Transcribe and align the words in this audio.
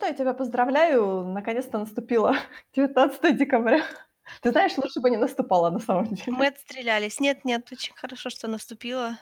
что, 0.00 0.06
я 0.06 0.14
тебя 0.14 0.32
поздравляю, 0.32 1.24
наконец-то 1.24 1.78
наступило 1.78 2.34
19 2.74 3.36
декабря. 3.36 3.82
Ты 4.40 4.50
знаешь, 4.50 4.76
лучше 4.78 5.00
бы 5.00 5.10
не 5.10 5.18
наступало 5.18 5.70
на 5.70 5.78
самом 5.78 6.06
деле. 6.06 6.32
Мы 6.32 6.46
отстрелялись. 6.46 7.20
Нет, 7.20 7.44
нет, 7.44 7.68
очень 7.70 7.94
хорошо, 7.94 8.30
что 8.30 8.48
наступило. 8.48 9.18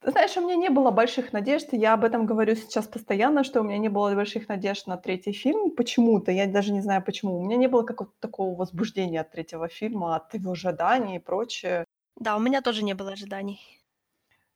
Ты 0.00 0.10
знаешь, 0.10 0.36
у 0.36 0.42
меня 0.42 0.56
не 0.56 0.68
было 0.68 0.90
больших 0.90 1.32
надежд. 1.32 1.68
Я 1.72 1.94
об 1.94 2.04
этом 2.04 2.26
говорю 2.26 2.56
сейчас 2.56 2.86
постоянно, 2.86 3.42
что 3.42 3.60
у 3.60 3.64
меня 3.64 3.78
не 3.78 3.88
было 3.88 4.14
больших 4.14 4.48
надежд 4.48 4.86
на 4.86 4.96
третий 4.96 5.32
фильм. 5.32 5.70
Почему-то, 5.70 6.30
я 6.30 6.46
даже 6.46 6.72
не 6.72 6.82
знаю 6.82 7.02
почему. 7.02 7.38
У 7.38 7.44
меня 7.44 7.56
не 7.56 7.68
было 7.68 7.82
какого-то 7.84 8.14
такого 8.20 8.54
возбуждения 8.54 9.20
от 9.20 9.30
третьего 9.30 9.68
фильма, 9.68 10.16
от 10.16 10.34
его 10.34 10.52
ожиданий 10.52 11.16
и 11.16 11.20
прочее. 11.20 11.84
Да, 12.16 12.36
у 12.36 12.40
меня 12.40 12.60
тоже 12.60 12.84
не 12.84 12.94
было 12.94 13.12
ожиданий. 13.12 13.77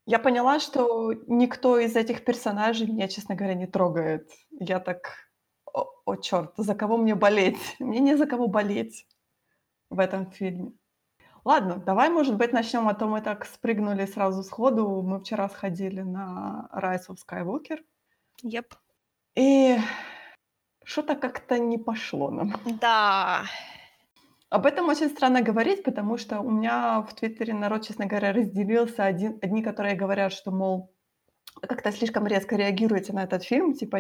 Я 0.06 0.18
поняла, 0.18 0.58
что 0.58 1.12
никто 1.26 1.78
из 1.78 1.94
этих 1.94 2.24
персонажей 2.24 2.88
меня, 2.88 3.08
честно 3.08 3.34
говоря, 3.34 3.54
не 3.54 3.66
трогает. 3.66 4.28
Я 4.50 4.80
так, 4.80 5.14
о, 5.64 5.86
о 6.04 6.16
черт, 6.16 6.52
за 6.56 6.74
кого 6.74 6.96
мне 6.96 7.14
болеть? 7.14 7.58
Мне 7.78 8.00
не 8.00 8.16
за 8.16 8.26
кого 8.26 8.48
болеть 8.48 9.06
в 9.90 10.00
этом 10.00 10.30
фильме. 10.30 10.72
Ладно, 11.44 11.76
давай, 11.76 12.08
может 12.08 12.36
быть, 12.36 12.52
начнем, 12.52 12.88
а 12.88 12.94
то 12.94 13.06
мы 13.06 13.20
так 13.20 13.44
спрыгнули 13.44 14.06
сразу 14.06 14.42
сходу. 14.42 15.02
Мы 15.02 15.20
вчера 15.20 15.48
сходили 15.48 16.02
на 16.02 16.68
Rise 16.72 17.08
of 17.08 17.18
Skywalker. 17.26 17.78
Yep. 18.44 18.66
И 19.36 19.78
что-то 20.84 21.14
как-то 21.14 21.58
не 21.58 21.78
пошло 21.78 22.30
нам. 22.30 22.54
Да. 22.80 23.44
Об 24.52 24.66
этом 24.66 24.88
очень 24.88 25.08
странно 25.08 25.40
говорить, 25.40 25.82
потому 25.82 26.18
что 26.18 26.40
у 26.40 26.50
меня 26.50 27.00
в 27.00 27.14
Твиттере 27.14 27.54
народ, 27.54 27.86
честно 27.86 28.04
говоря, 28.04 28.32
разделился. 28.32 29.04
Один, 29.04 29.38
одни, 29.40 29.62
которые 29.62 29.96
говорят, 29.96 30.32
что, 30.32 30.50
мол, 30.50 30.90
как-то 31.62 31.90
слишком 31.90 32.26
резко 32.26 32.56
реагируете 32.56 33.14
на 33.14 33.24
этот 33.24 33.44
фильм, 33.44 33.72
типа 33.72 33.96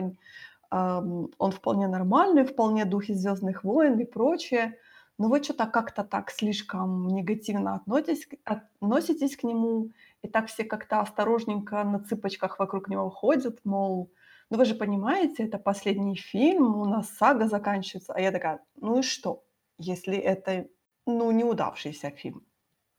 эм, 0.70 1.30
он 1.38 1.52
вполне 1.52 1.88
нормальный, 1.88 2.44
вполне 2.44 2.84
духе 2.84 3.14
Звездных 3.14 3.64
войн 3.64 3.98
и 3.98 4.04
прочее 4.04 4.74
но 5.18 5.28
вы 5.28 5.42
что-то 5.42 5.66
как-то 5.66 6.04
так 6.04 6.30
слишком 6.30 7.06
негативно 7.08 7.76
относитесь, 7.76 8.28
относитесь 8.44 9.36
к 9.36 9.44
нему, 9.44 9.92
и 10.22 10.28
так 10.28 10.48
все 10.48 10.64
как-то 10.64 11.00
осторожненько 11.00 11.84
на 11.84 12.00
цыпочках 12.00 12.58
вокруг 12.58 12.88
него 12.88 13.08
ходят, 13.10 13.60
мол, 13.64 14.10
ну 14.50 14.58
вы 14.58 14.64
же 14.64 14.74
понимаете, 14.74 15.44
это 15.44 15.58
последний 15.58 16.16
фильм, 16.16 16.76
у 16.76 16.84
нас 16.86 17.08
сага 17.10 17.46
заканчивается. 17.46 18.12
А 18.14 18.20
я 18.20 18.32
такая, 18.32 18.60
ну 18.80 18.98
и 18.98 19.02
что, 19.02 19.44
если 19.82 20.16
это, 20.16 20.68
ну, 21.06 21.30
неудавшийся 21.30 22.10
фильм? 22.10 22.46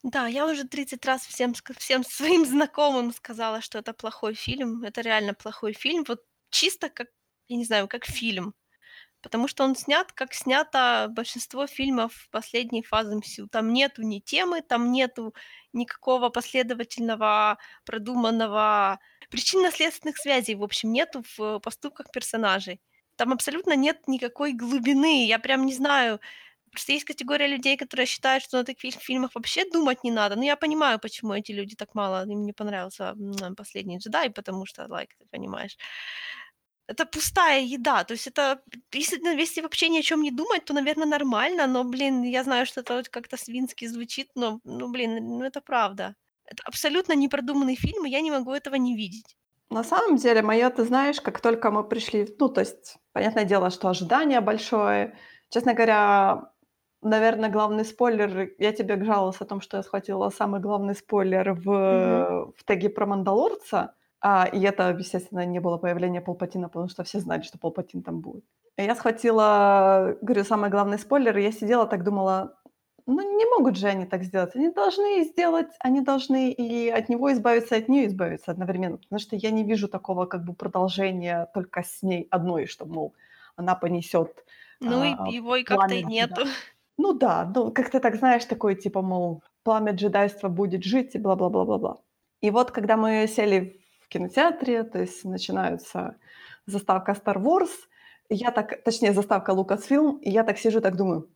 Да, 0.03 0.27
я 0.27 0.45
уже 0.47 0.65
30 0.65 1.05
раз 1.05 1.25
всем, 1.25 1.53
всем 1.77 2.03
своим 2.07 2.45
знакомым 2.45 3.13
сказала, 3.13 3.61
что 3.61 3.79
это 3.79 3.93
плохой 3.93 4.33
фильм. 4.33 4.83
Это 4.83 5.01
реально 5.01 5.33
плохой 5.33 5.73
фильм. 5.73 6.03
Вот 6.07 6.21
чисто 6.49 6.89
как, 6.89 7.07
я 7.47 7.57
не 7.57 7.65
знаю, 7.65 7.87
как 7.87 8.05
фильм. 8.05 8.53
Потому 9.21 9.47
что 9.47 9.63
он 9.63 9.75
снят, 9.75 10.11
как 10.11 10.33
снято 10.33 11.07
большинство 11.09 11.65
фильмов 11.67 12.27
последней 12.31 12.83
фазы 12.83 13.15
МСУ. 13.15 13.47
Там 13.47 13.71
нету 13.73 14.01
ни 14.03 14.19
темы, 14.19 14.61
там 14.61 14.91
нету 14.91 15.33
никакого 15.73 16.29
последовательного, 16.29 17.57
продуманного 17.85 18.99
причинно-следственных 19.29 20.17
связей, 20.17 20.55
в 20.55 20.63
общем, 20.63 20.91
нету 20.91 21.23
в 21.37 21.59
поступках 21.59 22.11
персонажей. 22.11 22.81
Там 23.15 23.31
абсолютно 23.31 23.75
нет 23.75 24.07
никакой 24.07 24.53
глубины. 24.53 25.25
Я 25.25 25.39
прям 25.39 25.65
не 25.65 25.73
знаю, 25.73 26.19
Просто 26.73 26.93
есть 26.93 27.05
категория 27.05 27.47
людей, 27.47 27.77
которые 27.77 28.05
считают, 28.07 28.43
что 28.43 28.57
на 28.57 28.63
таких 28.63 28.95
фильмах 28.95 29.31
вообще 29.35 29.69
думать 29.69 30.03
не 30.03 30.11
надо. 30.11 30.35
Но 30.35 30.43
я 30.43 30.55
понимаю, 30.57 30.99
почему 30.99 31.33
эти 31.33 31.51
люди 31.53 31.75
так 31.75 31.95
мало, 31.95 32.25
им 32.25 32.45
не 32.45 32.53
понравился 32.53 33.15
«Последний 33.57 33.97
джедай», 33.99 34.29
потому 34.31 34.65
что, 34.65 34.83
like, 34.83 35.09
ты 35.19 35.25
понимаешь 35.31 35.77
это 36.87 37.05
пустая 37.05 37.61
еда. 37.61 38.03
То 38.03 38.13
есть 38.13 38.27
это, 38.27 38.61
если, 38.93 39.17
ну, 39.19 39.31
если 39.37 39.61
вообще 39.61 39.89
ни 39.89 39.99
о 39.99 40.01
чем 40.01 40.21
не 40.21 40.31
думать, 40.31 40.65
то, 40.65 40.73
наверное, 40.73 41.05
нормально, 41.07 41.67
но, 41.67 41.83
блин, 41.83 42.23
я 42.23 42.43
знаю, 42.43 42.65
что 42.65 42.81
это 42.81 43.03
как-то 43.09 43.37
свински 43.37 43.87
звучит, 43.87 44.29
но, 44.35 44.59
ну, 44.63 44.89
блин, 44.91 45.15
ну, 45.15 45.43
это 45.43 45.61
правда. 45.61 46.15
Это 46.45 46.61
абсолютно 46.65 47.13
непродуманный 47.13 47.75
фильм, 47.75 48.05
и 48.05 48.09
я 48.09 48.21
не 48.21 48.31
могу 48.31 48.51
этого 48.53 48.75
не 48.75 48.95
видеть. 48.95 49.37
На 49.69 49.83
самом 49.83 50.17
деле, 50.17 50.41
моё, 50.41 50.69
ты 50.69 50.83
знаешь, 50.83 51.21
как 51.21 51.39
только 51.41 51.71
мы 51.71 51.83
пришли, 51.87 52.27
ну, 52.39 52.49
то 52.49 52.61
есть, 52.61 52.97
понятное 53.13 53.45
дело, 53.45 53.69
что 53.69 53.87
ожидание 53.87 54.41
большое. 54.41 55.17
Честно 55.49 55.73
говоря, 55.73 56.52
наверное, 57.03 57.49
главный 57.49 57.85
спойлер, 57.85 58.51
я 58.59 58.71
тебе 58.73 59.03
жаловалась 59.03 59.41
о 59.41 59.45
том, 59.45 59.61
что 59.61 59.77
я 59.77 59.83
схватила 59.83 60.29
самый 60.29 60.59
главный 60.61 60.95
спойлер 60.95 61.53
в, 61.53 61.69
Мгм. 61.69 62.53
в 62.57 62.63
теге 62.65 62.89
про 62.89 63.05
Мандалорца. 63.05 63.95
А, 64.21 64.45
и 64.45 64.61
это, 64.61 64.89
естественно, 64.97 65.45
не 65.45 65.59
было 65.59 65.77
появления 65.77 66.21
Палпатина, 66.21 66.69
потому 66.69 66.87
что 66.89 67.03
все 67.03 67.19
знали, 67.19 67.41
что 67.41 67.57
Палпатин 67.59 68.03
там 68.03 68.21
будет. 68.21 68.45
Я 68.77 68.95
схватила, 68.95 70.15
говорю, 70.21 70.43
самый 70.45 70.69
главный 70.69 70.97
спойлер, 70.97 71.37
и 71.37 71.43
я 71.43 71.51
сидела 71.51 71.85
так 71.85 72.03
думала, 72.03 72.55
ну 73.05 73.21
не 73.37 73.45
могут 73.57 73.75
же 73.77 73.87
они 73.87 74.05
так 74.05 74.23
сделать. 74.23 74.55
Они 74.55 74.69
должны 74.71 75.23
сделать, 75.25 75.67
они 75.79 76.01
должны 76.01 76.51
и 76.51 76.89
от 76.89 77.09
него 77.09 77.31
избавиться, 77.33 77.75
и 77.75 77.79
от 77.81 77.89
нее 77.89 78.07
избавиться 78.07 78.51
одновременно. 78.51 78.97
Потому 78.97 79.19
что 79.19 79.35
я 79.35 79.51
не 79.51 79.63
вижу 79.63 79.87
такого 79.89 80.25
как 80.25 80.43
бы 80.45 80.53
продолжения 80.53 81.49
только 81.53 81.83
с 81.83 82.01
ней 82.01 82.27
одной, 82.31 82.65
что, 82.65 82.85
мол, 82.85 83.13
она 83.57 83.75
понесет 83.75 84.45
Ну 84.79 85.03
и 85.03 85.13
а, 85.19 85.27
его 85.29 85.55
и 85.57 85.63
как-то 85.63 85.93
и 85.93 86.03
нету. 86.03 86.41
джеда- 86.43 86.49
Ну 86.97 87.13
да, 87.13 87.51
ну 87.55 87.71
как 87.71 87.89
ты 87.89 87.99
так 87.99 88.15
знаешь, 88.15 88.45
такой 88.45 88.75
типа, 88.75 89.01
мол, 89.01 89.43
пламя 89.63 89.93
джедайства 89.93 90.49
будет 90.49 90.83
жить 90.83 91.15
и 91.15 91.19
бла-бла-бла-бла-бла. 91.19 92.01
И 92.41 92.51
вот 92.51 92.71
когда 92.71 92.97
мы 92.97 93.27
сели 93.27 93.83
кинотеатре, 94.13 94.83
то 94.83 94.99
есть 94.99 95.25
начинается 95.25 96.15
заставка 96.65 97.13
Star 97.13 97.37
Wars, 97.37 97.71
я 98.29 98.51
так, 98.51 98.83
точнее, 98.83 99.13
заставка 99.13 99.51
Lucasfilm, 99.51 100.19
и 100.21 100.29
я 100.29 100.43
так 100.43 100.57
сижу, 100.57 100.81
так 100.81 100.95
думаю, 100.95 101.29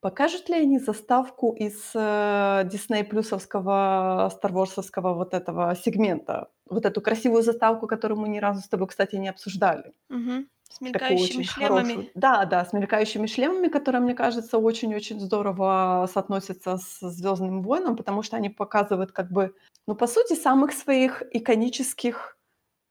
покажут 0.00 0.48
ли 0.48 0.56
они 0.56 0.78
заставку 0.78 1.52
из 1.52 1.92
э, 1.94 2.68
Disney 2.72 3.04
плюсовского, 3.04 4.30
Star 4.30 4.52
Warsовского 4.52 5.14
вот 5.14 5.34
этого 5.34 5.74
сегмента, 5.76 6.48
вот 6.68 6.86
эту 6.86 7.00
красивую 7.00 7.42
заставку, 7.42 7.86
которую 7.86 8.18
мы 8.20 8.28
ни 8.28 8.38
разу 8.38 8.60
с 8.60 8.68
тобой, 8.68 8.88
кстати, 8.88 9.16
не 9.16 9.28
обсуждали. 9.28 9.92
Мгм. 10.08 10.48
С 10.70 10.80
мелькающими 10.80 11.42
шлемами. 11.42 11.92
хорошую. 11.92 12.10
Да, 12.14 12.44
да, 12.46 12.64
с 12.64 12.72
мелькающими 12.72 13.26
шлемами, 13.26 13.68
которая, 13.68 14.02
мне 14.02 14.14
кажется, 14.14 14.58
очень-очень 14.58 15.20
здорово 15.20 16.08
соотносится 16.12 16.78
с 16.78 16.98
Звездным 17.00 17.62
войном, 17.62 17.96
потому 17.96 18.22
что 18.22 18.36
они 18.36 18.48
показывают 18.50 19.12
как 19.12 19.30
бы, 19.30 19.54
ну, 19.86 19.94
по 19.94 20.06
сути, 20.06 20.34
самых 20.34 20.72
своих 20.72 21.22
иконических 21.32 22.36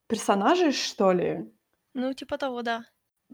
персонажей, 0.08 0.72
что 0.74 1.12
ли. 1.14 1.52
Ну, 1.94 2.14
типа 2.14 2.38
того, 2.38 2.62
да. 2.62 2.86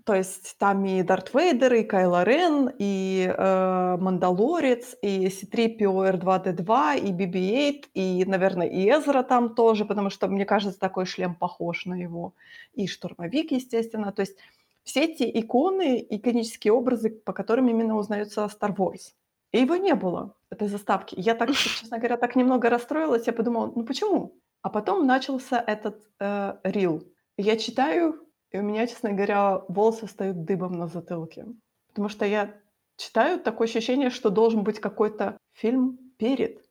То 0.05 0.15
есть 0.15 0.57
там 0.57 0.85
и 0.85 1.03
Дарт 1.03 1.33
Вейдер, 1.33 1.73
и 1.73 1.83
Кайло 1.83 2.23
Рен, 2.23 2.71
и 2.77 3.31
э, 3.35 3.97
Мандалорец, 3.99 4.95
и 5.01 5.29
C-3PO 5.29 6.19
R2-D2, 6.19 6.99
и 6.99 7.11
BB-8, 7.11 7.85
и, 7.93 8.25
наверное, 8.25 8.67
и 8.67 8.89
Эзра 8.89 9.23
там 9.23 9.55
тоже, 9.55 9.85
потому 9.85 10.09
что, 10.09 10.27
мне 10.27 10.45
кажется, 10.45 10.79
такой 10.79 11.05
шлем 11.05 11.35
похож 11.35 11.85
на 11.85 11.95
его. 11.95 12.33
И 12.73 12.87
Штурмовик, 12.87 13.51
естественно. 13.51 14.11
То 14.11 14.21
есть 14.21 14.37
все 14.83 15.03
эти 15.05 15.29
иконы, 15.39 16.05
иконические 16.09 16.73
образы, 16.73 17.09
по 17.09 17.33
которым 17.33 17.69
именно 17.69 17.97
узнается 17.97 18.45
Star 18.45 18.75
Wars. 18.75 19.13
И 19.51 19.59
его 19.59 19.75
не 19.75 19.95
было, 19.95 20.35
этой 20.49 20.67
заставки. 20.67 21.15
Я 21.17 21.35
так, 21.35 21.51
честно 21.55 21.97
говоря, 21.97 22.17
так 22.17 22.35
немного 22.35 22.69
расстроилась. 22.69 23.27
Я 23.27 23.33
подумала, 23.33 23.71
ну 23.75 23.83
почему? 23.83 24.35
А 24.61 24.69
потом 24.69 25.05
начался 25.05 25.63
этот 25.65 26.01
э, 26.19 26.55
рил. 26.63 27.03
Я 27.37 27.57
читаю, 27.57 28.27
и 28.51 28.57
у 28.57 28.61
меня, 28.61 28.87
честно 28.87 29.11
говоря, 29.11 29.63
волосы 29.67 30.07
встают 30.07 30.43
дыбом 30.43 30.73
на 30.73 30.87
затылке. 30.87 31.45
Потому 31.89 32.09
что 32.09 32.25
я 32.25 32.55
читаю, 32.97 33.39
такое 33.39 33.67
ощущение, 33.67 34.09
что 34.09 34.29
должен 34.29 34.63
быть 34.63 34.79
какой-то 34.79 35.37
фильм 35.53 35.97
перед 36.17 36.63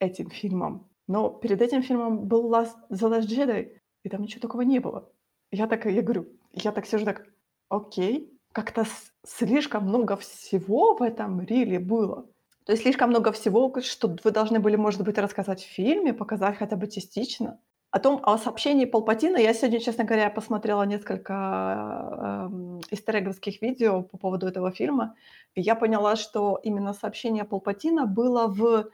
этим 0.00 0.30
фильмом. 0.30 0.88
Но 1.06 1.30
перед 1.30 1.60
этим 1.62 1.82
фильмом 1.82 2.26
был 2.26 2.52
Last, 2.52 2.76
The 2.90 3.10
Last 3.10 3.26
Jedi, 3.26 3.76
и 4.04 4.08
там 4.08 4.22
ничего 4.22 4.40
такого 4.40 4.62
не 4.62 4.78
было. 4.78 5.10
Я 5.50 5.66
так, 5.66 5.86
я 5.86 6.02
говорю, 6.02 6.28
я 6.52 6.72
так 6.72 6.86
сижу 6.86 7.04
так, 7.04 7.26
окей, 7.68 8.32
как-то 8.52 8.84
слишком 9.24 9.84
много 9.84 10.16
всего 10.16 10.94
в 10.94 11.02
этом 11.02 11.40
риле 11.40 11.78
было. 11.78 12.26
То 12.64 12.72
есть 12.72 12.82
слишком 12.82 13.10
много 13.10 13.32
всего, 13.32 13.80
что 13.80 14.16
вы 14.22 14.30
должны 14.30 14.60
были, 14.60 14.76
может 14.76 15.02
быть, 15.02 15.18
рассказать 15.18 15.62
в 15.62 15.68
фильме, 15.68 16.12
показать 16.12 16.56
хотя 16.56 16.76
бы 16.76 16.86
частично. 16.88 17.58
О 17.92 17.98
том, 17.98 18.20
о 18.22 18.38
сообщении 18.38 18.84
Палпатина 18.84 19.36
я 19.38 19.52
сегодня, 19.52 19.80
честно 19.80 20.04
говоря, 20.04 20.30
посмотрела 20.30 20.84
несколько 20.84 22.48
эм, 22.48 22.80
истереговских 22.90 23.60
видео 23.62 24.02
по 24.02 24.16
поводу 24.16 24.46
этого 24.46 24.70
фильма, 24.70 25.16
и 25.56 25.60
я 25.60 25.74
поняла, 25.74 26.14
что 26.14 26.60
именно 26.62 26.92
сообщение 26.92 27.44
Палпатина 27.44 28.06
было 28.06 28.46
в... 28.46 28.88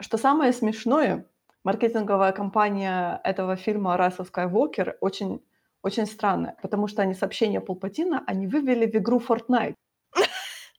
Что 0.00 0.16
самое 0.16 0.54
смешное, 0.54 1.26
маркетинговая 1.64 2.32
кампания 2.32 3.20
этого 3.24 3.56
фильма 3.56 3.96
«Rise 3.96 4.16
of 4.16 4.30
Skywalker» 4.32 4.94
очень, 5.00 5.42
очень 5.82 6.06
странная, 6.06 6.56
потому 6.62 6.88
что 6.88 7.02
они 7.02 7.12
сообщение 7.12 7.60
Палпатина, 7.60 8.24
они 8.26 8.46
вывели 8.46 8.86
в 8.86 8.94
игру 8.94 9.20
Fortnite, 9.20 9.74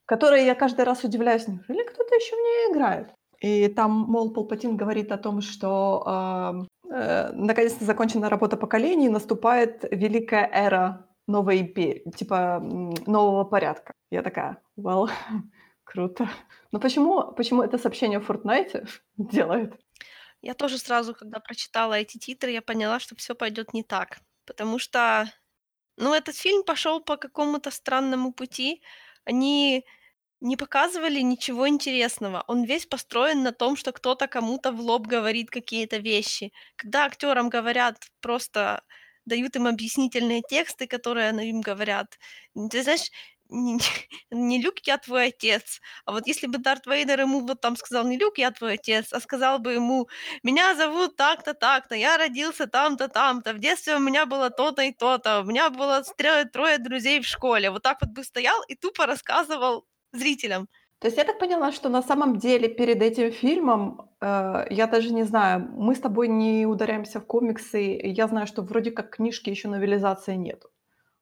которой 0.05 0.45
я 0.45 0.55
каждый 0.55 0.85
раз 0.85 1.03
удивляюсь, 1.03 1.47
неужели 1.47 1.83
кто-то 1.83 2.15
еще 2.15 2.35
в 2.35 2.39
нее 2.39 2.73
играет? 2.73 3.13
И 3.41 3.67
там, 3.69 3.91
мол, 3.91 4.33
Палпатин 4.33 4.77
говорит 4.77 5.11
о 5.11 5.17
том, 5.17 5.41
что 5.41 6.67
э, 6.91 7.31
наконец-то 7.33 7.85
закончена 7.85 8.29
работа 8.29 8.55
поколений, 8.55 9.09
наступает 9.09 9.83
великая 9.91 10.47
эра 10.53 11.07
новой 11.27 11.61
империи, 11.61 12.11
типа 12.15 12.59
нового 13.07 13.43
порядка. 13.43 13.93
Я 14.11 14.21
такая, 14.21 14.57
well, 14.77 15.09
круто. 15.83 16.29
Но 16.71 16.79
почему, 16.79 17.31
почему 17.33 17.63
это 17.63 17.79
сообщение 17.79 18.19
в 18.19 18.29
Fortnite 18.29 18.87
делает? 19.17 19.73
Я 20.43 20.53
тоже 20.53 20.77
сразу, 20.77 21.15
когда 21.15 21.39
прочитала 21.39 21.93
эти 21.95 22.17
титры, 22.17 22.51
я 22.51 22.61
поняла, 22.61 22.99
что 22.99 23.15
все 23.15 23.33
пойдет 23.35 23.73
не 23.73 23.83
так. 23.83 24.19
Потому 24.45 24.79
что, 24.79 25.31
ну, 25.97 26.13
этот 26.13 26.35
фильм 26.35 26.63
пошел 26.63 26.99
по 27.01 27.17
какому-то 27.17 27.71
странному 27.71 28.33
пути. 28.33 28.81
Они 29.23 29.85
не 30.41 30.57
показывали 30.57 31.19
ничего 31.21 31.67
интересного. 31.69 32.43
Он 32.47 32.63
весь 32.63 32.85
построен 32.85 33.43
на 33.43 33.51
том, 33.51 33.75
что 33.77 33.91
кто-то 33.91 34.27
кому-то 34.27 34.71
в 34.71 34.79
лоб 34.81 35.07
говорит 35.07 35.49
какие-то 35.51 35.97
вещи. 35.97 36.51
Когда 36.75 37.05
актерам 37.05 37.49
говорят 37.49 37.97
просто 38.21 38.83
дают 39.25 39.55
им 39.55 39.67
объяснительные 39.67 40.41
тексты, 40.41 40.87
которые 40.87 41.29
они 41.29 41.49
им 41.49 41.61
говорят. 41.61 42.17
Ты 42.71 42.83
знаешь, 42.83 43.09
не, 43.49 43.79
не 44.31 44.61
Люк, 44.61 44.75
я 44.85 44.97
твой 44.97 45.27
отец. 45.27 45.79
А 46.05 46.11
вот 46.13 46.27
если 46.27 46.47
бы 46.47 46.57
Дарт 46.57 46.87
Вейдер 46.87 47.21
ему 47.21 47.41
вот 47.45 47.61
там 47.61 47.75
сказал 47.75 48.05
не 48.07 48.17
Люк, 48.17 48.37
я 48.37 48.51
твой 48.51 48.73
отец, 48.75 49.13
а 49.13 49.19
сказал 49.19 49.59
бы 49.59 49.73
ему, 49.73 50.07
меня 50.43 50.75
зовут 50.75 51.15
так-то, 51.17 51.53
так-то, 51.53 51.95
я 51.95 52.17
родился 52.17 52.67
там-то, 52.67 53.07
там-то, 53.09 53.53
в 53.53 53.59
детстве 53.59 53.95
у 53.95 53.99
меня 53.99 54.25
было 54.25 54.49
то-то 54.49 54.81
и 54.83 54.91
то-то, 54.93 55.41
у 55.41 55.43
меня 55.43 55.69
было 55.69 56.03
трое, 56.17 56.45
трое 56.45 56.77
друзей 56.77 57.19
в 57.21 57.27
школе. 57.27 57.69
Вот 57.71 57.83
так 57.83 57.97
вот 58.01 58.11
бы 58.11 58.23
стоял 58.23 58.61
и 58.67 58.75
тупо 58.75 59.05
рассказывал 59.05 59.85
зрителям. 60.13 60.67
То 60.99 61.07
есть 61.07 61.17
я 61.17 61.23
так 61.23 61.39
поняла, 61.39 61.71
что 61.71 61.89
на 61.89 62.01
самом 62.03 62.37
деле 62.37 62.67
перед 62.69 63.01
этим 63.01 63.31
фильмом, 63.31 64.09
э, 64.21 64.65
я 64.69 64.87
даже 64.87 65.11
не 65.13 65.23
знаю, 65.23 65.67
мы 65.73 65.95
с 65.95 65.99
тобой 65.99 66.27
не 66.27 66.65
ударяемся 66.67 67.19
в 67.19 67.25
комиксы. 67.25 67.99
Я 68.03 68.27
знаю, 68.27 68.45
что 68.47 68.61
вроде 68.61 68.91
как 68.91 69.09
книжки 69.15 69.49
еще 69.49 69.67
новелизации 69.67 70.35
нету. 70.35 70.69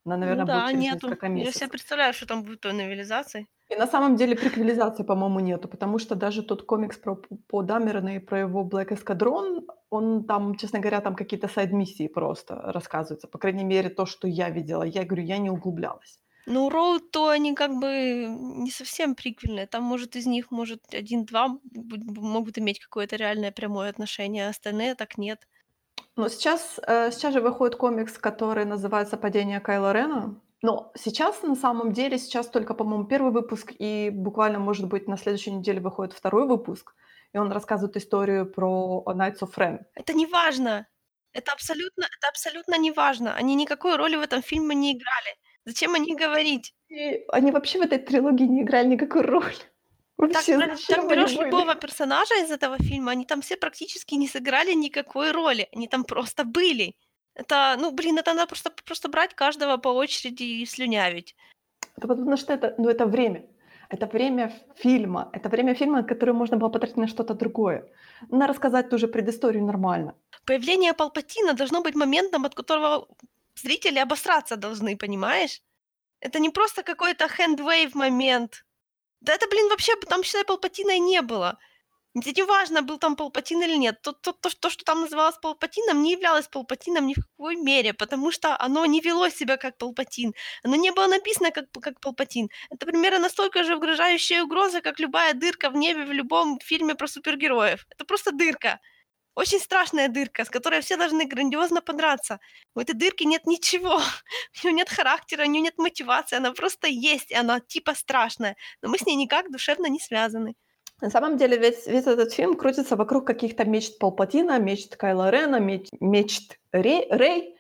Она, 0.05 0.17
Ну 0.21 0.21
наверное, 0.25 0.45
будет 0.45 0.65
да, 0.65 0.67
через 0.67 0.83
нету. 0.83 1.07
несколько 1.07 1.27
Я 1.33 1.51
себе 1.51 1.65
месяцев. 1.65 1.69
представляю, 1.71 2.13
что 2.13 2.25
там 2.25 2.43
будет 2.43 2.61
той 2.61 2.73
новелизации. 2.73 3.47
И 3.69 3.75
на 3.75 3.85
самом 3.87 4.15
деле 4.15 4.35
приквелизации, 4.35 5.03
по-моему, 5.03 5.39
нету, 5.39 5.67
потому 5.67 5.99
что 5.99 6.15
даже 6.15 6.41
тот 6.43 6.63
комикс 6.63 6.97
про 6.97 7.15
по 7.47 7.61
Дамерона 7.61 8.15
и 8.15 8.19
про 8.19 8.39
его 8.39 8.67
Black 8.67 8.89
Escadron, 8.89 9.67
он 9.91 10.25
там, 10.25 10.55
честно 10.55 10.79
говоря, 10.79 11.01
там 11.01 11.15
какие-то 11.15 11.47
сайд-миссии 11.47 12.07
просто 12.07 12.55
рассказываются. 12.55 13.27
По 13.27 13.37
крайней 13.37 13.63
мере, 13.65 13.89
то, 13.89 14.05
что 14.07 14.27
я 14.27 14.49
видела. 14.49 14.83
Я 14.83 15.03
говорю, 15.05 15.23
я 15.23 15.37
не 15.37 15.51
углублялась. 15.51 16.19
Ну, 16.51 16.69
Роуд, 16.69 17.11
то 17.11 17.29
они 17.29 17.53
как 17.53 17.71
бы 17.75 18.25
не 18.27 18.71
совсем 18.71 19.13
приквельные. 19.13 19.67
Там, 19.67 19.83
может, 19.83 20.15
из 20.15 20.25
них, 20.25 20.49
может, 20.49 20.81
один-два 20.91 21.59
могут 21.71 22.57
иметь 22.57 22.79
какое-то 22.79 23.17
реальное 23.17 23.51
прямое 23.51 23.89
отношение, 23.89 24.47
а 24.47 24.49
остальные 24.49 24.95
так 24.95 25.19
нет. 25.19 25.47
Но 26.15 26.27
сейчас, 26.27 26.79
э, 26.87 27.11
сейчас 27.11 27.33
же 27.33 27.41
выходит 27.41 27.75
комикс, 27.75 28.17
который 28.17 28.65
называется 28.65 29.15
«Падение 29.15 29.59
Кайла 29.59 29.93
Рена». 29.93 30.41
Но 30.63 30.91
сейчас, 30.95 31.43
на 31.43 31.55
самом 31.55 31.93
деле, 31.93 32.17
сейчас 32.17 32.47
только, 32.47 32.73
по-моему, 32.73 33.05
первый 33.05 33.31
выпуск, 33.31 33.71
и 33.77 34.09
буквально, 34.11 34.57
может 34.57 34.87
быть, 34.87 35.07
на 35.07 35.17
следующей 35.17 35.51
неделе 35.51 35.79
выходит 35.79 36.13
второй 36.13 36.47
выпуск, 36.47 36.95
и 37.31 37.37
он 37.37 37.51
рассказывает 37.51 37.95
историю 37.95 38.51
про 38.51 39.03
Knights 39.05 39.41
of 39.41 39.53
Ren. 39.55 39.81
Это 39.93 40.13
не 40.13 40.25
важно. 40.25 40.87
Это 41.31 41.51
абсолютно, 41.51 42.05
это 42.05 42.27
абсолютно 42.27 42.75
не 42.79 42.91
важно. 42.91 43.35
Они 43.35 43.53
никакой 43.53 43.97
роли 43.97 44.15
в 44.15 44.21
этом 44.21 44.41
фильме 44.41 44.73
не 44.73 44.93
играли. 44.93 45.35
Зачем 45.69 45.93
о 45.93 45.99
них 45.99 46.17
говорить? 46.17 46.73
И 46.89 47.23
они 47.27 47.51
вообще 47.51 47.77
в 47.77 47.83
этой 47.83 47.99
трилогии 47.99 48.47
не 48.47 48.63
играли 48.63 48.87
никакой 48.87 49.21
роли. 49.21 49.53
Так, 50.19 50.33
Вообще, 50.33 50.57
так 50.57 50.97
они 50.97 51.09
берешь 51.09 51.31
любого 51.31 51.75
персонажа 51.75 52.33
из 52.43 52.51
этого 52.51 52.77
фильма, 52.77 53.11
они 53.11 53.25
там 53.25 53.39
все 53.41 53.55
практически 53.55 54.15
не 54.15 54.27
сыграли 54.27 54.73
никакой 54.73 55.31
роли. 55.31 55.69
Они 55.73 55.87
там 55.87 56.03
просто 56.03 56.43
были. 56.43 56.95
Это, 57.35 57.77
ну, 57.79 57.91
блин, 57.91 58.17
это 58.17 58.33
надо 58.33 58.47
просто, 58.47 58.71
просто 58.83 59.07
брать 59.07 59.33
каждого 59.33 59.77
по 59.77 59.89
очереди 59.89 60.43
и 60.43 60.65
слюнявить. 60.65 61.35
Это 61.95 62.07
потому 62.07 62.37
что 62.37 62.53
это, 62.53 62.75
ну, 62.77 62.89
это 62.89 63.05
время. 63.05 63.45
Это 63.89 64.07
время 64.07 64.51
фильма. 64.75 65.29
Это 65.31 65.49
время 65.49 65.73
фильма, 65.73 66.03
которое 66.03 66.33
можно 66.33 66.57
было 66.57 66.69
потратить 66.69 66.97
на 66.97 67.07
что-то 67.07 67.33
другое. 67.33 67.83
На 68.29 68.47
рассказать 68.47 68.89
ту 68.89 68.97
же 68.97 69.07
предысторию 69.07 69.63
нормально. 69.63 70.13
Появление 70.45 70.93
Палпатина 70.93 71.53
должно 71.53 71.81
быть 71.81 71.95
моментом, 71.95 72.43
от 72.45 72.55
которого 72.55 73.07
зрители 73.61 73.99
обосраться 73.99 74.55
должны, 74.55 74.97
понимаешь? 74.97 75.61
Это 76.21 76.39
не 76.39 76.49
просто 76.49 76.83
какой-то 76.83 77.27
хендвейв 77.27 77.95
момент. 77.95 78.65
Да 79.21 79.33
это, 79.33 79.47
блин, 79.47 79.69
вообще, 79.69 79.95
там, 80.07 80.23
считай, 80.23 80.43
Палпатина 80.45 80.91
и 80.91 80.99
не 80.99 81.21
было. 81.21 81.57
Это 82.15 82.31
не 82.31 82.43
важно, 82.43 82.81
был 82.81 82.97
там 82.97 83.15
Палпатин 83.15 83.61
или 83.61 83.75
нет. 83.77 84.01
То, 84.01 84.13
то, 84.13 84.31
то, 84.31 84.49
то, 84.49 84.69
что 84.69 84.83
там 84.83 85.01
называлось 85.01 85.37
Палпатином, 85.37 86.01
не 86.01 86.13
являлось 86.13 86.47
Палпатином 86.47 87.05
ни 87.05 87.13
в 87.13 87.17
какой 87.17 87.55
мере, 87.55 87.93
потому 87.93 88.31
что 88.31 88.59
оно 88.59 88.85
не 88.85 88.99
вело 88.99 89.29
себя 89.29 89.57
как 89.57 89.77
Палпатин. 89.77 90.33
Оно 90.63 90.75
не 90.75 90.91
было 90.91 91.07
написано 91.07 91.51
как, 91.51 91.65
как 91.71 91.99
Палпатин. 92.01 92.49
Это 92.71 92.85
примерно 92.87 93.19
настолько 93.19 93.63
же 93.63 93.75
угрожающая 93.75 94.43
угроза, 94.43 94.81
как 94.81 94.99
любая 94.99 95.33
дырка 95.33 95.69
в 95.69 95.75
небе 95.75 96.05
в 96.05 96.11
любом 96.11 96.59
фильме 96.59 96.95
про 96.95 97.07
супергероев. 97.07 97.85
Это 97.89 98.05
просто 98.05 98.31
дырка. 98.31 98.79
Очень 99.39 99.59
страшная 99.59 100.09
дырка, 100.09 100.43
с 100.43 100.49
которой 100.49 100.81
все 100.81 100.97
должны 100.97 101.25
грандиозно 101.25 101.81
подраться. 101.81 102.41
У 102.75 102.81
этой 102.81 102.93
дырки 102.93 103.23
нет 103.23 103.47
ничего. 103.47 104.01
У 104.63 104.67
нее 104.67 104.73
нет 104.73 104.89
характера, 104.89 105.43
у 105.43 105.45
нее 105.45 105.61
нет 105.61 105.77
мотивации. 105.77 106.35
Она 106.35 106.51
просто 106.51 106.87
есть, 106.87 107.31
и 107.31 107.35
она 107.35 107.61
типа 107.61 107.93
страшная. 107.95 108.57
Но 108.81 108.89
мы 108.89 108.97
с 108.97 109.05
ней 109.05 109.15
никак 109.15 109.49
душевно 109.49 109.87
не 109.87 109.99
связаны. 109.99 110.55
На 111.01 111.09
самом 111.09 111.37
деле 111.37 111.57
весь, 111.57 111.87
весь 111.87 112.05
этот 112.05 112.33
фильм 112.33 112.55
крутится 112.55 112.97
вокруг 112.97 113.25
каких-то 113.25 113.63
мечт 113.63 113.97
Палпатина, 113.97 114.59
мечт 114.59 114.97
Кайла 114.97 115.29
Рена, 115.29 115.61
меч- 115.61 115.87
мечт 116.01 116.59
Рей, 116.73 117.07
Рей. 117.09 117.55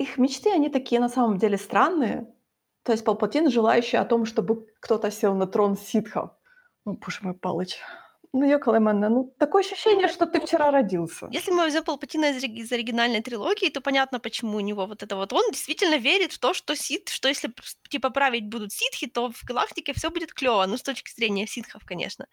Их 0.00 0.16
мечты, 0.16 0.50
они 0.50 0.70
такие 0.70 0.98
на 0.98 1.10
самом 1.10 1.36
деле 1.36 1.58
странные. 1.58 2.26
То 2.84 2.92
есть 2.92 3.04
Палпатин, 3.04 3.50
желающий 3.50 3.98
о 3.98 4.06
том, 4.06 4.24
чтобы 4.24 4.66
кто-то 4.80 5.10
сел 5.10 5.34
на 5.34 5.46
трон 5.46 5.76
ситхов. 5.76 6.30
Ну, 6.86 6.94
боже 6.94 7.18
мой, 7.20 7.34
Палыч. 7.34 7.76
Ну, 8.32 8.44
мене, 8.44 9.08
ну, 9.08 9.34
такое 9.38 9.62
ощущение, 9.62 10.08
что 10.08 10.26
ты 10.26 10.40
вчера 10.40 10.70
родился. 10.70 11.28
Если 11.32 11.50
мы 11.50 11.58
возьмем 11.58 11.84
Палпатина 11.84 12.30
из, 12.30 12.44
из 12.44 12.72
оригинальной 12.72 13.22
трилогии, 13.22 13.70
то 13.70 13.80
понятно, 13.80 14.20
почему 14.20 14.56
у 14.58 14.60
него 14.60 14.86
вот 14.86 15.02
это 15.02 15.16
вот. 15.16 15.32
Он 15.32 15.50
действительно 15.50 15.96
верит 15.96 16.32
в 16.32 16.38
то, 16.38 16.52
что 16.52 16.76
сит, 16.76 17.08
что 17.08 17.28
если 17.28 17.50
типа 17.88 18.10
править 18.10 18.48
будут 18.48 18.72
ситхи, 18.72 19.06
то 19.06 19.30
в 19.30 19.44
галактике 19.44 19.92
все 19.94 20.10
будет 20.10 20.32
клево. 20.34 20.66
Ну, 20.66 20.76
с 20.76 20.82
точки 20.82 21.10
зрения 21.14 21.46
ситхов, 21.46 21.82
конечно. 21.86 22.26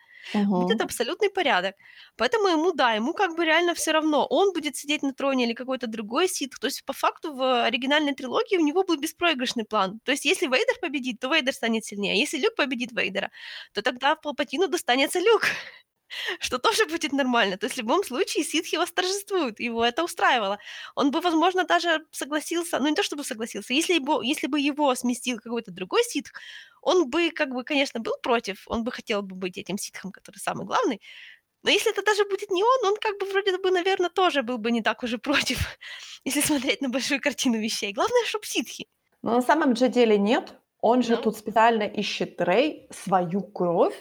будет 0.50 0.78
Мгм. 0.78 0.86
абсолютный 0.86 1.30
порядок. 1.30 1.76
Поэтому 2.18 2.48
ему, 2.48 2.72
да, 2.74 2.94
ему 2.94 3.14
как 3.14 3.36
бы 3.36 3.46
реально 3.46 3.74
все 3.74 3.92
равно, 3.92 4.26
он 4.28 4.54
будет 4.54 4.76
сидеть 4.76 5.04
на 5.04 5.14
троне 5.14 5.46
или 5.46 5.54
какой-то 5.54 5.88
другой 5.88 6.28
сит. 6.28 6.54
То 6.60 6.68
есть, 6.68 6.86
по 6.86 6.94
факту, 6.94 7.34
в 7.34 7.66
оригинальной 7.66 8.14
трилогии 8.14 8.58
у 8.58 8.66
него 8.66 8.84
был 8.84 8.98
беспроигрышный 8.98 9.66
план. 9.66 10.00
То 10.04 10.12
есть, 10.12 10.26
если 10.26 10.48
Вейдер 10.48 10.76
победит, 10.82 11.20
то 11.20 11.30
Вейдер 11.34 11.54
станет 11.54 11.86
сильнее. 11.86 12.20
Если 12.20 12.38
Люк 12.40 12.56
победит 12.56 12.92
Вейдера, 12.92 13.32
то 13.74 13.82
тогда 13.82 14.16
Палпатину 14.16 14.68
достанется 14.68 15.20
Люк. 15.20 15.44
Что 16.40 16.58
тоже 16.60 16.86
будет 16.86 17.12
нормально. 17.14 17.58
То 17.58 17.66
есть 17.66 17.76
в 17.76 17.80
любом 17.80 18.04
случае 18.04 18.44
ситхи 18.44 18.76
восторжествуют. 18.76 19.60
Его 19.60 19.84
это 19.86 20.04
устраивало. 20.04 20.60
Он 20.96 21.12
бы, 21.12 21.22
возможно, 21.22 21.64
даже 21.66 22.06
согласился, 22.12 22.80
ну 22.80 22.88
не 22.88 22.96
то 22.96 23.04
чтобы 23.04 23.24
согласился, 23.24 23.74
если 23.74 24.00
бы, 24.00 24.26
если 24.26 24.48
бы 24.48 24.60
его 24.60 24.94
сместил 24.96 25.38
какой-то 25.40 25.72
другой 25.72 26.04
ситх, 26.04 26.32
он 26.82 27.10
бы, 27.10 27.32
как 27.32 27.50
бы, 27.50 27.64
конечно, 27.64 28.00
был 28.00 28.14
против, 28.22 28.64
он 28.68 28.84
бы 28.84 28.92
хотел 28.92 29.22
бы 29.24 29.36
быть 29.36 29.58
этим 29.58 29.78
ситхом, 29.78 30.12
который 30.12 30.38
самый 30.38 30.66
главный, 30.66 31.02
но 31.64 31.72
если 31.72 31.92
это 31.92 32.04
даже 32.04 32.26
будет 32.26 32.52
не 32.52 32.64
он, 32.64 32.86
он 32.94 32.98
как 33.02 33.20
бы 33.20 33.26
вроде 33.26 33.58
бы, 33.58 33.72
наверное, 33.72 34.10
тоже 34.10 34.44
был 34.44 34.60
бы 34.60 34.72
не 34.72 34.84
так 34.84 35.02
уже 35.04 35.18
против, 35.18 35.58
если 36.24 36.42
смотреть 36.42 36.82
на 36.82 36.90
большую 36.90 37.20
картину 37.20 37.58
вещей. 37.60 37.92
Главное, 37.92 38.24
чтобы 38.28 38.46
ситхи. 38.46 38.88
Но 39.24 39.36
на 39.36 39.42
самом 39.42 39.76
же 39.76 39.90
деле 39.90 40.18
нет. 40.18 40.54
Он 40.80 41.02
же 41.02 41.16
Ну. 41.16 41.22
тут 41.24 41.38
специально 41.38 41.84
ищет 41.84 42.40
Рей 42.40 42.88
свою 42.92 43.42
кровь. 43.42 43.96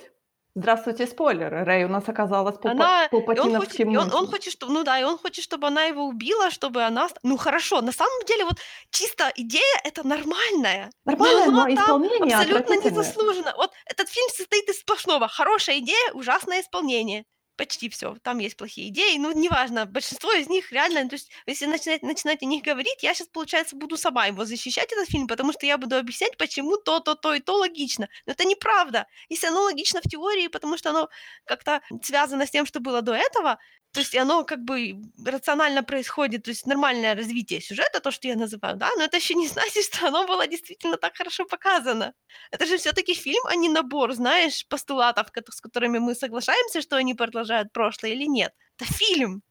Здравствуйте, 0.56 1.06
спойлеры. 1.08 1.64
Рей 1.64 1.84
у 1.84 1.88
нас 1.88 2.08
оказалась 2.08 2.56
Палпа- 2.56 2.70
Она, 2.70 3.06
и 3.06 3.40
он, 3.40 3.56
хочет, 3.56 3.80
и 3.80 3.96
он, 3.96 4.14
он 4.14 4.26
хочет, 4.28 4.52
чтобы, 4.52 4.72
ну 4.72 4.84
да, 4.84 5.00
и 5.00 5.02
он 5.02 5.18
хочет, 5.18 5.44
чтобы 5.44 5.66
она 5.66 5.82
его 5.84 6.04
убила, 6.04 6.50
чтобы 6.52 6.84
она... 6.84 7.08
Ну 7.24 7.36
хорошо, 7.36 7.80
на 7.80 7.90
самом 7.90 8.24
деле 8.24 8.44
вот 8.44 8.58
чисто 8.90 9.32
идея 9.34 9.80
это 9.82 10.06
нормальная. 10.06 10.90
Нормально, 11.04 11.46
но 11.46 11.64
но 11.64 11.74
исполнение 11.74 12.36
абсолютно 12.36 12.74
незаслуженно. 12.76 13.54
Вот 13.56 13.72
этот 13.86 14.08
фильм 14.08 14.28
состоит 14.28 14.68
из 14.68 14.78
сплошного. 14.78 15.26
Хорошая 15.26 15.78
идея, 15.78 16.12
ужасное 16.12 16.60
исполнение. 16.60 17.24
Почти 17.56 17.88
все. 17.88 18.16
Там 18.22 18.38
есть 18.38 18.56
плохие 18.56 18.88
идеи. 18.88 19.16
Ну, 19.16 19.32
неважно, 19.32 19.86
большинство 19.86 20.32
из 20.32 20.48
них 20.48 20.72
реально... 20.72 21.08
То 21.08 21.14
есть, 21.14 21.30
если 21.46 21.66
начинать, 21.66 22.02
начинать 22.02 22.42
о 22.42 22.46
них 22.46 22.64
говорить, 22.64 23.02
я 23.02 23.14
сейчас, 23.14 23.28
получается, 23.28 23.76
буду 23.76 23.96
сама 23.96 24.26
его 24.26 24.44
защищать, 24.44 24.92
этот 24.92 25.08
фильм, 25.08 25.28
потому 25.28 25.52
что 25.52 25.66
я 25.66 25.78
буду 25.78 25.96
объяснять, 25.96 26.36
почему 26.36 26.76
то, 26.76 27.00
то, 27.00 27.14
то 27.14 27.34
и 27.34 27.40
то 27.40 27.54
логично. 27.54 28.08
Но 28.26 28.32
это 28.32 28.44
неправда. 28.44 29.06
Если 29.28 29.46
оно 29.46 29.62
логично 29.62 30.00
в 30.00 30.08
теории, 30.08 30.48
потому 30.48 30.76
что 30.76 30.90
оно 30.90 31.08
как-то 31.44 31.80
связано 32.02 32.46
с 32.46 32.50
тем, 32.50 32.66
что 32.66 32.80
было 32.80 33.02
до 33.02 33.14
этого, 33.14 33.58
то 33.94 34.00
есть 34.00 34.16
оно 34.16 34.44
как 34.44 34.64
бы 34.64 34.96
рационально 35.24 35.84
происходит, 35.84 36.42
то 36.42 36.50
есть 36.50 36.66
нормальное 36.66 37.14
развитие 37.14 37.60
сюжета, 37.60 38.00
то, 38.00 38.10
что 38.10 38.26
я 38.26 38.34
называю, 38.34 38.76
да, 38.76 38.90
но 38.96 39.04
это 39.04 39.18
еще 39.18 39.34
не 39.34 39.46
значит, 39.46 39.84
что 39.94 40.08
оно 40.08 40.26
было 40.26 40.48
действительно 40.48 40.96
так 40.96 41.16
хорошо 41.16 41.44
показано. 41.44 42.12
Это 42.50 42.66
же 42.66 42.76
все-таки 42.76 43.14
фильм, 43.14 43.46
а 43.46 43.54
не 43.54 43.68
набор, 43.68 44.12
знаешь, 44.14 44.66
постулатов, 44.66 45.28
с 45.48 45.60
которыми 45.60 45.98
мы 45.98 46.16
соглашаемся, 46.16 46.82
что 46.82 46.96
они 46.96 47.14
продолжают 47.14 47.43
прошлое 47.72 48.12
или 48.12 48.26
нет. 48.26 48.52
Это 48.78 48.92
фильм. 48.92 49.42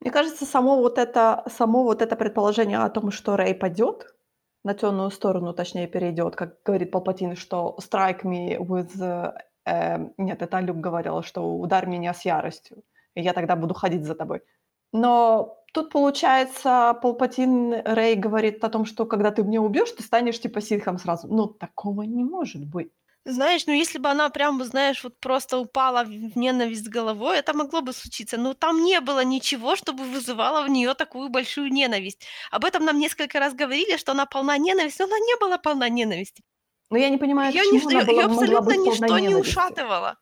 Мне 0.00 0.10
кажется, 0.10 0.44
само 0.44 0.76
вот 0.76 0.98
это, 0.98 1.44
само 1.46 1.82
вот 1.84 2.02
это 2.02 2.16
предположение 2.16 2.78
о 2.78 2.90
том, 2.90 3.10
что 3.10 3.36
Рей 3.36 3.54
падет, 3.54 4.14
на 4.64 4.74
темную 4.74 5.10
сторону, 5.10 5.52
точнее, 5.52 5.86
перейдет, 5.86 6.36
как 6.36 6.62
говорит 6.64 6.90
Палпатин, 6.90 7.36
что 7.36 7.76
strike 7.78 8.22
me 8.22 8.56
with... 8.58 9.34
э, 9.66 10.08
нет, 10.16 10.42
это 10.42 10.60
Люк 10.60 10.78
говорил, 10.78 11.22
что 11.22 11.42
ударь 11.42 11.86
меня 11.86 12.14
с 12.14 12.24
яростью, 12.24 12.82
и 13.14 13.20
я 13.20 13.34
тогда 13.34 13.56
буду 13.56 13.74
ходить 13.74 14.04
за 14.04 14.14
тобой. 14.14 14.42
Но 14.92 15.58
тут, 15.74 15.90
получается, 15.90 16.98
Палпатин 17.02 17.74
Рэй 17.84 18.14
говорит 18.14 18.64
о 18.64 18.70
том, 18.70 18.86
что 18.86 19.06
когда 19.06 19.30
ты 19.30 19.42
меня 19.42 19.60
убьешь, 19.60 19.90
ты 19.90 20.02
станешь 20.02 20.40
типа 20.40 20.60
ситхом 20.60 20.98
сразу. 20.98 21.28
Ну, 21.28 21.46
такого 21.46 22.02
не 22.02 22.24
может 22.24 22.64
быть. 22.64 22.90
Знаешь, 23.26 23.66
ну 23.66 23.72
если 23.72 23.98
бы 23.98 24.08
она 24.10 24.28
прям, 24.30 24.62
знаешь, 24.64 25.02
вот 25.04 25.18
просто 25.20 25.58
упала 25.58 26.04
в 26.04 26.08
в 26.08 26.36
ненависть 26.36 26.88
головой, 26.88 27.38
это 27.38 27.54
могло 27.54 27.80
бы 27.80 27.92
случиться. 27.92 28.36
Но 28.36 28.54
там 28.54 28.82
не 28.84 29.00
было 29.00 29.24
ничего, 29.24 29.76
чтобы 29.76 30.04
вызывало 30.04 30.62
в 30.64 30.68
нее 30.68 30.94
такую 30.94 31.28
большую 31.30 31.70
ненависть. 31.72 32.26
Об 32.50 32.64
этом 32.64 32.84
нам 32.84 32.98
несколько 32.98 33.38
раз 33.40 33.54
говорили, 33.54 33.96
что 33.96 34.12
она 34.12 34.26
полна 34.26 34.58
ненависти, 34.58 35.00
но 35.02 35.06
она 35.06 35.18
не 35.18 35.36
была 35.40 35.58
полна 35.58 35.88
ненависти. 35.88 36.42
Но 36.90 36.96
я 36.98 37.10
не 37.10 37.18
понимаю, 37.18 37.52
Ее, 37.52 37.62
чему 37.62 37.88
она 37.88 38.02
была, 38.02 38.24
могла 38.24 38.24
абсолютно 38.24 38.60
быть 38.60 38.84
полна 38.84 39.08
ничто 39.08 39.18
не 39.18 39.34
ненависти. 39.34 39.34
ушатывало. 39.34 40.18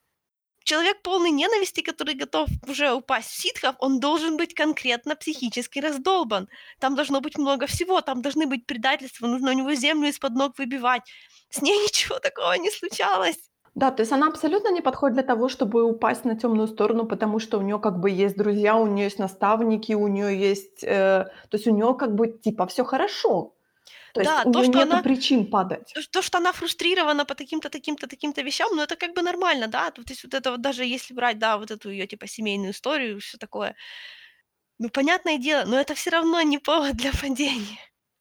Человек 0.65 1.03
полный 1.03 1.31
ненависти, 1.33 1.81
который 1.83 2.15
готов 2.15 2.49
уже 2.69 2.93
упасть 2.93 3.31
в 3.31 3.41
ситхов, 3.41 3.77
он 3.81 4.01
должен 4.01 4.37
быть 4.37 4.55
конкретно 4.55 5.17
психически 5.17 5.81
раздолбан. 5.81 6.49
Там 6.81 6.95
должно 6.97 7.21
быть 7.21 7.39
много 7.39 7.67
всего, 7.67 8.01
там 8.01 8.23
должны 8.23 8.47
быть 8.47 8.67
предательства, 8.67 9.27
нужно 9.27 9.51
у 9.51 9.55
него 9.55 9.75
землю 9.75 10.09
из-под 10.09 10.35
ног 10.35 10.59
выбивать. 10.59 11.03
С 11.53 11.63
ней 11.63 11.79
ничего 11.85 12.19
такого 12.19 12.53
не 12.55 12.71
случалось. 12.71 13.39
Да, 13.75 13.91
то 13.91 14.03
есть 14.03 14.13
она 14.13 14.29
абсолютно 14.29 14.71
не 14.71 14.83
подходит 14.83 15.15
для 15.15 15.23
того, 15.23 15.49
чтобы 15.49 15.83
упасть 15.85 16.25
на 16.27 16.37
темную 16.37 16.69
сторону, 16.69 17.07
потому 17.07 17.39
что 17.39 17.59
у 17.59 17.63
нее 17.63 17.79
как 17.79 18.01
бы 18.01 18.11
есть 18.11 18.37
друзья, 18.37 18.77
у 18.77 18.87
нее 18.87 19.05
есть 19.07 19.19
наставники, 19.19 19.95
у 19.95 20.09
нее 20.09 20.39
есть, 20.39 20.85
э, 20.85 21.25
то 21.49 21.57
есть 21.57 21.67
у 21.67 21.71
нее 21.75 21.95
как 21.99 22.15
бы 22.15 22.29
типа 22.29 22.67
все 22.67 22.85
хорошо. 22.85 23.57
То 24.13 24.23
есть 24.23 24.31
Да, 24.31 24.45
у 24.45 24.53
то, 24.53 24.61
нее 24.61 24.65
что 24.65 24.79
нет 24.79 24.83
она 24.83 25.03
причин 25.03 25.51
падать. 25.51 25.95
то, 25.95 26.03
то, 26.11 26.23
что 26.23 26.39
она 26.39 26.53
фрустрирована 26.53 27.25
по 27.27 27.35
таким-то, 27.35 27.71
таким-то, 27.71 28.07
таким-то 28.09 28.43
вещам, 28.43 28.71
ну 28.77 28.83
это 28.83 28.97
как 28.97 29.15
бы 29.15 29.23
нормально, 29.23 29.69
да, 29.69 29.91
то 29.91 30.03
есть 30.09 30.25
вот 30.25 30.35
это 30.35 30.53
вот 30.53 30.61
даже 30.63 30.85
если 30.85 31.15
брать, 31.15 31.39
да, 31.39 31.59
вот 31.59 31.71
эту 31.71 31.91
ее 31.91 32.07
типа 32.07 32.27
семейную 32.29 32.73
историю, 32.73 33.21
все 33.21 33.39
такое, 33.39 33.77
ну 34.79 34.91
понятное 34.91 35.39
дело, 35.39 35.65
но 35.67 35.79
это 35.81 35.95
все 35.95 36.11
равно 36.11 36.43
не 36.43 36.59
повод 36.59 36.97
для 36.97 37.13
падения. 37.23 37.79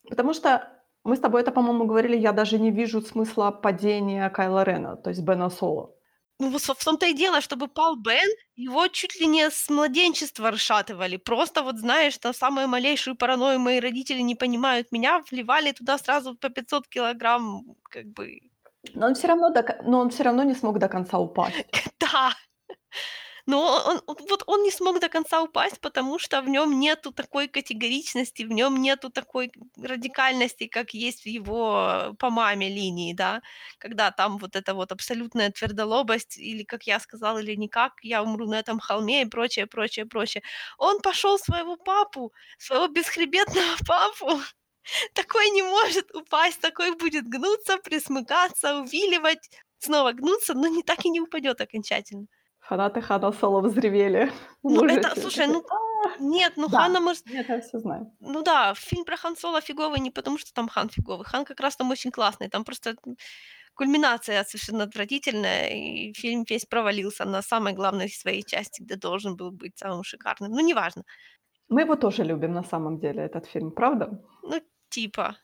Потому 0.08 0.32
что 0.34 0.81
мы 1.04 1.16
с 1.16 1.20
тобой 1.20 1.42
это, 1.42 1.50
по-моему, 1.52 1.86
говорили, 1.86 2.16
я 2.16 2.32
даже 2.32 2.58
не 2.58 2.70
вижу 2.70 3.00
смысла 3.00 3.50
падения 3.50 4.30
Кайла 4.30 4.62
Рена, 4.64 4.96
то 4.96 5.10
есть 5.10 5.22
Бена 5.22 5.50
Соло. 5.50 5.94
Ну 6.38 6.58
в 6.58 6.84
том-то 6.84 7.06
и 7.06 7.14
дело, 7.14 7.40
чтобы 7.40 7.68
пал 7.68 7.96
Бен, 7.96 8.28
его 8.56 8.88
чуть 8.88 9.20
ли 9.20 9.26
не 9.26 9.48
с 9.48 9.70
младенчества 9.70 10.50
расшатывали. 10.50 11.16
Просто 11.16 11.62
вот 11.62 11.76
знаешь, 11.76 12.20
на 12.24 12.32
самую 12.32 12.68
малейшую 12.68 13.16
паранойю 13.16 13.60
мои 13.60 13.78
родители 13.78 14.22
не 14.22 14.34
понимают 14.34 14.90
меня, 14.92 15.22
вливали 15.30 15.72
туда 15.72 15.98
сразу 15.98 16.34
по 16.34 16.48
500 16.48 16.88
килограмм, 16.88 17.76
как 17.84 18.06
бы, 18.06 18.40
Но 18.94 19.06
он 19.06 19.14
все 19.14 19.28
равно, 19.28 19.50
до 19.50 19.78
но 19.84 20.00
он 20.00 20.10
все 20.10 20.24
равно 20.24 20.42
не 20.42 20.54
смог 20.54 20.78
до 20.78 20.88
конца 20.88 21.18
упасть. 21.18 21.64
да. 22.00 22.32
Но 23.46 23.82
он, 23.86 24.00
вот 24.28 24.44
он 24.46 24.62
не 24.62 24.70
смог 24.70 25.00
до 25.00 25.08
конца 25.08 25.42
упасть, 25.42 25.80
потому 25.80 26.18
что 26.18 26.40
в 26.42 26.48
нем 26.48 26.78
нету 26.78 27.12
такой 27.12 27.48
категоричности, 27.48 28.42
в 28.44 28.52
нем 28.52 28.80
нету 28.80 29.10
такой 29.10 29.50
радикальности, 29.76 30.66
как 30.68 30.94
есть 30.94 31.22
в 31.24 31.26
его 31.26 32.14
по 32.18 32.30
маме 32.30 32.68
линии, 32.68 33.14
да, 33.14 33.42
когда 33.78 34.10
там 34.10 34.38
вот 34.38 34.54
эта 34.56 34.74
вот 34.74 34.92
абсолютная 34.92 35.50
твердолобость, 35.50 36.38
или, 36.38 36.62
как 36.62 36.84
я 36.84 37.00
сказала, 37.00 37.38
или 37.38 37.54
никак, 37.56 37.94
я 38.02 38.22
умру 38.22 38.46
на 38.48 38.58
этом 38.60 38.78
холме 38.80 39.22
и 39.22 39.26
прочее, 39.26 39.66
прочее, 39.66 40.06
прочее. 40.06 40.42
Он 40.78 41.00
пошел 41.00 41.38
своего 41.38 41.76
папу, 41.76 42.32
своего 42.58 42.86
бесхребетного 42.88 43.76
папу, 43.86 44.40
такой 45.14 45.50
не 45.50 45.62
может 45.62 46.14
упасть, 46.14 46.60
такой 46.60 46.96
будет 46.96 47.28
гнуться, 47.28 47.78
присмыкаться, 47.78 48.76
увиливать, 48.80 49.50
снова 49.78 50.12
гнуться, 50.12 50.54
но 50.54 50.68
не 50.68 50.82
так 50.82 51.04
и 51.04 51.10
не 51.10 51.20
упадет 51.20 51.60
окончательно. 51.60 52.26
Фанаты 52.62 53.00
Хана 53.00 53.32
Соло 53.32 53.60
взревели 53.60 54.30
Ну, 54.62 54.84
это, 54.84 55.20
слушай, 55.20 55.46
ну, 55.46 55.62
нет, 56.20 56.52
ну 56.56 56.68
Да. 56.68 56.78
Ханна 56.78 57.00
может... 57.00 57.26
Нет, 57.26 57.48
я 57.48 57.60
все 57.60 57.78
знаю. 57.78 58.12
Ну 58.20 58.42
да, 58.42 58.74
фильм 58.74 59.04
про 59.04 59.16
Хан 59.16 59.36
Соло 59.36 59.60
фиговый 59.60 60.00
не 60.00 60.10
потому, 60.10 60.38
что 60.38 60.52
там 60.52 60.68
Хан 60.68 60.88
фиговый. 60.88 61.24
Хан 61.24 61.44
как 61.44 61.60
раз 61.60 61.76
там 61.76 61.90
очень 61.90 62.10
классный. 62.10 62.48
Там 62.48 62.64
просто 62.64 62.94
кульминация 63.74 64.44
совершенно 64.44 64.84
отвратительная, 64.84 65.68
и 65.68 66.12
фильм 66.12 66.44
весь 66.48 66.66
провалился 66.66 67.24
на 67.24 67.42
самой 67.42 67.72
главной 67.72 68.08
своей 68.08 68.42
части, 68.42 68.82
где 68.82 68.96
должен 68.96 69.36
был 69.36 69.50
быть 69.50 69.78
самым 69.78 70.04
шикарным. 70.04 70.52
Ну, 70.52 70.60
неважно. 70.60 71.04
Мы 71.68 71.82
его 71.82 71.96
тоже 71.96 72.22
любим 72.24 72.52
на 72.52 72.64
самом 72.64 72.98
деле, 72.98 73.22
этот 73.22 73.46
фильм, 73.46 73.70
правда? 73.70 74.22
Ну, 74.42 74.60
типа, 74.90 75.36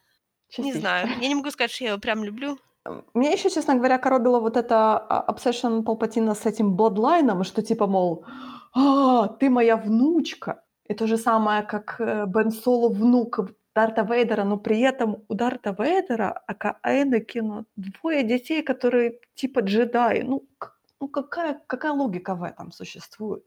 не 0.59 0.65
Частично. 0.65 0.81
знаю. 0.81 1.09
Я 1.21 1.29
не 1.29 1.35
могу 1.35 1.51
сказать, 1.51 1.71
что 1.71 1.85
я 1.85 1.91
его 1.91 2.01
прям 2.01 2.23
люблю. 2.25 2.59
Мне 3.15 3.33
еще, 3.33 3.51
честно 3.51 3.75
говоря, 3.75 3.99
коробило 3.99 4.41
вот 4.41 4.57
это 4.57 4.99
а, 4.99 5.33
obsession 5.33 5.83
Палпатина 5.83 6.35
с 6.35 6.47
этим 6.47 6.77
бладлайном, 6.77 7.45
что 7.45 7.63
типа, 7.63 7.87
мол, 7.87 8.25
а, 8.75 9.29
ты 9.29 9.51
моя 9.51 9.77
внучка. 9.77 10.63
И 10.89 10.95
то 10.95 11.07
же 11.07 11.19
самое, 11.19 11.63
как 11.63 12.01
э, 12.01 12.25
Бен 12.27 12.51
Соло 12.51 12.89
внук 12.89 13.41
Дарта 13.75 14.03
Вейдера, 14.03 14.45
но 14.45 14.57
при 14.57 14.81
этом 14.81 15.25
у 15.29 15.35
Дарта 15.35 15.77
Вейдера, 15.79 16.43
ака 16.47 16.79
Энакина, 16.83 17.65
двое 17.77 18.25
детей, 18.25 18.63
которые 18.63 19.21
типа 19.35 19.61
джедаи. 19.61 20.23
Ну, 20.23 20.49
ну 21.01 21.09
какая, 21.09 21.61
какая 21.67 21.93
логика 21.93 22.35
в 22.35 22.43
этом 22.43 22.73
существует? 22.73 23.45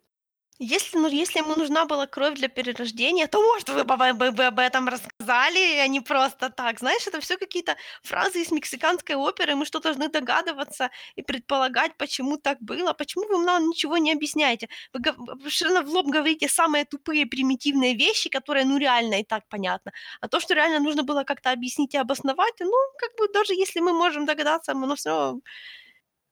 Если, 0.64 0.96
ну, 1.00 1.08
если 1.08 1.40
ему 1.40 1.56
нужна 1.56 1.86
была 1.86 2.06
кровь 2.06 2.36
для 2.36 2.48
перерождения, 2.48 3.26
то, 3.28 3.42
может, 3.42 3.70
вы 3.70 3.84
бы, 3.84 4.46
об 4.46 4.60
этом 4.60 4.88
рассказали, 4.88 5.80
а 5.80 5.88
не 5.88 6.02
просто 6.02 6.52
так. 6.52 6.78
Знаешь, 6.78 7.08
это 7.08 7.20
все 7.20 7.36
какие-то 7.38 7.78
фразы 8.04 8.42
из 8.44 8.52
мексиканской 8.52 9.16
оперы, 9.16 9.56
мы 9.56 9.66
что, 9.66 9.80
должны 9.80 10.08
догадываться 10.08 10.92
и 11.16 11.24
предполагать, 11.24 11.98
почему 11.98 12.38
так 12.38 12.62
было, 12.62 12.94
почему 12.94 13.26
вы 13.28 13.44
нам 13.44 13.70
ничего 13.70 13.98
не 13.98 14.12
объясняете. 14.12 14.70
Вы 14.94 15.02
совершенно 15.50 15.82
в 15.82 15.90
лоб 15.90 16.06
говорите 16.06 16.48
самые 16.48 16.86
тупые, 16.86 17.26
примитивные 17.26 17.96
вещи, 17.96 18.30
которые, 18.30 18.66
ну, 18.66 18.78
реально 18.78 19.22
и 19.22 19.24
так 19.24 19.48
понятно. 19.50 19.92
А 20.22 20.28
то, 20.28 20.40
что 20.40 20.54
реально 20.54 20.80
нужно 20.80 21.02
было 21.02 21.24
как-то 21.24 21.50
объяснить 21.52 21.96
и 21.96 21.98
обосновать, 21.98 22.54
ну, 22.60 22.72
как 23.00 23.16
бы 23.18 23.34
даже 23.34 23.56
если 23.56 23.80
мы 23.80 23.94
можем 23.94 24.28
догадаться, 24.28 24.74
оно 24.74 24.96
все 24.96 25.40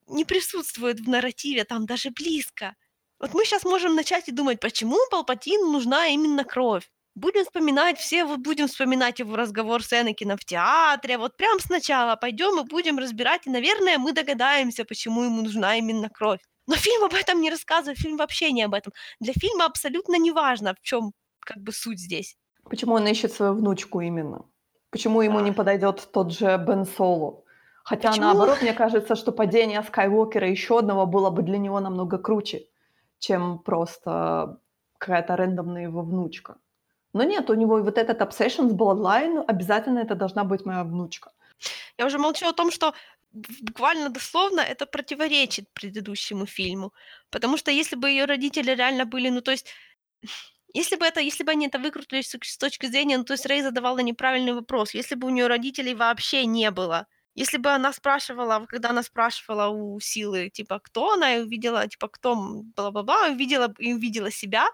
не 0.08 0.24
присутствует 0.24 1.00
в 1.00 1.10
нарративе 1.10 1.64
там 1.64 1.88
даже 1.88 2.12
близко. 2.12 2.76
Вот 3.20 3.34
мы 3.34 3.46
сейчас 3.46 3.64
можем 3.66 3.96
начать 3.96 4.28
и 4.30 4.32
думать, 4.32 4.60
почему 4.60 4.98
Палпатину 5.12 5.72
нужна 5.72 6.08
именно 6.08 6.44
кровь. 6.44 6.90
Будем 7.16 7.44
вспоминать 7.44 7.98
все, 8.00 8.24
вот 8.24 8.40
будем 8.40 8.68
вспоминать 8.68 9.20
его 9.20 9.36
разговор 9.36 9.84
с 9.84 9.92
Энакином 9.92 10.38
в 10.38 10.46
театре, 10.46 11.18
вот 11.18 11.36
прям 11.36 11.60
сначала 11.60 12.16
пойдем 12.16 12.60
и 12.62 12.64
будем 12.68 12.98
разбирать, 12.98 13.46
и, 13.46 13.50
наверное, 13.50 13.98
мы 13.98 14.14
догадаемся, 14.14 14.86
почему 14.86 15.24
ему 15.24 15.42
нужна 15.42 15.76
именно 15.78 16.10
кровь. 16.10 16.40
Но 16.68 16.76
фильм 16.76 17.04
об 17.04 17.14
этом 17.14 17.42
не 17.42 17.50
рассказывает, 17.50 17.98
фильм 18.00 18.16
вообще 18.18 18.52
не 18.52 18.64
об 18.64 18.74
этом. 18.74 18.94
Для 19.20 19.34
фильма 19.34 19.66
абсолютно 19.66 20.18
не 20.18 20.32
важно, 20.32 20.74
в 20.76 20.82
чем 20.82 21.12
как 21.42 21.58
бы 21.58 21.74
суть 21.74 22.00
здесь. 22.00 22.38
Почему 22.70 22.94
он 22.96 23.08
ищет 23.08 23.34
свою 23.34 23.54
внучку 23.54 24.02
именно? 24.02 24.46
Почему 24.92 25.22
ему 25.22 25.40
не 25.40 25.52
Да. 25.52 25.56
подойдет 25.56 26.10
тот 26.12 26.32
же 26.32 26.58
Бен 26.58 26.86
Соло? 26.86 27.44
Хотя 27.84 28.16
Почему? 28.16 28.18
наоборот, 28.18 28.62
мне 28.62 28.74
кажется, 28.74 29.16
что 29.16 29.32
падение 29.32 29.82
Скайуокера 29.84 30.48
еще 30.50 30.80
одного 30.80 31.06
было 31.06 31.30
бы 31.32 31.42
для 31.44 31.58
него 31.58 31.80
намного 31.80 32.18
круче, 32.18 32.69
чем 33.20 33.60
просто 33.60 34.60
какая-то 34.98 35.36
рандомная 35.36 35.84
его 35.84 36.02
внучка. 36.02 36.58
Но 37.14 37.24
нет, 37.24 37.50
у 37.50 37.56
него 37.56 37.82
вот 37.82 37.98
этот 37.98 38.22
obsession 38.22 38.70
с 38.70 38.74
Bloodline, 38.74 39.44
обязательно 39.48 40.00
это 40.00 40.16
должна 40.16 40.44
быть 40.44 40.66
моя 40.66 40.84
внучка. 40.84 41.32
Я 41.98 42.06
уже 42.06 42.18
молчу 42.18 42.48
о 42.48 42.54
том, 42.54 42.72
что 42.72 42.94
буквально 43.32 44.10
дословно 44.10 44.62
это 44.62 44.86
противоречит 44.86 45.66
предыдущему 45.74 46.46
фильму. 46.46 46.94
Потому 47.30 47.58
что 47.58 47.72
если 47.72 47.96
бы 47.96 48.10
ее 48.10 48.26
родители 48.26 48.72
реально 48.76 49.06
были, 49.06 49.30
ну 49.30 49.42
то 49.42 49.52
есть, 49.52 49.68
если 50.74 50.96
бы 50.98 51.06
это, 51.06 51.20
если 51.20 51.44
бы 51.44 51.52
они 51.52 51.68
это 51.68 51.80
выкрутили 51.80 52.22
с, 52.22 52.38
с 52.42 52.58
точки 52.58 52.88
зрения, 52.88 53.18
ну 53.18 53.24
то 53.24 53.34
есть 53.34 53.46
Рэй 53.46 53.62
задавала 53.62 54.00
неправильный 54.00 54.54
вопрос, 54.54 54.94
если 54.94 55.16
бы 55.16 55.28
у 55.28 55.32
нее 55.32 55.48
родителей 55.48 55.96
вообще 55.96 56.46
не 56.46 56.72
было, 56.72 57.08
если 57.40 57.58
бы 57.58 57.70
она 57.70 57.94
спрашивала, 57.94 58.66
когда 58.68 58.90
она 58.90 59.02
спрашивала 59.02 59.70
у 59.70 60.00
Силы, 60.02 60.50
типа, 60.50 60.80
кто 60.80 61.14
она, 61.14 61.36
и 61.36 61.42
увидела, 61.42 61.88
типа, 61.88 62.10
кто, 62.10 62.36
бла-бла-бла, 62.76 63.28
и 63.28 63.32
увидела, 63.32 63.74
и 63.80 63.94
увидела 63.94 64.32
себя, 64.32 64.68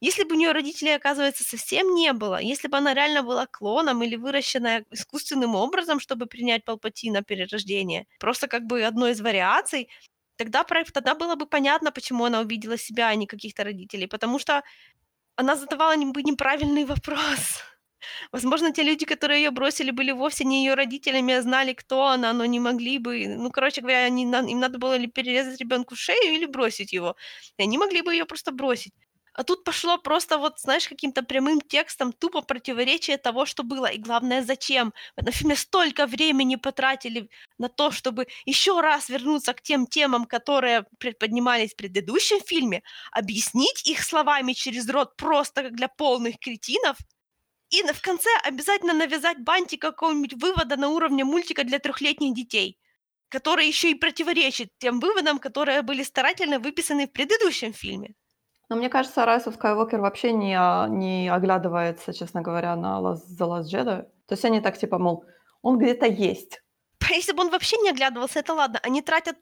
если 0.00 0.24
бы 0.24 0.34
у 0.34 0.38
нее 0.38 0.52
родителей, 0.52 0.96
оказывается, 0.96 1.44
совсем 1.44 1.94
не 1.94 2.12
было, 2.12 2.40
если 2.40 2.68
бы 2.68 2.78
она 2.78 2.94
реально 2.94 3.22
была 3.22 3.46
клоном 3.46 4.02
или 4.02 4.16
выращенная 4.16 4.84
искусственным 4.90 5.54
образом, 5.54 6.00
чтобы 6.00 6.26
принять 6.26 6.64
Палпатина 6.64 7.22
перерождение, 7.22 8.06
просто 8.18 8.48
как 8.48 8.62
бы 8.64 8.82
одной 8.82 9.12
из 9.12 9.20
вариаций, 9.20 9.88
тогда, 10.36 10.64
тогда 10.64 11.14
было 11.14 11.36
бы 11.36 11.46
понятно, 11.46 11.92
почему 11.92 12.24
она 12.24 12.40
увидела 12.40 12.78
себя, 12.78 13.08
а 13.08 13.14
не 13.14 13.26
каких-то 13.26 13.62
родителей. 13.62 14.08
Потому 14.08 14.40
что 14.40 14.62
она 15.36 15.56
задавала 15.56 15.96
бы 15.96 16.22
неправильный 16.22 16.84
вопрос. 16.84 17.62
Возможно, 18.32 18.72
те 18.72 18.82
люди, 18.82 19.04
которые 19.06 19.42
ее 19.42 19.50
бросили, 19.50 19.90
были 19.90 20.12
вовсе 20.12 20.44
не 20.44 20.64
ее 20.64 20.74
родителями, 20.74 21.34
а 21.34 21.42
знали, 21.42 21.72
кто 21.72 22.06
она, 22.06 22.32
но 22.32 22.44
не 22.46 22.60
могли 22.60 22.98
бы. 22.98 23.26
Ну, 23.28 23.50
короче 23.50 23.80
говоря, 23.80 24.04
они, 24.04 24.22
им 24.24 24.60
надо 24.60 24.78
было 24.78 24.96
или 24.96 25.06
перерезать 25.06 25.60
ребенку 25.60 25.96
шею, 25.96 26.34
или 26.34 26.46
бросить 26.46 26.92
его. 26.92 27.16
И 27.58 27.62
они 27.62 27.78
могли 27.78 28.02
бы 28.02 28.12
ее 28.14 28.24
просто 28.26 28.52
бросить. 28.52 28.92
А 29.32 29.44
тут 29.44 29.64
пошло 29.64 29.96
просто 29.96 30.38
вот, 30.38 30.58
знаешь, 30.58 30.88
каким-то 30.88 31.22
прямым 31.22 31.60
текстом 31.60 32.12
тупо 32.12 32.42
противоречие 32.42 33.16
того, 33.16 33.46
что 33.46 33.62
было. 33.62 33.86
И 33.86 33.98
главное, 33.98 34.42
зачем? 34.42 34.92
В 35.16 35.20
этом 35.20 35.32
фильме 35.32 35.54
столько 35.56 36.06
времени 36.06 36.56
потратили 36.56 37.28
на 37.56 37.68
то, 37.68 37.92
чтобы 37.92 38.26
еще 38.44 38.80
раз 38.80 39.08
вернуться 39.08 39.54
к 39.54 39.62
тем 39.62 39.86
темам, 39.86 40.24
которые 40.24 40.84
поднимались 41.20 41.72
в 41.72 41.76
предыдущем 41.76 42.40
фильме, 42.40 42.82
объяснить 43.12 43.86
их 43.88 44.02
словами 44.02 44.52
через 44.52 44.88
рот 44.90 45.16
просто 45.16 45.62
как 45.62 45.76
для 45.76 45.88
полных 45.88 46.38
кретинов, 46.40 46.96
и 47.70 47.82
в 47.82 48.02
конце 48.02 48.28
обязательно 48.44 48.92
навязать 48.92 49.38
бантик 49.38 49.80
какого-нибудь 49.80 50.34
вывода 50.42 50.76
на 50.76 50.88
уровне 50.88 51.24
мультика 51.24 51.64
для 51.64 51.78
трехлетних 51.78 52.34
детей, 52.34 52.78
который 53.28 53.66
еще 53.66 53.90
и 53.90 53.94
противоречит 53.94 54.70
тем 54.78 55.00
выводам, 55.00 55.38
которые 55.38 55.82
были 55.82 56.02
старательно 56.02 56.58
выписаны 56.58 57.06
в 57.06 57.12
предыдущем 57.12 57.72
фильме. 57.72 58.14
Но 58.68 58.76
мне 58.76 58.88
кажется, 58.88 59.22
of 59.22 59.58
Skywalker 59.58 59.98
вообще 59.98 60.32
не, 60.32 60.54
а, 60.56 60.86
не 60.88 61.28
оглядывается, 61.28 62.12
честно 62.12 62.40
говоря, 62.40 62.76
на 62.76 63.00
Last, 63.00 63.22
The 63.38 63.46
Last 63.46 63.68
Jedi. 63.72 64.02
То 64.26 64.34
есть 64.34 64.44
они 64.44 64.60
так 64.60 64.78
типа, 64.78 64.98
мол, 64.98 65.24
он 65.62 65.78
где-то 65.78 66.06
есть. 66.06 66.62
Если 67.10 67.32
бы 67.32 67.42
он 67.42 67.50
вообще 67.50 67.76
не 67.78 67.90
оглядывался, 67.90 68.38
это 68.38 68.54
ладно. 68.54 68.78
Они 68.82 69.02
тратят 69.02 69.36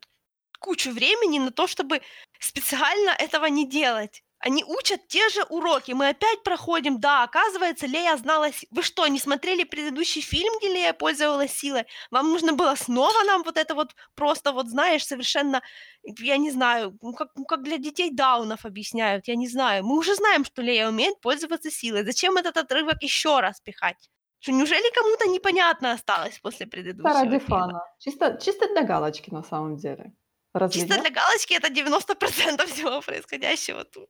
кучу 0.60 0.90
времени 0.90 1.38
на 1.38 1.50
то, 1.50 1.66
чтобы 1.66 2.00
специально 2.40 3.10
этого 3.10 3.46
не 3.46 3.68
делать. 3.68 4.22
Они 4.40 4.62
учат 4.64 5.08
те 5.08 5.28
же 5.30 5.42
уроки. 5.44 5.92
Мы 5.92 6.08
опять 6.08 6.42
проходим, 6.44 7.00
да, 7.00 7.24
оказывается, 7.24 7.86
Лея 7.86 8.16
знала... 8.16 8.50
Вы 8.70 8.82
что, 8.82 9.06
не 9.08 9.18
смотрели 9.18 9.64
предыдущий 9.64 10.20
фильм, 10.20 10.52
где 10.58 10.68
Лея 10.68 10.92
пользовалась 10.92 11.52
силой? 11.52 11.86
Вам 12.10 12.30
нужно 12.30 12.52
было 12.52 12.76
снова 12.76 13.24
нам 13.24 13.42
вот 13.42 13.56
это 13.56 13.74
вот 13.74 13.96
просто 14.14 14.52
вот, 14.52 14.68
знаешь, 14.68 15.04
совершенно, 15.04 15.60
я 16.02 16.36
не 16.36 16.52
знаю, 16.52 16.96
ну 17.02 17.14
как, 17.14 17.30
ну 17.34 17.44
как 17.44 17.62
для 17.62 17.78
детей 17.78 18.10
даунов 18.12 18.64
объясняют, 18.64 19.26
я 19.26 19.34
не 19.34 19.48
знаю. 19.48 19.84
Мы 19.84 19.98
уже 19.98 20.14
знаем, 20.14 20.44
что 20.44 20.62
Лея 20.62 20.88
умеет 20.88 21.20
пользоваться 21.20 21.70
силой. 21.70 22.04
Зачем 22.04 22.36
этот 22.36 22.56
отрывок 22.56 23.02
еще 23.02 23.40
раз 23.40 23.60
пихать? 23.60 24.08
Что, 24.40 24.52
неужели 24.52 24.94
кому-то 24.94 25.26
непонятно 25.28 25.92
осталось 25.92 26.38
после 26.38 26.66
предыдущего 26.66 27.12
ради 27.12 27.38
фильма? 27.40 27.40
фана. 27.40 27.82
Чисто, 27.98 28.38
чисто 28.40 28.68
для 28.68 28.84
галочки 28.84 29.30
на 29.30 29.42
самом 29.42 29.76
деле. 29.76 30.12
Разве 30.54 30.80
Чисто 30.80 30.94
нет? 30.94 31.02
для 31.02 31.10
галочки 31.10 31.54
это 31.54 31.68
90% 31.68 32.66
всего 32.66 33.00
происходящего 33.00 33.84
тут. 33.84 34.08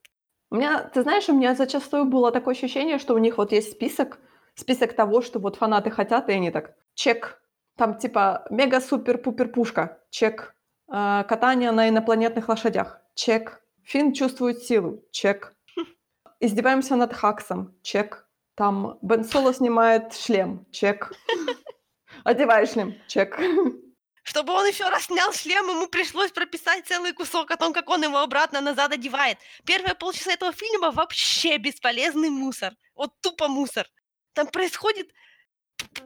У 0.50 0.56
меня, 0.56 0.82
ты 0.82 1.02
знаешь, 1.02 1.28
у 1.28 1.34
меня 1.34 1.54
зачастую 1.54 2.06
было 2.06 2.32
такое 2.32 2.54
ощущение, 2.54 2.98
что 2.98 3.14
у 3.14 3.18
них 3.18 3.36
вот 3.36 3.52
есть 3.52 3.72
список, 3.72 4.18
список 4.54 4.94
того, 4.94 5.20
что 5.20 5.38
вот 5.38 5.56
фанаты 5.56 5.90
хотят, 5.90 6.28
и 6.28 6.32
они 6.32 6.50
так, 6.50 6.74
чек, 6.94 7.42
там 7.76 7.98
типа 7.98 8.46
мега-супер-пупер-пушка, 8.50 9.98
чек, 10.10 10.54
э, 10.90 11.24
катание 11.28 11.70
на 11.70 11.88
инопланетных 11.88 12.48
лошадях, 12.48 13.00
чек, 13.14 13.62
Финн 13.84 14.12
чувствует 14.12 14.62
силу, 14.62 15.04
чек, 15.10 15.54
издеваемся 16.40 16.96
над 16.96 17.12
Хаксом, 17.12 17.74
чек, 17.82 18.26
там 18.54 18.98
Бен 19.02 19.24
Соло 19.24 19.52
снимает 19.52 20.14
шлем, 20.14 20.66
чек, 20.70 21.12
одевай 22.24 22.66
шлем, 22.66 22.94
чек. 23.06 23.38
Чтобы 24.28 24.52
он 24.52 24.66
еще 24.66 24.86
раз 24.90 25.04
снял 25.04 25.32
шлем, 25.32 25.70
ему 25.70 25.86
пришлось 25.86 26.32
прописать 26.32 26.86
целый 26.86 27.14
кусок 27.14 27.50
о 27.50 27.56
том, 27.56 27.72
как 27.72 27.88
он 27.88 28.02
его 28.02 28.18
обратно 28.18 28.60
назад 28.60 28.92
одевает. 28.92 29.38
Первые 29.64 29.94
полчаса 29.94 30.32
этого 30.32 30.52
фильма 30.52 30.90
вообще 30.90 31.56
бесполезный 31.56 32.28
мусор. 32.28 32.74
Вот 32.94 33.10
тупо 33.22 33.48
мусор. 33.48 33.86
Там 34.34 34.46
происходит 34.48 35.08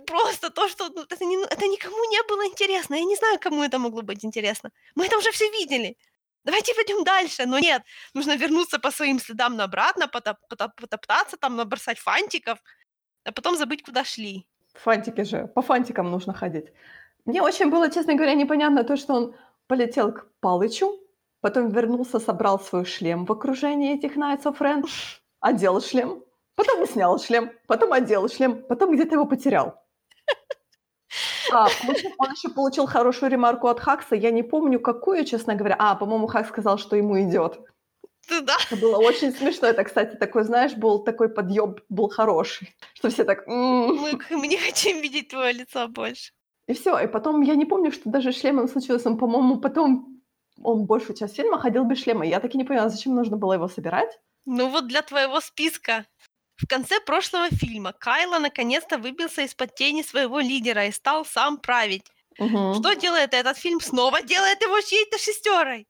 просто 0.06 0.50
то, 0.50 0.68
что 0.68 0.88
ну, 0.90 1.02
это, 1.02 1.24
не, 1.24 1.36
это 1.46 1.66
никому 1.66 2.04
не 2.10 2.22
было 2.28 2.46
интересно. 2.46 2.94
Я 2.94 3.02
не 3.02 3.16
знаю, 3.16 3.40
кому 3.40 3.64
это 3.64 3.80
могло 3.80 4.02
быть 4.02 4.24
интересно. 4.24 4.70
Мы 4.94 5.06
это 5.06 5.18
уже 5.18 5.32
все 5.32 5.50
видели. 5.50 5.96
Давайте 6.44 6.74
пойдем 6.76 7.02
дальше. 7.02 7.44
Но 7.46 7.58
нет, 7.58 7.82
нужно 8.14 8.36
вернуться 8.36 8.78
по 8.78 8.92
своим 8.92 9.18
следам 9.18 9.56
на 9.56 9.64
обратно, 9.64 10.06
потоп, 10.06 10.36
потоп, 10.48 10.70
потоптаться, 10.80 11.36
там 11.36 11.56
набросать 11.56 11.98
фантиков, 11.98 12.60
а 13.24 13.32
потом 13.32 13.56
забыть, 13.56 13.82
куда 13.82 14.04
шли. 14.04 14.46
Фантики 14.74 15.24
же. 15.24 15.48
По 15.54 15.62
фантикам 15.62 16.08
нужно 16.10 16.32
ходить. 16.32 16.66
Мне 17.24 17.42
очень 17.42 17.70
было, 17.70 17.90
честно 17.90 18.14
говоря, 18.14 18.34
непонятно 18.34 18.84
то, 18.84 18.96
что 18.96 19.14
он 19.14 19.34
полетел 19.68 20.12
к 20.12 20.26
Палычу, 20.40 20.98
потом 21.40 21.68
вернулся, 21.68 22.18
собрал 22.18 22.58
свой 22.58 22.84
шлем 22.84 23.24
в 23.24 23.32
окружении 23.32 23.94
этих 23.94 24.16
Knights 24.16 24.44
of 24.44 24.58
Ren, 24.58 24.84
одел 25.40 25.80
шлем, 25.80 26.24
потом 26.56 26.86
снял 26.86 27.18
шлем, 27.18 27.52
потом 27.66 27.92
одел 27.92 28.28
шлем, 28.28 28.62
потом 28.68 28.92
где-то 28.94 29.14
его 29.14 29.26
потерял. 29.26 29.82
А, 31.52 31.68
он 32.18 32.30
еще 32.30 32.48
получил 32.48 32.86
хорошую 32.86 33.30
ремарку 33.30 33.68
от 33.68 33.78
Хакса, 33.78 34.14
я 34.14 34.30
не 34.30 34.42
помню, 34.42 34.80
какую, 34.80 35.24
честно 35.24 35.54
говоря. 35.54 35.76
А, 35.78 35.94
по-моему, 35.94 36.26
Хакс 36.26 36.48
сказал, 36.48 36.78
что 36.78 36.96
ему 36.96 37.20
идет. 37.20 37.60
Да. 38.28 38.56
Это 38.70 38.80
было 38.80 38.96
очень 38.96 39.32
смешно. 39.32 39.68
Это, 39.68 39.84
кстати, 39.84 40.16
такой, 40.16 40.44
знаешь, 40.44 40.74
был 40.74 41.04
такой 41.04 41.28
подъем, 41.28 41.76
был 41.88 42.08
хороший. 42.08 42.74
Что 42.94 43.10
все 43.10 43.24
так... 43.24 43.46
Мы, 43.46 44.18
мы 44.30 44.46
не 44.46 44.56
хотим 44.56 45.02
видеть 45.02 45.28
твое 45.28 45.52
лицо 45.52 45.88
больше. 45.88 46.32
И 46.68 46.74
все. 46.74 46.98
И 46.98 47.06
потом, 47.06 47.42
я 47.42 47.54
не 47.54 47.64
помню, 47.64 47.92
что 47.92 48.10
даже 48.10 48.32
шлемом 48.32 48.68
случилось. 48.68 49.06
Он, 49.06 49.18
по-моему, 49.18 49.60
потом, 49.60 50.22
он 50.62 50.86
большую 50.86 51.16
часть 51.16 51.36
фильма 51.36 51.58
ходил 51.58 51.84
без 51.84 52.02
шлема. 52.02 52.26
Я 52.26 52.40
так 52.40 52.54
и 52.54 52.58
не 52.58 52.64
поняла, 52.64 52.88
зачем 52.88 53.14
нужно 53.14 53.36
было 53.36 53.54
его 53.54 53.68
собирать. 53.68 54.18
Ну 54.44 54.68
вот 54.68 54.86
для 54.86 55.02
твоего 55.02 55.40
списка. 55.40 56.06
В 56.56 56.66
конце 56.68 57.00
прошлого 57.00 57.48
фильма 57.48 57.92
Кайло 57.92 58.38
наконец-то 58.38 58.98
выбился 58.98 59.42
из-под 59.42 59.74
тени 59.74 60.02
своего 60.02 60.38
лидера 60.38 60.86
и 60.86 60.92
стал 60.92 61.24
сам 61.24 61.58
править. 61.58 62.06
Угу. 62.38 62.74
Что 62.74 62.94
делает 62.94 63.34
этот 63.34 63.58
фильм? 63.58 63.80
Снова 63.80 64.22
делает 64.22 64.62
его 64.62 64.80
чьей-то 64.80 65.18
шестерой. 65.18 65.86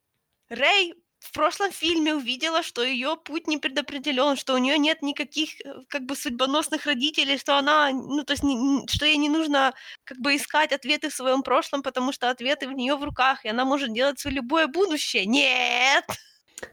Рэй 0.48 0.94
в 1.22 1.32
прошлом 1.32 1.70
фильме 1.70 2.14
увидела, 2.14 2.62
что 2.62 2.82
ее 2.82 3.16
путь 3.24 3.46
не 3.46 3.56
предопределен, 3.58 4.36
что 4.36 4.54
у 4.54 4.58
нее 4.58 4.76
нет 4.76 5.02
никаких 5.02 5.60
э, 5.60 5.74
как 5.88 6.02
бы 6.02 6.16
судьбоносных 6.16 6.86
родителей, 6.86 7.38
что 7.38 7.56
она, 7.56 7.90
ну 7.90 8.24
то 8.24 8.32
есть, 8.32 8.42
не, 8.42 8.86
что 8.88 9.06
ей 9.06 9.16
не 9.16 9.28
нужно 9.28 9.72
как 10.04 10.18
бы 10.18 10.34
искать 10.34 10.72
ответы 10.72 11.08
в 11.08 11.14
своем 11.14 11.42
прошлом, 11.42 11.82
потому 11.82 12.12
что 12.12 12.28
ответы 12.28 12.66
в 12.66 12.72
нее 12.72 12.96
в 12.96 13.04
руках, 13.04 13.44
и 13.44 13.48
она 13.48 13.64
может 13.64 13.92
делать 13.92 14.18
свое 14.18 14.36
любое 14.36 14.66
будущее. 14.66 15.26
Нет! 15.26 16.04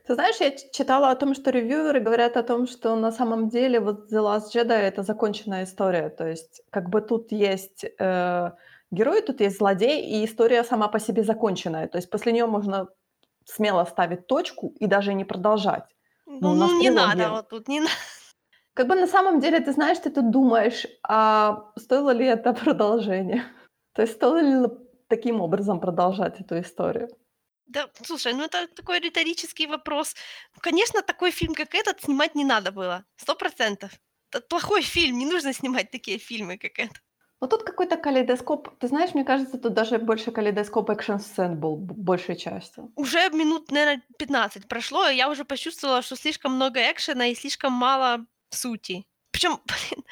Ты 0.07 0.15
знаешь, 0.15 0.37
я 0.39 0.51
читала 0.51 1.11
о 1.11 1.15
том, 1.15 1.35
что 1.35 1.51
ревьюеры 1.51 1.99
говорят 1.99 2.37
о 2.37 2.43
том, 2.43 2.67
что 2.67 2.95
на 2.95 3.11
самом 3.11 3.49
деле 3.49 3.79
вот 3.79 4.11
The 4.11 4.19
Last 4.19 4.55
Jedi— 4.55 4.73
это 4.73 5.03
законченная 5.03 5.63
история. 5.63 6.09
То 6.09 6.27
есть 6.27 6.61
как 6.71 6.89
бы 6.89 7.01
тут 7.01 7.31
есть 7.31 7.85
э, 7.99 8.51
герой, 8.91 9.21
тут 9.21 9.41
есть 9.41 9.57
злодей, 9.57 10.05
и 10.05 10.25
история 10.25 10.63
сама 10.63 10.87
по 10.87 10.99
себе 10.99 11.23
законченная. 11.23 11.87
То 11.87 11.97
есть 11.97 12.09
после 12.09 12.31
нее 12.31 12.45
можно 12.45 12.87
смело 13.49 13.85
ставить 13.85 14.27
точку 14.27 14.73
и 14.79 14.87
даже 14.87 15.13
не 15.13 15.25
продолжать. 15.25 15.85
Ну, 16.25 16.55
ну 16.55 16.79
не 16.79 16.89
надо, 16.89 17.29
вот 17.29 17.49
тут 17.49 17.67
не 17.67 17.79
надо. 17.79 17.93
Как 18.73 18.87
бы 18.87 18.95
на 18.95 19.07
самом 19.07 19.39
деле, 19.39 19.59
ты 19.59 19.73
знаешь, 19.73 19.97
ты 19.99 20.09
тут 20.09 20.31
думаешь, 20.31 20.87
а 21.03 21.71
стоило 21.77 22.11
ли 22.11 22.25
это 22.25 22.53
продолжение? 22.63 23.43
То 23.93 24.03
есть 24.03 24.15
стоило 24.15 24.39
ли 24.39 24.69
таким 25.07 25.41
образом 25.41 25.79
продолжать 25.79 26.39
эту 26.39 26.59
историю? 26.59 27.09
Да, 27.65 27.89
слушай, 28.03 28.33
ну 28.33 28.43
это 28.43 28.67
такой 28.67 28.99
риторический 28.99 29.67
вопрос. 29.67 30.15
Конечно, 30.61 31.01
такой 31.01 31.31
фильм, 31.31 31.53
как 31.53 31.75
этот, 31.75 32.01
снимать 32.01 32.35
не 32.35 32.45
надо 32.45 32.71
было. 32.71 33.03
Сто 33.15 33.35
процентов. 33.35 33.91
Это 34.31 34.41
плохой 34.47 34.81
фильм, 34.81 35.17
не 35.17 35.25
нужно 35.25 35.53
снимать 35.53 35.91
такие 35.91 36.17
фильмы, 36.17 36.57
как 36.57 36.79
этот. 36.79 37.01
Ну 37.41 37.47
тут 37.47 37.63
какой-то 37.63 37.95
калейдоскоп. 37.95 38.77
Ты 38.79 38.87
знаешь, 38.87 39.13
мне 39.13 39.23
кажется, 39.23 39.57
тут 39.57 39.73
даже 39.73 39.97
больше 39.97 40.31
калейдоскоп 40.31 40.89
экшн-сцен 40.89 41.57
был 41.57 41.77
большей 41.77 42.35
частью. 42.35 42.91
Уже 42.95 43.29
минут, 43.29 43.71
наверное, 43.71 44.03
15 44.17 44.67
прошло, 44.67 45.07
и 45.07 45.15
я 45.15 45.29
уже 45.29 45.45
почувствовала, 45.45 46.01
что 46.01 46.15
слишком 46.15 46.53
много 46.53 46.79
экшена 46.79 47.27
и 47.27 47.35
слишком 47.35 47.71
мало 47.71 48.25
сути. 48.49 49.05
Причем, 49.31 49.61
блин, 49.65 50.03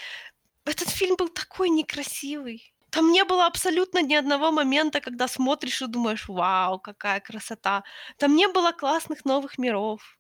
этот 0.66 0.90
фильм 0.90 1.16
был 1.18 1.28
такой 1.28 1.70
некрасивый. 1.70 2.74
Там 2.90 3.12
не 3.12 3.26
было 3.26 3.46
абсолютно 3.46 4.02
ни 4.02 4.16
одного 4.16 4.52
момента, 4.52 5.02
когда 5.02 5.28
смотришь 5.28 5.82
и 5.82 5.88
думаешь, 5.88 6.30
вау, 6.30 6.80
какая 6.80 7.20
красота. 7.20 7.84
Там 8.18 8.36
не 8.36 8.48
было 8.48 8.72
классных 8.72 9.26
новых 9.26 9.58
миров. 9.58 10.18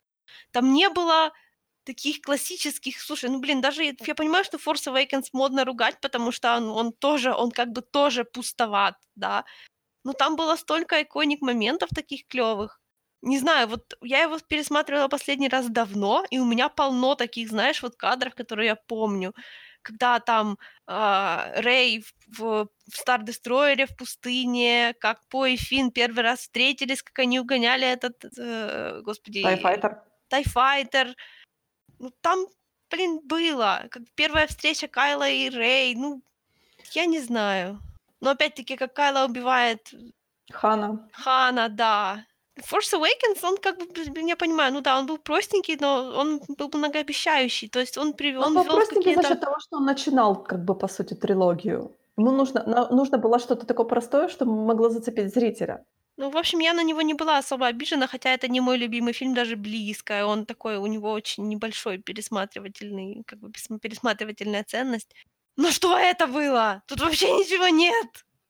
Там 0.52 0.74
не 0.74 0.89
было 0.89 1.32
таких 1.88 2.21
классических, 2.21 3.00
слушай, 3.00 3.30
ну 3.30 3.39
блин, 3.39 3.62
даже 3.62 3.84
я 3.84 4.15
понимаю, 4.15 4.43
что 4.43 4.58
Force 4.58 4.88
Awakens 4.88 5.30
модно 5.34 5.63
ругать, 5.63 6.02
потому 6.02 6.32
что 6.32 6.58
он, 6.58 6.69
он 6.69 6.91
тоже, 6.91 7.34
он 7.34 7.52
как 7.52 7.69
бы 7.69 7.82
тоже 7.82 8.26
пустоват, 8.26 8.95
да, 9.15 9.45
но 10.04 10.13
там 10.13 10.36
было 10.36 10.58
столько 10.58 11.02
иконик 11.02 11.41
моментов 11.41 11.89
таких 11.95 12.28
клевых. 12.28 12.80
Не 13.21 13.39
знаю, 13.39 13.67
вот 13.67 13.97
я 14.02 14.23
его 14.23 14.38
пересматривала 14.39 15.08
последний 15.08 15.50
раз 15.50 15.69
давно, 15.69 16.26
и 16.30 16.39
у 16.39 16.45
меня 16.45 16.69
полно 16.69 17.15
таких, 17.15 17.50
знаешь, 17.50 17.82
вот 17.84 17.95
кадров, 17.95 18.36
которые 18.36 18.67
я 18.67 18.76
помню. 18.76 19.34
Когда 19.82 20.19
там 20.19 20.58
э, 20.88 21.62
Рэй 21.62 22.02
в, 22.02 22.39
в, 22.39 22.67
в 22.91 23.08
Destroyer 23.08 23.86
в 23.86 23.97
пустыне, 23.97 24.93
как 25.00 25.28
По 25.30 25.45
и 25.45 25.56
Финн 25.56 25.91
первый 25.91 26.23
раз 26.23 26.39
встретились, 26.39 27.02
как 27.02 27.19
они 27.19 27.39
угоняли 27.39 27.88
этот, 27.88 28.26
э, 28.38 29.02
господи... 29.04 29.43
Тайфайтер. 29.43 30.04
Тайфайтер. 30.28 31.15
Ну, 31.99 32.12
там, 32.21 32.45
блин, 32.91 33.19
было. 33.23 33.86
Как 33.89 34.03
первая 34.15 34.47
встреча 34.47 34.88
Кайла 34.88 35.29
и 35.29 35.49
Рэй. 35.49 35.95
Ну, 35.95 36.21
я 36.93 37.05
не 37.05 37.19
знаю. 37.19 37.79
Но 38.21 38.31
опять-таки, 38.31 38.75
как 38.75 38.93
Кайла 38.93 39.25
убивает... 39.25 39.93
Хана. 40.51 41.10
Хана, 41.12 41.69
да. 41.69 42.25
Force 42.60 42.93
Awakens, 42.93 43.43
он 43.43 43.57
как 43.57 43.77
бы, 43.77 43.86
я 44.27 44.36
понимаю, 44.36 44.73
ну 44.73 44.81
да, 44.81 44.97
он 44.97 45.05
был 45.05 45.17
простенький, 45.17 45.77
но 45.79 46.12
он 46.15 46.41
был 46.57 46.69
многообещающий. 46.73 47.69
То 47.69 47.79
есть 47.79 47.97
он 47.97 48.13
привел, 48.13 48.41
Он 48.41 48.57
он 48.57 48.63
был 48.65 48.75
простенький 48.75 49.15
за 49.15 49.23
счет 49.23 49.39
того, 49.39 49.60
что 49.60 49.77
он 49.77 49.86
начинал, 49.86 50.43
как 50.43 50.63
бы, 50.65 50.75
по 50.75 50.88
сути, 50.88 51.13
трилогию. 51.13 51.91
Ему 52.17 52.31
нужно 52.31 52.88
нужно 52.91 53.19
было 53.19 53.38
что-то 53.39 53.67
такое 53.67 53.86
простое, 53.86 54.27
что 54.27 54.45
могло 54.45 54.89
зацепить 54.89 55.33
зрителя. 55.33 55.86
Ну, 56.17 56.32
в 56.32 56.38
общем, 56.38 56.60
я 56.60 56.73
на 56.73 56.84
него 56.84 57.01
не 57.03 57.13
была 57.13 57.38
особо 57.38 57.67
обижена, 57.67 58.08
хотя 58.08 58.32
это 58.34 58.47
не 58.47 58.60
мой 58.60 58.77
любимый 58.77 59.13
фильм 59.13 59.34
даже 59.36 59.56
близко. 59.56 60.25
Он 60.25 60.45
такой, 60.45 60.77
у 60.77 60.88
него 60.88 61.12
очень 61.12 61.47
небольшой 61.47 61.99
пересматривательный, 61.99 63.23
как 63.25 63.39
бы 63.39 63.51
пересматривательная 63.80 64.63
ценность. 64.63 65.13
Но 65.58 65.71
что 65.71 65.97
это 65.97 66.25
было? 66.27 66.82
Тут 66.88 67.01
вообще 67.01 67.32
ничего 67.32 67.67
нет! 67.67 68.08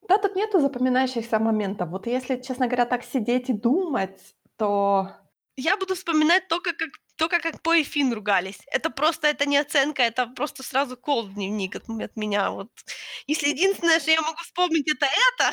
Да, 0.08 0.18
тут 0.18 0.36
нету 0.36 0.60
запоминающихся 0.62 1.40
моментов. 1.40 1.90
Вот 1.90 2.08
если, 2.08 2.38
честно 2.42 2.68
говоря, 2.68 2.86
так 2.86 3.04
сидеть 3.04 3.50
и 3.50 3.54
думать, 3.54 4.20
то 4.58 5.10
Я 5.58 5.76
буду 5.78 5.96
вспоминать 5.96 6.48
только 6.48 6.74
как 6.74 6.90
только 7.18 7.40
как 7.40 7.62
По 7.64 7.74
и 7.74 7.84
Финн 7.84 8.14
ругались. 8.14 8.60
Это 8.68 8.90
просто, 8.92 9.28
это 9.28 9.46
не 9.48 9.58
оценка, 9.58 10.04
это 10.04 10.28
просто 10.28 10.64
сразу 10.64 10.96
кол 10.98 11.24
в 11.24 11.34
дневник 11.34 11.76
от 11.76 11.90
от 11.90 12.16
меня. 12.16 12.52
Вот 12.52 12.70
если 13.28 13.50
единственное, 13.50 14.00
что 14.00 14.12
я 14.12 14.22
могу 14.22 14.38
вспомнить, 14.44 14.88
это 14.92 15.08
это, 15.08 15.52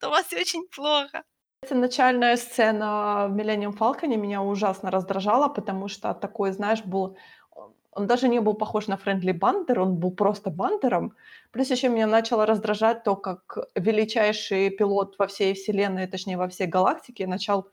то 0.00 0.08
у 0.08 0.10
вас 0.10 0.32
очень 0.32 0.66
плохо. 0.68 1.24
Эта 1.62 1.74
начальная 1.74 2.36
сцена 2.36 3.26
в 3.28 3.32
"Миллениум 3.34 3.72
Фалконе" 3.74 4.16
меня 4.16 4.42
ужасно 4.42 4.90
раздражала, 4.90 5.48
потому 5.48 5.88
что 5.88 6.14
такой, 6.14 6.52
знаешь, 6.52 6.82
был 6.84 7.16
он 7.50 7.74
он 7.92 8.06
даже 8.06 8.28
не 8.28 8.40
был 8.40 8.54
похож 8.54 8.86
на 8.86 8.94
Friendly 8.94 9.32
Banter, 9.38 9.78
он 9.80 9.96
был 9.96 10.12
просто 10.12 10.50
бандером. 10.50 11.16
Плюс 11.50 11.70
ещё 11.70 11.88
меня 11.90 12.06
начало 12.06 12.46
раздражать 12.46 13.02
то, 13.04 13.16
как 13.16 13.58
величайший 13.74 14.70
пилот 14.70 15.16
во 15.18 15.26
всей 15.26 15.54
вселенной, 15.54 16.06
точнее, 16.06 16.36
во 16.38 16.48
всей 16.48 16.66
галактике, 16.68 17.26
начал, 17.26 17.68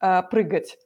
э, 0.00 0.22
прыгать. 0.30 0.76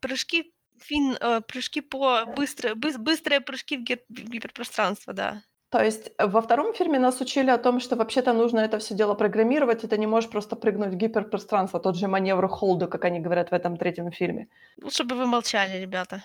Прыжки 0.00 0.52
Финн, 0.80 1.16
э, 1.20 1.40
прыжки 1.42 1.80
по 1.80 2.24
быстрые 2.26 2.74
быс 2.74 2.96
быстрые 2.96 3.40
прыжки 3.40 3.76
в 3.76 3.82
гиперпространство, 3.84 5.12
да. 5.12 5.42
То 5.72 5.82
есть 5.82 6.10
во 6.18 6.40
2 6.42 6.74
фильме 6.74 6.98
нас 6.98 7.20
учили 7.22 7.50
о 7.50 7.56
том, 7.56 7.80
что 7.80 7.96
вообще-то 7.96 8.34
нужно 8.34 8.60
это 8.60 8.78
всё 8.78 8.94
дело 8.94 9.14
программировать, 9.14 9.84
и 9.84 9.86
ты 9.88 9.96
не 9.98 10.06
можешь 10.06 10.28
просто 10.30 10.54
прыгнуть 10.54 10.92
в 10.92 10.96
гиперпространство. 10.96 11.80
Тот 11.80 11.96
же 11.96 12.08
маневр 12.08 12.46
Холда, 12.48 12.86
как 12.88 13.04
они 13.06 13.20
говорят 13.20 13.50
в 13.50 13.54
этом 13.54 13.78
3 13.78 14.10
фильме. 14.10 14.48
Лучше 14.82 15.04
бы 15.04 15.14
вы 15.16 15.26
молчали, 15.26 15.80
ребята. 15.80 16.22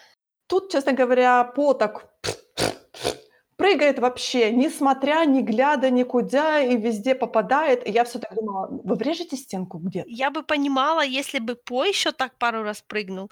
Тут, 0.50 0.72
честно 0.72 0.94
говоря, 0.94 1.44
По 1.44 1.74
так 1.74 2.08
прыгает 3.58 4.00
вообще, 4.00 4.52
несмотря, 4.52 5.26
не 5.26 5.44
глядя 5.44 5.90
никудя, 5.92 6.62
и 6.62 6.78
везде 6.78 7.16
попадает. 7.16 7.88
И 7.88 7.92
я 7.92 8.04
всё 8.04 8.20
так 8.20 8.36
думала: 8.36 8.68
вы 8.84 8.96
врежете 8.96 9.38
стенку 9.38 9.80
где-то? 9.80 10.08
Я 10.10 10.30
бы 10.32 10.44
понимала, 10.44 11.04
если 11.06 11.40
бы 11.40 11.56
По 11.56 11.86
ещё 11.86 12.12
так 12.12 12.38
пару 12.38 12.64
раз 12.64 12.82
прыгнул, 12.88 13.30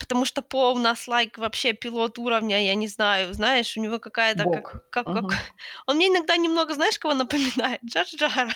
потому 0.00 0.26
что 0.26 0.42
По 0.42 0.72
у 0.72 0.78
нас, 0.78 1.08
like, 1.08 1.38
вообще 1.40 1.74
пилот 1.74 2.18
уровня, 2.18 2.64
я 2.64 2.74
не 2.76 2.88
знаю, 2.88 3.34
знаешь, 3.34 3.76
у 3.78 3.80
него 3.82 4.00
какая-то 4.00 4.46
как 4.46 4.66
как 4.90 5.10
как 5.12 5.26
Мгм. 5.30 5.30
он 5.86 5.96
мне 5.96 6.08
иногда 6.08 6.36
немного, 6.38 6.74
знаешь, 6.74 6.98
кого 6.98 7.14
напоминает? 7.14 7.80
Джар 7.86 8.06
Джара. 8.06 8.50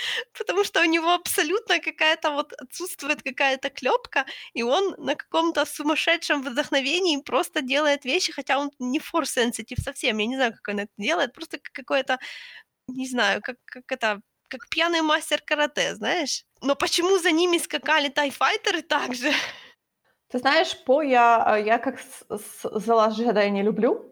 Потому 0.38 0.64
что 0.64 0.80
у 0.82 0.84
него 0.84 1.12
абсолютно 1.14 1.78
какая-то 1.80 2.30
вот 2.32 2.52
отсутствует 2.54 3.22
какая-то 3.22 3.70
клёпка, 3.70 4.26
и 4.54 4.62
он 4.62 4.94
на 4.98 5.14
каком-то 5.16 5.64
сумасшедшем 5.66 6.42
вдохновении 6.42 7.18
просто 7.22 7.62
делает 7.62 8.04
вещи, 8.06 8.32
хотя 8.32 8.58
он 8.58 8.70
не 8.78 8.98
force 9.00 9.36
sensitive 9.38 9.80
совсем. 9.82 10.18
Я 10.18 10.26
не 10.26 10.36
знаю, 10.36 10.52
как 10.54 10.68
он 10.68 10.80
это 10.80 10.92
делает, 10.98 11.32
просто 11.34 11.58
как 11.58 11.72
какой-то, 11.72 12.18
не 12.88 13.08
знаю, 13.08 13.42
как 13.42 13.56
как 13.66 13.84
это, 13.92 14.22
как 14.48 14.68
пьяный 14.70 15.02
мастер 15.02 15.42
каратэ, 15.42 15.94
знаешь. 15.96 16.44
Но 16.62 16.76
почему 16.76 17.18
за 17.18 17.32
ними 17.32 17.58
скакали 17.58 18.08
тайфайтеры 18.10 18.82
так 18.82 19.14
же? 19.14 19.32
Ты 20.32 20.38
знаешь, 20.38 20.82
По 20.86 21.02
я, 21.02 21.56
э, 21.58 21.62
я 21.66 21.78
как 21.78 21.98
с 21.98 22.24
с 22.30 22.64
Jedi 22.64 23.50
не 23.50 23.62
люблю. 23.62 24.06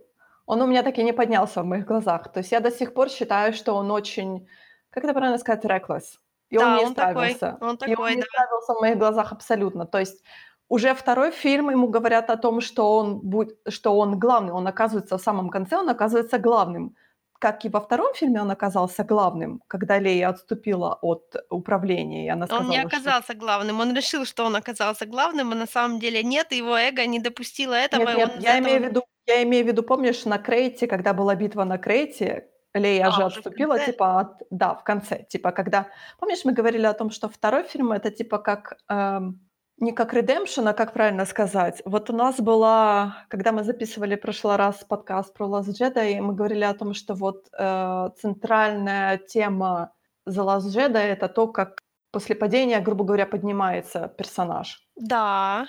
Он 0.46 0.60
у 0.60 0.66
меня 0.66 0.82
так 0.82 0.98
и 0.98 1.02
не 1.02 1.12
поднялся 1.14 1.62
в 1.62 1.64
моих 1.66 1.86
глазах. 1.86 2.30
То 2.32 2.40
есть 2.40 2.52
я 2.52 2.60
до 2.60 2.70
сих 2.70 2.92
пор 2.92 3.08
считаю, 3.08 3.54
что 3.54 3.74
он 3.74 3.90
очень, 3.90 4.46
как 4.90 5.04
это 5.04 5.14
правильно 5.14 5.38
сказать, 5.38 5.64
reckless. 5.64 6.18
И 6.50 6.58
он 6.58 6.64
Да, 6.64 6.76
не 6.76 6.84
он 6.84 6.94
такой, 6.94 7.40
справился. 7.40 7.58
он 7.60 7.78
И 7.86 7.94
он 7.94 7.96
такой, 7.96 8.16
не 8.16 8.20
да. 8.20 8.26
справился 8.28 8.74
в 8.74 8.80
моих 8.80 8.98
глазах 8.98 9.32
абсолютно. 9.32 9.86
То 9.86 9.98
есть 9.98 10.22
уже 10.68 10.92
2 10.94 11.30
фильм, 11.30 11.70
ему 11.70 11.88
говорят 11.88 12.28
о 12.30 12.36
том, 12.36 12.60
что 12.60 12.96
он 12.98 13.20
буд 13.20 13.52
что 13.68 13.96
он 13.96 14.18
главный. 14.18 14.52
Он 14.52 14.66
оказывается 14.66 15.16
в 15.16 15.22
самом 15.22 15.48
конце, 15.48 15.76
он 15.78 15.88
оказывается 15.88 16.38
главным. 16.38 16.96
Как 17.40 17.64
и 17.64 17.70
во 17.70 17.80
2 17.80 18.12
фильме 18.14 18.42
он 18.42 18.50
оказался 18.50 19.02
главным, 19.02 19.62
когда 19.66 19.98
Лея 19.98 20.28
отступила 20.28 20.98
от 21.00 21.34
управления, 21.48 22.26
и 22.26 22.28
она 22.28 22.46
Он 22.50 22.68
не 22.68 22.76
сказала, 22.76 22.90
что 22.90 22.98
оказался 22.98 23.34
главным. 23.34 23.80
Он 23.80 23.96
решил, 23.96 24.26
что 24.26 24.44
он 24.44 24.56
оказался 24.56 25.06
главным, 25.06 25.52
а 25.52 25.54
на 25.54 25.66
самом 25.66 25.98
деле 26.00 26.22
нет, 26.22 26.52
его 26.52 26.76
эго 26.76 27.06
не 27.06 27.18
допустило 27.18 27.72
этого, 27.72 28.08
Нет 28.08 28.16
нет, 28.18 28.42
я 28.42 28.58
имею 28.58 28.80
в 28.82 28.84
виду 28.84 29.02
я 29.26 29.42
имею 29.44 29.64
в 29.64 29.68
виду, 29.68 29.82
помнишь, 29.82 30.24
на 30.24 30.38
Крейте, 30.38 30.86
когда 30.86 31.14
была 31.14 31.34
битва 31.34 31.64
на 31.64 31.78
Крейте, 31.78 32.48
Лея 32.74 33.10
же 33.10 33.22
А, 33.22 33.26
уже 33.26 33.36
в 33.36 33.36
отступила, 33.38 33.78
типа, 33.78 34.20
от 34.20 34.42
да, 34.50 34.74
в 34.74 34.84
конце. 34.84 35.24
Типа, 35.28 35.52
когда 35.52 35.86
помнишь, 36.18 36.44
мы 36.44 36.52
говорили 36.52 36.84
о 36.86 36.92
том, 36.92 37.10
что 37.10 37.28
2 37.28 37.62
фильм- 37.62 37.92
это 37.92 38.10
типа 38.10 38.38
как, 38.38 38.76
эм, 38.88 39.40
не 39.80 39.92
как 39.92 40.14
redemption, 40.14 40.68
а 40.68 40.72
как 40.74 40.92
правильно 40.92 41.24
сказать? 41.26 41.82
Вот 41.84 42.10
у 42.10 42.12
нас 42.12 42.36
была, 42.40 43.24
когда 43.28 43.50
мы 43.52 43.64
записывали 43.64 44.14
в 44.14 44.20
прошлый 44.20 44.56
раз 44.56 44.84
подкаст 44.84 45.34
про 45.34 45.46
Last 45.46 45.72
Jedi, 45.80 46.20
мы 46.20 46.34
говорили 46.34 46.64
о 46.64 46.74
том, 46.74 46.94
что 46.94 47.14
вот, 47.14 47.48
э, 47.58 48.10
центральная 48.20 49.18
тема 49.18 49.92
The 50.28 50.44
Last 50.44 50.68
Jedi- 50.68 50.98
это 50.98 51.28
то, 51.28 51.48
как 51.48 51.80
после 52.12 52.34
падения, 52.34 52.80
грубо 52.80 53.04
говоря, 53.04 53.26
поднимается 53.26 54.08
персонаж. 54.18 54.86
Да. 54.96 55.66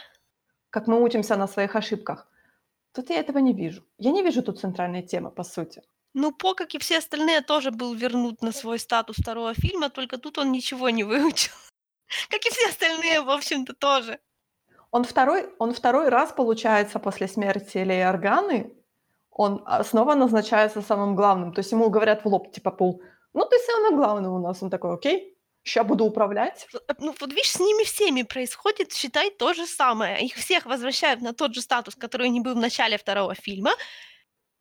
Как 0.70 0.88
мы 0.88 1.02
учимся 1.02 1.38
на 1.38 1.48
своих 1.48 1.76
ошибках. 1.76 2.28
Тут 2.94 3.10
я 3.10 3.20
этого 3.20 3.40
не 3.40 3.54
вижу. 3.54 3.82
Я 3.98 4.12
не 4.12 4.24
вижу 4.24 4.44
тут 4.44 4.60
центральной 4.60 5.04
темы, 5.04 5.32
по 5.32 5.44
сути. 5.44 5.82
Ну, 6.14 6.34
По, 6.34 6.54
как 6.54 6.76
и 6.76 6.78
все 6.80 6.98
остальные, 6.98 7.42
тоже 7.42 7.72
был 7.72 7.94
вернут 7.94 8.42
на 8.42 8.52
свой 8.52 8.80
статус 8.80 9.16
2 9.18 9.54
фильма, 9.54 9.90
только 9.90 10.18
тут 10.18 10.38
он 10.38 10.52
ничего 10.52 10.90
не 10.90 11.06
выучил. 11.06 11.54
Как 12.30 12.46
и 12.46 12.50
все 12.50 12.68
остальные, 12.70 13.22
в 13.22 13.30
общем-то, 13.30 13.74
тоже. 13.74 14.20
Он 14.92 15.04
2 15.04 15.46
он 15.60 15.74
2 15.74 16.10
раз, 16.10 16.34
получается, 16.34 17.00
после 17.00 17.28
смерти 17.28 17.78
Леи 17.78 18.04
Органы, 18.04 18.74
он, 19.32 19.64
а, 19.66 19.84
снова 19.84 20.16
назначается 20.16 20.82
самым 20.82 21.16
главным. 21.16 21.54
То 21.54 21.60
есть 21.62 21.72
ему 21.72 21.90
говорят 21.90 22.24
в 22.26 22.28
лоб, 22.28 22.52
типа, 22.52 22.72
По: 22.72 23.00
"Ну, 23.34 23.46
ты 23.46 23.58
самый 23.60 23.96
главный 23.96 24.30
у 24.30 24.40
нас". 24.40 24.62
Он 24.64 24.70
такой: 24.70 24.94
"Окей, 24.96 25.38
ща 25.64 25.84
буду 25.84 26.06
управлять". 26.06 26.68
Э, 26.90 26.94
ну, 27.00 27.16
вот 27.20 27.30
видишь, 27.32 27.52
с 27.52 27.60
ними 27.60 27.84
всеми 27.86 28.24
происходит, 28.24 28.94
считай, 28.94 29.32
то 29.32 29.54
же 29.54 29.66
самое. 29.68 30.26
Их 30.26 30.36
всех 30.36 30.66
возвращают 30.66 31.22
на 31.22 31.34
тот 31.34 31.56
же 31.56 31.62
статус, 31.62 31.96
который 31.96 32.28
у 32.30 32.32
них 32.32 32.44
был 32.44 32.54
в 32.56 32.58
начале 32.60 32.98
2 32.98 33.36
фильма, 33.36 33.72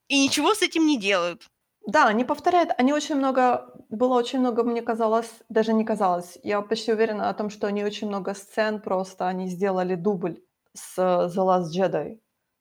и 0.08 0.22
ничего 0.24 0.54
с 0.54 0.62
этим 0.62 0.86
не 0.86 0.98
делают. 0.98 1.48
Да, 1.86 2.06
они 2.08 2.24
повторяют, 2.24 2.70
они 2.78 2.92
очень 2.92 3.16
много 3.16 3.72
было 3.88 4.14
очень 4.14 4.38
много, 4.40 4.62
мне 4.64 4.82
казалось, 4.82 5.30
даже 5.48 5.72
не 5.72 5.84
казалось, 5.84 6.38
я 6.42 6.60
почти 6.60 6.92
уверена 6.92 7.30
о 7.30 7.34
том, 7.34 7.50
что 7.50 7.66
они 7.66 7.84
очень 7.84 8.08
много 8.08 8.34
сцен 8.34 8.80
просто 8.80 9.26
они 9.26 9.48
сделали 9.48 9.94
дубль 9.94 10.40
с 10.74 10.98
The 10.98 11.34
Last 11.34 11.70
Jedi. 11.74 12.18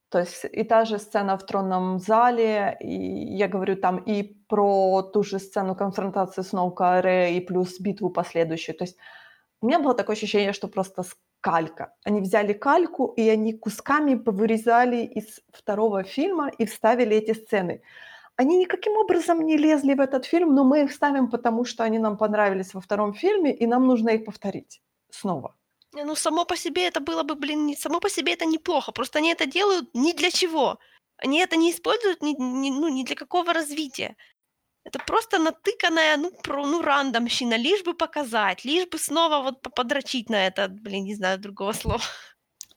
То 0.09 0.19
есть 0.19 0.45
и 0.51 0.63
та 0.63 0.85
же 0.85 0.97
сцена 0.97 1.37
в 1.37 1.45
тронном 1.45 1.99
зале, 1.99 2.77
и 2.79 3.35
я 3.37 3.47
говорю 3.47 3.75
там 3.75 3.97
и 3.97 4.23
про 4.47 5.03
ту 5.03 5.21
же 5.23 5.37
сцену 5.37 5.75
конфронтации 5.75 6.41
Сноука, 6.41 7.01
Рей, 7.01 7.37
и 7.37 7.41
плюс 7.41 7.79
битву 7.79 8.09
последующую. 8.09 8.75
То 8.75 8.85
есть 8.85 8.97
у 9.61 9.67
меня 9.67 9.79
было 9.79 9.93
такое 9.93 10.15
ощущение, 10.15 10.53
что 10.53 10.67
просто 10.67 11.03
с 11.03 11.15
калька. 11.41 11.93
Они 12.05 12.21
взяли 12.21 12.53
кальку, 12.53 13.13
и 13.17 13.29
они 13.29 13.53
кусками 13.53 14.15
повырезали 14.15 15.03
из 15.05 15.41
2 15.65 16.03
фильма 16.03 16.49
и 16.57 16.65
вставили 16.65 17.15
эти 17.17 17.33
сцены. 17.33 17.81
Они 18.39 18.57
никаким 18.57 18.93
образом 18.93 19.45
не 19.45 19.57
лезли 19.57 19.95
в 19.95 19.99
этот 19.99 20.25
фильм, 20.25 20.55
но 20.55 20.63
мы 20.63 20.83
их 20.83 20.93
ставим, 20.93 21.29
потому 21.29 21.65
что 21.65 21.83
они 21.83 21.99
нам 21.99 22.17
понравились 22.17 22.73
во 22.73 22.81
2 22.81 23.13
фильме, 23.13 23.53
и 23.53 23.67
нам 23.67 23.87
нужно 23.87 24.11
их 24.11 24.23
повторить 24.23 24.81
снова. 25.11 25.55
Не, 25.93 26.05
ну, 26.05 26.15
само 26.15 26.45
по 26.45 26.55
себе 26.55 26.87
это 26.87 27.01
было 27.01 27.23
бы, 27.23 27.35
блин, 27.35 27.65
не 27.65 27.75
само 27.75 27.99
по 27.99 28.09
себе 28.09 28.33
это 28.33 28.45
неплохо. 28.45 28.91
Просто 28.93 29.19
они 29.19 29.33
это 29.33 29.45
делают 29.45 29.89
ни 29.93 30.13
для 30.13 30.31
чего. 30.31 30.77
Они 31.17 31.39
это 31.39 31.57
не 31.57 31.69
используют 31.69 32.23
ни 32.23 32.33
ни 32.39 32.69
ну, 32.69 32.87
ни 32.87 33.03
для 33.03 33.15
какого 33.15 33.53
развития. 33.53 34.15
Это 34.85 34.99
просто 35.05 35.39
натыканная, 35.39 36.17
ну, 36.17 36.31
про 36.43 36.65
ну, 36.65 36.81
рандомщина, 36.81 37.57
лишь 37.57 37.83
бы 37.83 37.93
показать, 37.93 38.65
лишь 38.65 38.87
бы 38.87 38.97
снова 38.97 39.41
вот 39.43 39.61
по 39.61 39.69
подрочить 39.69 40.29
на 40.29 40.47
это, 40.47 40.69
блин, 40.69 41.03
не 41.03 41.15
знаю 41.15 41.39
другого 41.39 41.73
слова. 41.81 42.03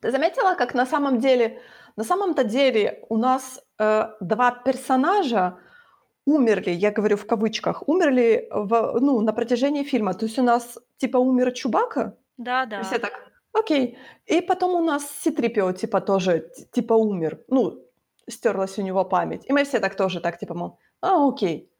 Ты 0.00 0.10
заметила, 0.10 0.56
как 0.56 0.74
на 0.74 0.86
самом 0.86 1.20
деле 1.20 1.62
на 1.96 2.04
самом-то 2.04 2.44
деле 2.44 3.04
у 3.08 3.16
нас, 3.16 3.60
э, 3.82 4.08
2 4.20 4.50
персонажа 4.64 5.58
умерли, 6.26 6.70
я 6.70 6.90
говорю 6.92 7.16
в 7.16 7.26
кавычках, 7.26 7.88
умерли 7.88 8.48
в 8.52 8.98
ну, 9.00 9.20
на 9.20 9.32
протяжении 9.32 9.84
фильма. 9.84 10.14
То 10.14 10.26
есть 10.26 10.38
у 10.38 10.42
нас 10.42 10.78
типа 10.98 11.18
умер 11.18 11.52
Чewbacca, 11.54 12.12
и 12.78 12.82
все 12.82 12.98
Да-да. 12.98 13.00
так: 13.00 13.12
"Окей". 13.52 13.98
И 14.26 14.40
потом 14.40 14.74
у 14.74 14.84
нас 14.84 15.04
C-3PO 15.10 15.72
типа 15.74 16.00
тоже 16.00 16.50
типа 16.72 16.94
умер, 16.94 17.44
ну, 17.48 17.84
стерлась 18.30 18.78
у 18.78 18.82
него 18.82 19.04
память. 19.04 19.44
И 19.46 19.52
мы 19.52 19.64
все 19.64 19.80
так 19.80 19.96
тоже 19.96 20.20
так 20.20 20.38
типа, 20.38 20.54
мол: 20.54 20.78
"А, 21.02 21.28
окей". 21.28 21.70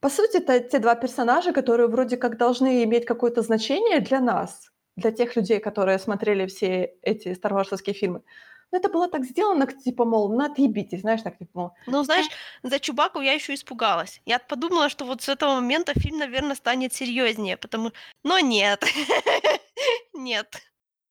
По 0.00 0.08
сути, 0.10 0.38
это 0.38 0.60
те 0.60 0.78
2 0.78 0.94
персонажа, 0.96 1.52
которые 1.52 1.88
вроде 1.88 2.16
как 2.16 2.36
должны 2.38 2.84
иметь 2.84 3.06
какое-то 3.06 3.42
значение 3.42 4.00
для 4.00 4.20
нас. 4.20 4.70
для 4.96 5.12
тех 5.12 5.36
людей, 5.36 5.60
которые 5.60 5.98
смотрели 5.98 6.46
все 6.46 6.96
эти 7.02 7.34
старварсовские 7.34 7.94
фильмы. 7.94 8.22
Но 8.72 8.78
это 8.78 8.88
было 8.88 9.08
так 9.08 9.24
сделано, 9.24 9.66
типа, 9.66 10.04
мол, 10.04 10.28
ну 10.32 10.44
отъебитесь, 10.44 11.00
знаешь, 11.00 11.22
так, 11.22 11.38
типа, 11.38 11.50
мол, 11.54 11.70
Ну, 11.86 12.04
знаешь, 12.04 12.26
за 12.62 12.78
Чубаку 12.78 13.20
я 13.20 13.32
еще 13.32 13.54
испугалась. 13.54 14.20
Я 14.26 14.38
подумала, 14.38 14.88
что 14.88 15.04
вот 15.04 15.22
с 15.22 15.28
этого 15.28 15.54
момента 15.54 15.92
фильм, 15.94 16.18
наверное, 16.18 16.54
станет 16.54 16.92
серьезнее, 16.92 17.56
потому... 17.56 17.92
Но 18.22 18.38
нет. 18.38 18.84
Нет. 20.14 20.62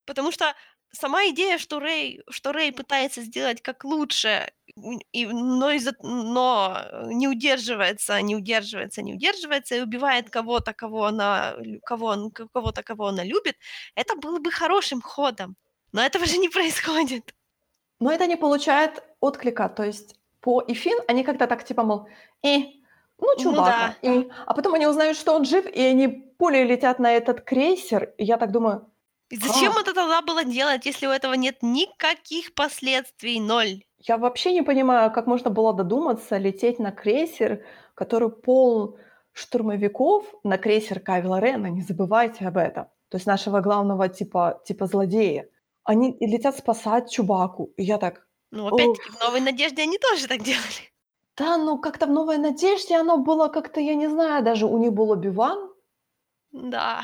Потому 0.06 0.32
что 0.32 0.56
сама 0.91 1.28
идея, 1.30 1.58
что 1.58 1.80
Рэй, 1.80 2.22
что 2.30 2.52
Рэй 2.52 2.72
пытается 2.72 3.22
сделать 3.22 3.62
как 3.62 3.84
лучше, 3.84 4.52
и, 5.12 5.26
но, 5.26 5.72
из-за, 5.72 5.93
но 6.02 6.78
не 7.06 7.28
удерживается, 7.28 8.22
не 8.22 8.36
удерживается, 8.36 9.02
не 9.02 9.13
удерживается 9.13 9.76
и 9.76 9.82
убивает 9.82 10.30
кого-то, 10.30 10.74
кого 10.74 11.06
она, 11.06 11.56
кого 11.86 12.08
он, 12.08 12.32
кого-то, 12.32 12.84
кого 12.84 13.08
она 13.08 13.24
любит, 13.24 13.58
это 13.95 14.15
было 14.15 14.39
бы 14.39 14.52
хорошим 14.52 15.02
ходом. 15.02 15.56
Но 15.91 16.02
этого 16.02 16.26
же 16.26 16.38
не 16.38 16.50
происходит. 16.50 17.34
Но 18.00 18.12
это 18.12 18.28
не 18.28 18.36
получает 18.36 19.04
отклика, 19.20 19.70
то 19.70 19.84
есть 19.84 20.16
по 20.42 20.62
и 20.62 20.74
Фин, 20.74 20.98
они 21.08 21.24
как-то 21.24 21.48
так, 21.48 21.64
типа, 21.64 21.84
мол, 21.84 22.08
э, 22.44 22.60
ну, 23.20 23.28
Ну 23.36 23.38
Чубака, 23.38 23.96
да. 24.02 24.14
и... 24.14 24.30
а 24.46 24.54
потом 24.54 24.74
они 24.74 24.88
узнают, 24.88 25.18
что 25.18 25.36
он 25.36 25.46
жив, 25.46 25.66
и 25.66 25.82
они 25.82 26.08
пулей 26.08 26.64
летят 26.64 27.00
на 27.00 27.12
этот 27.12 27.42
крейсер, 27.42 28.14
и 28.18 28.24
я 28.24 28.38
так 28.38 28.52
думаю, 28.52 28.90
И 29.30 29.38
зачем 29.38 29.74
Как? 29.74 29.82
это 29.82 29.94
тогда 29.94 30.22
было 30.22 30.44
делать, 30.46 30.86
если 30.86 31.08
у 31.08 31.12
этого 31.12 31.34
нет 31.34 31.58
никаких 31.62 32.54
последствий? 32.56 33.40
Ноль. 33.40 33.84
Я 34.00 34.18
вообще 34.18 34.54
не 34.54 34.64
понимаю, 34.64 35.12
как 35.12 35.28
можно 35.28 35.50
было 35.52 35.74
додуматься 35.74 36.38
лететь 36.38 36.80
на 36.80 36.92
крейсер, 36.92 37.64
который 37.96 38.30
пол 38.30 38.98
штурмовиков, 39.34 40.26
на 40.44 40.58
крейсер 40.58 41.00
Кавила 41.00 41.40
Рена, 41.40 41.68
не 41.68 41.82
забывайте 41.82 42.48
об 42.48 42.58
этом. 42.58 42.86
То 43.10 43.18
есть 43.18 43.28
нашего 43.28 43.60
главного 43.60 44.08
типа, 44.08 44.62
типа 44.66 44.86
злодея. 44.86 45.48
Они 45.89 46.15
летят 46.19 46.56
спасать 46.56 47.10
Чубаку. 47.10 47.73
И 47.75 47.84
я 47.84 47.97
так, 47.97 48.28
Ну, 48.52 48.67
опять-таки, 48.67 49.10
в 49.10 49.19
«Новой 49.19 49.41
надежде» 49.41 49.82
они 49.82 49.97
тоже 49.97 50.28
так 50.28 50.43
делали. 50.43 50.84
да, 51.36 51.58
ну 51.58 51.80
как-то 51.80 52.06
в 52.06 52.12
«Новой 52.12 52.38
надежде» 52.38 52.95
оно 52.95 53.17
было 53.17 53.47
как-то, 53.47 53.80
я 53.80 53.95
не 53.95 54.08
знаю, 54.08 54.43
даже 54.43 54.67
у 54.67 54.78
них 54.78 54.93
был 54.93 55.10
Оби-Ван. 55.10 55.73
Да. 56.52 57.02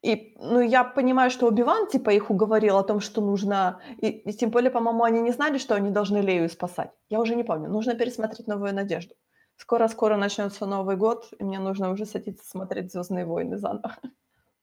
И, 0.00 0.34
ну, 0.38 0.60
я 0.60 0.84
понимаю, 0.84 1.30
что 1.30 1.46
Оби-Ван, 1.46 1.86
типа, 1.86 2.10
их 2.10 2.30
уговорил 2.30 2.78
о 2.78 2.82
том, 2.82 3.00
что 3.00 3.20
нужно... 3.20 3.82
И, 3.98 4.08
и 4.08 4.32
тем 4.32 4.50
более, 4.50 4.70
по-моему, 4.70 5.04
они 5.04 5.20
не 5.20 5.32
знали, 5.32 5.58
что 5.58 5.74
они 5.74 5.90
должны 5.90 6.22
Лею 6.22 6.48
спасать. 6.48 6.92
Я 7.10 7.20
уже 7.20 7.36
не 7.36 7.44
помню. 7.44 7.68
Нужно 7.68 7.94
пересмотреть 7.94 8.46
«Новую 8.46 8.74
надежду». 8.74 9.14
Скоро-скоро 9.56 10.16
начнется 10.16 10.64
Новый 10.64 10.96
год, 10.96 11.28
и 11.38 11.44
мне 11.44 11.58
нужно 11.58 11.90
уже 11.90 12.06
садиться 12.06 12.48
смотреть 12.48 12.90
«Звездные 12.90 13.26
войны» 13.26 13.58
заново. 13.58 13.96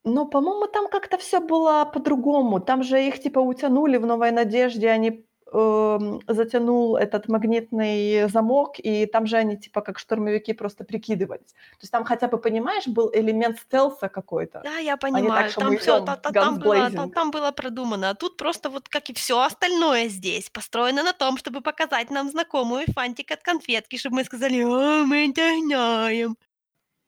Но, 0.03 0.25
по-моему, 0.25 0.67
там 0.67 0.87
как-то 0.87 1.17
все 1.17 1.39
было 1.39 1.85
по-другому. 1.85 2.59
Там 2.59 2.83
же 2.83 3.05
их, 3.07 3.19
типа, 3.19 3.39
утянули 3.39 3.97
в 3.97 4.05
«Новой 4.05 4.31
надежде», 4.31 4.89
они 4.89 5.25
эм, 5.51 6.21
затянул 6.27 6.95
этот 6.95 7.27
магнитный 7.27 8.29
замок, 8.29 8.75
и 8.77 9.05
там 9.05 9.25
же 9.25 9.37
они, 9.37 9.57
типа, 9.57 9.81
как 9.81 9.99
штурмовики 9.99 10.53
просто 10.53 10.85
прикидывались. 10.85 11.51
То 11.51 11.81
есть 11.81 11.91
там 11.91 12.05
хотя 12.05 12.27
бы, 12.29 12.37
понимаешь, 12.37 12.87
был 12.87 13.11
элемент 13.13 13.59
стелса 13.59 14.07
какой-то. 14.07 14.61
Да, 14.63 14.77
я 14.77 14.95
так, 14.95 15.11
понимаю. 15.11 15.49
что 15.49 15.59
там 15.59 15.71
мы 15.71 15.77
все, 15.77 15.99
там, 15.99 16.59
было, 16.59 16.91
там, 16.91 17.11
там 17.11 17.31
было 17.31 17.51
продумано. 17.51 18.09
А 18.11 18.15
тут 18.15 18.37
просто 18.37 18.69
вот 18.69 18.87
как 18.87 19.09
и 19.09 19.13
все 19.13 19.41
остальное 19.41 20.07
здесь 20.07 20.49
построено 20.49 21.03
на 21.03 21.13
том, 21.13 21.37
чтобы 21.37 21.61
показать 21.61 22.09
нам 22.09 22.29
знакомую 22.29 22.85
фантик 22.93 23.31
от 23.31 23.43
конфетки, 23.43 23.97
чтобы 23.97 24.17
мы 24.17 24.23
сказали, 24.23 24.63
о, 24.63 25.03
мы 25.03 25.33
знаем. 25.35 26.37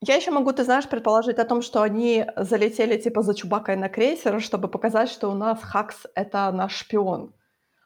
Я 0.03 0.15
еще 0.15 0.31
могу, 0.31 0.51
ты 0.51 0.63
знаешь, 0.63 0.89
предположить 0.89 1.37
о 1.37 1.45
том, 1.45 1.61
что 1.61 1.83
они 1.83 2.25
залетели 2.35 2.97
типа 2.97 3.21
за 3.21 3.35
Чубакой 3.35 3.75
на 3.75 3.87
крейсер, 3.87 4.41
чтобы 4.41 4.67
показать, 4.67 5.09
что 5.09 5.29
у 5.29 5.35
нас 5.35 5.61
Хакс— 5.61 6.07
это 6.15 6.51
наш 6.51 6.75
шпион. 6.75 7.33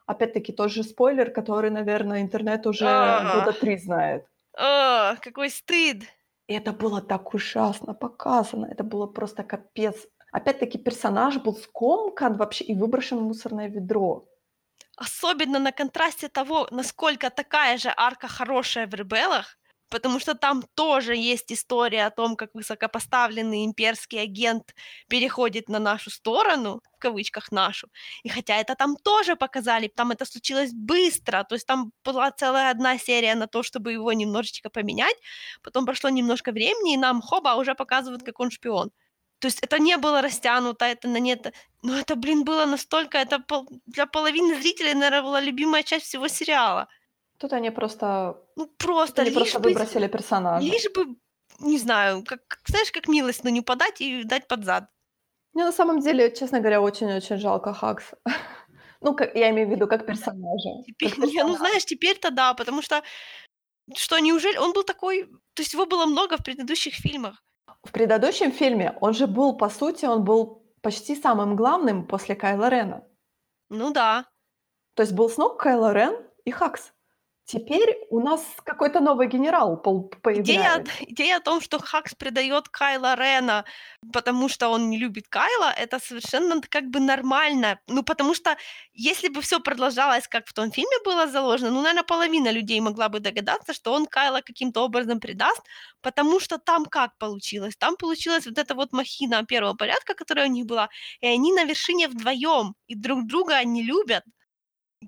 Опять-таки, 0.08 0.54
тот 0.54 0.72
же 0.72 0.84
спойлер, 0.84 1.32
который, 1.32 1.72
наверное, 1.72 2.22
интернет 2.22 2.66
уже 2.68 2.86
А. 2.88 3.40
года 3.40 3.52
три 3.52 3.78
знает. 3.78 4.26
О, 4.58 5.16
какой 5.22 5.50
стыд. 5.50 6.04
И 6.48 6.54
это 6.54 6.72
было 6.72 7.02
так 7.02 7.34
ужасно 7.34 7.94
показано, 7.94 8.68
это 8.68 8.84
было 8.84 9.08
просто 9.08 9.44
капец. 9.44 10.08
Опять-таки, 10.32 10.78
персонаж 10.78 11.38
был 11.38 11.56
скомкан 11.56 12.38
вообще 12.38 12.64
и 12.64 12.76
выброшен 12.76 13.18
в 13.18 13.24
мусорное 13.24 13.68
ведро. 13.68 14.26
Особенно 14.96 15.60
на 15.60 15.72
контрасте 15.74 16.30
того, 16.30 16.68
насколько 16.72 17.30
такая 17.30 17.78
же 17.78 17.94
арка 17.98 18.28
хорошая 18.28 18.88
в 18.88 18.94
«Ребелах», 18.94 19.58
потому 19.90 20.20
что 20.20 20.36
там 20.36 20.64
тоже 20.76 21.16
есть 21.16 21.52
история 21.52 22.06
о 22.06 22.12
том, 22.12 22.36
как 22.36 22.54
высокопоставленный 22.54 23.66
имперский 23.66 24.22
агент 24.22 24.76
переходит 25.08 25.70
на 25.70 25.80
нашу 25.80 26.10
сторону, 26.10 26.82
в 26.96 26.98
кавычках 26.98 27.52
нашу. 27.52 27.88
И 28.24 28.30
хотя 28.30 28.58
это 28.58 28.76
там 28.76 28.96
тоже 28.98 29.36
показали, 29.36 29.88
там 29.88 30.12
это 30.12 30.26
случилось 30.26 30.72
быстро, 30.74 31.44
то 31.44 31.56
есть 31.56 31.68
там 31.68 31.92
была 32.04 32.32
целая 32.32 32.72
одна 32.72 32.98
серия 32.98 33.36
на 33.36 33.48
то, 33.48 33.64
чтобы 33.64 33.92
его 33.94 34.14
немножечко 34.14 34.70
поменять, 34.70 35.18
потом 35.62 35.86
прошло 35.86 36.10
немножко 36.10 36.52
времени, 36.52 36.94
и 36.94 36.98
нам 36.98 37.22
хоба 37.22 37.56
уже 37.56 37.76
показывают, 37.76 38.24
как 38.24 38.40
он 38.40 38.52
шпион. 38.52 38.92
То 39.40 39.48
есть 39.48 39.60
это 39.62 39.80
не 39.80 39.98
было 39.98 40.22
растянуто, 40.22 40.86
это 40.86 41.08
на 41.08 41.20
нет... 41.20 41.54
Но 41.84 41.98
это, 41.98 42.16
блин, 42.16 42.44
было 42.44 42.66
настолько... 42.66 43.18
Это 43.18 43.40
пол- 43.40 43.70
для 43.86 44.06
половины 44.06 44.60
зрителей, 44.60 44.94
наверное, 44.94 45.22
была 45.22 45.42
любимая 45.42 45.84
часть 45.84 46.06
всего 46.06 46.28
сериала. 46.28 46.88
Тут 47.46 47.54
они 47.54 47.70
просто, 47.70 48.42
Ну, 48.56 48.68
просто 48.78 49.22
они 49.22 49.32
просто 49.32 49.60
бы... 49.60 49.70
выбросили 49.70 50.08
персонажа. 50.08 50.66
Лишь 50.66 50.92
бы, 50.96 51.16
не 51.60 51.78
знаю, 51.78 52.24
как, 52.24 52.40
знаешь, 52.66 52.92
как 52.92 53.08
милость, 53.08 53.44
но 53.44 53.52
не 53.52 53.62
подать 53.62 54.02
и 54.02 54.24
дать 54.24 54.48
под 54.48 54.66
зад. 54.66 54.86
Мне 55.54 55.64
на 55.66 55.72
самом 55.72 56.00
деле, 56.00 56.32
честно 56.34 56.60
говоря, 56.60 56.82
очень-очень 56.82 57.38
жалко 57.38 57.74
Хакса. 57.74 58.18
Ну, 59.02 59.14
как, 59.14 59.36
я 59.36 59.52
имею 59.52 59.68
в 59.68 59.72
виду, 59.72 59.88
как 59.88 60.08
персонажа. 60.08 60.70
Теперь, 60.88 61.10
Как 61.10 61.18
не, 61.20 61.24
ну, 61.26 61.32
персонажа. 61.34 61.58
знаешь, 61.60 61.86
теперь-то 61.86 62.32
да, 62.32 62.54
потому 62.56 62.82
что 62.82 63.04
что, 63.96 64.18
неужели 64.18 64.58
он 64.58 64.74
был 64.74 64.84
такой... 64.84 65.26
То 65.54 65.62
есть 65.62 65.74
его 65.74 65.86
было 65.86 66.08
много 66.08 66.38
в 66.38 66.44
предыдущих 66.44 66.96
фильмах. 66.96 67.44
В 67.84 67.92
предыдущем 67.92 68.52
фильме 68.52 68.98
он 69.02 69.14
же 69.14 69.28
был, 69.28 69.58
по 69.58 69.70
сути, 69.70 70.06
он 70.06 70.24
был 70.24 70.64
почти 70.82 71.16
самым 71.16 71.56
главным 71.56 72.08
после 72.08 72.36
Кайла 72.36 72.70
Рена. 72.70 73.04
Ну 73.70 73.92
да. 73.92 74.26
То 74.96 75.04
есть 75.04 75.14
был 75.14 75.30
Снок, 75.30 75.60
Кайло 75.62 75.94
Рен 75.94 76.16
и 76.46 76.52
Хакс. 76.52 76.95
Теперь 77.46 77.96
у 78.10 78.20
нас 78.22 78.44
какой-то 78.64 79.00
новый 79.02 79.28
генерал 79.28 79.78
пол- 79.78 80.12
Идея, 80.34 80.82
появляется. 80.82 80.94
идея 81.02 81.38
о 81.38 81.40
том, 81.42 81.62
что 81.62 81.78
Хакс 81.78 82.16
предает 82.16 82.70
Кайла 82.70 83.16
Рена, 83.16 83.66
потому 84.12 84.50
что 84.50 84.70
он 84.70 84.90
не 84.90 84.98
любит 84.98 85.28
Кайла, 85.30 85.72
это 85.72 86.00
совершенно 86.00 86.60
как 86.62 86.86
бы 86.90 87.00
нормально. 87.00 87.80
Ну, 87.88 88.02
потому 88.02 88.34
что 88.34 88.58
если 88.94 89.30
бы 89.30 89.42
все 89.44 89.60
продолжалось, 89.60 90.28
как 90.28 90.48
в 90.48 90.54
том 90.54 90.72
фильме 90.72 90.98
было 91.06 91.28
заложено, 91.28 91.70
ну, 91.70 91.82
наверное, 91.82 92.04
половина 92.04 92.50
людей 92.52 92.82
могла 92.82 93.10
бы 93.10 93.20
догадаться, 93.20 93.74
что 93.74 93.94
он 93.94 94.08
Кайла 94.08 94.42
каким-то 94.42 94.82
образом 94.84 95.20
предаст, 95.20 95.62
потому 96.02 96.40
что 96.40 96.58
там 96.58 96.86
как 96.86 97.16
получилось? 97.20 97.76
Там 97.78 97.96
получилась 97.96 98.48
вот 98.48 98.58
эта 98.58 98.74
вот 98.74 98.92
махина 98.92 99.44
первого 99.46 99.76
порядка, 99.76 100.16
которая 100.16 100.48
у 100.48 100.52
них 100.52 100.66
была, 100.66 100.90
и 101.22 101.28
они 101.28 101.54
на 101.54 101.64
вершине 101.66 102.08
вдвоем, 102.08 102.74
и 102.88 102.96
друг 102.96 103.28
друга 103.28 103.54
они 103.56 103.84
любят. 103.84 104.24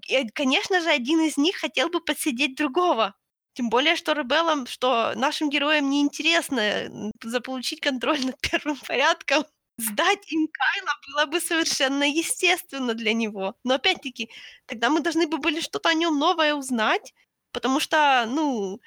И, 0.08 0.28
конечно 0.30 0.82
же, 0.82 0.90
один 0.90 1.22
из 1.22 1.38
них 1.38 1.56
хотел 1.58 1.90
бы 1.90 2.02
подсидеть 2.02 2.56
другого. 2.56 3.16
Тем 3.54 3.70
более, 3.70 3.96
что 3.96 4.14
ребелам, 4.14 4.68
что 4.68 5.14
нашим 5.16 5.50
героям 5.50 5.90
неинтересно 5.90 6.60
м, 6.60 7.12
заполучить 7.24 7.82
контроль 7.82 8.20
над 8.26 8.40
первым 8.42 8.78
порядком. 8.78 9.46
Сдать 9.80 10.32
им 10.32 10.48
Кайла 10.52 10.94
было 11.08 11.26
бы 11.28 11.40
совершенно 11.40 12.04
естественно 12.04 12.94
для 12.96 13.14
него. 13.14 13.56
Но 13.64 13.76
опять-таки, 13.76 14.30
тогда 14.66 14.90
мы 14.90 15.02
должны 15.02 15.28
бы 15.28 15.38
были 15.38 15.60
что-то 15.62 15.90
о 15.90 15.94
нем 15.94 16.18
новое 16.20 16.56
узнать, 16.56 17.14
потому 17.52 17.80
что, 17.80 18.26
ну, 18.28 18.80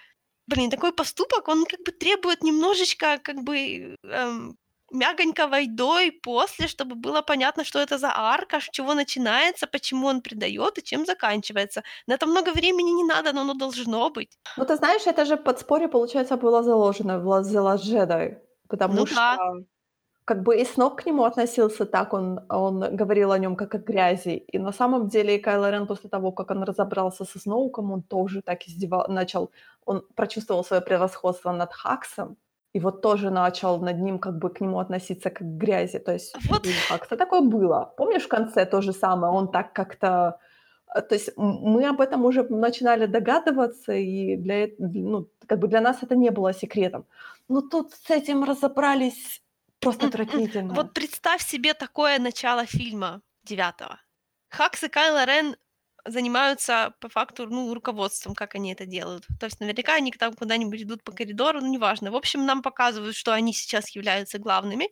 блин, 0.47 0.71
такой 0.71 0.93
поступок, 0.93 1.49
он 1.49 1.65
как 1.67 1.81
бы 1.85 1.93
требует 1.93 2.43
немножечко, 2.43 3.19
как 3.23 3.43
бы, 3.45 3.97
эм, 4.05 4.57
мягонько 4.91 5.47
войдой 5.49 6.13
после, 6.13 6.67
чтобы 6.69 6.95
было 6.95 7.23
понятно, 7.23 7.65
что 7.65 7.79
это 7.79 7.99
за 7.99 8.11
арка, 8.15 8.61
с 8.61 8.69
чего 8.71 8.95
начинается, 8.95 9.67
почему 9.67 10.07
он 10.09 10.21
предает 10.21 10.79
и 10.79 10.83
чем 10.83 11.07
заканчивается. 11.07 11.83
На 12.07 12.15
это 12.15 12.27
много 12.27 12.53
времени 12.53 12.91
не 12.91 13.05
надо, 13.05 13.33
но 13.33 13.41
оно 13.43 13.55
должно 13.55 14.11
быть. 14.11 14.39
Ну, 14.57 14.65
ты 14.65 14.77
знаешь, 14.77 15.07
это 15.07 15.25
же 15.25 15.37
подспорье, 15.37 15.89
получается, 15.89 16.37
было 16.37 16.63
заложено 16.63 17.19
в 17.19 17.27
La- 17.29 17.43
The 17.43 17.61
Last 17.63 17.85
Jedi. 17.85 18.37
Потому 18.69 18.95
Ну 18.95 19.07
что 19.07 19.15
да. 19.17 19.39
как 20.25 20.43
бы 20.43 20.57
и 20.61 20.65
Снок 20.65 21.03
к 21.03 21.07
нему 21.07 21.25
относился 21.25 21.87
так, 21.87 22.13
он, 22.13 22.41
он 22.49 22.97
говорил 22.97 23.33
о 23.33 23.39
нем 23.39 23.57
как 23.57 23.75
о 23.75 23.79
грязи. 23.79 24.37
И 24.55 24.59
на 24.59 24.73
самом 24.73 25.09
деле 25.09 25.39
Кайло 25.39 25.71
Рен 25.71 25.87
после 25.87 26.09
того, 26.11 26.33
как 26.33 26.51
он 26.51 26.63
разобрался 26.63 27.25
со 27.25 27.39
Сноуком, 27.39 27.93
он 27.93 28.03
тоже 28.03 28.43
так 28.43 28.63
издевал, 28.69 29.07
начал, 29.09 29.51
он 29.85 30.03
прочувствовал 30.15 30.65
свое 30.65 30.83
превосходство 30.83 31.53
над 31.53 31.73
Хаксом, 31.73 32.37
и 32.73 32.81
вот 32.81 33.03
тоже 33.03 33.31
начал 33.31 33.81
над 33.81 33.99
ним 33.99 34.19
как 34.19 34.39
бы 34.39 34.51
к 34.51 34.61
нему 34.61 34.79
относиться 34.79 35.31
как 35.31 35.39
к 35.39 35.59
грязи. 35.59 35.99
То 35.99 36.13
есть 36.13 36.37
Вот. 36.49 36.67
Хакса 36.89 37.17
такое 37.17 37.41
было. 37.41 37.93
Помнишь 37.97 38.25
в 38.25 38.29
конце 38.29 38.65
то 38.67 38.81
же 38.81 38.93
самое? 38.93 39.33
Он 39.33 39.51
так 39.51 39.73
как-то... 39.73 40.39
э, 40.95 41.01
То 41.03 41.15
есть 41.15 41.31
мы 41.37 41.89
об 41.89 42.01
этом 42.01 42.25
уже 42.25 42.45
начинали 42.45 43.07
догадываться, 43.07 43.93
и 43.93 44.37
для, 44.37 44.69
ну, 44.79 45.29
как 45.47 45.59
бы 45.59 45.69
для 45.69 45.81
нас 45.81 46.03
это 46.03 46.15
не 46.17 46.31
было 46.31 46.53
секретом. 46.53 47.05
Но 47.49 47.61
тут 47.61 47.93
с 47.93 48.11
этим 48.11 48.45
разобрались 48.45 49.43
Просто 49.81 50.07
отвратительно. 50.07 50.75
Вот 50.75 50.93
представь 50.93 51.43
себе 51.43 51.75
такое 51.75 52.19
начало 52.19 52.67
фильма 52.67 53.21
девятого. 53.45 53.99
Хакс 54.51 54.85
и 54.85 54.89
Кайло 54.89 55.25
Рен 55.25 55.57
занимаются 56.05 56.95
по 57.01 57.09
факту, 57.09 57.47
ну, 57.47 57.73
руководством, 57.75 58.35
как 58.35 58.55
они 58.55 58.73
это 58.73 58.87
делают. 58.87 59.27
То 59.39 59.47
есть 59.47 59.61
наверняка 59.61 59.95
они 59.95 60.13
там 60.13 60.35
куда-нибудь 60.35 60.83
идут 60.83 61.05
по 61.05 61.13
коридору, 61.13 61.61
ну, 61.61 61.69
неважно. 61.69 62.11
В 62.11 62.17
общем, 62.17 62.47
нам 62.47 62.63
показывают, 62.63 63.17
что 63.17 63.33
они 63.33 63.53
сейчас 63.53 63.91
являются 63.91 64.39
главными. 64.39 64.91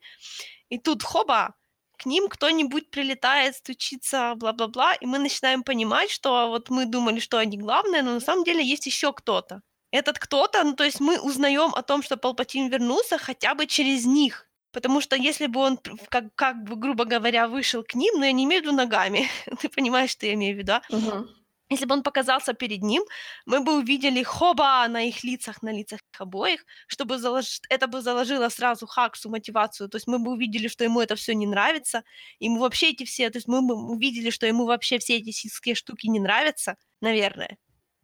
И 0.69 0.79
тут 0.79 1.03
хоба, 1.03 1.55
к 1.99 2.07
ним 2.07 2.29
кто-нибудь 2.29 2.91
прилетает, 2.91 3.57
стучится, 3.57 4.35
бла-бла-бла, 4.37 4.95
и 4.95 5.07
мы 5.07 5.19
начинаем 5.19 5.63
понимать, 5.63 6.11
что 6.11 6.49
вот 6.49 6.71
мы 6.71 6.87
думали, 6.87 7.21
что 7.21 7.39
они 7.39 7.59
главные, 7.59 8.03
но 8.03 8.15
на 8.15 8.21
самом 8.21 8.45
деле 8.45 8.65
есть 8.65 8.87
еще 8.87 9.13
кто-то. 9.13 9.63
Этот 9.91 10.19
кто-то, 10.19 10.63
ну, 10.65 10.75
то 10.75 10.85
есть 10.85 11.01
мы 11.01 11.19
узнаем 11.21 11.75
о 11.75 11.83
том, 11.83 12.03
что 12.03 12.17
Палпатин 12.17 12.69
вернулся 12.69 13.19
хотя 13.19 13.55
бы 13.55 13.67
через 13.67 14.05
них. 14.07 14.48
Потому 14.73 15.01
что 15.01 15.17
если 15.17 15.47
бы 15.47 15.61
он, 15.61 15.79
как, 16.09 16.35
как 16.35 16.63
бы, 16.65 16.77
грубо 16.77 17.05
говоря, 17.05 17.49
вышел 17.49 17.83
к 17.83 17.95
ним, 17.95 18.19
но 18.19 18.27
я 18.27 18.33
не 18.33 18.45
имею 18.45 18.63
в 18.63 18.65
виду 18.67 18.77
ногами, 18.77 19.29
ты 19.61 19.69
понимаешь, 19.69 20.11
что 20.11 20.27
я 20.27 20.35
имею 20.35 20.57
в 20.57 20.59
виду, 20.59 20.73
а? 20.73 20.83
Мгм. 20.91 21.29
Если 21.71 21.85
бы 21.85 21.95
он 21.95 22.03
показался 22.03 22.55
перед 22.55 22.83
ним, 22.83 23.03
мы 23.45 23.61
бы 23.61 23.77
увидели 23.77 24.23
хоба 24.23 24.89
на 24.89 25.07
их 25.07 25.23
лицах, 25.23 25.63
на 25.63 25.71
лицах 25.71 26.01
их 26.01 26.21
обоих, 26.21 26.65
чтобы 26.87 27.19
залож... 27.19 27.61
это 27.69 27.87
бы 27.87 28.01
заложило 28.01 28.49
сразу 28.49 28.87
Хаксу 28.87 29.29
мотивацию. 29.29 29.91
То 29.91 29.97
есть 29.97 30.07
мы 30.07 30.19
бы 30.19 30.33
увидели, 30.33 30.69
что 30.69 30.85
ему 30.85 31.01
это 31.01 31.15
все 31.15 31.35
не 31.35 31.47
нравится, 31.47 32.05
ему 32.39 32.61
вообще 32.61 32.91
эти 32.91 33.05
все, 33.05 33.29
то 33.29 33.37
есть 33.37 33.49
мы 33.49 33.61
бы 33.61 33.75
увидели, 33.75 34.31
что 34.31 34.47
ему 34.47 34.65
вообще 34.65 34.99
все 34.99 35.17
эти 35.19 35.31
сельские 35.31 35.75
штуки 35.75 36.07
не 36.07 36.21
нравятся, 36.21 36.77
наверное. 37.03 37.59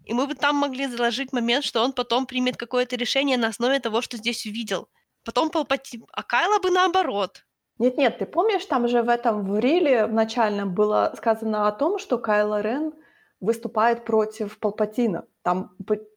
И 0.04 0.12
мы 0.12 0.26
бы 0.26 0.34
там 0.34 0.56
могли 0.56 0.86
заложить 0.86 1.32
момент, 1.32 1.64
что 1.64 1.82
он 1.82 1.94
потом 1.94 2.26
примет 2.26 2.58
какое-то 2.58 2.96
решение 2.96 3.38
на 3.38 3.48
основе 3.48 3.80
того, 3.80 4.02
что 4.02 4.18
здесь 4.18 4.44
увидел. 4.44 4.90
Потом 5.24 5.50
Палпатин... 5.50 6.04
А 6.12 6.22
Кайла 6.22 6.58
бы 6.60 6.70
наоборот. 6.70 7.44
Нет-нет, 7.78 8.18
ты 8.18 8.26
помнишь, 8.26 8.64
там 8.66 8.86
же 8.88 9.02
в 9.02 9.08
этом 9.08 9.44
в 9.44 9.58
риле 9.58 10.06
в 10.06 10.12
начальном 10.12 10.74
было 10.74 11.12
сказано 11.16 11.66
о 11.66 11.72
том, 11.72 11.98
что 11.98 12.18
Кайло 12.18 12.60
Рен 12.60 12.92
выступает 13.40 14.04
против 14.04 14.58
Палпатина. 14.58 15.24
Там, 15.42 15.76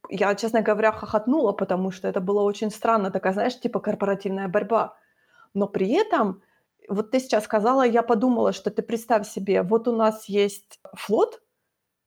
я, 0.09 0.35
честно 0.35 0.61
говоря, 0.61 0.91
хохотнула, 0.91 1.51
потому 1.53 1.91
что 1.91 2.07
это 2.07 2.21
было 2.21 2.43
очень 2.43 2.69
странно, 2.69 3.11
такая, 3.11 3.33
знаешь, 3.33 3.59
типа 3.59 3.79
корпоративная 3.79 4.47
борьба. 4.47 4.95
Но 5.53 5.67
при 5.67 5.91
этом, 5.93 6.43
вот 6.87 7.11
ты 7.11 7.19
сейчас 7.19 7.43
сказала, 7.43 7.85
я 7.85 8.03
подумала, 8.03 8.53
что 8.53 8.69
ты 8.69 8.83
представь 8.83 9.27
себе, 9.27 9.63
вот 9.63 9.87
у 9.87 9.95
нас 9.95 10.29
есть 10.29 10.79
флот, 10.93 11.41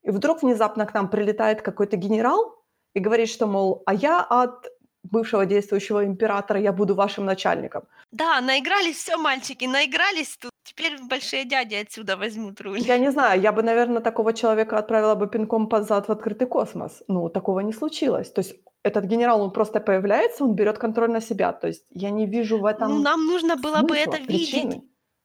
и 0.01 0.11
вдруг 0.11 0.41
внезапно 0.41 0.85
к 0.85 0.93
нам 0.93 1.09
прилетает 1.09 1.61
какой-то 1.61 1.97
генерал 1.97 2.55
и 2.93 2.99
говорит, 2.99 3.29
что, 3.29 3.47
мол, 3.47 3.83
а 3.85 3.93
я 3.93 4.21
от 4.21 4.65
бывшего 5.03 5.45
действующего 5.45 6.05
императора, 6.05 6.59
я 6.59 6.71
буду 6.71 6.95
вашим 6.95 7.25
начальником. 7.25 7.83
Да, 8.11 8.41
наигрались 8.41 8.97
все, 8.97 9.17
мальчики, 9.17 9.65
наигрались 9.65 10.37
тут. 10.37 10.51
Теперь 10.63 10.97
большие 11.09 11.43
дяди 11.45 11.75
отсюда 11.75 12.17
возьмут 12.17 12.61
руль. 12.61 12.79
Я 12.79 12.97
не 12.97 13.11
знаю, 13.11 13.41
я 13.41 13.51
бы, 13.51 13.63
наверное, 13.63 14.01
такого 14.01 14.33
человека 14.33 14.77
отправила 14.77 15.15
бы 15.15 15.27
пинком 15.27 15.67
под 15.67 15.87
зад 15.87 16.07
в 16.07 16.11
открытый 16.11 16.47
космос. 16.47 17.03
Ну, 17.07 17.29
такого 17.29 17.61
не 17.61 17.73
случилось. 17.73 18.31
То 18.31 18.41
есть 18.41 18.55
этот 18.83 19.05
генерал, 19.05 19.41
он 19.41 19.51
просто 19.51 19.79
появляется, 19.79 20.43
он 20.43 20.55
берет 20.55 20.77
контроль 20.77 21.09
на 21.11 21.21
себя. 21.21 21.51
То 21.51 21.67
есть 21.67 21.83
я 21.89 22.09
не 22.11 22.25
вижу 22.27 22.59
в 22.59 22.65
этом 22.65 22.89
Ну, 22.89 22.99
нам 23.01 23.25
нужно 23.25 23.55
было 23.55 23.81
бы 23.81 23.95
смысла, 23.95 24.13
это 24.13 24.17
видеть. 24.17 24.51
причины. 24.51 24.81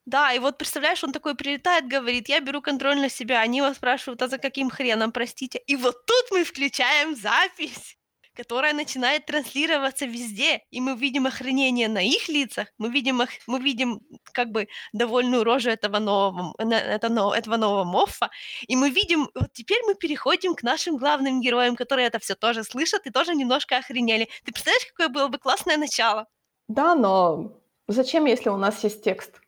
Да, 0.06 0.32
и 0.32 0.38
вот 0.38 0.56
представляешь, 0.58 1.04
он 1.04 1.12
такой 1.12 1.34
прилетает, 1.34 1.88
говорит, 1.88 2.28
я 2.28 2.40
беру 2.40 2.62
контроль 2.62 2.96
на 3.00 3.08
себя. 3.08 3.40
Они 3.40 3.58
его 3.58 3.74
спрашивают, 3.74 4.22
а 4.22 4.28
за 4.28 4.38
каким 4.38 4.70
хреном, 4.70 5.10
простите? 5.12 5.58
И 5.66 5.76
вот 5.76 6.06
тут 6.06 6.30
мы 6.30 6.44
включаем 6.44 7.14
запись, 7.16 7.96
которая 8.36 8.72
начинает 8.74 9.26
транслироваться 9.26 10.06
везде, 10.06 10.62
и 10.70 10.80
мы 10.80 10.94
видим 10.96 11.26
охранение 11.26 11.88
на 11.88 12.02
их 12.02 12.28
лицах, 12.28 12.68
мы 12.78 12.90
видим, 12.90 13.20
ох- 13.20 13.30
мы 13.46 13.58
видим 13.60 14.00
как 14.32 14.50
бы 14.50 14.68
довольную 14.92 15.42
рожу 15.44 15.70
этого 15.70 15.98
нового, 15.98 16.54
но- 16.58 17.34
этого 17.34 17.56
нового 17.56 17.84
Моффа, 17.84 18.30
и 18.68 18.76
мы 18.76 18.90
видим, 18.90 19.28
вот 19.34 19.52
теперь 19.52 19.82
мы 19.86 19.94
переходим 19.94 20.54
к 20.54 20.62
нашим 20.62 20.96
главным 20.96 21.40
героям, 21.40 21.76
которые 21.76 22.06
это 22.06 22.18
все 22.18 22.34
тоже 22.34 22.62
слышат 22.62 23.06
и 23.06 23.10
тоже 23.10 23.34
немножко 23.34 23.78
охренели. 23.78 24.28
Ты 24.44 24.52
представляешь, 24.52 24.86
какое 24.86 25.08
было 25.08 25.28
бы 25.28 25.38
классное 25.38 25.76
начало? 25.76 26.26
Да, 26.68 26.94
но 26.94 27.52
зачем, 27.88 28.26
если 28.26 28.50
у 28.50 28.56
нас 28.56 28.84
есть 28.84 29.02
текст? 29.02 29.40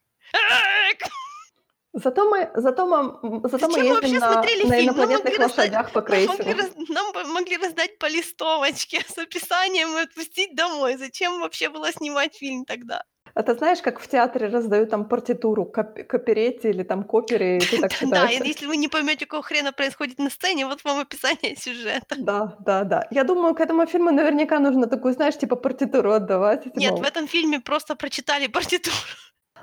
Зато 2.05 2.25
мы, 2.31 2.51
зато 2.55 2.87
мы, 2.87 3.49
зато 3.49 3.69
мы 3.69 3.73
Зачем 3.73 3.73
мы 3.73 3.79
ездим 3.79 3.95
вообще 3.95 4.19
на, 4.21 4.33
смотрели 4.33 4.63
на 4.65 4.75
фильм? 4.77 4.85
Инопланетных 4.89 5.39
раздать- 5.39 5.59
лошадях 5.59 5.93
по 5.93 6.01
Нам 6.01 6.27
могли, 6.27 6.55
крейсеру. 6.55 6.85
нам 6.95 7.13
бы 7.13 7.25
могли 7.25 7.57
раздать 7.57 7.99
по 7.99 8.07
листовочке 8.07 9.01
с 9.09 9.19
описанием 9.19 9.97
и 9.97 10.03
отпустить 10.03 10.55
домой. 10.55 10.97
Зачем 10.97 11.41
вообще 11.41 11.69
было 11.69 11.93
снимать 11.93 12.37
фильм 12.37 12.65
тогда? 12.65 13.03
Это 13.35 13.55
знаешь, 13.55 13.81
как 13.83 14.01
в 14.01 14.09
театре 14.09 14.49
раздают 14.49 14.91
там 14.91 15.09
партитуру 15.09 15.65
к, 15.67 15.79
оп- 15.79 16.07
к 16.09 16.15
оперете 16.15 16.71
или 16.71 16.83
там 16.83 17.05
к 17.05 17.15
опере, 17.15 17.59
и 17.59 17.61
ты 17.61 17.79
так 17.81 17.93
Да, 18.09 18.27
если 18.29 18.67
вы 18.67 18.77
не 18.77 18.89
поймете, 18.89 19.27
какого 19.27 19.43
хрена 19.43 19.73
происходит 19.73 20.19
на 20.19 20.31
сцене, 20.31 20.67
вот 20.67 20.83
вам 20.85 20.99
описание 21.01 21.55
сюжета. 21.57 22.17
Да, 22.19 22.57
да, 22.61 22.85
да. 22.85 23.07
Я 23.11 23.25
думаю, 23.25 23.55
к 23.55 23.61
этому 23.61 23.87
фильму 23.87 24.11
наверняка 24.11 24.59
нужно 24.59 24.87
такую, 24.87 25.15
знаешь, 25.15 25.37
типа 25.39 25.57
партитуру 25.57 26.13
отдавать. 26.13 26.75
Нет, 26.77 26.99
в 26.99 27.03
этом 27.03 27.29
фильме 27.29 27.61
просто 27.61 27.95
прочитали 27.97 28.47
партитуру. 28.53 28.97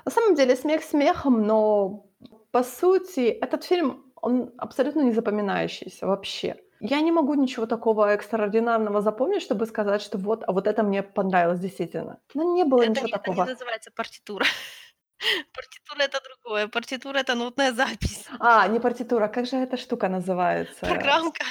На 0.06 0.12
самом 0.12 0.34
деле 0.36 0.56
смех 0.56 0.84
смехом, 0.84 1.46
но 1.46 2.06
по 2.52 2.62
сути 2.62 3.28
этот 3.28 3.64
фильм, 3.64 4.12
он 4.22 4.52
абсолютно 4.56 5.02
не 5.02 5.12
запоминающийся 5.12 6.06
вообще. 6.06 6.56
Я 6.80 7.00
не 7.00 7.10
могу 7.12 7.34
ничего 7.34 7.66
такого 7.66 8.12
экстраординарного 8.12 9.00
запомнить, 9.00 9.42
чтобы 9.42 9.66
сказать, 9.66 10.02
что 10.02 10.18
вот, 10.18 10.44
а 10.46 10.52
вот 10.52 10.66
это 10.66 10.82
мне 10.82 11.02
понравилось 11.02 11.58
действительно. 11.60 12.18
Ну, 12.34 12.54
не 12.54 12.64
было 12.64 12.82
Это 12.82 12.90
ничего 12.90 13.06
не, 13.06 13.12
это 13.12 13.18
такого. 13.22 13.44
не 13.44 13.50
называется 13.50 13.90
партитура. 13.96 14.46
Партитура 15.54 16.02
это 16.04 16.20
другое. 16.22 16.68
Партитура 16.68 17.18
это 17.18 17.34
нотная 17.34 17.72
запись. 17.72 18.26
А, 18.38 18.68
не 18.68 18.78
партитура, 18.80 19.28
как 19.28 19.46
же 19.46 19.56
эта 19.56 19.76
штука 19.76 20.08
называется? 20.08 20.86
Программка, 20.86 21.44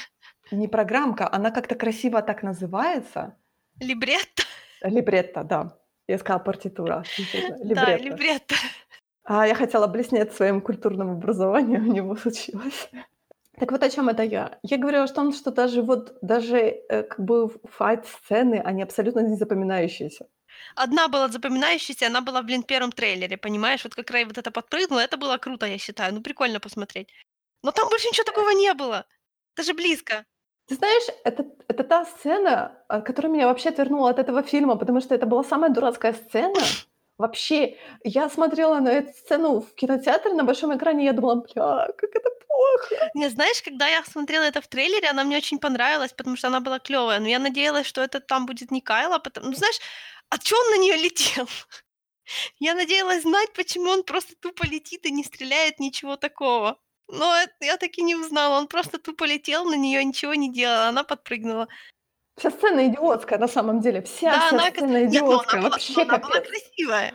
Не 0.51 0.67
программка, 0.67 1.27
она 1.33 1.51
как-то 1.51 1.75
красиво 1.75 2.21
так 2.21 2.43
называется. 2.43 3.35
либретто. 3.81 4.43
Либретто, 4.83 5.43
да. 5.43 5.77
Я 6.07 6.17
сказала 6.17 6.43
партитура. 6.43 7.03
Да, 7.63 7.97
Либретто. 7.97 8.55
А 9.23 9.47
я 9.47 9.55
хотела 9.55 9.87
блеснуть 9.87 10.33
своим 10.33 10.61
культурным 10.61 11.11
образованием, 11.11 11.89
у 11.89 11.93
него 11.93 12.15
случилось. 12.15 12.89
Так 13.59 13.71
вот 13.71 13.83
о 13.83 13.89
чем 13.89 14.09
это 14.09 14.23
я? 14.23 14.59
Я 14.63 14.77
говорила 14.77 15.05
о 15.05 15.07
том, 15.07 15.33
что 15.33 15.51
даже 15.51 15.81
вот 15.81 16.17
даже 16.21 16.57
э, 16.57 17.03
как 17.03 17.19
бы 17.19 17.49
файт-сцены, 17.63 18.61
они 18.65 18.83
абсолютно 18.83 19.21
не 19.21 19.35
запоминающиеся. 19.35 20.27
Одна 20.75 21.07
была 21.07 21.29
запоминающаяся, 21.29 22.07
она 22.07 22.21
была, 22.21 22.41
блин, 22.41 22.63
в 22.63 22.65
первом 22.65 22.91
трейлере, 22.91 23.37
понимаешь? 23.37 23.83
Вот 23.83 23.95
как 23.95 24.11
Рэй 24.11 24.25
вот 24.25 24.37
это 24.37 24.51
подпрыгнула, 24.51 24.99
это 24.99 25.17
было 25.17 25.37
круто, 25.37 25.65
я 25.65 25.77
считаю. 25.77 26.13
Ну, 26.13 26.21
прикольно 26.21 26.59
посмотреть. 26.59 27.09
Но 27.63 27.71
там 27.71 27.89
больше 27.89 28.07
ничего 28.07 28.25
такого 28.25 28.49
не 28.51 28.73
было. 28.73 29.05
Даже 29.55 29.73
близко. 29.73 30.25
Ты 30.67 30.75
знаешь, 30.75 31.03
это, 31.23 31.45
это 31.67 31.83
та 31.83 32.05
сцена, 32.05 32.83
а, 32.87 33.01
которая 33.01 33.31
меня 33.31 33.47
вообще 33.47 33.69
отвернула 33.69 34.09
от 34.09 34.19
этого 34.19 34.41
фильма, 34.41 34.77
потому 34.77 34.99
что 34.99 35.13
это 35.13 35.25
была 35.27 35.43
самая 35.43 35.69
дурацкая 35.69 36.13
сцена. 36.13 36.59
Вообще, 37.17 37.77
я 38.03 38.29
смотрела 38.29 38.79
на 38.79 38.89
эту 38.89 39.13
сцену 39.13 39.61
в 39.61 39.73
кинотеатре 39.75 40.33
на 40.33 40.43
большом 40.43 40.75
экране, 40.75 41.03
и 41.03 41.05
я 41.05 41.13
думала, 41.13 41.35
бля, 41.35 41.87
как 41.97 42.09
это 42.15 42.29
плохо. 42.47 43.09
Не, 43.13 43.29
знаешь, 43.29 43.61
когда 43.61 43.87
я 43.87 44.03
смотрела 44.03 44.43
это 44.43 44.59
в 44.59 44.67
трейлере, 44.67 45.07
она 45.09 45.23
мне 45.23 45.37
очень 45.37 45.59
понравилась, 45.59 46.13
потому 46.13 46.35
что 46.35 46.47
она 46.47 46.59
была 46.59 46.79
клевая. 46.79 47.19
Но 47.19 47.27
я 47.27 47.39
надеялась, 47.39 47.85
что 47.85 48.01
это 48.01 48.19
там 48.19 48.45
будет 48.45 48.71
не 48.71 48.81
Кайла, 48.81 49.19
потому... 49.19 49.49
Ну, 49.49 49.55
знаешь, 49.55 49.79
а 50.29 50.37
чё 50.39 50.55
он 50.59 50.71
на 50.71 50.77
нее 50.77 50.97
летел? 50.97 51.47
Я 52.59 52.73
надеялась 52.73 53.21
знать, 53.21 53.53
почему 53.53 53.91
он 53.91 54.03
просто 54.03 54.33
тупо 54.39 54.65
летит 54.65 55.05
и 55.05 55.11
не 55.11 55.23
стреляет, 55.23 55.79
ничего 55.79 56.17
такого. 56.17 56.79
Но 57.07 57.35
это 57.35 57.53
я 57.61 57.77
так 57.77 57.97
и 57.97 58.01
не 58.03 58.15
узнала. 58.15 58.57
Он 58.57 58.67
просто 58.67 58.97
тупо 58.97 59.25
летел 59.25 59.65
на 59.65 59.75
нее, 59.75 60.03
ничего 60.03 60.33
не 60.33 60.51
делал, 60.51 60.87
она 60.89 61.03
подпрыгнула. 61.03 61.67
Вся 62.37 62.51
сцена 62.51 62.87
идиотская 62.87 63.39
на 63.39 63.47
самом 63.47 63.79
деле. 63.79 64.01
Вся, 64.01 64.31
да, 64.31 64.39
вся 64.47 64.49
она, 64.55 64.65
сцена 64.71 65.01
Нет, 65.03 65.11
идиотская. 65.11 65.59
она 65.59 65.61
была, 65.61 65.69
Вообще 65.69 65.93
но 65.95 66.01
она 66.01 66.17
была 66.17 66.39
красивая. 66.41 67.13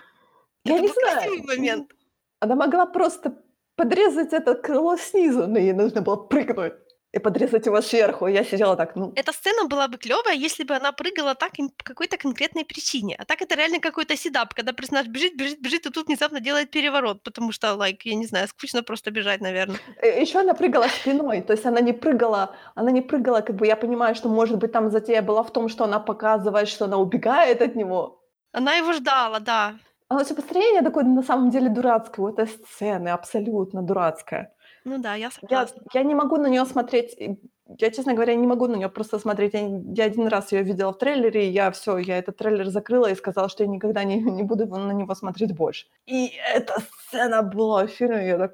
Я 0.64 0.74
это 0.74 0.82
не 0.82 0.88
был 0.88 0.94
знаю. 0.94 1.16
красивый 1.18 1.42
момент. 1.56 1.92
Она 2.40 2.54
могла 2.54 2.86
просто 2.86 3.42
подрезать 3.76 4.32
это 4.32 4.54
крыло 4.54 4.96
снизу, 4.96 5.46
но 5.46 5.58
ей 5.58 5.72
нужно 5.72 6.02
было 6.02 6.16
прыгнуть 6.16 6.74
и 7.12 7.18
подрезать 7.18 7.66
его 7.66 7.82
сверху. 7.82 8.28
И 8.28 8.32
я 8.32 8.44
сидела 8.44 8.76
так, 8.76 8.96
ну, 8.96 9.12
Эта 9.16 9.32
сцена 9.32 9.66
была 9.66 9.88
бы 9.88 9.98
клевая, 9.98 10.34
если 10.34 10.64
бы 10.64 10.74
она 10.74 10.92
прыгала 10.92 11.34
так 11.34 11.52
по 11.76 11.84
какой-то 11.84 12.16
конкретной 12.16 12.64
причине. 12.64 13.16
А 13.18 13.24
так 13.24 13.42
это 13.42 13.56
реально 13.56 13.80
какой-то 13.80 14.16
седап, 14.16 14.54
когда 14.54 14.72
персонаж 14.72 15.06
бежит, 15.08 15.36
бежит, 15.36 15.60
бежит, 15.60 15.86
и 15.86 15.90
тут 15.90 16.06
внезапно 16.06 16.40
делает 16.40 16.70
переворот, 16.70 17.22
потому 17.22 17.52
что, 17.52 17.74
лайк, 17.74 18.02
я 18.04 18.14
не 18.14 18.26
знаю, 18.26 18.48
скучно 18.48 18.82
просто 18.82 19.10
бежать, 19.10 19.40
наверное. 19.40 19.78
Еще 20.02 20.38
она 20.40 20.54
прыгала 20.54 20.86
спиной, 20.88 21.42
то 21.42 21.52
есть 21.52 21.66
она 21.66 21.80
не 21.80 21.92
прыгала, 21.92 22.54
она 22.74 22.90
не 22.90 23.02
прыгала, 23.02 23.40
как 23.40 23.56
бы 23.56 23.66
я 23.66 23.76
понимаю, 23.76 24.14
что 24.14 24.28
может 24.28 24.58
быть 24.58 24.72
там 24.72 24.90
затея 24.90 25.22
была 25.22 25.42
в 25.42 25.52
том, 25.52 25.68
что 25.68 25.84
она 25.84 25.98
показывает, 25.98 26.68
что 26.68 26.84
она 26.84 26.96
убегает 26.96 27.62
от 27.62 27.74
него. 27.74 28.22
Она 28.52 28.74
его 28.74 28.92
ждала, 28.92 29.40
да. 29.40 29.74
А 30.08 30.24
все 30.24 30.34
построение 30.34 30.82
такое 30.82 31.04
на 31.04 31.22
самом 31.22 31.50
деле 31.50 31.68
дурацкое, 31.68 32.26
у 32.26 32.28
этой 32.28 32.46
сцены 32.46 33.08
абсолютно 33.08 33.82
дурацкое. 33.82 34.52
Ну 34.84 34.98
да, 34.98 35.14
я 35.14 35.30
Я, 35.48 35.66
согласна. 35.66 35.82
я 35.94 36.02
не 36.02 36.14
могу 36.14 36.36
на 36.36 36.48
нее 36.48 36.64
смотреть, 36.66 37.14
и 37.18 37.38
я, 37.78 37.90
честно 37.90 38.14
говоря, 38.14 38.34
не 38.34 38.46
могу 38.46 38.66
на 38.66 38.76
неё 38.76 38.90
просто 38.90 39.18
смотреть. 39.18 39.54
Я 39.54 39.60
я 39.96 40.04
1 40.04 40.28
раз 40.28 40.52
её 40.52 40.62
видела 40.64 40.92
в 40.92 40.98
трейлере, 40.98 41.48
и 41.48 41.50
я 41.52 41.70
всё, 41.70 41.98
я 41.98 42.18
этот 42.18 42.36
трейлер 42.36 42.68
закрыла 42.68 43.10
и 43.10 43.14
сказала, 43.14 43.48
что 43.48 43.62
я 43.64 43.68
никогда 43.70 44.04
не 44.04 44.16
не 44.20 44.42
буду 44.42 44.66
на 44.66 44.92
него 44.92 45.14
смотреть 45.14 45.52
больше. 45.56 45.86
И 46.06 46.30
эта 46.54 46.80
сцена 47.08 47.42
была 47.42 47.84
в 47.86 47.88
фильме, 47.90 48.26
я 48.28 48.38
так: 48.38 48.52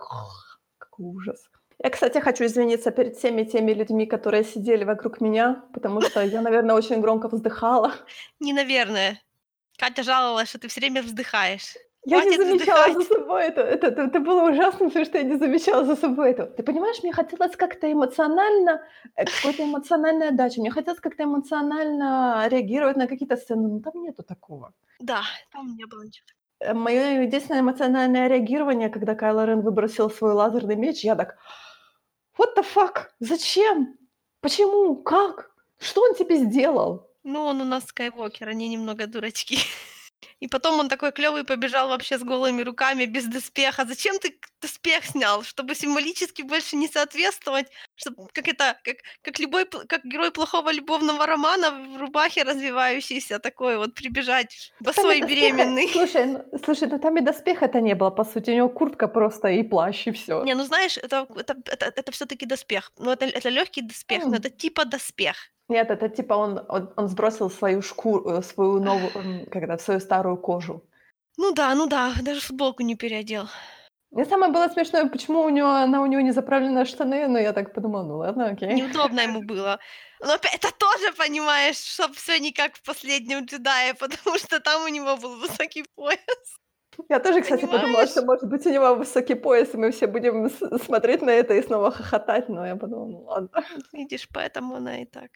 какой 0.79 1.07
ужас. 1.07 1.49
Я, 1.85 1.91
кстати, 1.91 2.19
хочу 2.21 2.45
извиниться 2.45 2.91
перед 2.91 3.17
всеми 3.17 3.45
теми 3.45 3.73
людьми, 3.75 4.07
которые 4.07 4.45
сидели 4.45 4.85
вокруг 4.85 5.21
меня, 5.21 5.63
потому 5.75 6.01
что 6.01 6.21
я, 6.23 6.41
наверное, 6.43 6.75
очень 6.77 7.01
громко 7.01 7.29
вздыхала. 7.29 7.93
Не 8.41 8.53
наверное. 8.53 9.23
Катя 9.79 10.03
жаловалась, 10.03 10.49
что 10.51 10.59
ты 10.61 10.69
всё 10.69 10.81
время 10.81 11.03
вздыхаешь. 11.03 11.75
Я 12.09 12.25
не 12.25 12.37
Хватит 12.37 12.39
замечала 12.39 12.93
за 12.93 13.01
вздыхать. 13.01 13.09
собой 13.09 13.43
это. 13.45 13.61
Это 13.63 13.87
это 13.89 14.03
это 14.03 14.21
было 14.21 14.49
ужасно, 14.51 14.87
потому 14.87 15.05
что 15.05 15.19
я 15.19 15.25
не 15.25 15.37
замечала 15.39 15.85
за 15.85 15.97
собой 15.97 16.31
этого. 16.31 16.49
Ты 16.49 16.63
понимаешь, 16.63 17.03
мне 17.03 17.13
хотелось 17.13 17.57
как-то 17.57 17.93
эмоционально, 17.93 18.81
э, 19.17 19.25
какой-то 19.27 19.65
эмоциональной 19.65 20.29
отдачи. 20.29 20.61
Мне 20.61 20.71
хотелось 20.71 21.01
как-то 21.01 21.25
эмоционально 21.25 22.47
реагировать 22.49 22.97
на 22.97 23.07
какие-то 23.09 23.37
сцены, 23.37 23.69
но 23.69 23.81
там 23.81 24.03
нету 24.03 24.23
такого. 24.23 24.73
Да, 25.01 25.23
там 25.53 25.75
не 25.77 25.85
было 25.87 26.03
ничего. 26.05 26.27
Э, 26.61 26.75
моё 26.75 27.23
единственное 27.23 27.61
эмоциональное 27.61 28.29
реагирование, 28.29 28.89
когда 28.89 29.15
Кайло 29.15 29.45
Рен 29.45 29.61
выбросил 29.63 30.09
свой 30.11 30.33
лазерный 30.33 30.77
меч, 30.77 31.05
я 31.05 31.17
так: 31.17 31.37
"What 32.39 32.57
the 32.57 32.65
fuck? 32.75 33.07
Зачем? 33.21 33.97
Почему? 34.41 34.97
Как? 35.03 35.51
Что 35.79 36.03
он 36.03 36.15
тебе 36.15 36.37
сделал?" 36.37 37.11
Ну, 37.25 37.43
он 37.45 37.61
у 37.61 37.65
нас 37.65 37.85
скайуокер, 37.87 38.49
они 38.49 38.69
немного 38.69 39.07
дурачки. 39.07 39.59
И 40.41 40.49
потом 40.49 40.79
он 40.81 40.89
такой 40.89 41.13
клёвый 41.13 41.45
побежал 41.45 41.89
вообще 41.89 42.19
с 42.19 42.23
голыми 42.23 42.63
руками, 42.63 43.07
без 43.07 43.25
доспеха. 43.25 43.87
Зачем 43.87 44.19
ты 44.19 44.39
доспех 44.61 45.05
снял? 45.07 45.43
Чтобы 45.43 45.75
символически 45.75 46.43
больше 46.43 46.77
не 46.77 46.89
соответствовать? 46.89 47.69
Чтоб 47.97 48.15
как 48.33 48.47
это, 48.49 48.79
как 48.85 48.97
как 49.23 49.39
любой 49.39 49.65
как 49.65 50.05
герой 50.05 50.31
плохого 50.33 50.71
любовного 50.73 51.27
романа 51.27 51.71
в 51.71 51.97
рубахе 51.99 52.43
развивающейся 52.43 53.39
такой 53.39 53.79
вот 53.79 53.95
прибежать 53.95 54.73
Ну, 54.81 54.85
босой, 54.85 55.21
доспеха 55.21 55.75
беременный. 55.75 55.89
слушай, 55.93 56.27
ну 56.27 56.45
слушай, 56.65 56.89
ну 56.89 56.99
там 56.99 57.17
и 57.19 57.21
доспеха-то 57.21 57.81
не 57.81 57.95
было, 57.95 58.11
по 58.11 58.25
сути. 58.25 58.51
У 58.51 58.55
него 58.55 58.69
куртка 58.69 59.09
просто 59.09 59.49
и 59.49 59.63
плащ, 59.63 60.07
и 60.07 60.11
всё. 60.13 60.45
Не, 60.45 60.55
ну 60.55 60.65
знаешь, 60.65 60.99
это 60.99 61.27
это 61.37 61.55
это 61.67 61.87
это 61.87 62.13
всё-таки 62.13 62.47
доспех. 62.47 62.93
Но 62.99 63.13
это 63.13 63.25
это 63.27 63.49
лёгкий 63.51 63.83
доспех, 63.83 64.29
но 64.29 64.37
М. 64.37 64.37
это 64.37 64.51
типа 64.51 64.85
доспех. 64.85 65.51
Нет, 65.69 65.91
это 65.91 66.09
типа 66.09 66.35
он 66.35 66.61
он 66.69 66.93
он 66.97 67.09
сбросил 67.09 67.51
свою 67.51 67.83
шку 67.83 68.21
э, 68.31 68.43
свою 68.43 68.79
новую, 68.81 69.47
это, 69.51 69.79
свою 69.83 69.99
старую 70.01 70.26
кожу. 70.35 70.83
Ну 71.39 71.53
да, 71.53 71.75
ну 71.75 71.87
да, 71.87 72.15
даже 72.23 72.41
футболку 72.41 72.83
не 72.83 72.95
переодел. 72.95 73.49
Мне 74.11 74.25
самое 74.25 74.53
было 74.53 74.69
смешное, 74.69 75.09
почему 75.09 75.43
у 75.43 75.49
него 75.49 75.69
она 75.69 76.01
у 76.03 76.07
него 76.07 76.21
не 76.21 76.33
заправленные 76.33 76.85
штаны, 76.85 77.29
но 77.29 77.39
я 77.39 77.53
так 77.53 77.73
подумала: 77.75 78.03
"Ну 78.05 78.17
ладно, 78.19 78.47
окей". 78.49 78.75
Неудобно 78.75 79.21
ему 79.21 79.43
было. 79.43 79.79
Но 80.21 80.35
это 80.35 80.73
тоже, 80.73 81.13
понимаешь, 81.13 81.77
чтоб 81.79 82.13
всё 82.15 82.39
не 82.39 82.53
как 82.53 82.77
в 82.77 82.83
"Последнем 82.83 83.45
джедае", 83.45 83.95
потому 84.01 84.39
что 84.39 84.61
там 84.61 84.85
у 84.85 84.89
него 84.89 85.17
был 85.17 85.37
высокий 85.37 85.85
пояс. 85.95 86.57
Я 87.09 87.21
тоже, 87.21 87.43
кстати, 87.43 87.67
подумала, 87.67 88.07
Понимаешь? 88.07 88.11
что, 88.11 88.23
может 88.23 88.49
быть, 88.49 88.65
у 88.67 88.71
него 88.71 88.95
высокий 88.95 89.35
пояс, 89.35 89.75
и 89.75 89.77
мы 89.77 89.91
все 89.91 90.07
будем 90.07 90.49
смотреть 90.81 91.23
на 91.23 91.31
это 91.31 91.55
и 91.55 91.63
снова 91.63 91.91
хохотать, 91.91 92.49
но 92.49 92.67
я 92.67 92.77
подумала: 92.77 93.09
"Ну 93.09 93.23
ладно". 93.25 93.65
Видишь, 93.93 94.29
поэтому 94.33 94.77
она 94.77 95.03
и 95.03 95.07
так. 95.07 95.31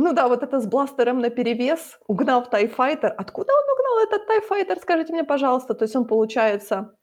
Ну 0.00 0.14
да, 0.14 0.28
вот 0.28 0.42
это 0.42 0.60
с 0.60 0.66
бластером 0.66 1.18
наперевес, 1.20 1.98
угнав 2.06 2.48
тайфайтер. 2.48 3.14
Откуда 3.18 3.52
он 3.52 3.64
угнал 3.70 3.98
этот 4.08 4.26
тайфайтер, 4.26 4.78
скажите 4.78 5.12
мне, 5.12 5.24
пожалуйста? 5.24 5.74
То 5.74 5.84
есть 5.84 5.94
он, 5.94 6.06
получается, 6.06 6.94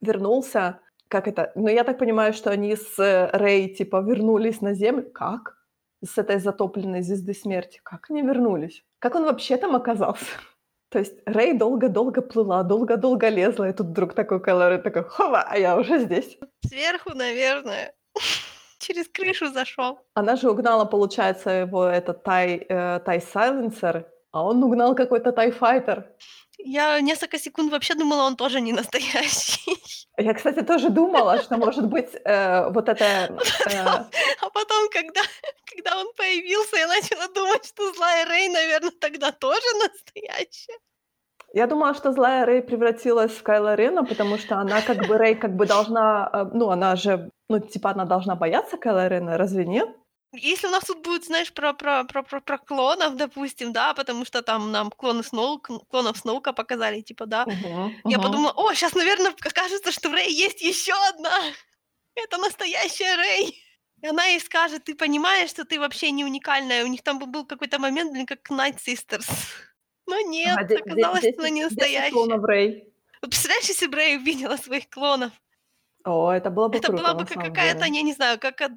вернулся, 0.00 0.78
как 1.08 1.26
это, 1.26 1.50
ну, 1.56 1.66
я 1.66 1.82
так 1.82 1.98
понимаю, 1.98 2.32
что 2.32 2.50
они 2.50 2.76
с 2.76 3.30
Рей, 3.32 3.74
типа, 3.74 4.00
вернулись 4.02 4.60
на 4.60 4.74
Землю. 4.74 5.10
Как? 5.12 5.56
С 6.04 6.18
этой 6.18 6.38
затопленной 6.38 7.02
Звезды 7.02 7.34
Смерти. 7.34 7.80
Как 7.82 8.10
они 8.10 8.22
вернулись? 8.22 8.84
Как 9.00 9.16
он 9.16 9.24
вообще 9.24 9.56
там 9.56 9.74
оказался? 9.74 10.24
То 10.90 11.00
есть 11.00 11.14
Рей 11.26 11.58
долго-долго 11.58 12.22
плыла, 12.22 12.62
долго-долго 12.62 13.28
лезла, 13.28 13.68
и 13.68 13.72
тут 13.72 13.88
вдруг 13.88 14.14
такой 14.14 14.40
Кайло 14.40 14.70
Рен 14.70 14.82
такой: 14.82 15.02
"Хова, 15.02 15.42
а 15.42 15.58
я 15.58 15.76
уже 15.76 15.98
здесь". 15.98 16.38
Сверху, 16.64 17.10
наверное, 17.12 17.92
через 18.80 19.08
крышу 19.08 19.52
зашёл. 19.52 19.98
Она 20.14 20.36
же 20.36 20.50
угнала, 20.50 20.84
получается, 20.84 21.50
его 21.50 21.84
этот 21.84 22.24
тай 22.24 22.66
э, 22.68 23.00
тай-сайленсер, 23.04 24.06
а 24.32 24.44
он 24.44 24.62
угнал 24.62 24.94
какой-то 24.94 25.32
тайфайтер. 25.32 26.04
Я 26.64 27.00
несколько 27.00 27.38
секунд 27.38 27.72
вообще 27.72 27.94
думала, 27.94 28.24
он 28.24 28.36
тоже 28.36 28.60
не 28.60 28.72
настоящий. 28.72 29.76
Я, 30.18 30.34
кстати, 30.34 30.62
тоже 30.62 30.90
думала, 30.90 31.38
что, 31.42 31.56
может 31.56 31.86
быть, 31.86 32.10
э, 32.24 32.70
вот 32.70 32.88
это, 32.88 33.04
э 33.70 33.78
А 34.40 34.50
потом, 34.50 34.88
когда 34.90 35.22
когда 35.74 35.98
он 35.98 36.12
появился, 36.16 36.76
я 36.76 36.86
начала 36.88 37.28
думать, 37.28 37.64
что 37.64 37.92
злая 37.94 38.26
Рей, 38.26 38.48
наверно, 38.48 38.90
тогда 39.00 39.32
тоже 39.32 39.66
настоящая. 39.82 40.78
Я 41.52 41.66
думала, 41.66 41.94
что 41.94 42.12
злая 42.12 42.44
Рей 42.46 42.62
превратилась 42.62 43.32
в 43.32 43.42
Кайло 43.42 43.74
Рена, 43.74 44.04
потому 44.04 44.38
что 44.38 44.56
она 44.58 44.82
как 44.82 45.04
бы 45.06 45.18
Рей 45.18 45.34
как 45.34 45.56
бы 45.56 45.66
должна, 45.66 46.30
э, 46.32 46.44
ну, 46.54 46.70
она 46.70 46.94
же, 46.96 47.30
ну, 47.48 47.58
типа, 47.58 47.90
она 47.90 48.04
должна 48.04 48.36
бояться 48.36 48.76
Кайло 48.76 49.08
Рена, 49.08 49.36
разве 49.36 49.66
нет? 49.66 49.88
Если 50.32 50.68
у 50.68 50.70
нас 50.70 50.84
тут 50.84 51.02
будет, 51.02 51.24
знаешь, 51.24 51.52
про 51.52 51.72
про 51.74 52.04
про 52.04 52.22
про 52.22 52.40
про 52.40 52.58
клонов, 52.58 53.16
допустим, 53.16 53.72
да, 53.72 53.94
потому 53.94 54.24
что 54.24 54.42
там 54.42 54.70
нам 54.70 54.90
клоны 54.90 55.24
Сноук 55.24 55.68
клонов 55.88 56.18
Сноука 56.18 56.52
показали, 56.52 57.00
типа, 57.00 57.26
да. 57.26 57.48
Мгм, 57.48 58.00
Я 58.06 58.18
мгм. 58.18 58.20
подумала: 58.20 58.52
"О, 58.56 58.74
щас, 58.74 58.94
наверно, 58.94 59.30
окажется, 59.44 59.92
что 59.92 60.08
в 60.10 60.14
Рей 60.14 60.32
есть 60.32 60.62
ещё 60.62 60.94
одна. 61.10 61.32
Это 62.16 62.38
настоящая 62.38 63.16
Рей". 63.16 63.64
И 64.02 64.06
она 64.08 64.26
ей 64.26 64.40
скажет: 64.40 64.84
"Ты 64.84 64.94
понимаешь, 64.96 65.50
что 65.50 65.64
ты 65.64 65.80
вообще 65.80 66.10
не 66.12 66.24
уникальная?" 66.24 66.84
У 66.84 66.88
них 66.88 67.02
там 67.02 67.18
бы 67.18 67.26
был 67.26 67.46
какой-то 67.46 67.78
момент, 67.80 68.12
блин, 68.12 68.26
как 68.26 68.50
Night 68.50 68.78
Sisters. 68.86 69.26
Но 70.10 70.20
нет, 70.20 70.58
Ага, 70.58 70.74
оказалось, 70.74 71.20
что 71.20 71.38
она 71.38 71.50
не 71.50 71.64
настоящая. 71.64 72.10
клонов 72.10 72.44
Рей. 72.44 72.92
Вот 73.22 73.30
представляешь, 73.30 73.68
если 73.68 73.86
б 73.86 73.96
Рей 73.96 74.16
увидела 74.16 74.56
своих 74.56 74.88
клонов? 74.90 75.32
О, 76.04 76.32
это 76.32 76.50
было 76.50 76.68
бы 76.68 76.78
Это 76.78 76.88
круто, 76.88 77.02
была 77.02 77.14
бы 77.14 77.26
как 77.26 77.44
какая-то, 77.44 77.84
я 77.84 78.02
не 78.02 78.12
знаю, 78.12 78.38
как 78.40 78.56
как 78.58 78.72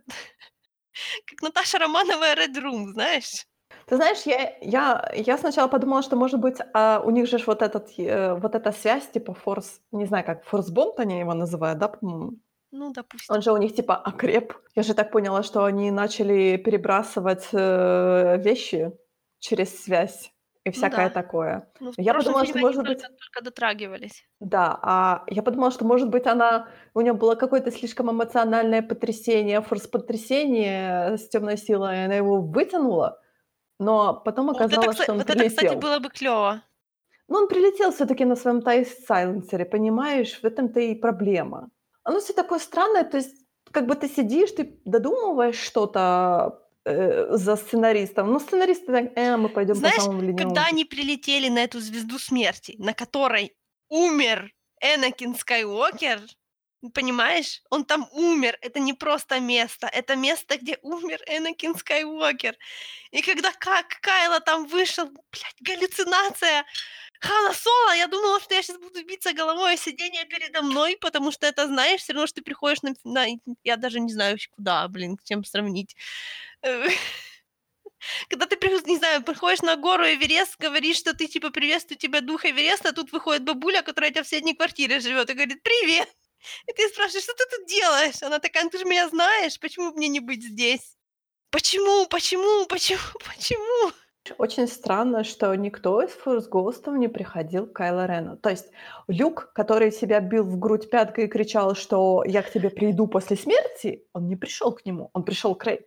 Наташа 1.41 1.79
Романова 1.79 2.36
Red 2.36 2.55
Room, 2.61 2.91
знаешь? 2.91 3.45
Ты 3.88 3.95
знаешь, 3.95 4.21
я 4.25 4.55
я 4.61 5.11
я 5.15 5.38
сначала 5.38 5.67
подумала, 5.67 6.03
что, 6.03 6.15
может 6.15 6.39
быть, 6.39 6.57
а, 6.73 7.01
у 7.03 7.09
них 7.09 7.27
же 7.27 7.38
вот 7.45 7.61
этот, 7.61 7.89
э, 7.97 8.36
вот 8.36 8.55
эта 8.55 8.71
связь, 8.71 9.09
типа 9.09 9.34
форс, 9.34 9.81
не 9.91 10.05
знаю, 10.05 10.23
как 10.25 10.43
форс-бонд 10.45 10.99
они 10.99 11.19
его 11.19 11.34
называют, 11.34 11.79
да, 11.79 11.88
по-моему? 11.88 12.34
Ну, 12.71 12.91
допустим. 12.91 13.36
Он 13.36 13.41
же 13.41 13.51
у 13.51 13.57
них 13.57 13.75
типа 13.75 13.95
окреп. 13.95 14.53
Я 14.75 14.84
же 14.84 14.93
так 14.93 15.11
поняла, 15.11 15.43
что 15.43 15.65
они 15.65 15.91
начали 15.91 16.57
перебрасывать, 16.57 17.47
э, 17.51 18.38
вещи 18.38 18.91
через 19.39 19.84
связь 19.84 20.32
и 20.66 20.72
Ну 20.76 20.88
всякое 20.88 20.89
да. 20.89 21.11
такое. 21.11 21.68
Ну, 21.80 21.93
Я 21.97 22.14
подумала, 22.14 22.45
что, 22.45 22.59
может 22.59 22.86
быть 22.86 22.99
только 22.99 23.14
только 23.20 23.41
дотрагивались. 23.43 24.26
Да, 24.41 24.78
а 24.82 25.24
я 25.30 25.41
подумала, 25.43 25.72
что, 25.72 25.86
может 25.86 26.09
быть, 26.09 26.26
она 26.28 26.68
у 26.93 27.01
неё 27.01 27.14
было 27.14 27.36
какое-то 27.36 27.72
слишком 27.72 28.11
эмоциональное 28.11 28.82
потрясение, 28.82 29.61
форс-потрясение 29.61 31.18
с 31.18 31.30
тёмной 31.30 31.57
силой, 31.57 31.95
и 31.95 32.05
она 32.05 32.16
его 32.16 32.41
вытянула, 32.41 33.22
но 33.80 34.16
потом 34.26 34.49
Вот 34.51 34.72
это, 34.72 34.88
оказалось, 34.88 34.97
что 34.99 35.14
он 35.14 35.24
вот 35.24 35.30
это, 35.30 35.45
кстати, 35.45 35.74
прилетел. 35.76 35.76
было 35.76 35.99
бы 35.99 36.09
клёво. 36.09 36.64
Ну, 37.30 37.38
он 37.38 37.47
прилетел 37.47 37.91
всё-таки 37.91 38.26
на 38.26 38.36
своём 38.36 38.61
тай-сайленсере, 38.61 39.66
понимаешь? 39.66 40.39
В 40.41 40.45
этом-то 40.45 40.80
и 40.80 40.95
проблема. 40.95 41.70
Оно 42.03 42.20
всё 42.20 42.34
такое 42.34 42.59
странное, 42.59 43.03
то 43.03 43.18
есть 43.18 43.36
как 43.72 43.88
бы 43.88 43.95
ты 43.95 44.07
сидишь, 44.07 44.51
ты 44.51 44.80
додумываешь 44.86 45.55
что-то, 45.57 46.62
э, 46.86 47.38
за 47.38 47.55
сценаристом, 47.55 48.31
но 48.34 48.39
сценаристы 48.39 48.88
так: 48.91 49.11
"Э, 49.17 49.38
мы 49.38 49.49
пойдём 49.49 49.81
по 49.81 49.89
Знаешь, 49.89 49.91
самому 49.91 50.21
ленивому 50.21 50.59
когда 50.59 50.65
пу" 50.65 50.75
они 50.75 50.86
прилетели 50.86 51.49
на 51.49 51.63
эту 51.63 51.79
Звезду 51.79 52.19
Смерти, 52.19 52.75
на 52.77 52.93
которой 52.93 53.55
умер 53.89 54.51
Энакин 54.81 55.36
Скайуокер, 55.36 56.21
понимаешь? 56.93 57.61
Он 57.71 57.86
там 57.86 58.07
умер. 58.11 58.57
Это 58.61 58.79
не 58.79 58.93
просто 58.93 59.39
место, 59.39 59.88
это 59.88 60.15
место, 60.15 60.57
где 60.57 60.77
умер 60.84 61.21
Энакин 61.27 61.75
Скайуокер. 61.75 62.55
И 63.11 63.21
когда 63.21 63.51
Ка 63.53 63.84
Кайло 64.01 64.39
там 64.41 64.67
вышел, 64.67 65.05
блядь, 65.09 65.57
галлюцинация 65.61 66.65
Хана 67.21 67.53
Соло, 67.53 67.95
я 67.95 68.07
думала, 68.07 68.39
что 68.41 68.55
я 68.55 68.63
щас 68.63 68.77
буду 68.79 69.03
биться 69.05 69.34
головой 69.34 69.73
о 69.75 69.77
сиденье 69.77 70.25
передо 70.25 70.61
мной, 70.63 70.97
потому 71.01 71.31
что 71.31 71.47
это, 71.47 71.67
знаешь, 71.67 72.01
всё 72.01 72.13
равно, 72.13 72.27
что 72.27 72.38
ты 72.38 72.43
приходишь 72.43 72.81
на 72.84 72.93
на 73.05 73.27
я 73.63 73.77
даже 73.77 73.99
не 74.01 74.13
знаю 74.13 74.38
куда, 74.51 74.88
блин, 74.89 75.17
с 75.23 75.27
чем 75.27 75.43
сравнить. 75.45 75.95
Э, 76.64 76.88
когда 78.30 78.45
ты 78.47 78.57
не 78.88 78.97
знаю, 78.97 79.24
приходишь 79.24 79.61
на 79.61 79.76
гору 79.78 80.03
Эверест, 80.05 80.57
говоришь, 80.59 80.97
что 80.97 81.14
ты 81.14 81.28
типа: 81.28 81.51
"Приветствую 81.51 81.97
тебя, 81.97 82.22
дух 82.22 82.45
Эвереста", 82.45 82.89
а 82.89 82.93
тут 82.93 83.11
выходит 83.11 83.43
бабуля, 83.45 83.82
которая 83.84 84.11
у 84.11 84.14
тя 84.14 84.24
в 84.24 84.28
соседней 84.28 84.55
квартире 84.55 84.99
живёт, 84.99 85.30
и 85.30 85.34
говорит: 85.34 85.64
"Привет". 85.64 86.09
И 86.70 86.74
ты 86.74 86.88
спрашиваешь: 86.89 87.24
"Что 87.26 87.34
ты 87.36 87.45
тут 87.57 87.68
делаешь?" 87.68 88.24
Она 88.24 88.39
такая: 88.39 88.64
"Ну, 88.66 88.70
ты 88.70 88.80
же 88.80 88.86
меня 88.86 89.09
знаешь, 89.09 89.59
почему 89.59 89.91
мне 89.93 90.07
не 90.09 90.20
быть 90.22 90.43
здесь?" 90.43 90.95
Почему 91.51 92.07
почему 92.07 92.66
почему 92.68 92.99
почему? 93.36 93.91
Очень 94.38 94.68
странно, 94.68 95.24
что 95.24 95.53
никто 95.55 96.01
из 96.01 96.11
форс-гостов 96.11 96.95
не 96.95 97.09
приходил 97.09 97.68
к 97.68 97.74
Кайло 97.74 98.05
Рену. 98.07 98.38
То 98.38 98.49
есть 98.49 98.72
Люк, 99.07 99.51
который 99.53 99.91
себя 99.91 100.20
бил 100.22 100.43
в 100.45 100.57
грудь 100.59 100.89
пяткой 100.89 101.26
и 101.26 101.28
кричал, 101.28 101.76
что: 101.76 102.24
"Я 102.26 102.41
к 102.41 102.51
тебе 102.51 102.70
приду 102.70 103.07
после 103.07 103.38
смерти", 103.38 104.05
он 104.14 104.28
не 104.28 104.36
пришёл 104.38 104.74
к 104.74 104.86
нему, 104.86 105.09
он 105.14 105.24
пришёл 105.26 105.55
к 105.55 105.66
Рей. 105.68 105.82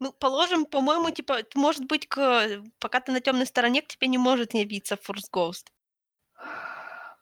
Ну, 0.00 0.12
положим, 0.12 0.66
по-моему, 0.66 1.10
типа, 1.10 1.38
может 1.54 1.84
быть, 1.86 2.06
к 2.06 2.62
пока 2.78 3.00
ты 3.00 3.12
на 3.12 3.20
тёмной 3.20 3.46
стороне, 3.46 3.80
к 3.82 3.88
тебе 3.88 4.08
не 4.08 4.18
может 4.18 4.52
явиться 4.54 4.94
Force 4.96 5.30
Ghost. 5.32 5.68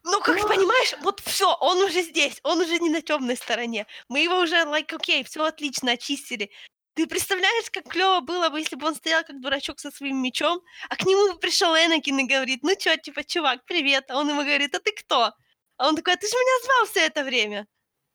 Ну, 0.05 0.21
как 0.21 0.37
Ну, 0.43 0.49
понимаешь, 0.49 0.95
вот 1.03 1.21
всё, 1.21 1.55
он 1.61 1.79
уже 1.83 2.03
здесь, 2.03 2.39
он 2.43 2.61
уже 2.61 2.79
не 2.79 2.91
на 2.91 3.01
тёмной 3.01 3.37
стороне. 3.37 3.87
Мы 4.09 4.21
его 4.21 4.39
уже, 4.41 4.57
like, 4.65 4.95
окей, 4.95 5.25
всё 5.25 5.45
отлично, 5.45 5.93
очистили. 5.93 6.51
Ты 6.95 7.07
представляешь, 7.07 7.71
как 7.73 7.85
клёво 7.89 8.21
было 8.21 8.51
бы, 8.51 8.61
если 8.61 8.77
бы 8.77 8.87
он 8.87 8.95
стоял 8.95 9.25
как 9.25 9.41
дурачок 9.41 9.81
со 9.81 9.91
своим 9.91 10.19
мечом, 10.23 10.61
а 10.91 10.97
к 10.97 11.07
нему 11.07 11.33
бы 11.33 11.39
пришёл 11.39 11.75
Энакин 11.75 12.19
и 12.21 12.25
говорит: 12.27 12.61
"Ну 12.63 12.75
чё, 12.77 12.97
типа, 12.97 13.25
чувак, 13.25 13.65
привет". 13.67 14.05
А 14.11 14.19
он 14.19 14.29
ему 14.29 14.43
говорит: 14.43 14.75
"А 14.75 14.79
ты 14.81 14.93
кто?" 14.93 15.33
А 15.79 15.89
он 15.89 15.97
такой: 15.97 16.13
"А 16.15 16.17
ты 16.17 16.27
ж 16.29 16.33
меня 16.33 16.65
звал 16.65 16.87
всё 16.87 17.01
это 17.01 17.25
время". 17.25 17.67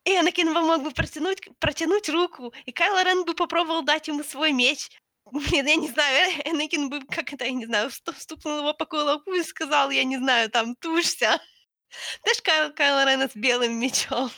И 0.10 0.12
Энакин 0.12 0.56
бы 0.56 0.62
мог 0.62 0.82
бы 0.82 0.90
протянуть 0.90 1.40
протянуть 1.60 2.10
руку, 2.10 2.52
и 2.66 2.72
Кайло 2.72 3.04
Рен 3.04 3.26
бы 3.26 3.36
попробовал 3.36 3.84
дать 3.84 4.08
ему 4.08 4.24
свой 4.24 4.52
меч. 4.52 4.90
Блин, 5.32 5.68
я 5.68 5.76
не 5.76 5.88
знаю, 5.88 6.32
Энакин 6.46 6.90
бы, 6.90 7.02
как 7.02 7.32
это, 7.32 7.46
я 7.46 7.52
не 7.52 7.68
знаю, 7.68 7.92
ст 7.92 8.10
стукнул 8.18 8.58
его 8.58 8.74
по 8.74 8.86
кулаку 8.86 9.34
и 9.34 9.44
сказал, 9.44 9.92
я 9.92 10.04
не 10.04 10.18
знаю, 10.18 10.50
там: 10.50 10.76
"Тушься". 10.76 11.40
Ж 12.26 12.42
Кайл 12.42 12.74
Кайло 12.74 13.06
Рена 13.06 13.28
с 13.28 13.36
белым 13.36 13.80
мечом. 13.80 14.32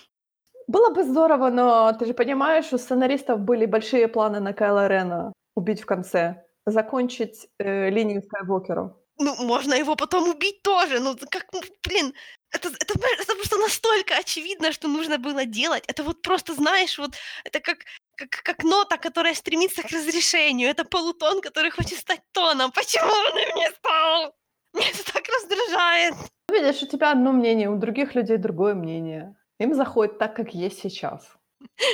Было 0.67 0.89
бы 0.93 1.03
здорово, 1.05 1.49
но 1.49 1.93
ты 1.93 2.05
же 2.05 2.13
понимаешь, 2.13 2.73
у 2.73 2.77
сценаристов 2.77 3.39
были 3.39 3.65
большие 3.65 4.09
планы 4.09 4.41
на 4.41 4.51
Кайло 4.51 4.87
Рена 4.87 5.31
убить 5.55 5.81
в 5.81 5.85
конце, 5.85 6.43
закончить, 6.65 7.47
э, 7.59 7.89
линию 7.89 8.21
Скайуокера. 8.23 8.93
Ну, 9.21 9.35
можно 9.45 9.75
его 9.75 9.95
потом 9.95 10.29
убить 10.29 10.63
тоже. 10.63 10.99
Ну, 10.99 11.15
как, 11.29 11.45
ну, 11.53 11.61
блин, 11.83 12.13
это 12.51 12.69
это, 12.69 12.93
это 13.19 13.35
просто 13.35 13.57
настолько 13.57 14.17
очевидно, 14.17 14.71
что 14.71 14.87
нужно 14.87 15.17
было 15.17 15.45
делать. 15.45 15.83
Это 15.87 16.03
вот 16.03 16.21
просто, 16.21 16.53
знаешь, 16.53 16.97
вот 16.97 17.11
это 17.43 17.59
как 17.59 17.77
как 18.15 18.29
как 18.43 18.63
нота, 18.63 18.97
которая 18.97 19.35
стремится 19.35 19.83
к 19.83 19.91
разрешению. 19.91 20.69
Это 20.69 20.85
полутон, 20.85 21.41
который 21.41 21.69
хочет 21.71 21.99
стать 21.99 22.21
тоном. 22.31 22.71
Почему 22.71 23.11
он 23.11 23.37
им 23.37 23.55
не 23.55 23.69
стал? 23.71 24.33
Меня 24.73 24.89
это 24.89 25.13
так 25.13 25.23
раздражает. 25.27 26.15
Видишь, 26.49 26.83
у 26.83 26.87
тебя 26.87 27.11
одно 27.11 27.31
мнение, 27.31 27.69
у 27.69 27.77
других 27.77 28.15
людей 28.15 28.37
другое 28.37 28.73
мнение. 28.73 29.35
Им 29.59 29.75
заходит 29.75 30.17
так, 30.17 30.35
как 30.35 30.53
есть 30.55 30.81
сейчас. 30.81 31.37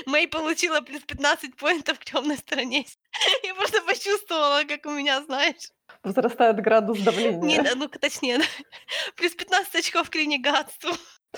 Мэй 0.06 0.28
получила 0.28 0.80
плюс 0.80 1.02
15 1.02 1.58
поинтов 1.58 2.00
к 2.00 2.06
тёмной 2.06 2.38
стороне. 2.38 2.86
Я 3.44 3.54
просто 3.56 3.82
почувствовала, 3.82 4.64
как 4.64 4.86
у 4.86 4.92
меня, 4.92 5.22
знаешь 5.24 5.72
Возрастает 6.04 6.58
градус 6.62 7.00
давления. 7.00 7.64
да, 7.64 7.76
ну-ка 7.76 8.00
точнее. 8.00 8.40
Плюс 9.16 9.34
15 9.34 9.76
очков 9.76 10.10
к 10.10 10.16
ренегатству. 10.16 10.92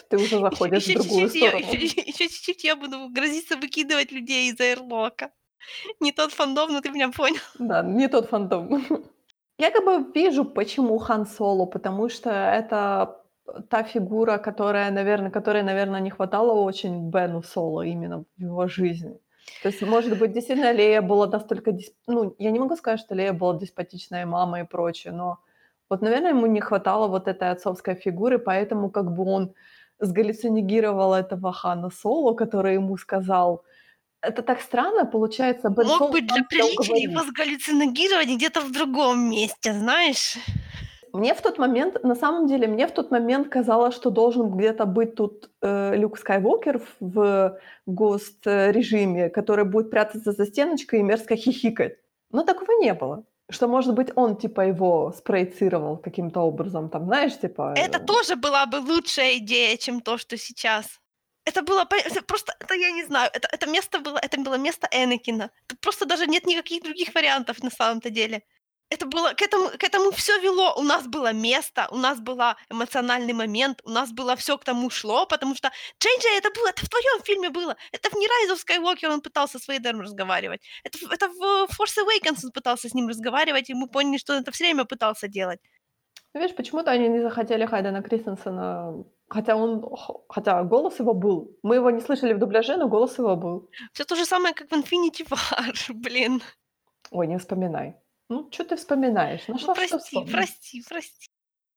Ты 0.10 0.18
уже 0.18 0.40
заходишь 0.40 0.86
в 0.86 0.88
ещё 0.88 0.94
другую 0.94 1.30
чуть-чуть, 1.30 1.36
и 1.36 1.40
я 1.40 1.50
сторону. 1.52 1.74
ещё 1.74 2.02
ещё 2.02 2.28
чуть-чуть, 2.28 2.64
я 2.64 2.76
буду 2.76 3.10
грозиться 3.10 3.56
выкидывать 3.58 4.12
людей 4.12 4.52
из 4.52 4.60
"Эйрлока". 4.60 5.32
Не 6.00 6.12
тот 6.12 6.34
фандом, 6.34 6.72
но 6.74 6.82
ты 6.82 6.90
меня 6.92 7.10
понял. 7.12 7.42
Да, 7.60 7.84
не 7.84 8.08
тот 8.08 8.30
фандом. 8.30 8.70
Я 9.60 9.72
как 9.72 9.86
бы 9.86 10.12
вижу, 10.16 10.46
почему 10.46 10.98
Хан 11.00 11.26
Соло, 11.28 11.66
потому 11.66 12.10
что 12.10 12.30
это, 12.30 13.22
та 13.70 13.84
фигура, 13.84 14.38
которая, 14.38 14.92
наверно 14.92 15.32
которой, 15.32 15.64
наверно, 15.64 15.98
не 16.02 16.10
хватало 16.12 16.54
очень 16.62 17.10
Бену 17.12 17.42
Соло 17.44 17.82
именно 17.84 18.20
в 18.38 18.42
его 18.42 18.68
жизни. 18.68 19.20
То 19.64 19.70
есть, 19.70 19.82
может 19.82 20.18
быть, 20.18 20.32
действительно 20.32 20.72
Лея 20.72 21.02
была 21.02 21.28
настолько 21.28 21.72
дес 21.72 21.92
ну, 22.08 22.36
я 22.40 22.52
не 22.52 22.60
могу 22.60 22.76
сказать, 22.76 23.00
что 23.00 23.16
Лея 23.16 23.34
была 23.34 23.58
деспотичная 23.60 24.26
мама 24.26 24.62
и 24.62 24.64
прочее, 24.66 25.14
но 25.14 25.40
вот, 25.90 26.02
наверно, 26.02 26.30
ему 26.30 26.46
не 26.48 26.62
хватало 26.62 27.08
вот 27.08 27.28
этой 27.28 27.50
отцовской 27.52 27.96
фигуры, 27.96 28.40
поэтому 28.40 28.90
как 28.92 29.12
бы 29.14 29.24
он 29.26 29.54
сгаллюцинировал 30.00 31.14
этого 31.14 31.52
Хана 31.54 31.90
Соло, 31.90 32.34
который 32.36 32.76
ему 32.76 32.98
сказал 32.98 33.64
Это 34.22 34.44
так 34.44 34.62
странно, 34.62 35.06
получается, 35.06 35.70
Бен 35.70 35.88
Мог 35.88 35.98
Соло 35.98 36.12
бы 36.12 36.22
для 36.22 36.44
приличия 36.44 37.04
его 37.04 37.24
сгаллюциногировать 37.24 38.28
где-то 38.30 38.62
в 38.62 38.72
другом 38.72 39.30
месте, 39.32 39.74
знаешь. 39.74 40.38
Мне 41.14 41.34
в 41.34 41.42
тот 41.42 41.58
момент, 41.58 42.04
на 42.04 42.16
самом 42.16 42.48
деле, 42.48 42.68
мне 42.68 42.88
в 42.88 42.92
тот 42.92 43.12
момент 43.12 43.50
казалось, 43.50 43.96
что 43.96 44.10
должен 44.10 44.50
где-то 44.52 44.86
быть 44.86 45.16
тут, 45.16 45.50
э, 45.62 45.96
Люк 45.96 46.18
Скайуокер 46.18 46.82
в 47.00 47.60
э, 48.46 48.72
режиме, 48.72 49.30
который 49.30 49.66
будет 49.66 49.90
прятаться 49.90 50.32
за 50.32 50.46
стеночкой 50.46 51.00
и 51.00 51.04
мерзко 51.04 51.36
хихикать. 51.36 51.98
Но 52.32 52.44
такого 52.44 52.72
не 52.82 52.94
было. 52.94 53.24
Что, 53.52 53.68
может 53.68 53.96
быть, 53.96 54.12
он 54.16 54.38
типа 54.38 54.62
его 54.62 55.12
спроецировал 55.18 55.98
каким-то 55.98 56.42
образом, 56.42 56.90
там, 56.90 57.06
знаешь, 57.06 57.40
типа, 57.40 57.74
Это 57.76 57.98
э 57.98 58.06
тоже 58.06 58.36
была 58.36 58.66
бы 58.68 58.76
лучшая 58.76 59.38
идея, 59.38 59.78
чем 59.78 60.02
то, 60.02 60.18
что 60.18 60.38
сейчас. 60.38 61.00
Это 61.46 61.64
было 61.64 61.88
это 62.06 62.22
просто, 62.22 62.54
это 62.60 62.76
я 62.76 62.92
не 62.92 63.06
знаю, 63.06 63.32
это 63.34 63.48
это 63.52 63.68
место 63.68 64.00
было 64.00 64.20
это 64.22 64.40
было 64.40 64.58
место 64.58 64.88
Энакина. 64.92 65.50
Тут 65.68 65.80
просто 65.80 66.06
даже 66.06 66.28
нет 66.28 66.46
никаких 66.46 66.84
других 66.84 67.16
вариантов 67.16 67.64
на 67.64 67.72
самом-то 67.72 68.12
деле. 68.12 68.44
Это 68.92 69.06
было 69.06 69.34
к 69.34 69.42
этому 69.42 69.70
к 69.70 69.84
этому 69.84 70.12
всё 70.12 70.40
вело. 70.42 70.74
У 70.78 70.82
нас 70.84 71.08
было 71.08 71.32
место, 71.34 71.88
у 71.92 71.98
нас 71.98 72.20
была 72.20 72.56
эмоциональный 72.72 73.34
момент, 73.34 73.82
у 73.86 73.90
нас 73.92 74.12
было 74.12 74.36
всё 74.36 74.58
к 74.58 74.64
тому 74.64 74.90
шло, 74.90 75.26
потому 75.28 75.56
что 75.56 75.68
JJ 76.00 76.38
это 76.40 76.50
было, 76.56 76.70
это 76.70 76.86
в 76.86 76.90
твоём 76.90 77.22
фильме 77.24 77.50
было. 77.50 77.76
Это 77.92 78.10
в 78.10 78.14
не 78.16 78.26
Rise 78.28 78.54
of 78.54 78.60
Skywalker 78.66 79.14
он 79.14 79.22
пытался 79.22 79.60
с 79.60 79.68
Вейдером 79.68 80.02
разговаривать. 80.02 80.62
Это 80.84 80.98
в 80.98 81.12
это 81.12 81.28
в 81.28 81.68
Force 81.78 81.98
Awakens 82.04 82.40
он 82.46 82.52
пытался 82.52 82.90
с 82.90 82.96
ним 82.96 83.08
разговаривать, 83.10 83.70
и 83.70 83.74
мы 83.76 83.88
поняли, 83.88 84.18
что 84.18 84.34
он 84.34 84.40
это 84.42 84.52
всё 84.52 84.64
время 84.66 84.86
пытался 84.86 85.28
делать. 85.28 85.60
Видишь, 86.34 86.56
почему-то 86.56 86.92
они 86.92 87.10
не 87.10 87.22
захотели 87.22 87.66
Хайдена 87.66 88.02
Кристенсена, 88.02 89.04
хотя 89.30 89.56
он 89.56 89.84
хотя 90.30 90.64
голос 90.64 91.00
его 91.00 91.14
был. 91.14 91.58
Мы 91.64 91.76
его 91.76 91.92
не 91.92 92.02
слышали 92.02 92.34
в 92.34 92.40
дубляже, 92.40 92.78
но 92.78 92.88
голос 92.88 93.20
его 93.20 93.36
был. 93.36 93.70
Всё 93.94 94.04
то 94.06 94.16
же 94.16 94.26
самое, 94.26 94.54
как 94.54 94.68
в 94.70 94.74
Infinity 94.74 95.26
War, 95.30 95.74
блин. 95.94 96.42
Ой, 97.12 97.28
не 97.28 97.38
вспоминай. 97.38 97.96
Ну, 98.30 98.48
чё 98.52 98.64
ты 98.64 98.76
вспоминаешь? 98.76 99.48
Ну, 99.48 99.56
Нашла 99.56 99.74
что 99.74 99.82
прости, 99.88 99.98
вспомнить. 100.06 100.32
прости, 100.32 100.84
прости. 100.88 101.28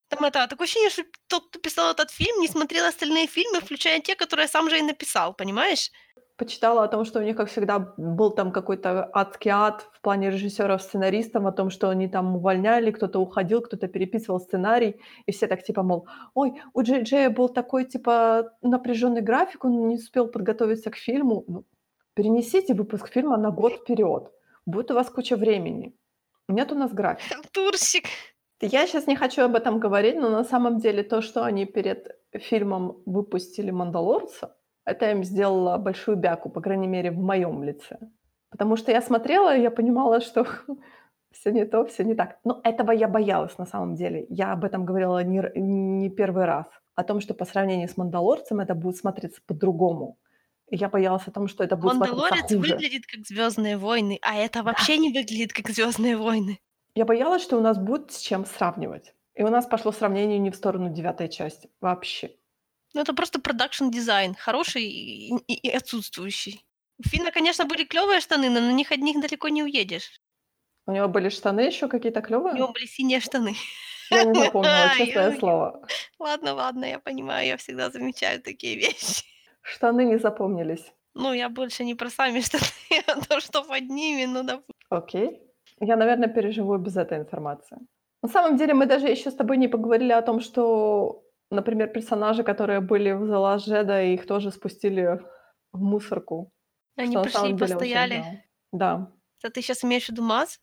Там 0.08 0.24
это, 0.24 0.46
такое 0.48 0.66
ощущение, 0.66 0.90
что 0.90 1.04
тот, 1.28 1.48
кто 1.50 1.60
писал 1.60 1.92
этот 1.92 2.10
фильм, 2.10 2.40
не 2.40 2.48
смотрел 2.48 2.86
остальные 2.86 3.26
фильмы, 3.26 3.60
включая 3.60 4.00
те, 4.00 4.14
которые 4.16 4.48
сам 4.48 4.70
же 4.70 4.78
и 4.78 4.82
написал, 4.82 5.34
понимаешь? 5.34 5.90
Почитала 6.36 6.84
о 6.84 6.88
том, 6.88 7.04
что 7.04 7.20
у 7.20 7.22
них, 7.22 7.36
как 7.36 7.48
всегда, 7.48 7.78
был 7.96 8.30
там 8.30 8.52
какой-то 8.52 9.08
адский 9.12 9.50
ад 9.50 9.88
в 9.92 10.00
плане 10.00 10.30
режиссёров-сценаристов, 10.30 11.44
о 11.46 11.52
том, 11.52 11.70
что 11.70 11.88
они 11.90 12.08
там 12.08 12.36
увольняли, 12.36 12.90
кто-то 12.90 13.18
уходил, 13.20 13.60
кто-то 13.62 13.86
переписывал 13.88 14.40
сценарий, 14.40 15.00
и 15.26 15.32
все 15.32 15.46
так 15.46 15.62
типа, 15.62 15.82
мол: 15.82 16.06
"Ой, 16.34 16.60
у 16.74 16.82
Джей 16.82 17.02
Джея 17.02 17.30
был 17.30 17.48
такой, 17.48 17.84
типа, 17.84 18.52
напряжённый 18.62 19.20
график, 19.22 19.64
он 19.64 19.88
не 19.88 19.96
успел 19.96 20.28
подготовиться 20.28 20.90
к 20.90 20.96
фильму". 20.96 21.44
Ну, 21.48 21.64
перенесите 22.14 22.74
выпуск 22.74 23.08
фильма 23.08 23.36
на 23.36 23.50
год 23.50 23.72
вперёд. 23.74 24.32
Будет 24.66 24.90
у 24.90 24.94
вас 24.94 25.10
куча 25.10 25.36
времени. 25.36 25.94
Нет 26.52 26.72
у 26.72 26.74
нас 26.74 26.92
графика. 26.92 27.34
Халтурщик. 27.34 28.04
Я 28.60 28.86
щас 28.86 29.06
не 29.06 29.16
хочу 29.16 29.42
об 29.42 29.54
этом 29.56 29.80
говорить, 29.80 30.16
но 30.16 30.28
на 30.30 30.44
самом 30.44 30.78
деле 30.78 31.02
то, 31.02 31.20
что 31.22 31.42
они 31.44 31.66
перед 31.66 32.16
фильмом 32.32 33.02
выпустили 33.06 33.70
"Мандалорца", 33.72 34.54
это 34.86 35.10
им 35.10 35.24
сделало 35.24 35.78
большую 35.78 36.16
бяку, 36.16 36.50
по 36.50 36.60
крайней 36.60 36.88
мере, 36.88 37.10
в 37.10 37.18
моём 37.18 37.64
лице. 37.64 37.98
Потому 38.50 38.76
что 38.76 38.92
я 38.92 39.00
смотрела, 39.02 39.56
и 39.56 39.62
я 39.62 39.70
понимала, 39.70 40.20
что 40.20 40.44
всё 41.32 41.50
не 41.52 41.64
то, 41.64 41.84
всё 41.86 42.04
не 42.04 42.14
так. 42.14 42.38
Но 42.44 42.60
этого 42.64 42.92
я 42.92 43.08
боялась 43.08 43.58
на 43.58 43.66
самом 43.66 43.94
деле. 43.96 44.26
Я 44.30 44.52
об 44.52 44.64
этом 44.64 44.84
говорила 44.84 45.24
не 45.24 45.42
не 45.56 46.10
первый 46.10 46.44
раз. 46.46 46.66
О 46.96 47.02
том, 47.04 47.20
что 47.20 47.34
по 47.34 47.44
сравнению 47.46 47.88
с 47.88 47.96
"Мандалорцем" 47.96 48.60
это 48.60 48.74
будет 48.74 48.96
смотреться 48.96 49.40
по-другому. 49.46 50.16
Я 50.74 50.88
боялась 50.88 51.28
о 51.28 51.30
том, 51.30 51.48
что 51.48 51.62
это 51.64 51.76
будет 51.76 51.94
"Мандалорец" 51.98 52.54
хуже. 52.54 52.86
выглядит 52.86 53.06
как 53.06 53.26
"Звездные 53.26 53.76
войны", 53.76 54.18
а 54.22 54.36
это 54.36 54.62
Да. 54.70 54.72
вообще 54.72 54.98
не 54.98 55.08
выглядит 55.12 55.52
как 55.52 55.68
"Звездные 55.68 56.16
войны". 56.16 56.60
Я 56.96 57.06
боялась, 57.06 57.42
что 57.42 57.56
у 57.56 57.60
нас 57.60 57.78
будет 57.78 58.12
с 58.12 58.20
чем 58.20 58.44
сравнивать. 58.44 59.14
И 59.34 59.42
у 59.42 59.48
нас 59.48 59.66
пошло 59.66 59.92
сравнение 59.92 60.38
не 60.38 60.50
в 60.50 60.56
сторону 60.56 60.90
девятой 60.92 61.28
части. 61.30 61.70
Вообще. 61.80 62.32
Ну, 62.94 63.00
это 63.00 63.14
просто 63.14 63.40
production 63.40 63.95
design, 63.95 64.34
хороший 64.34 64.84
и 64.84 65.30
и 65.46 65.54
и 65.54 65.70
отсутствующий. 65.70 66.64
У 66.98 67.08
Финна, 67.08 67.30
конечно, 67.32 67.64
были 67.64 67.84
клёвые 67.84 68.20
штаны, 68.20 68.50
но 68.50 68.60
на 68.60 68.72
них 68.72 68.92
одних 68.92 69.20
далеко 69.20 69.48
не 69.48 69.62
уедешь. 69.62 70.12
У 70.86 70.92
него 70.92 71.08
были 71.08 71.28
штаны 71.28 71.60
ещё 71.60 71.88
какие-то 71.88 72.20
У 72.50 72.56
клёвые? 72.56 72.56
него 72.56 72.72
были 72.72 72.86
синие 72.86 73.20
штаны. 73.20 73.54
Я 74.10 74.22
не 74.24 74.34
запомнила, 74.36 74.88
честное 74.90 75.32
слово. 75.32 75.88
Ладно 76.18 76.54
ладно, 76.54 76.84
я 76.86 76.98
понимаю, 77.00 77.46
я 77.48 77.56
всегда 77.56 77.90
замечаю 77.90 78.42
такие 78.42 78.76
вещи. 78.76 79.24
Штаны 79.62 80.04
не 80.04 80.18
запомнились. 80.18 80.92
Ну, 81.14 81.32
я 81.32 81.48
больше 81.48 81.84
не 81.84 81.94
про 81.94 82.10
сами 82.10 82.40
штаны, 82.44 82.64
а 83.06 83.20
то, 83.20 83.40
что 83.40 83.62
под 83.64 83.88
ними, 83.88 84.26
ну, 84.26 84.42
допу 84.42 84.72
Окей. 84.90 85.40
Я, 85.80 85.96
наверно, 85.96 86.28
переживу 86.28 86.76
без 86.78 86.96
этой 86.96 87.18
информации. 87.18 87.78
На 88.22 88.28
самом 88.28 88.56
деле 88.56 88.74
мы 88.74 88.86
даже 88.86 89.08
ещё 89.08 89.30
с 89.30 89.34
тобой 89.34 89.56
не 89.56 89.68
поговорили 89.68 90.12
о 90.12 90.22
том, 90.22 90.40
что, 90.40 91.22
например, 91.50 91.88
персонажи, 91.88 92.42
которые 92.44 92.80
были 92.80 93.12
в 93.12 93.24
Last 93.24 93.66
Jedi, 93.68 94.14
их 94.14 94.26
тоже 94.26 94.50
спустили 94.50 95.20
в 95.72 95.80
мусорку. 95.80 96.50
Они 96.96 97.16
Что 97.16 97.22
пошли 97.24 97.50
и 97.50 97.52
деле 97.52 97.54
очень 97.54 97.58
постояли. 97.58 98.24
да. 98.72 99.12
Да. 99.42 99.50
Ты 99.50 99.62
щас 99.62 99.84
имеешь 99.84 100.06
в 100.06 100.10
виду 100.10 100.22
Маз? 100.22 100.60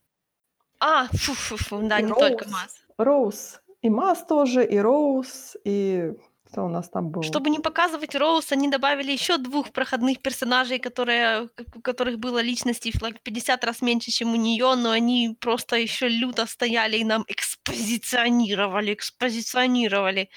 А, 0.79 1.07
фу-фу-фу, 1.07 1.81
да, 1.83 1.99
И 1.99 2.03
не 2.03 2.13
только 2.13 2.45
Роуз. 2.45 2.51
Маз. 2.53 2.87
Роуз. 2.97 3.61
И 3.81 3.89
Маз 3.89 4.25
тоже, 4.25 4.65
и 4.65 4.77
Роуз, 4.79 5.57
и 5.65 6.13
Что 6.51 6.65
у 6.65 6.67
нас 6.67 6.89
там 6.89 7.09
было? 7.09 7.23
Чтобы 7.23 7.49
не 7.49 7.59
показывать 7.59 8.15
Роуз, 8.15 8.51
они 8.51 8.69
добавили 8.69 9.11
еще 9.11 9.37
двух 9.37 9.71
проходных 9.71 10.21
персонажей, 10.21 10.79
которые, 10.79 11.49
у 11.75 11.81
которых 11.81 12.17
было 12.17 12.39
личностей 12.41 12.91
в 12.91 12.99
50 13.23 13.63
раз 13.63 13.81
меньше, 13.81 14.09
чем 14.11 14.33
у 14.33 14.35
нее, 14.35 14.73
но 14.75 14.89
они 14.89 15.37
просто 15.39 15.75
еще 15.75 16.07
люто 16.07 16.47
стояли 16.47 16.97
и 16.97 17.03
нам 17.03 17.23
экспозиционировали, 17.27 18.93
экспозиционировали. 18.93 20.29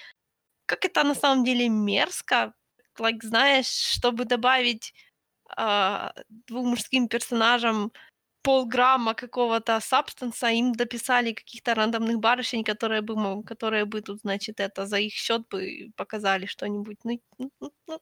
Как 0.66 0.84
это 0.84 1.02
на 1.02 1.14
самом 1.14 1.44
деле 1.44 1.68
мерзко, 1.68 2.52
like, 2.98 3.22
знаешь, 3.22 3.66
чтобы 3.68 4.26
добавить 4.26 4.92
а, 5.56 6.12
двум 6.28 6.68
мужским 6.68 7.08
персонажам 7.08 7.90
полграмма 8.42 9.14
какого-то 9.14 9.80
сабстанса, 9.80 10.48
им 10.48 10.72
дописали 10.72 11.32
каких-то 11.32 11.74
рандомных 11.74 12.18
барышень, 12.18 12.64
которые 12.64 13.00
бы, 13.00 13.42
которые 13.44 13.84
бы 13.84 14.00
тут, 14.00 14.20
значит, 14.20 14.60
это 14.60 14.86
за 14.86 14.96
их 14.98 15.12
счет 15.12 15.42
бы 15.48 15.92
показали 15.96 16.46
что-нибудь. 16.46 16.98
Ну, 17.04 17.20
ну, 17.38 17.50
ну, 17.60 17.70
ну. 17.88 17.98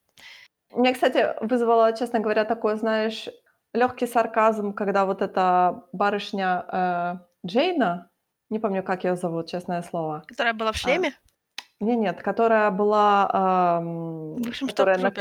Мне, 0.71 0.93
кстати, 0.93 1.35
вызвало, 1.41 1.93
честно 1.93 2.19
говоря, 2.19 2.45
такой, 2.45 2.77
знаешь, 2.77 3.29
легкий 3.73 4.07
сарказм, 4.07 4.73
когда 4.73 5.05
вот 5.05 5.21
эта 5.21 5.83
барышня 5.93 6.65
э, 6.67 7.15
Джейна, 7.47 8.09
не 8.49 8.59
помню, 8.59 8.83
как 8.83 9.03
ее 9.03 9.15
зовут, 9.15 9.47
честное 9.47 9.81
слово. 9.81 10.23
Которая 10.27 10.53
была 10.53 10.71
в 10.71 10.77
шлеме? 10.77 11.07
А, 11.07 11.83
не, 11.83 11.95
нет, 11.95 12.21
которая 12.21 12.71
была... 12.71 13.79
Эм, 13.81 14.35
Бывшим 14.35 14.67
которая 14.67 14.97
на 14.97 15.11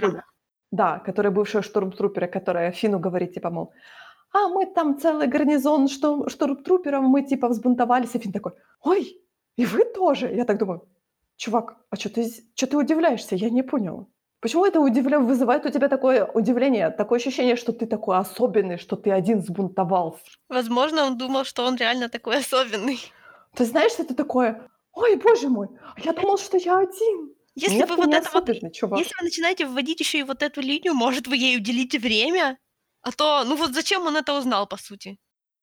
Да, 0.73 0.99
которая 0.99 1.33
бывшая 1.33 1.63
штурмтрупера, 1.63 2.27
которая 2.27 2.73
Фину 2.73 2.99
говорит, 2.99 3.35
типа, 3.35 3.51
мол, 3.51 3.73
а 4.33 4.49
мы 4.49 4.67
там 4.67 4.99
целый 4.99 5.27
гарнизон 5.27 5.89
что, 5.89 6.29
штурмтруперов, 6.29 7.03
мы 7.03 7.23
типа 7.23 7.49
взбунтовались. 7.49 8.15
И 8.15 8.19
Финн 8.19 8.33
такой, 8.33 8.53
ой, 8.83 9.21
и 9.57 9.67
вы 9.67 9.85
тоже? 9.85 10.33
Я 10.33 10.45
так 10.45 10.59
думаю, 10.59 10.89
чувак, 11.37 11.77
а 11.91 11.97
что 11.97 12.09
ты, 12.09 12.31
что 12.55 12.67
ты 12.67 12.77
удивляешься? 12.77 13.37
Я 13.37 13.51
не 13.51 13.63
понял. 13.63 14.09
Почему 14.41 14.65
это 14.65 14.81
удивля... 14.81 15.19
вызывает 15.19 15.67
у 15.67 15.71
тебя 15.71 15.89
такое 15.89 16.25
удивление, 16.25 16.91
такое 16.91 17.19
ощущение, 17.19 17.57
что 17.57 17.73
ты 17.73 17.87
такой 17.87 18.17
особенный, 18.17 18.79
что 18.79 18.97
ты 18.97 19.11
один 19.11 19.43
сбунтовался? 19.43 20.23
Возможно, 20.49 21.05
он 21.05 21.19
думал, 21.19 21.45
что 21.45 21.65
он 21.65 21.77
реально 21.77 22.09
такой 22.09 22.39
особенный. 22.39 22.99
Ты 23.55 23.65
знаешь, 23.65 23.93
что 23.93 24.03
это 24.03 24.15
такое? 24.15 24.63
Ой, 24.93 25.17
боже 25.17 25.49
мой, 25.49 25.69
я 25.99 26.13
думал, 26.13 26.39
что 26.39 26.57
я 26.57 26.79
один. 26.79 27.35
Если 27.55 27.77
Нет, 27.77 27.91
вы 27.91 27.97
вот 27.97 28.15
это 28.15 28.31
вот, 28.33 28.73
чувак. 28.73 28.99
если 28.99 29.15
вы 29.19 29.25
начинаете 29.25 29.67
вводить 29.67 30.01
еще 30.01 30.21
и 30.21 30.23
вот 30.23 30.43
эту 30.43 30.61
линию, 30.61 30.95
может, 30.95 31.27
вы 31.27 31.37
ей 31.37 31.59
уделите 31.59 31.99
время? 31.99 32.59
А 33.03 33.13
то, 33.13 33.45
ну 33.45 33.57
вот 33.57 33.75
зачем 33.75 34.07
он 34.07 34.17
это 34.17 34.39
узнал, 34.39 34.67
по 34.67 34.77
сути? 34.77 35.19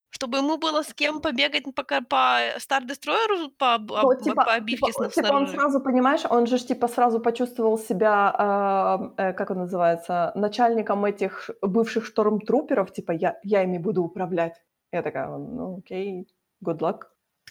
Чтобы 0.10 0.38
ему 0.38 0.58
было 0.58 0.84
с 0.84 0.94
кем 0.94 1.22
побегать 1.22 1.64
пока 1.76 2.02
по 2.02 2.40
Star 2.58 2.82
Destroyer, 2.88 3.50
по, 3.58 3.78
ну, 3.78 3.96
об, 3.96 4.22
типа, 4.24 4.46
по 4.46 4.54
обивке 4.54 4.92
типа, 4.92 5.10
типа 5.10 5.34
он 5.34 5.48
сразу, 5.48 5.82
понимаешь, 5.82 6.22
он 6.30 6.48
же 6.48 6.58
типа 6.60 6.88
сразу 6.88 7.20
почувствовал 7.20 7.78
себя, 7.78 9.12
э, 9.18 9.22
э, 9.22 9.34
как 9.34 9.52
он 9.52 9.58
называется, 9.58 10.32
начальником 10.36 11.04
этих 11.06 11.50
бывших 11.62 12.06
штормтруперов, 12.06 12.94
типа 12.94 13.12
я, 13.12 13.38
я 13.44 13.64
ими 13.64 13.78
буду 13.78 14.02
управлять. 14.02 14.62
Я 14.92 15.02
такая, 15.04 15.28
ну 15.28 15.80
окей, 15.80 16.28
good 16.64 16.80
luck. 16.80 17.02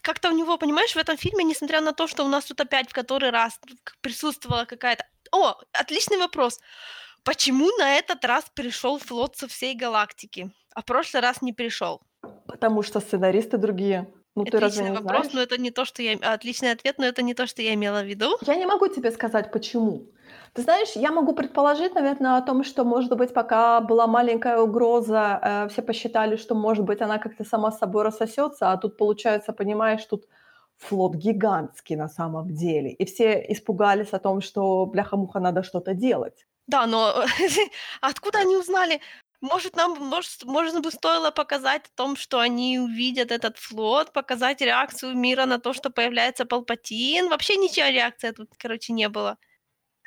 Как-то 0.02 0.30
у 0.30 0.32
него, 0.32 0.56
понимаешь, 0.56 0.94
в 0.94 0.98
этом 0.98 1.16
фильме, 1.16 1.44
несмотря 1.44 1.80
на 1.80 1.92
то, 1.92 2.06
что 2.06 2.24
у 2.24 2.28
нас 2.28 2.44
тут 2.44 2.60
опять 2.60 2.88
в 2.88 2.94
который 2.94 3.30
раз 3.30 3.60
присутствовала 4.00 4.64
какая-то... 4.64 5.04
О, 5.32 5.56
отличный 5.72 6.16
вопрос. 6.16 6.60
Почему 7.26 7.66
на 7.76 7.94
этот 7.98 8.24
раз 8.24 8.44
пришел 8.54 8.98
флот 8.98 9.36
со 9.36 9.48
всей 9.48 9.74
галактики, 9.74 10.52
а 10.76 10.82
в 10.82 10.84
прошлый 10.84 11.20
раз 11.20 11.42
не 11.42 11.52
пришел? 11.52 12.00
Потому 12.46 12.82
что 12.82 13.00
сценаристы 13.00 13.58
другие. 13.58 14.06
Ну, 14.36 14.44
ты 14.44 14.60
разве 14.60 14.82
Отличный 14.82 14.90
не 14.90 14.96
вопрос, 14.96 15.30
знаешь? 15.30 15.34
но 15.34 15.40
это 15.40 15.60
не 15.60 15.72
то, 15.72 15.84
что 15.84 16.02
я... 16.02 16.12
Отличный 16.34 16.70
ответ, 16.70 16.98
но 16.98 17.04
это 17.04 17.22
не 17.22 17.34
то, 17.34 17.48
что 17.48 17.62
я 17.62 17.74
имела 17.74 18.02
в 18.02 18.06
виду. 18.06 18.38
Я 18.42 18.54
не 18.54 18.66
могу 18.66 18.86
тебе 18.86 19.10
сказать, 19.10 19.50
почему. 19.50 20.06
Ты 20.52 20.62
знаешь, 20.62 20.90
я 20.94 21.10
могу 21.10 21.34
предположить, 21.34 21.94
наверное, 21.94 22.36
о 22.36 22.42
том, 22.42 22.62
что, 22.62 22.84
может 22.84 23.16
быть, 23.16 23.34
пока 23.34 23.80
была 23.80 24.06
маленькая 24.06 24.58
угроза, 24.58 25.40
э, 25.42 25.68
все 25.68 25.82
посчитали, 25.82 26.36
что, 26.36 26.54
может 26.54 26.84
быть, 26.84 27.00
она 27.00 27.18
как-то 27.18 27.44
сама 27.44 27.72
собой 27.72 28.04
рассосется, 28.04 28.70
а 28.70 28.76
тут, 28.76 28.96
получается, 28.96 29.52
понимаешь, 29.52 30.04
тут 30.04 30.26
флот 30.76 31.16
гигантский 31.16 31.96
на 31.96 32.08
самом 32.08 32.54
деле. 32.54 32.90
И 32.90 33.04
все 33.04 33.44
испугались 33.48 34.12
о 34.12 34.18
том, 34.20 34.40
что, 34.40 34.86
бляха-муха, 34.86 35.40
надо 35.40 35.64
что-то 35.64 35.92
делать. 35.94 36.46
Да, 36.66 36.86
но 36.86 37.24
откуда 38.00 38.40
они 38.40 38.56
узнали? 38.56 39.00
Может, 39.40 39.76
нам, 39.76 39.92
может, 40.00 40.44
можно 40.44 40.80
бы 40.80 40.90
стоило 40.90 41.30
показать 41.30 41.86
о 41.86 41.96
том, 41.96 42.16
что 42.16 42.40
они 42.40 42.78
увидят 42.80 43.30
этот 43.30 43.58
флот, 43.58 44.12
показать 44.12 44.60
реакцию 44.62 45.14
мира 45.16 45.44
на 45.46 45.58
то, 45.58 45.72
что 45.74 45.90
появляется 45.90 46.46
Палпатин. 46.46 47.28
Вообще 47.28 47.56
ничья 47.56 47.90
реакция 47.92 48.32
тут, 48.32 48.50
короче, 48.58 48.92
не 48.92 49.08
было. 49.08 49.38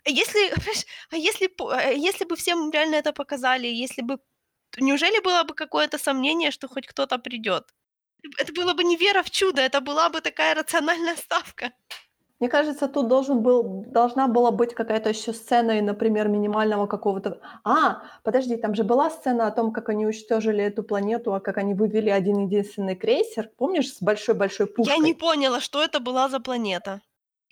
Если, 0.05 0.51
а 1.11 1.17
если, 1.17 1.49
а 1.71 1.91
если 1.91 2.25
бы 2.25 2.35
всем 2.35 2.71
реально 2.71 2.95
это 2.95 3.13
показали, 3.13 3.67
если 3.67 4.01
бы... 4.03 4.19
Неужели 4.79 5.19
было 5.21 5.43
бы 5.43 5.55
какое-то 5.55 5.97
сомнение, 5.97 6.51
что 6.51 6.67
хоть 6.67 6.87
кто-то 6.87 7.17
придет? 7.19 7.65
Это 8.39 8.53
было 8.53 8.73
бы 8.73 8.83
не 8.83 8.97
вера 8.97 9.23
в 9.23 9.31
чудо, 9.31 9.61
это 9.61 9.81
была 9.81 10.09
бы 10.09 10.21
такая 10.21 10.55
рациональная 10.55 11.15
ставка. 11.17 11.73
Мне 12.39 12.49
кажется, 12.49 12.87
тут 12.87 13.07
должен 13.07 13.41
был, 13.41 13.83
должна 13.87 14.27
была 14.27 14.51
быть 14.51 14.73
какая-то 14.73 15.09
еще 15.09 15.33
сцена, 15.33 15.77
и, 15.77 15.81
например, 15.81 16.29
минимального 16.29 16.87
какого-то... 16.87 17.41
А, 17.65 18.03
подожди, 18.23 18.55
там 18.55 18.75
же 18.75 18.83
была 18.83 19.09
сцена 19.09 19.47
о 19.47 19.51
том, 19.51 19.73
как 19.73 19.89
они 19.89 20.05
уничтожили 20.05 20.63
эту 20.63 20.83
планету, 20.83 21.33
а 21.33 21.41
как 21.41 21.57
они 21.57 21.73
вывели 21.73 22.09
один 22.09 22.45
единственный 22.45 22.95
крейсер. 22.95 23.49
Помнишь, 23.57 23.93
с 23.93 24.01
большой-большой 24.01 24.67
пушкой? 24.67 24.95
Я 24.95 25.03
не 25.03 25.13
поняла, 25.13 25.59
что 25.59 25.83
это 25.83 25.99
была 25.99 26.29
за 26.29 26.39
планета. 26.39 27.01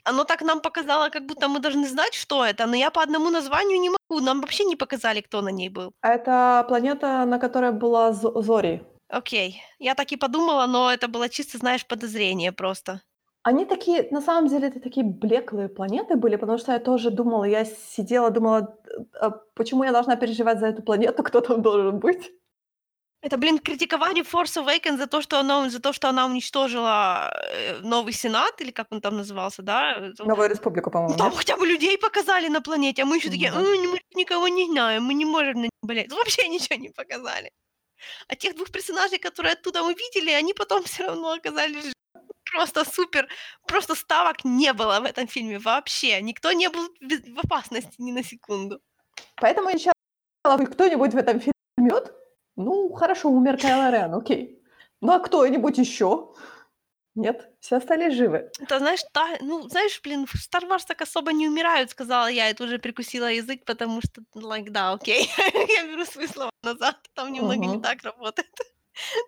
Оно 0.06 0.24
так 0.24 0.42
нам 0.42 0.62
показало, 0.62 1.10
как 1.10 1.26
будто 1.26 1.50
мы 1.50 1.60
должны 1.60 1.86
знать, 1.86 2.14
что 2.14 2.46
это, 2.46 2.66
но 2.66 2.76
я 2.78 2.90
по 2.90 3.02
одному 3.02 3.30
названию 3.30 3.82
не 3.82 3.90
могу. 3.90 4.24
Нам 4.24 4.40
вообще 4.40 4.64
не 4.64 4.78
показали, 4.78 5.20
кто 5.20 5.42
на 5.42 5.50
ней 5.50 5.68
был. 5.68 5.92
Это 6.02 6.64
планета, 6.70 7.26
на 7.26 7.40
которой 7.40 7.74
была 7.74 8.14
Зори. 8.14 8.82
Окей. 9.10 9.62
Я 9.80 9.96
так 9.96 10.14
и 10.14 10.18
подумала, 10.18 10.66
но 10.66 10.90
это 10.90 11.10
было 11.10 11.28
чисто, 11.28 11.58
знаешь, 11.58 11.86
подозрение 11.86 12.54
просто. 12.54 13.02
Они 13.48 13.66
такие, 13.66 14.08
на 14.12 14.22
самом 14.22 14.50
деле, 14.50 14.68
это 14.68 14.82
такие 14.82 15.06
блеклые 15.06 15.70
планеты 15.70 16.18
были, 16.18 16.36
потому 16.36 16.58
что 16.58 16.74
я 16.74 16.80
тоже 16.80 17.12
думала, 17.12 17.46
я 17.46 17.64
сидела, 17.64 18.30
думала, 18.30 18.78
а 19.22 19.30
почему 19.54 19.86
я 19.86 19.94
должна 19.94 20.18
переживать 20.18 20.60
за 20.60 20.68
эту 20.68 20.82
планету, 20.82 21.24
кто 21.24 21.40
там 21.40 21.62
должен 21.62 22.00
быть? 22.00 22.32
Это, 23.22 23.38
блин, 23.38 23.60
критиковали 23.60 24.22
Force 24.22 24.58
Awakens 24.58 24.98
за 24.98 25.08
то, 25.08 25.22
что 25.22 25.40
она, 25.40 25.70
за 25.70 25.80
то, 25.80 25.94
что 25.94 26.10
она 26.10 26.26
уничтожила 26.26 27.32
э, 27.54 27.80
новый 27.84 28.12
Сенат, 28.12 28.62
или 28.62 28.72
как 28.72 28.88
он 28.92 29.00
там 29.00 29.16
назывался, 29.16 29.62
да? 29.62 30.12
Новую 30.20 30.50
республику, 30.50 30.92
по-моему. 30.92 31.14
Ну, 31.14 31.18
там 31.18 31.32
хотя 31.32 31.56
бы 31.56 31.66
людей 31.66 31.98
показали 31.98 32.50
на 32.50 32.60
планете, 32.62 33.04
а 33.04 33.06
мы 33.06 33.16
еще 33.16 33.30
такие, 33.30 33.52
Мгм. 33.52 33.92
мы 33.92 34.00
никого 34.16 34.50
не 34.50 34.66
знаем, 34.66 35.04
мы 35.04 35.14
не 35.14 35.26
можем 35.26 35.54
на 35.54 35.62
них 35.62 35.72
болеть. 35.82 36.12
Вообще 36.12 36.50
ничего 36.50 36.82
не 36.82 36.90
показали. 36.90 37.50
А 38.28 38.36
тех 38.36 38.56
двух 38.56 38.72
персонажей, 38.72 39.20
которые 39.20 39.54
оттуда 39.54 39.84
мы 39.84 39.94
видели, 39.94 40.32
они 40.32 40.54
потом 40.54 40.84
все 40.84 41.06
равно 41.06 41.32
оказались 41.32 41.94
просто 42.52 42.86
супер, 42.86 43.28
просто 43.68 43.96
ставок 43.96 44.46
не 44.46 44.74
было 44.74 45.00
в 45.00 45.06
этом 45.06 45.28
фильме 45.28 45.60
вообще. 45.60 46.22
Никто 46.22 46.52
не 46.52 46.70
был 46.70 46.90
в 47.02 47.40
опасности 47.40 47.96
ни 47.98 48.12
на 48.12 48.24
секунду. 48.24 48.80
Поэтому 49.36 49.70
я 49.70 49.94
кто-нибудь 50.44 51.14
в 51.14 51.18
этом 51.18 51.40
фильме 51.40 51.54
умрет? 51.78 52.14
Ну, 52.56 52.92
хорошо, 52.94 53.30
умер 53.30 53.58
Кайло 53.58 53.92
Рен, 53.92 54.14
окей. 54.14 54.62
Ну, 55.02 55.14
а 55.14 55.20
кто-нибудь 55.20 55.78
еще? 55.78 56.34
Нет, 57.16 57.50
все 57.60 57.78
остались 57.78 58.14
живы. 58.14 58.52
Это, 58.60 58.78
знаешь, 58.78 59.02
та, 59.12 59.38
ну, 59.42 59.68
знаешь, 59.70 60.00
блин, 60.04 60.28
в 60.28 60.36
Star 60.36 60.68
Wars 60.70 60.86
так 60.88 61.02
особо 61.02 61.34
не 61.34 61.48
умирают, 61.48 61.90
сказала 61.90 62.28
я, 62.28 62.50
и 62.50 62.54
тут 62.54 62.70
же 62.70 62.78
прикусила 62.78 63.26
язык, 63.32 63.66
потому 63.66 64.02
что, 64.02 64.22
like, 64.36 64.70
да, 64.70 64.94
окей, 64.94 65.28
я 65.78 65.88
беру 65.88 66.06
свои 66.06 66.28
слова 66.28 66.52
назад, 66.62 66.98
там 67.16 67.34
немного 67.34 67.66
не 67.66 67.82
так 67.82 68.04
работает. 68.04 68.48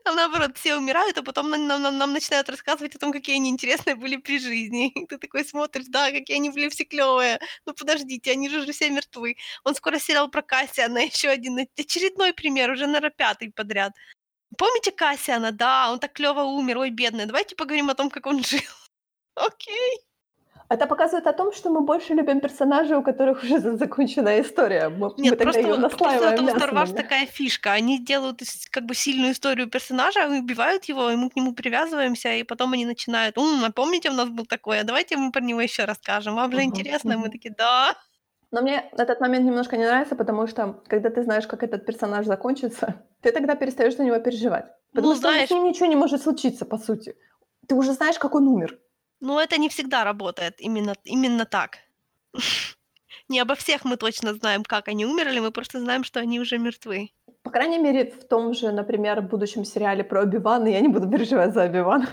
Там, 0.04 0.16
наоборот, 0.16 0.58
все 0.58 0.76
умирают, 0.76 1.18
а 1.18 1.24
потом 1.24 1.50
нам, 1.50 1.68
нам, 1.68 1.98
нам 1.98 2.14
начинают 2.14 2.50
рассказывать 2.50 2.96
о 2.96 3.00
том, 3.00 3.12
какие 3.12 3.36
они 3.36 3.50
интересные 3.50 3.96
были 3.96 4.18
при 4.18 4.40
жизни. 4.40 4.92
И 4.96 5.06
ты 5.06 5.18
такой 5.18 5.46
смотришь, 5.46 5.86
да, 5.88 6.12
какие 6.12 6.38
они 6.38 6.50
были 6.50 6.70
все 6.70 6.86
клевые. 6.86 7.40
Ну 7.66 7.74
подождите, 7.74 8.32
они 8.32 8.50
же 8.50 8.62
уже 8.62 8.72
все 8.72 8.90
мертвы. 8.90 9.38
Он 9.64 9.76
скоро 9.76 10.00
сериал 10.00 10.30
про 10.30 10.42
Кассиана, 10.42 11.00
еще 11.06 11.30
один 11.30 11.60
очередной 11.78 12.34
пример, 12.34 12.72
уже, 12.72 12.88
наверное, 12.88 13.12
пятый 13.12 13.52
подряд. 13.52 13.94
Помните 14.58 14.92
Кассиана? 14.92 15.52
Да, 15.52 15.92
он 15.92 16.00
так 16.00 16.14
клево 16.14 16.42
умер, 16.42 16.80
ой, 16.80 16.90
бедный. 16.90 17.26
Давайте 17.26 17.56
поговорим 17.56 17.90
о 17.90 17.96
том, 17.96 18.10
как 18.10 18.26
он 18.26 18.44
жил. 18.44 18.62
Окей. 19.36 20.09
Это 20.70 20.86
показывает 20.86 21.26
о 21.26 21.34
том, 21.34 21.52
что 21.52 21.72
мы 21.72 21.82
больше 21.82 22.14
любим 22.14 22.40
персонажей, 22.40 22.96
у 22.96 23.02
которых 23.02 23.44
уже 23.44 23.60
закончена 23.60 24.40
история. 24.40 24.90
Мы, 24.90 25.12
Нет, 25.18 25.32
мы 25.32 25.38
просто, 25.38 25.62
ее 25.62 25.76
просто 25.76 26.06
Star 26.06 26.74
Wars 26.74 26.96
такая 26.96 27.26
фишка. 27.26 27.72
Они 27.72 27.98
делают 27.98 28.42
как 28.70 28.86
бы 28.86 28.94
сильную 28.94 29.32
историю 29.32 29.68
персонажа, 29.68 30.28
убивают 30.28 30.86
его, 30.86 31.10
и 31.10 31.16
мы 31.16 31.32
к 31.32 31.36
нему 31.36 31.54
привязываемся, 31.56 32.34
и 32.36 32.44
потом 32.44 32.74
они 32.74 32.86
начинают, 32.86 33.40
ум, 33.40 33.64
а 33.66 33.72
помните, 33.72 34.12
у 34.12 34.14
нас 34.14 34.30
был 34.30 34.46
такой, 34.46 34.80
а 34.80 34.84
давайте 34.84 35.18
мы 35.18 35.32
про 35.32 35.42
него 35.42 35.60
еще 35.60 35.86
расскажем. 35.86 36.36
Вам 36.36 36.52
же 36.52 36.60
uh-huh, 36.60 36.66
интересно, 36.66 37.14
uh-huh. 37.14 37.18
мы 37.18 37.30
такие, 37.30 37.54
да. 37.58 37.96
Но 38.52 38.62
мне 38.62 38.92
этот 38.96 39.22
момент 39.22 39.46
немножко 39.46 39.76
не 39.76 39.86
нравится, 39.86 40.16
потому 40.16 40.46
что, 40.46 40.84
когда 40.88 41.10
ты 41.10 41.24
знаешь, 41.24 41.48
как 41.48 41.64
этот 41.64 41.84
персонаж 41.88 42.28
закончится, 42.28 42.94
ты 43.22 43.32
тогда 43.32 43.56
перестаешь 43.56 43.96
за 43.96 44.04
него 44.04 44.20
переживать. 44.20 44.68
Потому 44.92 45.08
ну, 45.08 45.14
что 45.16 45.30
знаешь... 45.30 45.50
с 45.50 45.52
ним 45.52 45.64
ничего 45.64 45.88
не 45.88 45.96
может 45.96 46.22
случиться, 46.22 46.66
по 46.66 46.78
сути. 46.78 47.16
Ты 47.68 47.74
уже 47.74 47.94
знаешь, 47.94 48.20
как 48.20 48.36
он 48.36 48.48
умер. 48.48 48.80
Но 49.20 49.42
это 49.42 49.58
не 49.58 49.70
всегда 49.70 50.04
работает 50.04 50.56
именно, 50.60 50.96
именно 51.04 51.46
так. 51.46 51.80
Не 53.28 53.40
обо 53.42 53.54
всех 53.54 53.86
мы 53.86 53.96
точно 53.96 54.34
знаем, 54.34 54.64
как 54.64 54.88
они 54.88 55.06
умерли, 55.06 55.40
мы 55.40 55.52
просто 55.52 55.80
знаем, 55.80 56.04
что 56.04 56.20
они 56.20 56.40
уже 56.40 56.58
мертвы. 56.58 57.12
По 57.44 57.52
крайней 57.52 57.78
мере, 57.78 58.12
в 58.12 58.28
том 58.28 58.56
же, 58.56 58.72
например, 58.72 59.22
будущем 59.22 59.66
сериале 59.66 60.04
про 60.04 60.24
Оби-Вана 60.24 60.68
я 60.68 60.80
не 60.80 60.88
буду 60.88 61.08
переживать 61.08 61.54
за 61.54 61.66
Оби-Вана. 61.66 62.10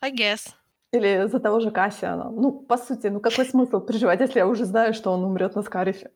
I 0.00 0.12
guess. 0.12 0.54
Или 0.92 1.28
за 1.28 1.40
того 1.40 1.60
же 1.60 1.70
Кассиана. 1.70 2.30
Ну, 2.30 2.52
по 2.52 2.78
сути, 2.78 3.08
ну 3.08 3.20
какой 3.20 3.44
смысл 3.44 3.80
переживать, 3.80 4.20
если 4.20 4.38
я 4.38 4.46
уже 4.46 4.64
знаю, 4.64 4.94
что 4.94 5.12
он 5.12 5.24
умрет 5.24 5.56
на 5.56 5.62
Скарифе? 5.62 6.10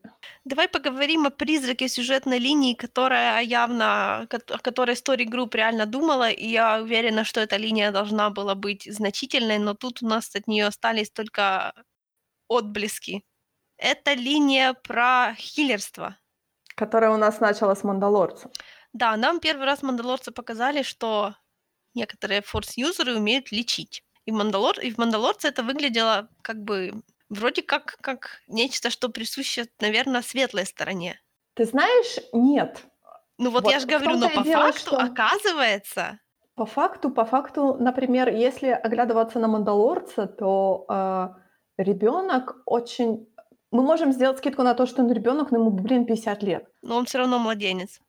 Давай 0.45 0.67
поговорим 0.67 1.25
о 1.25 1.29
призраке 1.29 1.87
сюжетной 1.87 2.39
линии, 2.39 2.73
которая 2.73 3.41
явно, 3.43 4.21
о 4.21 4.57
которой 4.61 4.95
Story 4.95 5.25
Group 5.25 5.55
реально 5.55 5.85
думала, 5.85 6.29
и 6.29 6.47
я 6.47 6.81
уверена, 6.81 7.25
что 7.25 7.41
эта 7.41 7.57
линия 7.57 7.91
должна 7.91 8.29
была 8.29 8.55
быть 8.55 8.87
значительной, 8.91 9.59
но 9.59 9.73
тут 9.73 10.01
у 10.01 10.07
нас 10.07 10.35
от 10.35 10.47
нее 10.47 10.67
остались 10.67 11.11
только 11.11 11.73
отблески. 12.47 13.23
Это 13.77 14.13
линия 14.13 14.73
про 14.73 15.35
хиллерство. 15.37 16.15
Которая 16.75 17.11
у 17.11 17.17
нас 17.17 17.39
начала 17.39 17.75
с 17.75 17.83
Мандалорца. 17.83 18.49
Да, 18.93 19.17
нам 19.17 19.39
первый 19.39 19.65
раз 19.65 19.83
Мандалорцы 19.83 20.31
показали, 20.31 20.81
что 20.83 21.35
некоторые 21.93 22.41
форс-юзеры 22.41 23.15
умеют 23.15 23.51
лечить. 23.51 24.03
И, 24.31 24.33
Мандалор, 24.33 24.79
и 24.79 24.91
в 24.91 24.97
Мандалорце 24.97 25.49
это 25.49 25.61
выглядело 25.61 26.29
как 26.41 26.63
бы 26.63 26.93
вроде 27.29 27.61
как, 27.61 27.97
как 27.99 28.41
нечто, 28.47 28.89
что 28.89 29.09
присуще, 29.09 29.65
наверное, 29.81 30.21
светлой 30.21 30.65
стороне. 30.65 31.19
Ты 31.53 31.65
знаешь, 31.65 32.17
нет. 32.31 32.81
Ну 33.37 33.49
вот, 33.49 33.63
вот 33.63 33.73
я 33.73 33.79
же 33.79 33.87
говорю, 33.87 34.17
но 34.17 34.29
по 34.29 34.43
дело, 34.43 34.71
факту, 34.71 34.79
что... 34.79 34.97
оказывается... 34.97 36.19
По 36.55 36.65
факту, 36.65 37.09
по 37.09 37.25
факту, 37.25 37.75
например, 37.77 38.33
если 38.33 38.67
оглядываться 38.67 39.39
на 39.39 39.49
Мандалорца, 39.49 40.27
то 40.27 40.85
э, 40.87 41.29
ребенок 41.83 42.61
очень... 42.65 43.27
Мы 43.71 43.83
можем 43.83 44.13
сделать 44.13 44.37
скидку 44.37 44.63
на 44.63 44.75
то, 44.75 44.85
что 44.85 45.01
он 45.01 45.11
ребенок, 45.11 45.51
но 45.51 45.57
ему, 45.57 45.71
блин, 45.71 46.05
50 46.05 46.43
лет. 46.43 46.69
Но 46.81 46.95
он 46.95 47.05
все 47.05 47.17
равно 47.17 47.37
младенец. 47.37 47.99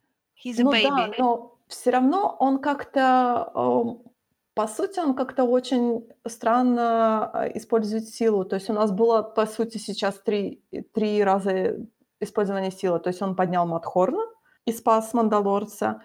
He's 0.45 0.61
a 0.61 0.63
ну 0.63 0.73
baby. 0.73 0.89
да, 0.89 1.11
но 1.19 1.59
все 1.67 1.91
равно 1.91 2.37
он 2.39 2.61
как-то 2.61 3.51
э, 3.55 4.12
по 4.55 4.67
сути, 4.67 5.01
он 5.01 5.15
как-то 5.15 5.45
очень 5.45 6.07
странно 6.27 7.31
а, 7.33 7.49
использует 7.55 8.09
силу. 8.09 8.45
То 8.45 8.57
есть 8.57 8.69
у 8.71 8.73
нас 8.73 8.91
было, 8.91 9.23
по 9.23 9.47
сути, 9.47 9.79
сейчас 9.79 10.19
три, 10.19 10.63
три 10.93 11.25
раза 11.25 11.77
использования 12.21 12.71
силы. 12.71 12.99
То 13.01 13.09
есть 13.09 13.23
он 13.23 13.35
поднял 13.35 13.67
Матхорна 13.67 14.25
и 14.67 14.73
спас 14.73 15.15
Мандалорца. 15.15 16.03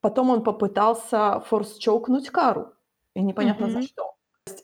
Потом 0.00 0.30
он 0.30 0.42
попытался 0.42 1.40
форс-чокнуть 1.48 2.30
Кару. 2.30 2.72
И 3.14 3.22
непонятно 3.22 3.66
mm-hmm. 3.66 3.70
за 3.70 3.82
что. 3.82 4.14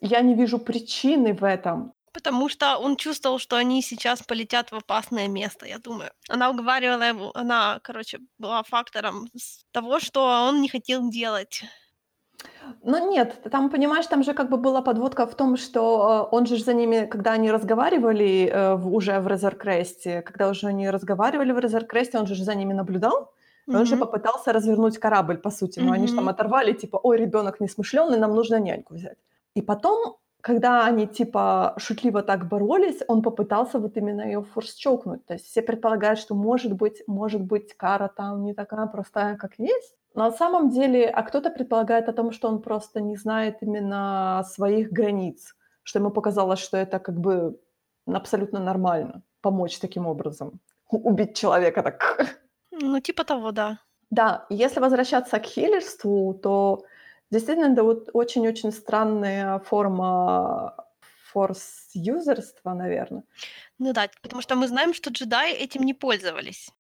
Я 0.01 0.21
не 0.21 0.35
вижу 0.35 0.59
причины 0.59 1.35
в 1.35 1.45
этом. 1.45 1.93
Потому 2.13 2.49
что 2.49 2.77
он 2.79 2.97
чувствовал, 2.97 3.39
что 3.39 3.57
они 3.57 3.83
сейчас 3.83 4.23
полетят 4.23 4.73
в 4.73 4.75
опасное 4.75 5.29
место, 5.29 5.67
я 5.67 5.79
думаю. 5.79 6.11
Она 6.29 6.51
уговаривала 6.51 7.03
его, 7.03 7.31
она, 7.35 7.79
короче, 7.83 8.19
была 8.39 8.63
фактором 8.65 9.29
того, 9.71 10.01
что 10.01 10.25
он 10.49 10.61
не 10.61 10.69
хотел 10.69 11.09
делать. 11.09 11.63
Ну 12.83 13.11
нет, 13.11 13.43
там, 13.51 13.71
понимаешь, 13.71 14.07
там 14.07 14.23
же 14.23 14.33
как 14.35 14.49
бы 14.49 14.57
была 14.57 14.83
подводка 14.83 15.27
в 15.27 15.35
том, 15.35 15.57
что 15.57 16.29
э, 16.33 16.37
он 16.37 16.47
же 16.47 16.57
за 16.57 16.73
ними, 16.73 17.07
когда 17.07 17.33
они 17.33 17.51
разговаривали 17.51 18.51
э, 18.53 18.75
в, 18.75 18.95
уже 18.95 19.21
в 19.21 19.29
Резеркресте, 19.29 20.23
когда 20.23 20.49
уже 20.49 20.67
они 20.67 20.91
разговаривали 20.91 21.53
в 21.53 21.59
Резеркресте, 21.59 22.19
он 22.19 22.27
же 22.27 22.43
за 22.43 22.55
ними 22.55 22.73
наблюдал, 22.73 23.33
mm-hmm. 23.69 23.77
он 23.77 23.87
же 23.87 23.97
попытался 23.97 24.53
развернуть 24.53 24.99
корабль, 24.99 25.37
по 25.37 25.51
сути, 25.51 25.81
но 25.81 25.93
mm-hmm. 25.93 25.95
они 25.95 26.07
же 26.07 26.15
там 26.15 26.29
оторвали, 26.29 26.73
типа, 26.73 27.01
ой, 27.03 27.19
ребенок 27.19 27.61
несмышленый, 27.61 28.19
нам 28.19 28.35
нужно 28.35 28.61
няньку 28.61 28.95
взять. 28.95 29.19
И 29.55 29.63
потом, 29.63 30.17
когда 30.41 30.87
они, 30.87 31.07
типа, 31.07 31.75
шутливо 31.77 32.23
так 32.23 32.49
боролись, 32.49 33.01
он 33.09 33.23
попытался 33.23 33.79
вот 33.79 33.97
именно 33.97 34.23
ее 34.23 34.43
форс-чокнуть. 34.43 35.27
То 35.27 35.35
есть 35.35 35.47
все 35.47 35.61
предполагают, 35.61 36.19
что, 36.19 36.35
может 36.35 36.73
быть, 36.73 37.03
может 37.07 37.43
быть, 37.43 37.75
Кара 37.77 38.09
там 38.09 38.45
не 38.45 38.55
такая 38.55 38.87
простая, 38.87 39.37
как 39.37 39.59
есть, 39.59 39.95
на 40.15 40.33
самом 40.33 40.71
деле, 40.71 41.09
а 41.09 41.23
кто-то 41.23 41.51
предполагает 41.51 42.09
о 42.09 42.13
том, 42.13 42.33
что 42.33 42.49
он 42.49 42.63
просто 42.63 43.01
не 43.01 43.17
знает 43.17 43.63
именно 43.63 44.45
своих 44.45 44.91
границ, 44.91 45.55
что 45.83 45.99
ему 45.99 46.11
показалось, 46.11 46.61
что 46.61 46.77
это 46.77 46.99
как 46.99 47.19
бы 47.21 47.61
абсолютно 48.07 48.61
нормально 48.61 49.23
помочь 49.41 49.79
таким 49.79 50.07
образом, 50.07 50.61
убить 50.91 51.37
человека 51.37 51.83
так. 51.83 52.37
Ну, 52.71 53.01
типа 53.01 53.25
того, 53.25 53.53
да. 53.53 53.79
Да, 54.11 54.47
если 54.51 54.81
возвращаться 54.81 55.39
к 55.39 55.47
хилерству, 55.47 56.35
то 56.35 56.83
действительно 57.31 57.73
это 57.73 57.85
вот 57.85 58.11
очень-очень 58.13 58.73
странная 58.73 59.59
форма 59.61 60.75
форс-юзерства, 61.33 62.75
наверное. 62.75 63.23
Ну 63.79 63.93
да, 63.93 64.09
потому 64.23 64.43
что 64.43 64.57
мы 64.57 64.67
знаем, 64.67 64.95
что 64.95 65.11
джедаи 65.11 65.53
этим 65.53 65.83
не 65.83 65.95
пользовались. 65.95 66.71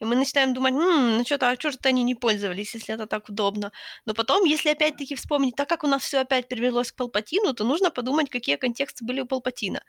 И 0.00 0.04
мы 0.04 0.16
начинаем 0.16 0.54
думать, 0.54 0.74
ну 0.74 1.24
что-то, 1.24 1.50
а 1.50 1.54
что 1.54 1.70
же 1.70 1.78
они 1.84 2.02
не 2.02 2.14
пользовались, 2.14 2.74
если 2.74 2.94
это 2.94 3.06
так 3.06 3.28
удобно. 3.28 3.72
Но 4.04 4.14
потом, 4.14 4.44
если 4.44 4.70
опять-таки 4.70 5.14
вспомнить, 5.14 5.56
так 5.56 5.68
как 5.68 5.84
у 5.84 5.86
нас 5.86 6.02
все 6.02 6.20
опять 6.20 6.48
перевелось 6.48 6.92
к 6.92 6.96
Палпатину, 6.96 7.54
то 7.54 7.64
нужно 7.64 7.90
подумать, 7.90 8.30
какие 8.30 8.56
контексты 8.56 9.04
были 9.04 9.20
у 9.20 9.26
Палпатина. 9.26 9.82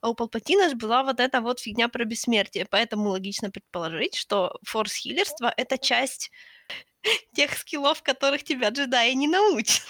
А 0.00 0.10
у 0.10 0.14
Палпатина 0.14 0.68
же 0.68 0.76
была 0.76 1.02
вот 1.02 1.20
эта 1.20 1.40
вот 1.40 1.60
фигня 1.60 1.88
про 1.88 2.04
бессмертие, 2.04 2.66
поэтому 2.70 3.10
логично 3.10 3.50
предположить, 3.50 4.14
что 4.14 4.58
форс-хиллерство— 4.64 5.52
это 5.56 5.78
часть 5.78 6.30
тех 7.34 7.52
скиллов, 7.52 8.02
которых 8.02 8.44
тебя 8.44 8.70
джедаи 8.70 9.12
не 9.14 9.28
научат. 9.28 9.82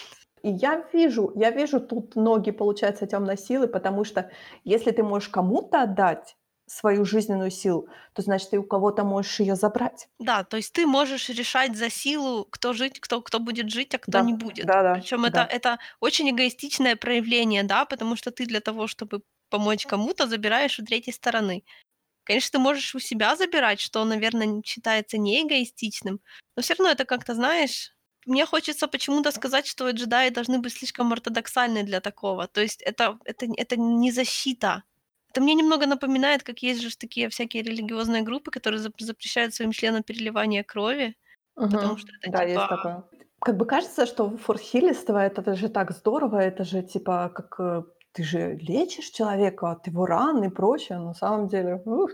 И 0.42 0.50
я 0.50 0.86
вижу, 0.92 1.32
я 1.36 1.50
вижу 1.50 1.80
тут 1.80 2.16
ноги, 2.16 2.50
получается, 2.50 3.06
темной 3.06 3.38
силы, 3.38 3.66
потому 3.66 4.04
что 4.04 4.30
если 4.62 4.90
ты 4.90 5.02
можешь 5.02 5.30
кому-то 5.30 5.82
отдать 5.82 6.36
свою 6.66 7.04
жизненную 7.04 7.50
силу, 7.50 7.88
то 8.12 8.22
значит 8.22 8.50
ты 8.50 8.58
у 8.58 8.62
кого-то 8.64 9.04
можешь 9.04 9.40
ее 9.40 9.56
забрать. 9.56 10.08
Да, 10.20 10.44
то 10.44 10.56
есть 10.56 10.72
ты 10.72 10.86
можешь 10.86 11.28
решать 11.28 11.76
за 11.76 11.90
силу, 11.90 12.44
кто 12.44 12.72
жить, 12.72 13.00
кто, 13.00 13.20
кто 13.20 13.40
будет 13.40 13.70
жить, 13.70 13.94
а 13.94 13.98
кто 13.98 14.12
да, 14.12 14.22
не 14.22 14.32
будет. 14.32 14.66
Да, 14.66 14.82
да, 14.82 14.94
Причем 14.94 15.22
да. 15.22 15.28
это, 15.28 15.40
это 15.40 15.78
очень 16.00 16.30
эгоистичное 16.30 16.96
проявление, 16.96 17.64
да, 17.64 17.84
потому 17.84 18.16
что 18.16 18.30
ты 18.30 18.46
для 18.46 18.60
того, 18.60 18.86
чтобы 18.86 19.22
помочь 19.50 19.86
кому-то, 19.86 20.26
забираешь 20.26 20.78
у 20.78 20.84
третьей 20.84 21.12
стороны. 21.12 21.64
Конечно, 22.24 22.52
ты 22.52 22.58
можешь 22.58 22.94
у 22.94 23.00
себя 23.00 23.36
забирать, 23.36 23.80
что, 23.80 24.04
наверное, 24.04 24.62
считается 24.64 25.18
не 25.18 25.42
эгоистичным, 25.42 26.20
но 26.56 26.62
все 26.62 26.74
равно 26.74 26.90
это 26.92 27.04
как-то, 27.04 27.34
знаешь, 27.34 27.92
мне 28.26 28.46
хочется 28.46 28.88
почему-то 28.88 29.32
сказать, 29.32 29.66
что 29.66 29.90
джедаи 29.90 30.30
должны 30.30 30.58
быть 30.60 30.72
слишком 30.74 31.12
ортодоксальны 31.12 31.82
для 31.82 32.00
такого. 32.00 32.48
То 32.48 32.62
есть 32.62 32.82
это, 32.82 33.18
это, 33.24 33.46
это 33.56 33.76
не 33.76 34.10
защита, 34.12 34.84
это 35.34 35.42
мне 35.42 35.54
немного 35.54 35.86
напоминает, 35.86 36.44
как 36.44 36.60
есть 36.62 36.80
же 36.80 36.96
такие 36.96 37.28
всякие 37.28 37.64
религиозные 37.64 38.22
группы, 38.22 38.52
которые 38.52 38.80
запрещают 38.80 39.52
своим 39.52 39.72
членам 39.72 40.04
переливание 40.04 40.62
крови, 40.62 41.16
угу. 41.56 41.70
потому 41.70 41.98
что 41.98 42.08
это 42.22 42.30
да, 42.30 42.38
типа... 42.38 42.48
есть 42.48 42.68
такое. 42.68 43.04
Как 43.40 43.56
бы 43.56 43.66
кажется, 43.66 44.06
что 44.06 44.36
форхилиство 44.36 45.18
это, 45.18 45.56
же 45.56 45.68
так 45.68 45.90
здорово, 45.90 46.38
это 46.38 46.62
же 46.62 46.82
типа 46.82 47.32
как 47.34 47.56
э, 47.58 47.82
ты 48.12 48.22
же 48.22 48.54
лечишь 48.54 49.10
человека 49.10 49.72
от 49.72 49.88
его 49.88 50.06
ран 50.06 50.44
и 50.44 50.48
прочее, 50.50 50.98
но 50.98 51.08
на 51.08 51.14
самом 51.14 51.48
деле... 51.48 51.82
Ух. 51.84 52.10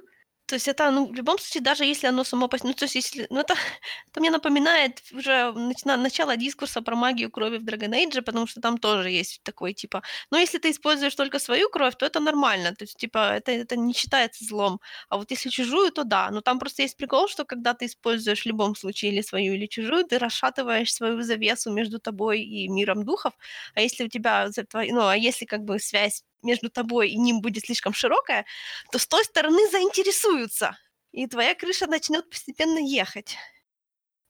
То 0.50 0.56
есть 0.56 0.66
это, 0.68 0.90
ну, 0.90 1.06
в 1.06 1.14
любом 1.14 1.38
случае, 1.38 1.62
даже 1.62 1.84
если 1.84 2.08
оно 2.08 2.24
само 2.24 2.48
по 2.48 2.58
ну, 2.64 2.74
то 2.74 2.84
есть 2.84 2.96
если, 2.96 3.26
ну, 3.30 3.38
это, 3.40 3.54
это 4.10 4.20
мне 4.20 4.30
напоминает 4.30 5.00
уже 5.12 5.52
начина, 5.52 5.96
начало 5.96 6.36
дискурса 6.36 6.82
про 6.82 6.96
магию 6.96 7.30
крови 7.30 7.58
в 7.58 7.64
Dragon 7.64 7.92
Age, 7.94 8.22
потому 8.22 8.48
что 8.48 8.60
там 8.60 8.76
тоже 8.78 9.10
есть 9.10 9.40
такой, 9.44 9.74
типа, 9.74 10.02
ну, 10.32 10.38
если 10.38 10.58
ты 10.58 10.70
используешь 10.70 11.14
только 11.14 11.38
свою 11.38 11.68
кровь, 11.70 11.94
то 11.96 12.04
это 12.06 12.18
нормально, 12.18 12.74
то 12.74 12.82
есть, 12.84 12.96
типа, 12.96 13.36
это, 13.36 13.52
это 13.52 13.76
не 13.76 13.92
считается 13.94 14.44
злом, 14.44 14.80
а 15.08 15.18
вот 15.18 15.30
если 15.30 15.50
чужую, 15.50 15.92
то 15.92 16.02
да, 16.04 16.30
но 16.32 16.40
там 16.40 16.58
просто 16.58 16.82
есть 16.82 16.96
прикол, 16.96 17.28
что 17.28 17.44
когда 17.44 17.72
ты 17.74 17.86
используешь 17.86 18.42
в 18.42 18.46
любом 18.46 18.74
случае 18.74 19.12
или 19.12 19.22
свою, 19.22 19.54
или 19.54 19.66
чужую, 19.66 20.04
ты 20.04 20.18
расшатываешь 20.18 20.92
свою 20.92 21.22
завесу 21.22 21.70
между 21.70 22.00
тобой 22.00 22.40
и 22.42 22.68
миром 22.68 23.04
духов, 23.04 23.34
а 23.74 23.80
если 23.80 24.04
у 24.04 24.08
тебя, 24.08 24.48
ну, 24.74 25.06
а 25.06 25.16
если 25.16 25.44
как 25.44 25.62
бы 25.64 25.78
связь 25.78 26.24
между 26.42 26.70
тобой 26.70 27.10
и 27.10 27.18
ним 27.18 27.40
будет 27.40 27.64
слишком 27.64 27.92
широкая, 27.92 28.46
то 28.92 28.98
с 28.98 29.06
той 29.06 29.24
стороны 29.24 29.68
заинтересуются, 29.70 30.76
и 31.12 31.26
твоя 31.26 31.54
крыша 31.54 31.86
начнет 31.86 32.28
постепенно 32.30 32.78
ехать. 32.78 33.36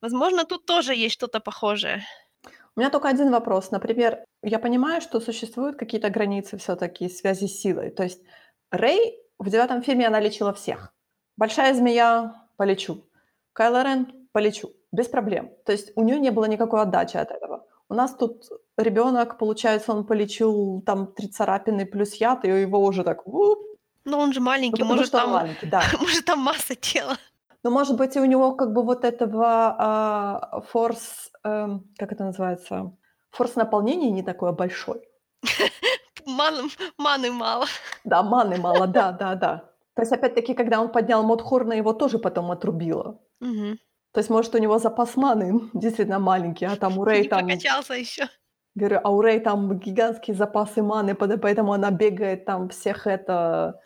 Возможно, 0.01 0.45
тут 0.45 0.67
тоже 0.67 0.95
есть 0.95 1.15
что-то 1.15 1.41
похожее. 1.41 2.05
У 2.77 2.81
меня 2.81 2.91
только 2.91 3.09
один 3.09 3.31
вопрос. 3.31 3.71
Например, 3.71 4.25
я 4.43 4.59
понимаю, 4.59 5.03
что 5.03 5.21
существуют 5.21 5.77
какие-то 5.77 6.09
границы 6.09 6.57
все-таки 6.57 7.09
связи 7.09 7.47
с 7.47 7.61
силой. 7.61 7.91
То 7.91 8.05
есть 8.05 8.23
Рэй 8.71 9.19
в 9.39 9.51
девятом 9.51 9.83
фильме 9.83 10.07
она 10.07 10.21
лечила 10.21 10.55
всех. 10.55 10.93
Большая 11.37 11.75
змея– 11.75 12.47
полечу. 12.57 13.05
Кайло 13.53 13.83
Рен– 13.83 14.29
полечу. 14.33 14.73
Без 14.93 15.09
проблем. 15.09 15.53
То 15.65 15.73
есть 15.73 15.93
у 15.97 16.03
нее 16.03 16.19
не 16.19 16.31
было 16.31 16.47
никакой 16.47 16.81
отдачи 16.81 17.17
от 17.17 17.31
этого. 17.31 17.67
У 17.91 17.95
нас 17.95 18.15
тут 18.15 18.45
ребенок, 18.79 19.37
получается, 19.37 19.93
он 19.93 20.07
полечил 20.07 20.81
там 20.87 21.09
три 21.09 21.27
царапины 21.27 21.85
плюс 21.85 22.15
яд, 22.15 22.45
и 22.45 22.49
его 22.49 22.85
уже 22.85 23.03
так... 23.03 23.27
Уп. 23.27 23.59
Но 24.05 24.21
он 24.21 24.33
же 24.33 24.41
маленький, 24.41 24.83
ну, 24.83 24.89
может, 24.89 25.11
там, 25.11 25.31
маленький, 25.31 25.67
да. 25.67 25.83
может, 26.01 26.25
там 26.25 26.39
масса 26.39 26.77
тела. 26.77 27.17
Ну, 27.65 27.71
может 27.71 27.97
быть, 27.97 28.15
и 28.17 28.21
у 28.21 28.25
него 28.27 28.55
как 28.55 28.73
бы 28.73 28.85
вот 28.85 29.05
этого 29.05 29.75
а, 29.77 30.61
форс, 30.71 31.33
э, 31.45 31.69
как 31.99 32.13
это 32.13 32.25
называется, 32.25 32.97
форс 33.33 33.57
наполнения 33.57 34.11
не 34.11 34.23
такой 34.23 34.53
большой. 34.53 35.03
Маны, 36.27 36.69
маны 36.97 37.33
мало. 37.33 37.67
Да, 38.05 38.23
маны 38.23 38.57
мало, 38.57 38.87
да, 38.87 39.11
да, 39.21 39.35
да. 39.35 39.65
То 39.95 40.03
есть, 40.03 40.13
опять-таки, 40.13 40.55
когда 40.55 40.81
он 40.81 40.93
поднял 40.93 41.25
Модхорна, 41.25 41.73
его 41.73 41.93
тоже 41.93 42.19
потом 42.19 42.53
отрубило. 42.53 43.19
Мгм. 43.41 43.79
То 44.13 44.21
есть, 44.21 44.31
может, 44.31 44.55
у 44.55 44.59
него 44.59 44.79
запас 44.79 45.17
маны 45.17 45.61
действительно 45.73 46.19
маленький, 46.19 46.67
а 46.67 46.77
там 46.77 46.99
у 46.99 47.05
Рэй 47.05 47.23
Не 47.23 47.29
там 47.29 47.47
прокачался 47.47 47.95
ещё. 47.95 48.25
говорю, 48.75 49.01
а 49.05 49.11
у 49.11 49.21
Рэй 49.21 49.41
там 49.41 49.79
гигантские 49.79 50.37
запасы 50.37 50.83
маны, 50.83 51.15
поэтому 51.15 51.73
она 51.73 51.91
бегает 51.91 52.45
там 52.45 52.69
всех 52.69 53.07
это 53.07 53.81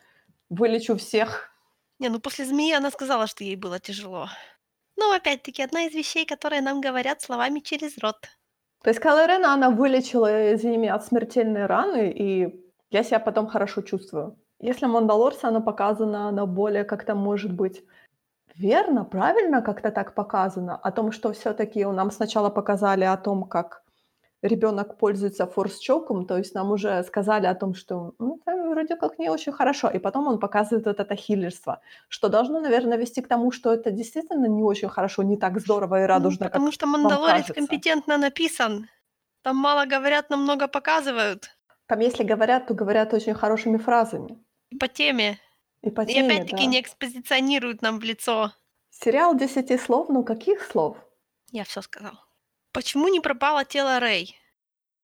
вылечу 0.50 0.96
всех. 0.96 1.50
Не, 1.98 2.08
ну 2.08 2.20
после 2.20 2.44
змеи 2.44 2.72
она 2.72 2.90
сказала, 2.90 3.26
что 3.26 3.44
ей 3.44 3.56
было 3.56 3.78
тяжело. 3.78 4.28
Ну, 4.96 5.12
опять-таки, 5.12 5.62
одна 5.62 5.86
из 5.86 5.94
вещей, 5.94 6.24
которые 6.24 6.62
нам 6.62 6.80
говорят 6.80 7.20
словами 7.20 7.60
через 7.60 7.98
рот. 7.98 8.16
То 8.82 8.90
есть 8.90 9.00
Кайло 9.00 9.26
Рена 9.26 9.54
она 9.54 9.70
вылечила, 9.70 10.54
извини 10.54 10.76
меня, 10.76 10.94
от 10.94 11.04
смертельной 11.04 11.66
раны, 11.66 12.12
и 12.12 12.54
я 12.90 13.02
себя 13.02 13.18
потом 13.18 13.46
хорошо 13.46 13.82
чувствую. 13.82 14.38
Если 14.60 14.86
Мандалорце 14.86 15.46
оно 15.46 15.60
показано, 15.62 16.28
оно 16.28 16.46
более 16.46 16.84
как-то, 16.84 17.14
может 17.14 17.52
быть, 17.52 17.82
верно, 18.58 19.04
правильно 19.04 19.62
как-то 19.62 19.90
так 19.90 20.14
показано, 20.14 20.76
о 20.76 20.90
том, 20.90 21.12
что 21.12 21.32
всё-таки 21.32 21.84
нам 21.84 22.10
сначала 22.10 22.50
показали 22.50 23.04
о 23.04 23.16
том, 23.16 23.44
как 23.44 23.82
ребёнок 24.42 24.98
пользуется 24.98 25.46
форс-чоком, 25.46 26.26
то 26.26 26.36
есть 26.38 26.54
нам 26.54 26.70
уже 26.72 27.02
сказали 27.04 27.46
о 27.46 27.54
том, 27.54 27.74
что, 27.74 28.12
ну, 28.18 28.40
вроде 28.46 28.96
как 28.96 29.18
не 29.18 29.30
очень 29.30 29.52
хорошо, 29.52 29.88
и 29.88 29.98
потом 29.98 30.26
он 30.28 30.38
показывает 30.38 30.86
вот 30.86 31.00
это 31.00 31.16
хиллерство, 31.16 31.80
что 32.08 32.28
должно, 32.28 32.60
наверно, 32.60 32.96
вести 32.96 33.22
к 33.22 33.28
тому, 33.28 33.52
что 33.52 33.72
это 33.72 33.90
действительно 33.90 34.46
не 34.48 34.62
очень 34.62 34.88
хорошо, 34.88 35.22
не 35.22 35.36
так 35.36 35.60
здорово 35.60 35.96
и 35.96 36.00
Ну, 36.02 36.06
радужно, 36.08 36.44
потому 36.46 36.66
как 36.66 36.74
что 36.74 36.86
"Мандалорец" 36.86 37.46
компетентно 37.52 38.18
написан. 38.18 38.88
Там 39.42 39.56
мало 39.56 39.86
говорят, 39.86 40.30
но 40.30 40.36
много 40.36 40.68
показывают. 40.68 41.50
Там 41.86 42.00
если 42.00 42.24
говорят, 42.24 42.66
то 42.66 42.74
говорят 42.74 43.14
очень 43.14 43.34
хорошими 43.34 43.78
фразами. 43.78 44.38
По 44.80 44.88
теме. 44.88 45.38
И 45.84 45.90
И 46.12 46.18
опять-таки 46.18 46.64
да. 46.64 46.70
не 46.70 46.80
экспозиционируют 46.80 47.82
нам 47.82 47.98
в 48.00 48.04
лицо. 48.04 48.52
Сериал 48.90 49.34
десяти 49.36 49.76
слов, 49.78 50.08
ну 50.08 50.24
каких 50.24 50.62
слов? 50.62 50.96
Я 51.52 51.64
всё 51.64 51.82
сказала. 51.82 52.24
Почему 52.72 53.08
не 53.08 53.20
пропало 53.20 53.64
тело 53.64 54.00
Рэй, 54.00 54.36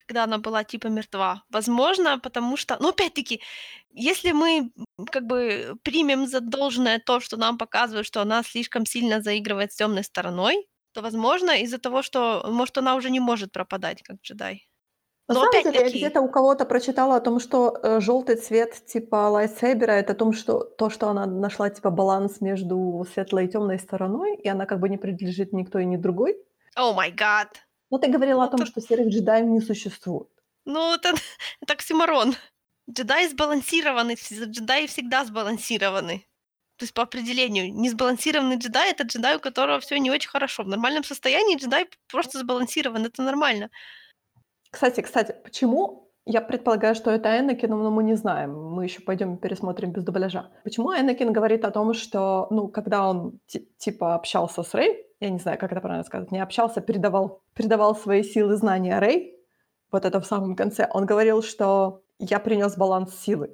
когда 0.07 0.25
она 0.25 0.39
была 0.39 0.65
типа 0.65 0.89
мертва? 0.89 1.45
Возможно, 1.51 2.19
потому 2.19 2.57
что 2.57 2.77
ну, 2.81 2.89
опять-таки, 2.91 3.43
если 3.91 4.33
мы, 4.33 4.73
как 5.11 5.27
бы 5.27 5.77
примем 5.83 6.27
за 6.27 6.41
должное 6.41 6.99
то, 6.99 7.21
что 7.21 7.37
нам 7.37 7.59
показывают, 7.59 8.07
что 8.07 8.21
она 8.23 8.43
слишком 8.43 8.87
сильно 8.87 9.21
заигрывает 9.23 9.73
с 9.73 9.77
тёмной 9.77 10.05
стороной, 10.05 10.69
то, 10.93 11.03
возможно, 11.03 11.53
из-за 11.63 11.79
того, 11.79 12.03
что, 12.03 12.45
может, 12.49 12.79
она 12.79 12.97
уже 12.97 13.11
не 13.11 13.21
может 13.21 13.53
пропадать 13.53 14.03
как 14.03 14.17
джедай. 14.23 14.70
На 15.31 15.35
Но 15.35 15.41
самом 15.41 15.63
деле, 15.63 15.79
я 15.85 15.91
где-то 15.91 16.21
у 16.23 16.29
кого-то 16.29 16.65
прочитала 16.65 17.17
о 17.17 17.21
том, 17.21 17.39
что, 17.41 17.79
э, 17.83 18.01
жёлтый 18.01 18.35
цвет 18.37 18.85
типа 18.87 19.29
лайтсейбера- 19.31 19.93
это 19.93 20.13
о 20.13 20.17
том, 20.17 20.33
что 20.33 20.65
то, 20.65 20.91
что 20.91 21.09
она 21.09 21.25
нашла 21.27 21.71
типа 21.71 21.91
баланс 21.91 22.41
между 22.41 23.07
светлой 23.13 23.45
и 23.47 23.49
тёмной 23.49 23.79
стороной, 23.79 24.37
и 24.37 24.49
она 24.49 24.67
как 24.67 24.81
бы 24.81 24.89
не 24.89 24.99
принадлежит 24.99 25.53
ни 25.53 25.63
к 25.65 25.71
той, 25.71 25.85
ни 25.87 25.97
другой. 25.97 26.37
О 26.77 26.93
май 26.93 27.11
гад! 27.11 27.61
Но 27.91 27.99
ты 27.99 28.09
говорила 28.09 28.45
о 28.45 28.47
Ну 28.47 28.51
том, 28.51 28.65
тут 28.65 28.69
что 28.69 28.81
серых 28.81 29.09
джедаев 29.09 29.47
не 29.47 29.61
существует. 29.61 30.29
Ну, 30.67 30.95
это 30.95 31.13
это 31.61 31.73
оксиморон. 31.75 32.35
Джедаи 32.91 33.29
сбалансированы, 33.29 34.15
джедаи 34.15 34.87
всегда 34.87 35.25
сбалансированы. 35.25 36.27
То 36.77 36.85
есть 36.85 36.95
по 36.95 37.03
определению 37.03 37.73
несбалансированный 37.75 38.57
джедай- 38.57 38.91
это 38.93 39.05
джедай, 39.05 39.37
у 39.37 39.41
которого 39.41 39.81
всё 39.81 39.99
не 39.99 40.11
очень 40.11 40.31
хорошо. 40.31 40.65
В 40.65 40.69
нормальном 40.69 41.05
состоянии 41.05 41.57
джедай 41.57 41.89
просто 42.09 42.39
сбалансирован, 42.41 43.07
это 43.07 43.23
нормально. 43.23 43.71
Кстати 44.73 45.01
кстати, 45.01 45.35
почему 45.45 46.09
я 46.27 46.41
предполагаю, 46.41 46.95
что 46.95 47.11
это 47.11 47.29
Энакин, 47.41 47.71
но 47.71 47.91
мы 47.91 48.05
не 48.05 48.15
знаем. 48.15 48.53
Мы 48.55 48.85
ещё 48.85 49.03
пойдём 49.05 49.37
пересмотрим 49.37 49.91
без 49.93 50.05
дубляжа. 50.05 50.49
Почему 50.65 50.93
Энакин 50.93 51.33
говорит 51.33 51.65
о 51.65 51.71
том, 51.71 51.93
что, 51.95 52.47
ну, 52.51 52.69
когда 52.69 53.09
он 53.09 53.41
ти 53.47 53.69
типа 53.79 54.15
общался 54.15 54.63
с 54.63 54.75
Рэй, 54.75 55.07
я 55.21 55.31
не 55.31 55.39
знаю, 55.39 55.59
как 55.59 55.73
это 55.73 55.81
правильно 55.81 56.05
сказать, 56.05 56.31
не 56.33 56.41
общался, 56.43 56.81
передавал 56.81 57.41
передавал 57.55 57.97
свои 57.97 58.23
силы, 58.23 58.57
знания 58.57 58.99
Рэй, 59.01 59.35
вот 59.93 60.05
это 60.05 60.21
в 60.21 60.27
самом 60.27 60.55
конце, 60.57 60.89
он 60.95 61.05
говорил, 61.07 61.43
что 61.43 62.03
я 62.19 62.39
принёс 62.39 62.77
баланс 62.77 63.15
силы. 63.27 63.49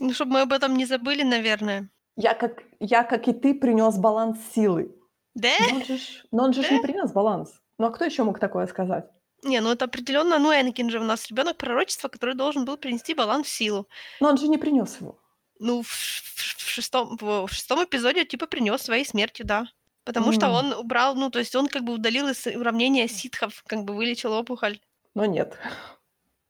Ну, 0.00 0.12
чтоб 0.14 0.28
мы 0.28 0.40
об 0.42 0.52
этом 0.52 0.76
не 0.76 0.86
забыли, 0.86 1.22
наверное. 1.22 1.88
Я 2.16 2.34
как 2.34 2.62
я, 2.80 3.02
как 3.04 3.28
и 3.28 3.32
ты, 3.32 3.54
принёс 3.54 3.98
баланс 3.98 4.38
силы. 4.54 4.94
Да? 5.34 5.48
Но 5.70 5.76
он 5.76 5.84
же 5.84 5.98
но 6.30 6.44
он 6.44 6.52
же 6.52 6.62
Да? 6.62 6.70
не 6.70 6.80
принёс 6.80 7.12
баланс. 7.12 7.60
Ну, 7.78 7.86
а 7.86 7.90
кто 7.90 8.04
ещё 8.04 8.24
мог 8.24 8.38
такое 8.38 8.66
сказать? 8.66 9.04
Не, 9.44 9.60
ну 9.60 9.70
это 9.72 9.86
определённо, 9.86 10.38
ну, 10.38 10.52
Энакин 10.52 10.88
же 10.90 11.00
у 11.00 11.04
нас 11.04 11.26
ребёнок 11.28 11.56
пророчества, 11.56 12.08
который 12.08 12.34
должен 12.36 12.64
был 12.64 12.76
принести 12.76 13.12
баланс 13.14 13.48
в 13.48 13.50
силу. 13.50 13.88
Но 14.20 14.28
он 14.28 14.36
же 14.36 14.48
не 14.48 14.58
принёс 14.58 15.00
его. 15.00 15.18
Ну, 15.60 15.82
в 15.82 15.88
ш 15.92 16.22
в 16.58 16.68
шестом 16.70 17.16
в 17.20 17.46
в 17.46 17.52
шестом 17.52 17.84
эпизоде 17.84 18.24
типа 18.24 18.46
принёс 18.46 18.82
своей 18.82 19.04
смертью, 19.04 19.46
да. 19.46 19.66
Потому 20.04 20.32
что 20.32 20.48
М. 20.48 20.58
он 20.58 20.72
убрал, 20.72 21.14
ну, 21.14 21.30
то 21.30 21.38
есть 21.38 21.54
он 21.54 21.68
как 21.68 21.84
бы 21.84 21.92
удалил 21.92 22.28
из 22.28 22.46
уравнения 22.46 23.06
ситхов, 23.08 23.62
как 23.66 23.84
бы 23.84 23.94
вылечил 23.94 24.32
опухоль. 24.32 24.80
Но 25.16 25.26
нет. 25.26 25.58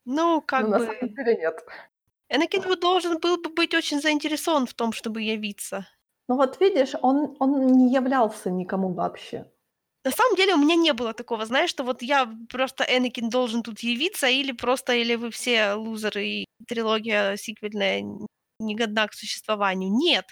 Ну, 0.06 0.40
как 0.42 0.64
Ну, 0.64 0.68
на 0.68 0.78
бы 0.78 0.84
самом 0.86 1.14
деле 1.14 1.36
нет. 1.36 1.64
Энакин 2.30 2.62
вот 2.62 2.80
должен 2.80 3.18
был 3.18 3.36
бы 3.36 3.50
быть 3.50 3.74
очень 3.74 4.00
заинтересован 4.00 4.66
в 4.66 4.74
том, 4.74 4.92
чтобы 4.92 5.22
явиться. 5.22 5.86
Ну 6.28 6.36
вот 6.36 6.60
видишь, 6.60 6.94
он 7.02 7.36
он 7.40 7.66
не 7.66 7.92
являлся 7.92 8.50
никому 8.50 8.92
вообще. 8.92 9.46
На 10.04 10.10
самом 10.10 10.34
деле 10.36 10.54
у 10.54 10.58
меня 10.58 10.74
не 10.74 10.92
было 10.92 11.12
такого, 11.14 11.46
знаешь, 11.46 11.70
что 11.70 11.84
вот 11.84 12.02
я 12.02 12.26
просто 12.48 12.84
Энакин 12.84 13.28
должен 13.28 13.62
тут 13.62 13.80
явиться, 13.80 14.26
или 14.28 14.50
просто, 14.52 14.94
или 14.94 15.14
вы 15.14 15.30
все 15.30 15.74
лузеры, 15.74 16.26
и 16.26 16.44
трилогия 16.66 17.36
сиквельная 17.36 18.00
н 18.00 18.26
не 18.58 18.74
годна 18.74 19.06
к 19.08 19.14
существованию. 19.14 19.90
Нет! 19.92 20.24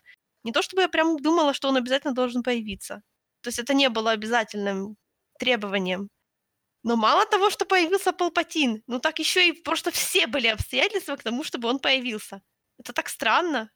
Не 0.45 0.53
то 0.53 0.63
чтобы 0.63 0.83
я 0.83 0.89
прям 0.89 1.17
думала, 1.19 1.53
что 1.55 1.69
он 1.69 1.77
обязательно 1.77 2.15
должен 2.15 2.43
появиться. 2.43 3.03
То 3.43 3.49
есть 3.49 3.59
это 3.59 3.75
не 3.75 3.89
было 3.89 4.11
обязательным 4.13 4.97
требованием. 5.39 6.09
Но 6.85 6.97
мало 6.97 7.27
того, 7.27 7.51
что 7.51 7.67
появился 7.67 8.13
Палпатин, 8.13 8.83
ну 8.89 9.01
так 9.01 9.19
ещё 9.21 9.41
и 9.41 9.53
просто 9.53 9.91
все 9.93 10.27
были 10.29 10.49
обстоятельства 10.49 11.17
к 11.17 11.25
тому, 11.25 11.45
чтобы 11.45 11.69
он 11.69 11.81
появился. 11.81 12.43
Это 12.79 12.93
так 12.95 13.09
странно. 13.09 13.71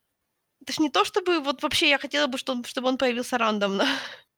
Это 0.62 0.72
ж 0.74 0.80
не 0.80 0.90
то 0.90 1.04
чтобы 1.04 1.40
вот 1.40 1.62
вообще 1.62 1.90
я 1.90 1.98
хотела 1.98 2.26
бы, 2.28 2.38
что 2.38 2.62
чтобы 2.64 2.88
он 2.88 2.98
появился 2.98 3.38
рандомно. 3.38 3.86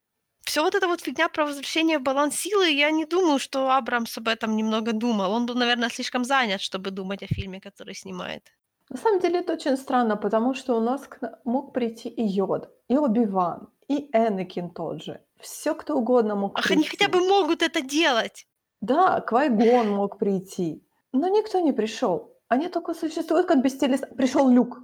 Всё 0.47 0.63
вот 0.63 0.75
эта 0.75 0.87
вот 0.87 1.01
фигня 1.01 1.27
про 1.27 1.45
возвращение 1.45 1.99
в 1.99 2.03
баланс 2.03 2.37
силы, 2.37 2.69
я 2.69 2.89
не 2.91 3.05
думаю, 3.05 3.37
что 3.37 3.69
Абрамс 3.69 4.17
об 4.17 4.29
этом 4.29 4.55
немного 4.55 4.93
думал. 4.93 5.33
Он 5.33 5.45
был, 5.45 5.55
наверно, 5.55 5.89
слишком 5.89 6.23
занят, 6.23 6.61
чтобы 6.61 6.91
думать 6.91 7.21
о 7.21 7.27
фильме, 7.27 7.59
который 7.59 7.93
снимает. 7.93 8.43
На 8.89 8.97
самом 8.97 9.19
деле 9.19 9.39
это 9.39 9.53
очень 9.53 9.75
странно, 9.75 10.15
потому 10.15 10.53
что 10.53 10.77
у 10.77 10.79
нас 10.79 11.09
мог 11.43 11.73
прийти 11.73 12.07
и 12.07 12.23
Йода, 12.23 12.69
и 12.87 12.97
Оби-Ван, 12.97 13.67
и 13.89 14.09
Энакин 14.13 14.69
тот 14.69 15.03
же. 15.03 15.19
Всё 15.41 15.75
кто 15.75 15.95
угодно 15.97 16.35
мог 16.35 16.57
Ах, 16.57 16.67
прийти. 16.67 16.73
они 16.79 16.83
хотя 16.87 17.07
бы 17.09 17.19
могут 17.27 17.61
это 17.61 17.81
делать! 17.81 18.47
Да, 18.81 19.19
Квай-Гон 19.19 19.89
мог 19.89 20.17
прийти, 20.17 20.81
но 21.11 21.27
никто 21.27 21.59
не 21.59 21.73
пришёл. 21.73 22.31
Они 22.47 22.69
тока 22.69 22.93
существуют 22.93 23.47
как 23.47 23.61
бестелес 23.61 24.01
Пришёл 24.15 24.49
Люк. 24.49 24.79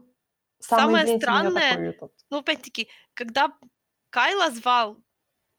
Самый, 0.60 1.00
Самое 1.00 1.20
странное, 1.20 1.96
ну, 2.30 2.38
опять-таки, 2.40 2.88
когда 3.14 3.52
Кайла 4.10 4.52
звал 4.52 4.98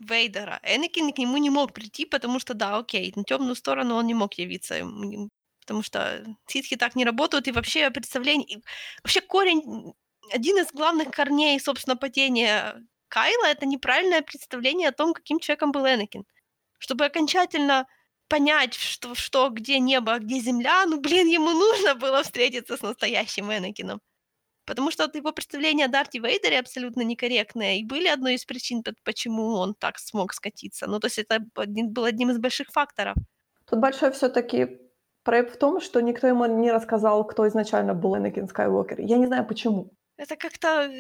Вейдера, 0.09 0.61
Энакин 0.65 1.13
к 1.13 1.19
нему 1.19 1.37
не 1.39 1.51
мог 1.51 1.73
прийти, 1.73 2.05
потому 2.07 2.39
что, 2.41 2.55
да, 2.55 2.79
окей, 2.79 3.13
на 3.17 3.25
тёмную 3.25 3.55
сторону 3.57 3.97
он 3.97 4.07
не 4.07 4.15
мог 4.15 4.35
явиться, 4.35 4.77
потому 5.61 5.83
что 5.83 6.25
ситхи 6.47 6.77
так 6.77 6.97
не 6.97 7.05
работают, 7.05 7.49
и 7.49 7.53
вообще 7.53 7.91
представление 7.91 8.61
вообще 9.03 9.21
корень, 9.21 9.95
один 10.33 10.59
из 10.59 10.73
главных 10.73 11.11
корней, 11.11 11.59
собственно, 11.61 11.97
падения 11.97 12.83
Кайла- 13.09 13.47
это 13.47 13.67
неправильное 13.67 14.23
представление 14.23 14.89
о 14.89 14.93
том, 14.93 15.15
каким 15.15 15.39
человеком 15.41 15.73
был 15.73 15.87
Энакин. 15.87 16.25
Чтобы 16.79 17.07
окончательно 17.07 17.87
понять, 18.29 18.75
что 18.75 19.15
что, 19.17 19.51
где 19.51 19.79
небо, 19.81 20.15
а 20.15 20.19
где 20.21 20.41
земля, 20.41 20.87
ну, 20.87 21.01
блин, 21.01 21.29
ему 21.29 21.51
нужно 21.53 21.95
было 21.97 22.23
встретиться 22.25 22.77
с 22.77 22.83
настоящим 22.83 23.53
Энакином. 23.53 24.01
Потому 24.67 24.91
что 24.91 25.05
вот 25.05 25.15
его 25.17 25.33
представления 25.33 25.85
о 25.87 25.89
Дарте 25.89 26.19
Вейдере 26.21 26.59
абсолютно 26.59 27.03
некорректные 27.03 27.81
и 27.81 27.85
были 27.85 28.09
одной 28.09 28.35
из 28.35 28.45
причин, 28.45 28.83
почему 29.05 29.55
он 29.57 29.75
так 29.75 29.99
смог 29.99 30.33
скатиться. 30.33 30.87
Ну, 30.87 31.01
то 31.01 31.07
есть 31.07 31.19
это 31.19 31.39
был 31.55 32.05
одним 32.05 32.31
из 32.31 32.39
больших 32.39 32.69
факторов. 32.71 33.15
Тут 33.69 33.79
большой 33.81 34.11
всё-таки 34.13 34.79
проеб 35.23 35.51
в 35.51 35.57
том, 35.57 35.81
что 35.81 36.01
никто 36.01 36.27
ему 36.27 36.45
не 36.47 36.71
рассказал, 36.71 37.25
кто 37.27 37.49
изначально 37.49 37.95
был 37.95 38.17
Энакин 38.17 38.47
Скайуокер. 38.49 39.01
Я 39.01 39.17
не 39.17 39.27
знаю 39.27 39.47
почему. 39.47 39.95
Это 40.19 40.37
как-то 40.37 40.91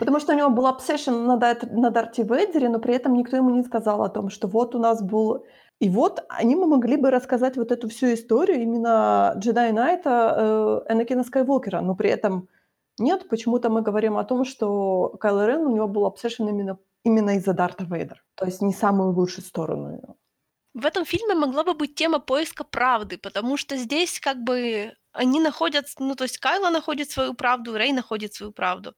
Потому 0.00 0.18
что 0.20 0.32
у 0.32 0.36
него 0.36 0.50
был 0.50 0.66
obsession 0.66 1.24
на 1.26 1.36
Дарт 1.36 1.62
на 1.72 1.90
Дарте 1.90 2.22
Вейдере, 2.24 2.68
но 2.68 2.78
при 2.80 2.94
этом 2.94 3.14
никто 3.14 3.36
ему 3.36 3.50
не 3.50 3.62
сказал 3.62 4.02
о 4.02 4.08
том, 4.08 4.28
что 4.30 4.48
вот 4.48 4.74
у 4.74 4.78
нас 4.78 5.02
был 5.02 5.44
И 5.80 5.88
вот 5.88 6.24
они 6.28 6.54
м 6.54 6.68
могли 6.68 6.96
бы 6.96 7.10
рассказать 7.10 7.56
вот 7.56 7.70
эту 7.72 7.88
всю 7.88 8.06
историю 8.14 8.62
именно 8.62 9.34
Джедай 9.38 9.72
Найта, 9.72 10.82
э, 10.88 10.92
Энакина 10.92 11.24
Скайуокера, 11.24 11.80
но 11.80 11.94
при 11.96 12.10
этом 12.10 12.48
нет, 12.98 13.28
почему-то 13.28 13.70
мы 13.70 13.82
говорим 13.82 14.16
о 14.16 14.24
том, 14.24 14.44
что 14.44 15.08
Кайло 15.20 15.46
Рен, 15.46 15.66
у 15.66 15.74
него 15.74 15.88
был 15.88 16.06
obsession 16.06 16.48
именно 16.48 16.78
именно 17.04 17.36
из-за 17.36 17.52
Дарта 17.52 17.84
Вейдера, 17.84 18.22
то 18.34 18.46
есть 18.46 18.62
не 18.62 18.72
самую 18.72 19.12
лучшую 19.12 19.44
сторону 19.44 19.92
его. 19.92 20.16
В 20.74 20.86
этом 20.86 21.04
фильме 21.04 21.34
могла 21.34 21.62
бы 21.62 21.74
быть 21.74 21.94
тема 21.94 22.18
поиска 22.18 22.64
правды, 22.64 23.18
потому 23.18 23.56
что 23.56 23.76
здесь 23.76 24.18
как 24.18 24.42
бы 24.42 24.92
они 25.12 25.40
находят, 25.40 25.86
ну, 25.98 26.14
то 26.16 26.24
есть 26.24 26.38
Кайло 26.38 26.70
находит 26.70 27.10
свою 27.10 27.34
правду, 27.34 27.76
Рей 27.76 27.92
находит 27.92 28.34
свою 28.34 28.52
правду. 28.52 28.94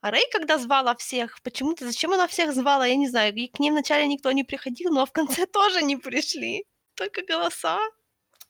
А 0.00 0.10
Рэй, 0.10 0.24
когда 0.32 0.58
звала 0.58 0.96
всех, 0.96 1.40
почему-то 1.42 1.86
зачем 1.86 2.12
она 2.12 2.26
всех 2.26 2.52
звала, 2.52 2.86
я 2.86 2.96
не 2.96 3.08
знаю. 3.08 3.32
И 3.36 3.46
к 3.46 3.60
ним 3.60 3.74
вначале 3.74 4.08
никто 4.08 4.32
не 4.32 4.42
приходил, 4.42 4.92
но 4.92 5.06
в 5.06 5.12
конце 5.12 5.46
тоже 5.52 5.82
не 5.82 5.96
пришли. 5.96 6.64
Только 6.96 7.22
голоса. 7.22 7.78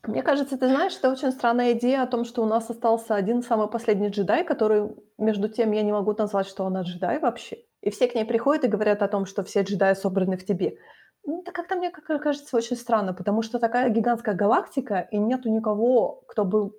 Мне 0.05 0.23
кажется, 0.23 0.59
ты 0.59 0.69
знаешь, 0.69 0.97
это 0.97 1.13
очень 1.13 1.31
странная 1.31 1.73
идея 1.75 2.03
о 2.03 2.09
том, 2.09 2.25
что 2.25 2.43
у 2.43 2.47
нас 2.47 2.69
остался 2.69 3.15
один 3.15 3.41
самый 3.43 3.69
последний 3.69 4.09
джедай, 4.09 4.45
который, 4.45 4.91
между 5.17 5.49
тем, 5.49 5.71
я 5.71 5.83
не 5.83 5.93
могу 5.93 6.13
назвать, 6.13 6.49
что 6.49 6.67
она 6.67 6.83
джедай 6.83 7.21
вообще. 7.21 7.59
И 7.83 7.91
все 7.91 8.09
к 8.09 8.15
ней 8.17 8.25
приходят 8.25 8.65
и 8.65 8.69
говорят 8.69 9.03
о 9.03 9.09
том, 9.09 9.27
что 9.27 9.45
все 9.45 9.63
джедаи 9.63 9.95
собраны 9.95 10.37
в 10.37 10.45
тебе. 10.45 10.77
Ну, 11.25 11.43
это 11.43 11.53
как-то 11.53 11.77
мне 11.77 11.91
как 11.91 12.21
кажется 12.21 12.57
очень 12.57 12.77
странно, 12.77 13.15
потому 13.15 13.43
что 13.43 13.61
такая 13.61 13.91
гигантская 13.91 14.35
галактика, 14.35 15.07
и 15.13 15.19
нету 15.19 15.49
никого, 15.51 16.25
кто 16.27 16.45
бы 16.45 16.73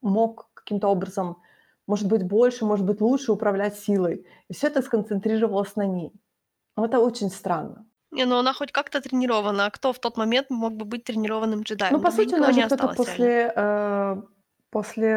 мог 0.00 0.48
каким-то 0.54 0.88
образом, 0.88 1.36
может 1.86 2.08
быть, 2.08 2.22
больше, 2.22 2.64
может 2.64 2.86
быть, 2.86 3.02
лучше 3.02 3.32
управлять 3.32 3.76
силой. 3.76 4.26
И 4.48 4.54
все 4.54 4.68
это 4.68 4.80
сконцентрировалось 4.80 5.76
на 5.76 5.86
ней. 5.86 6.12
Ну, 6.76 6.84
это 6.86 6.98
очень 6.98 7.28
странно. 7.28 7.89
Не, 8.12 8.24
ну 8.26 8.38
она 8.38 8.52
хоть 8.52 8.72
как-то 8.72 9.00
тренирована. 9.00 9.66
А 9.66 9.70
кто 9.70 9.92
в 9.92 9.98
тот 9.98 10.16
момент 10.16 10.50
мог 10.50 10.72
бы 10.72 10.84
быть 10.84 11.04
тренированным 11.04 11.62
джедаем? 11.62 11.92
Ну, 11.92 12.00
по 12.00 12.10
сути, 12.10 12.34
не 12.34 12.52
же 12.52 12.66
кто-то 12.66 12.88
после, 12.96 13.52
э, 13.56 14.16
после 14.70 15.08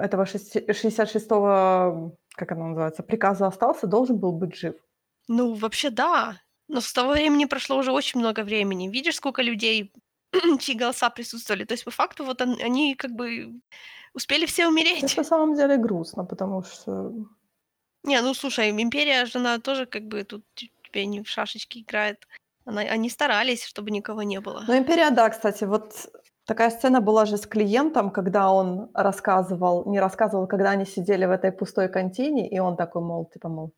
этого 0.00 0.24
шести- 0.24 0.64
66-го, 0.68 2.12
как 2.36 2.52
оно 2.52 2.66
называется, 2.68 3.02
приказа 3.02 3.46
остался, 3.46 3.86
должен 3.86 4.16
был 4.18 4.32
быть 4.32 4.54
жив. 4.56 4.74
Ну, 5.28 5.54
вообще 5.54 5.90
да. 5.90 6.36
Но 6.68 6.80
с 6.80 6.92
того 6.92 7.12
времени 7.12 7.46
прошло 7.46 7.76
уже 7.78 7.92
очень 7.92 8.20
много 8.20 8.42
времени. 8.44 8.88
Видишь, 8.88 9.16
сколько 9.16 9.42
людей, 9.42 9.92
чьи 10.60 10.74
голоса 10.74 11.10
присутствовали? 11.10 11.64
То 11.64 11.74
есть, 11.74 11.84
по 11.84 11.90
факту, 11.90 12.24
вот 12.24 12.42
он- 12.42 12.60
они 12.64 12.94
как 12.94 13.10
бы 13.12 13.54
успели 14.14 14.46
все 14.46 14.62
Это 14.62 14.70
умереть. 14.70 15.16
на 15.16 15.24
самом 15.24 15.54
деле 15.54 15.76
грустно, 15.76 16.24
потому 16.24 16.62
что 16.62 17.12
Не, 18.04 18.20
ну 18.22 18.34
слушай, 18.34 18.70
Империя 18.70 19.26
же, 19.26 19.38
она 19.38 19.58
тоже 19.58 19.86
как 19.86 20.02
бы 20.02 20.24
тут 20.24 20.44
не 20.94 21.22
в 21.22 21.28
шашечки 21.28 21.80
играет. 21.80 22.26
Она, 22.64 22.80
они 22.82 23.10
старались, 23.10 23.64
чтобы 23.64 23.90
никого 23.90 24.22
не 24.22 24.40
было. 24.40 24.64
Ну, 24.66 24.76
«Империя», 24.76 25.10
да, 25.10 25.30
кстати, 25.30 25.64
вот 25.64 25.92
такая 26.46 26.70
сцена 26.70 27.00
была 27.00 27.24
же 27.26 27.36
с 27.36 27.46
клиентом, 27.46 28.10
когда 28.10 28.50
он 28.50 28.90
рассказывал, 28.94 29.84
не 29.86 30.00
рассказывал, 30.00 30.46
когда 30.48 30.70
они 30.70 30.84
сидели 30.84 31.26
в 31.26 31.30
этой 31.30 31.52
пустой 31.52 31.88
контине, 31.88 32.48
и 32.48 32.58
он 32.58 32.76
такой, 32.76 33.02
мол, 33.02 33.26
типа, 33.26 33.48
мол, 33.48 33.72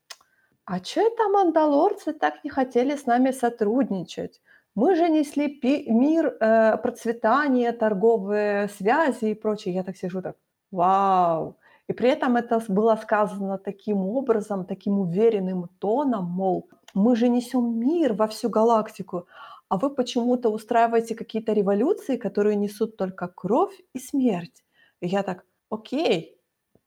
а 0.64 0.80
чё 0.80 1.06
это 1.06 1.28
мандалорцы 1.28 2.12
так 2.12 2.44
не 2.44 2.50
хотели 2.50 2.94
с 2.96 3.06
нами 3.06 3.32
сотрудничать? 3.32 4.40
Мы 4.74 4.96
же 4.96 5.08
несли 5.08 5.48
пи- 5.48 5.90
мир, 5.90 6.36
э, 6.40 6.76
процветание, 6.78 7.72
торговые 7.72 8.68
связи 8.68 9.26
и 9.26 9.34
прочее. 9.34 9.74
Я 9.74 9.82
так 9.82 9.96
сижу 9.96 10.22
так, 10.22 10.36
вау. 10.70 11.56
И 11.88 11.94
при 11.94 12.10
этом 12.10 12.36
это 12.36 12.62
было 12.68 12.96
сказано 12.96 13.58
таким 13.58 13.98
образом, 13.98 14.66
таким 14.66 14.98
уверенным 14.98 15.68
тоном, 15.78 16.26
мол, 16.26 16.68
мы 16.94 17.16
же 17.16 17.28
несем 17.28 17.78
мир 17.78 18.12
во 18.12 18.26
всю 18.28 18.50
галактику, 18.50 19.26
а 19.68 19.78
вы 19.78 19.90
почему-то 19.90 20.50
устраиваете 20.50 21.14
какие-то 21.14 21.52
революции, 21.52 22.16
которые 22.16 22.56
несут 22.56 22.96
только 22.96 23.28
кровь 23.28 23.74
и 23.94 23.98
смерть. 23.98 24.64
И 25.00 25.08
я 25.08 25.22
так, 25.22 25.44
окей, 25.70 26.38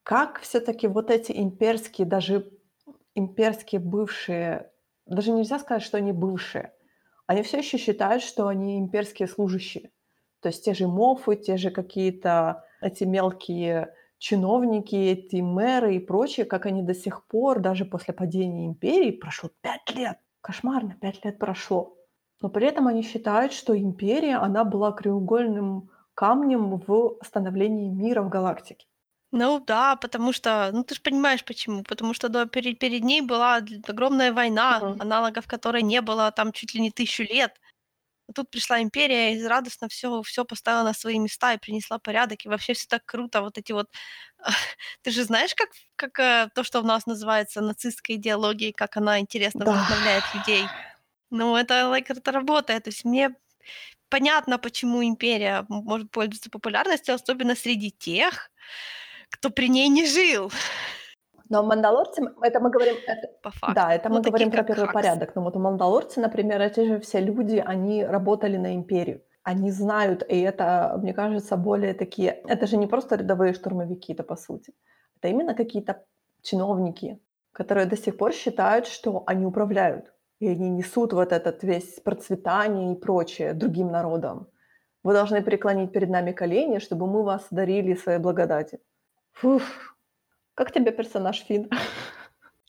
как 0.03 0.39
все-таки 0.41 0.87
вот 0.87 1.09
эти 1.09 1.31
имперские, 1.31 2.07
даже 2.07 2.51
имперские 3.15 3.81
бывшие, 3.81 4.71
даже 5.07 5.31
нельзя 5.31 5.59
сказать, 5.59 5.83
что 5.83 5.97
они 5.97 6.11
бывшие, 6.11 6.73
они 7.25 7.41
все 7.41 7.59
еще 7.59 7.77
считают, 7.77 8.21
что 8.23 8.47
они 8.47 8.77
имперские 8.77 9.27
служащие. 9.27 9.91
То 10.41 10.49
есть 10.49 10.63
те 10.63 10.73
же 10.73 10.87
мофы, 10.87 11.35
те 11.35 11.57
же 11.57 11.71
какие-то 11.71 12.65
эти 12.81 13.03
мелкие 13.03 13.93
чиновники, 14.21 14.95
эти 14.95 15.37
мэры 15.41 15.95
и 15.95 15.99
прочие, 15.99 16.45
как 16.45 16.65
они 16.67 16.83
до 16.83 16.93
сих 16.93 17.25
пор, 17.27 17.59
даже 17.59 17.85
после 17.85 18.13
падения 18.13 18.67
империи, 18.67 19.11
прошло 19.11 19.49
пять 19.61 19.89
лет, 19.95 20.19
кошмарно, 20.41 20.95
пять 21.01 21.25
лет 21.25 21.39
прошло. 21.39 21.97
Но 22.41 22.49
при 22.49 22.67
этом 22.67 22.87
они 22.87 23.03
считают, 23.03 23.53
что 23.53 23.77
империя, 23.77 24.37
она 24.37 24.63
была 24.63 24.91
краеугольным 24.93 25.89
камнем 26.13 26.77
в 26.87 27.17
становлении 27.23 27.89
мира 27.89 28.21
в 28.23 28.29
галактике. 28.29 28.87
Ну 29.33 29.59
да, 29.61 29.95
потому 29.95 30.33
что, 30.33 30.69
ну 30.73 30.83
ты 30.83 30.95
же 30.95 31.01
понимаешь 31.01 31.45
почему. 31.45 31.83
Потому 31.83 32.13
что 32.13 32.27
до, 32.29 32.45
перед, 32.45 32.79
перед 32.79 33.03
ней 33.03 33.21
была 33.21 33.57
огромная 33.87 34.33
война, 34.33 34.83
Мгм. 34.83 34.97
аналогов 34.97 35.47
которой 35.47 35.83
не 35.83 36.01
было 36.01 36.31
там 36.31 36.51
чуть 36.51 36.73
ли 36.73 36.81
не 36.81 36.91
тысячу 36.91 37.23
лет. 37.23 37.59
А 38.31 38.33
тут 38.33 38.49
пришла 38.49 38.81
империя 38.81 39.35
и 39.35 39.43
радостно 39.43 39.89
все, 39.89 40.21
все 40.21 40.45
поставила 40.45 40.83
на 40.83 40.93
свои 40.93 41.19
места 41.19 41.53
и 41.53 41.57
принесла 41.57 41.99
порядок. 41.99 42.45
И 42.45 42.47
вообще 42.49 42.73
все 42.73 42.87
так 42.87 43.05
круто. 43.05 43.41
Вот 43.41 43.57
эти 43.57 43.73
вот... 43.73 43.87
Ты 45.01 45.11
же 45.11 45.25
знаешь, 45.25 45.53
как, 45.53 45.69
как 45.97 46.17
э, 46.19 46.49
то, 46.55 46.63
что 46.63 46.79
у 46.79 46.83
нас 46.83 47.05
называется 47.05 47.59
нацистской 47.59 48.15
идеологией, 48.15 48.71
как 48.71 48.95
она 48.95 49.19
интересно 49.19 49.65
Да. 49.65 49.71
вдохновляет 49.73 50.23
людей. 50.33 50.63
Ну, 51.29 51.57
это, 51.57 51.73
like, 51.91 52.05
это 52.07 52.31
работает. 52.31 52.85
То 52.85 52.89
есть 52.89 53.03
мне 53.03 53.35
понятно, 54.07 54.57
почему 54.57 55.03
империя 55.03 55.65
может 55.67 56.09
пользоваться 56.09 56.49
популярностью, 56.49 57.13
особенно 57.13 57.55
среди 57.55 57.91
тех, 57.91 58.49
кто 59.29 59.49
при 59.49 59.67
ней 59.67 59.89
не 59.89 60.05
жил, 60.07 60.53
Но 61.51 61.63
мандалорцы, 61.63 62.21
это 62.41 62.59
мы 62.61 62.69
говорим, 62.69 62.95
это- 63.07 63.27
по 63.43 63.51
факту. 63.51 63.75
да, 63.75 63.93
это 63.93 64.09
Ну, 64.09 64.15
мы 64.15 64.21
говорим 64.21 64.51
про 64.51 64.63
первый 64.63 64.85
Хакс. 64.87 64.93
порядок. 64.93 65.35
Но 65.35 65.41
вот 65.43 65.55
мандалорцы, 65.55 66.21
например, 66.21 66.61
эти 66.61 66.85
же 66.87 66.99
все 66.99 67.19
люди, 67.19 67.61
они 67.67 68.05
работали 68.05 68.57
на 68.57 68.73
империю. 68.73 69.21
Они 69.43 69.71
знают, 69.71 70.23
и 70.29 70.39
это, 70.39 70.97
мне 71.01 71.13
кажется, 71.13 71.57
более 71.57 71.93
такие... 71.93 72.41
Это 72.47 72.67
же 72.67 72.77
не 72.77 72.87
просто 72.87 73.15
рядовые 73.17 73.53
штурмовики-то, 73.53 74.23
по 74.23 74.35
сути. 74.35 74.73
Это 75.17 75.27
именно 75.27 75.53
какие-то 75.53 75.93
чиновники, 76.41 77.19
которые 77.51 77.85
до 77.85 77.97
сих 77.97 78.17
пор 78.17 78.31
считают, 78.33 78.87
что 78.87 79.23
они 79.27 79.45
управляют. 79.45 80.05
И 80.39 80.47
они 80.47 80.69
несут 80.69 81.13
вот 81.13 81.31
этот 81.33 81.63
весь 81.63 81.99
процветание 81.99 82.93
и 82.93 82.95
прочее 82.95 83.53
другим 83.53 83.91
народам. 83.91 84.47
Вы 85.03 85.13
должны 85.13 85.41
преклонить 85.43 85.91
перед 85.91 86.09
нами 86.09 86.31
колени, 86.31 86.79
чтобы 86.79 87.07
мы 87.07 87.23
вас 87.23 87.47
дарили 87.51 87.95
своей 87.95 88.19
благодати. 88.19 88.79
Фух. 89.33 89.61
Как 90.61 90.71
тебе 90.71 90.91
персонаж 90.91 91.39
Финн? 91.47 91.69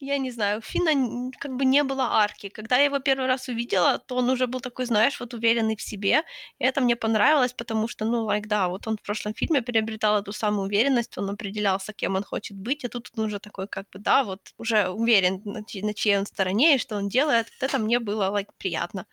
Я 0.00 0.18
не 0.18 0.30
знаю, 0.32 0.58
у 0.58 0.62
Финна 0.62 0.92
н- 0.92 1.30
как 1.38 1.52
бы 1.56 1.66
не 1.66 1.82
было 1.84 2.04
арки. 2.22 2.48
Когда 2.48 2.78
я 2.78 2.84
его 2.86 3.00
первый 3.00 3.26
раз 3.26 3.48
увидела, 3.48 3.98
то 3.98 4.16
он 4.16 4.30
уже 4.30 4.46
был 4.46 4.60
такой, 4.60 4.86
знаешь, 4.86 5.20
вот 5.20 5.34
уверенный 5.34 5.76
в 5.76 5.82
себе. 5.82 6.22
И 6.58 6.64
это 6.64 6.80
мне 6.80 6.96
понравилось, 6.96 7.52
потому 7.52 7.88
что, 7.88 8.06
ну, 8.06 8.26
like, 8.26 8.46
да, 8.46 8.68
вот 8.68 8.86
он 8.88 8.96
в 8.96 9.02
прошлом 9.02 9.34
фильме 9.34 9.60
приобретал 9.60 10.18
эту 10.18 10.32
самую 10.32 10.68
уверенность, 10.68 11.18
он 11.18 11.28
определялся, 11.30 11.92
кем 11.92 12.16
он 12.16 12.24
хочет 12.24 12.56
быть, 12.56 12.82
а 12.86 12.88
тут 12.88 13.10
он 13.14 13.24
уже 13.26 13.38
такой, 13.40 13.68
как 13.68 13.84
бы, 13.90 13.98
да, 13.98 14.24
вот 14.24 14.40
уже 14.56 14.88
уверен, 14.88 15.42
на, 15.44 15.62
чьей- 15.62 15.82
на 15.84 15.92
чьей 15.92 16.16
он 16.18 16.24
стороне 16.26 16.76
и 16.76 16.78
что 16.78 16.96
он 16.96 17.10
делает. 17.10 17.46
Вот 17.60 17.68
это 17.68 17.78
мне 17.78 17.98
было, 17.98 18.32
like, 18.34 18.48
приятно. 18.58 19.04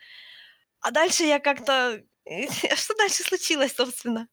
А 0.82 0.92
дальше 0.92 1.24
я 1.26 1.40
как-то... 1.40 2.02
Что 2.78 2.96
дальше 2.96 3.24
случилось, 3.24 3.76
собственно? 3.76 4.28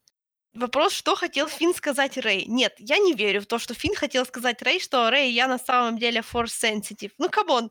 Вопрос, 0.56 0.92
что 0.92 1.14
хотел 1.16 1.48
Финн 1.48 1.74
сказать 1.74 2.16
Рэй. 2.16 2.46
Нет, 2.46 2.74
я 2.78 2.98
не 2.98 3.12
верю 3.12 3.42
в 3.42 3.46
то, 3.46 3.58
что 3.58 3.74
Финн 3.74 3.94
хотел 3.94 4.24
сказать 4.24 4.62
Рэй, 4.62 4.80
что 4.80 5.10
Рэй, 5.10 5.30
я 5.30 5.48
на 5.48 5.58
самом 5.58 5.98
деле 5.98 6.20
force 6.20 6.54
sensitive. 6.62 7.12
Ну, 7.18 7.28
come 7.28 7.52
on. 7.52 7.70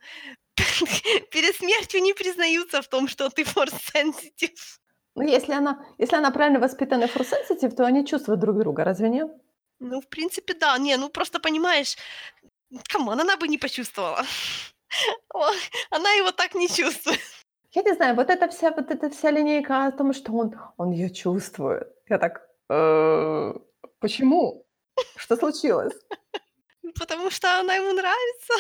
Перед 1.32 1.56
смертью 1.56 2.02
не 2.02 2.14
признаются 2.14 2.82
в 2.82 2.88
том, 2.88 3.08
что 3.08 3.30
ты 3.30 3.42
force 3.42 3.74
sensitive. 3.94 4.60
Ну, 5.16 5.24
если 5.24 5.54
она, 5.54 5.84
если 5.98 6.18
она 6.18 6.30
правильно 6.30 6.60
воспитана 6.60 7.06
force 7.06 7.26
sensitive, 7.26 7.76
то 7.76 7.86
они 7.86 8.06
чувствуют 8.06 8.40
друг 8.40 8.58
друга, 8.58 8.84
разве 8.84 9.10
нет? 9.10 9.32
Ну, 9.80 10.00
в 10.00 10.08
принципе, 10.08 10.54
да. 10.54 10.78
Не, 10.78 10.98
ну 10.98 11.10
просто 11.10 11.40
понимаешь, 11.40 11.98
come 12.90 13.07
on, 13.07 13.20
она 13.20 13.36
бы 13.38 13.48
не 13.48 13.58
почувствовала. 13.58 14.24
Она 15.90 16.12
его 16.12 16.32
так 16.32 16.56
не 16.56 16.70
чувствует. 16.70 17.20
Я 17.72 17.82
не 17.82 17.94
знаю, 17.94 18.16
вот 18.16 18.30
эта 18.30 18.48
вся, 18.48 18.72
вот 18.72 18.92
эта 18.92 19.10
вся 19.10 19.32
линейка 19.32 19.88
о 19.88 19.92
том, 19.92 20.14
что 20.14 20.32
он, 20.32 20.56
он 20.78 20.92
ее 20.92 21.10
чувствует. 21.10 21.88
Я 22.08 22.18
так, 22.20 22.48
«Э, 22.70 23.54
почему? 24.00 24.66
Что 25.16 25.36
случилось? 25.36 25.94
Потому 27.00 27.32
что 27.32 27.60
она 27.60 27.76
ему 27.76 27.94
нравится. 27.94 28.54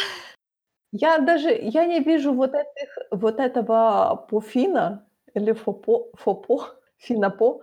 Я 0.91 1.17
даже, 1.19 1.49
я 1.49 1.85
не 1.85 1.99
вижу 1.99 2.33
вот, 2.33 2.53
этих, 2.53 2.97
вот 3.11 3.39
этого 3.39 4.27
пофина, 4.29 5.05
или 5.33 5.53
фопо, 5.53 6.09
фопо, 6.13 6.69
финапо. 6.97 7.61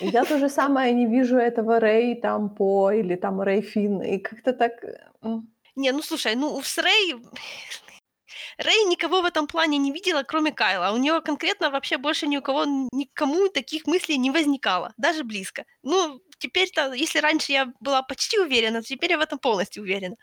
Я 0.00 0.24
то 0.24 0.38
же 0.38 0.48
самое 0.48 0.92
не 0.92 1.06
вижу 1.06 1.36
этого 1.36 1.80
Рэй 1.80 2.14
там 2.20 2.50
по, 2.50 2.90
или 2.92 3.16
там 3.16 3.40
Рэй 3.40 3.62
Фин. 3.62 4.02
И 4.02 4.18
как-то 4.18 4.52
так... 4.52 4.72
Не, 5.76 5.92
ну 5.92 6.02
слушай, 6.02 6.34
ну 6.34 6.60
с 6.62 6.78
Рэй... 6.78 7.16
Рэй 8.58 8.84
никого 8.84 9.22
в 9.22 9.24
этом 9.24 9.46
плане 9.46 9.78
не 9.78 9.92
видела, 9.92 10.24
кроме 10.24 10.52
Кайла. 10.52 10.92
У 10.92 10.96
нее 10.96 11.20
конкретно 11.20 11.70
вообще 11.70 11.96
больше 11.96 12.26
ни 12.26 12.36
у 12.36 12.42
кого, 12.42 12.64
никому 12.92 13.48
таких 13.48 13.86
мыслей 13.86 14.18
не 14.18 14.30
возникало, 14.30 14.92
даже 14.96 15.22
близко. 15.24 15.64
Ну, 15.82 16.20
теперь-то, 16.38 16.92
если 16.92 17.20
раньше 17.20 17.52
я 17.52 17.72
была 17.80 18.02
почти 18.02 18.38
уверена, 18.38 18.82
то 18.82 18.88
теперь 18.88 19.12
я 19.12 19.18
в 19.18 19.20
этом 19.20 19.38
полностью 19.38 19.82
уверена. 19.84 20.16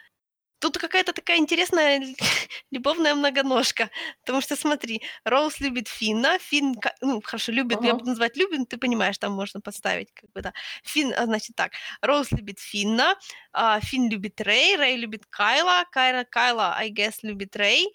Тут 0.59 0.77
какая-то 0.77 1.13
такая 1.13 1.37
интересная 1.37 2.01
любовная 2.71 3.13
многоножка. 3.15 3.89
Потому 4.21 4.41
что 4.41 4.55
смотри, 4.55 5.01
Роуз 5.23 5.59
любит 5.59 5.87
Финна, 5.87 6.39
Финн, 6.39 6.75
ну, 7.01 7.21
хорошо, 7.21 7.51
любит, 7.51 7.83
я 7.83 7.91
Ага. 7.91 7.99
буду 7.99 8.09
называть 8.09 8.35
любит, 8.37 8.67
ты 8.69 8.77
понимаешь, 8.77 9.17
там 9.17 9.33
можно 9.33 9.61
подставить, 9.61 10.11
как 10.13 10.29
бы, 10.31 10.41
да. 10.41 10.53
Финн, 10.83 11.13
а, 11.15 11.25
значит 11.25 11.55
так, 11.55 11.73
Роуз 12.01 12.31
любит 12.31 12.59
Финна, 12.59 13.15
а, 13.53 13.79
Финн 13.81 14.09
любит 14.09 14.41
Рэй, 14.41 14.75
Рэй 14.77 14.97
любит 14.97 15.25
Кайла, 15.29 15.85
Кайла, 15.91 16.23
Кайла, 16.23 16.75
I 16.77 16.91
guess, 16.91 17.15
любит 17.21 17.55
Рэй, 17.55 17.93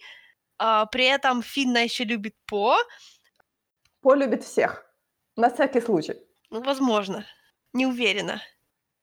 а, 0.61 0.87
при 0.87 1.07
этом 1.07 1.43
Финна 1.43 1.79
еще 1.79 2.05
любит 2.05 2.35
По, 2.47 2.77
По 4.03 4.15
любит 4.15 4.45
всех. 4.45 4.85
На 5.37 5.49
всякий 5.49 5.81
случай. 5.81 6.15
ну, 6.51 6.63
возможно, 6.63 7.25
не 7.73 7.87
уверена. 7.87 8.41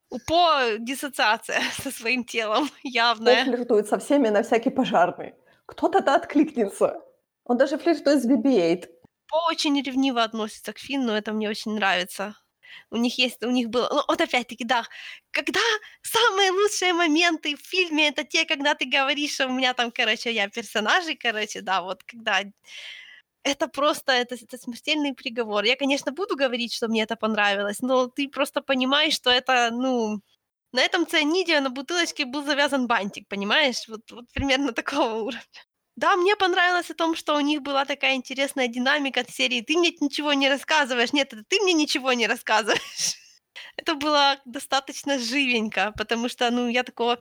У 0.10 0.20
По 0.20 0.78
диссоциация 0.80 1.62
со 1.84 1.92
своим 1.92 2.24
телом 2.24 2.68
По 2.70 2.74
явная. 2.84 3.44
флиртует 3.46 3.88
со 3.88 3.98
всеми 3.98 4.30
на 4.30 4.42
всякий 4.44 4.70
пожарный. 4.70 5.34
Кто-то-то 5.66 6.16
откликнется. 6.16 7.02
Он 7.44 7.58
даже 7.58 7.78
флиртует 7.78 8.22
с 8.22 8.26
BB-8. 8.28 8.88
По 9.30 9.38
очень 9.50 9.82
ревниво 9.82 10.24
относится 10.24 10.72
к 10.74 10.78
Финну, 10.80 11.12
это 11.14 11.34
мне 11.34 11.50
очень 11.50 11.74
нравится. 11.76 12.36
У 12.92 12.98
них 12.98 13.18
есть, 13.18 13.44
у 13.44 13.52
них 13.52 13.70
было, 13.70 13.90
ну 13.92 14.04
вот 14.08 14.22
опять-таки, 14.22 14.64
да, 14.66 14.84
когда 15.32 15.60
самые 16.02 16.52
лучшие 16.52 16.94
моменты 16.94 17.56
в 17.56 17.62
фильме, 17.62 18.10
это 18.10 18.24
те, 18.24 18.46
когда 18.46 18.74
ты 18.76 18.86
говоришь, 18.86 19.34
что 19.34 19.48
у 19.48 19.52
меня 19.54 19.74
там, 19.74 19.92
короче, 19.92 20.32
я 20.34 20.50
персонажи, 20.50 21.16
короче, 21.16 21.62
да, 21.62 21.82
вот 21.82 22.04
когда 22.04 22.44
это 23.44 23.68
просто, 23.68 24.12
это, 24.12 24.36
это 24.36 24.58
смертельный 24.58 25.14
приговор. 25.14 25.64
Я, 25.64 25.76
конечно, 25.76 26.12
буду 26.12 26.36
говорить, 26.36 26.74
что 26.74 26.88
мне 26.88 27.04
это 27.04 27.16
понравилось, 27.16 27.82
но 27.82 28.08
ты 28.08 28.28
просто 28.30 28.62
понимаешь, 28.62 29.14
что 29.16 29.30
это, 29.30 29.70
ну, 29.72 30.22
на 30.74 30.82
этом 30.82 31.08
цианиде 31.08 31.60
на 31.62 31.70
бутылочке 31.70 32.26
был 32.26 32.44
завязан 32.46 32.88
бантик, 32.88 33.28
понимаешь? 33.30 33.88
Вот, 33.88 34.12
вот 34.12 34.26
примерно 34.34 34.72
такого 34.74 35.16
уровня. 35.24 35.67
Да, 35.98 36.16
мне 36.16 36.36
понравилось 36.36 36.92
о 36.92 36.94
том, 36.94 37.16
что 37.16 37.36
у 37.36 37.40
них 37.40 37.64
была 37.64 37.84
такая 37.84 38.14
интересная 38.16 38.68
динамика 38.68 39.22
от 39.22 39.32
серии 39.32 39.62
«Ты 39.62 39.78
мне 39.78 39.90
ничего 40.00 40.32
не 40.34 40.48
рассказываешь». 40.48 41.12
Нет, 41.12 41.34
это 41.34 41.44
ты 41.48 41.60
мне 41.64 41.74
ничего 41.74 42.14
не 42.14 42.28
рассказываешь. 42.28 43.18
Это 43.78 43.96
было 43.96 44.38
достаточно 44.46 45.18
живенько, 45.18 45.94
потому 45.98 46.30
что, 46.30 46.50
ну, 46.52 46.68
я 46.68 46.84
такого, 46.84 47.18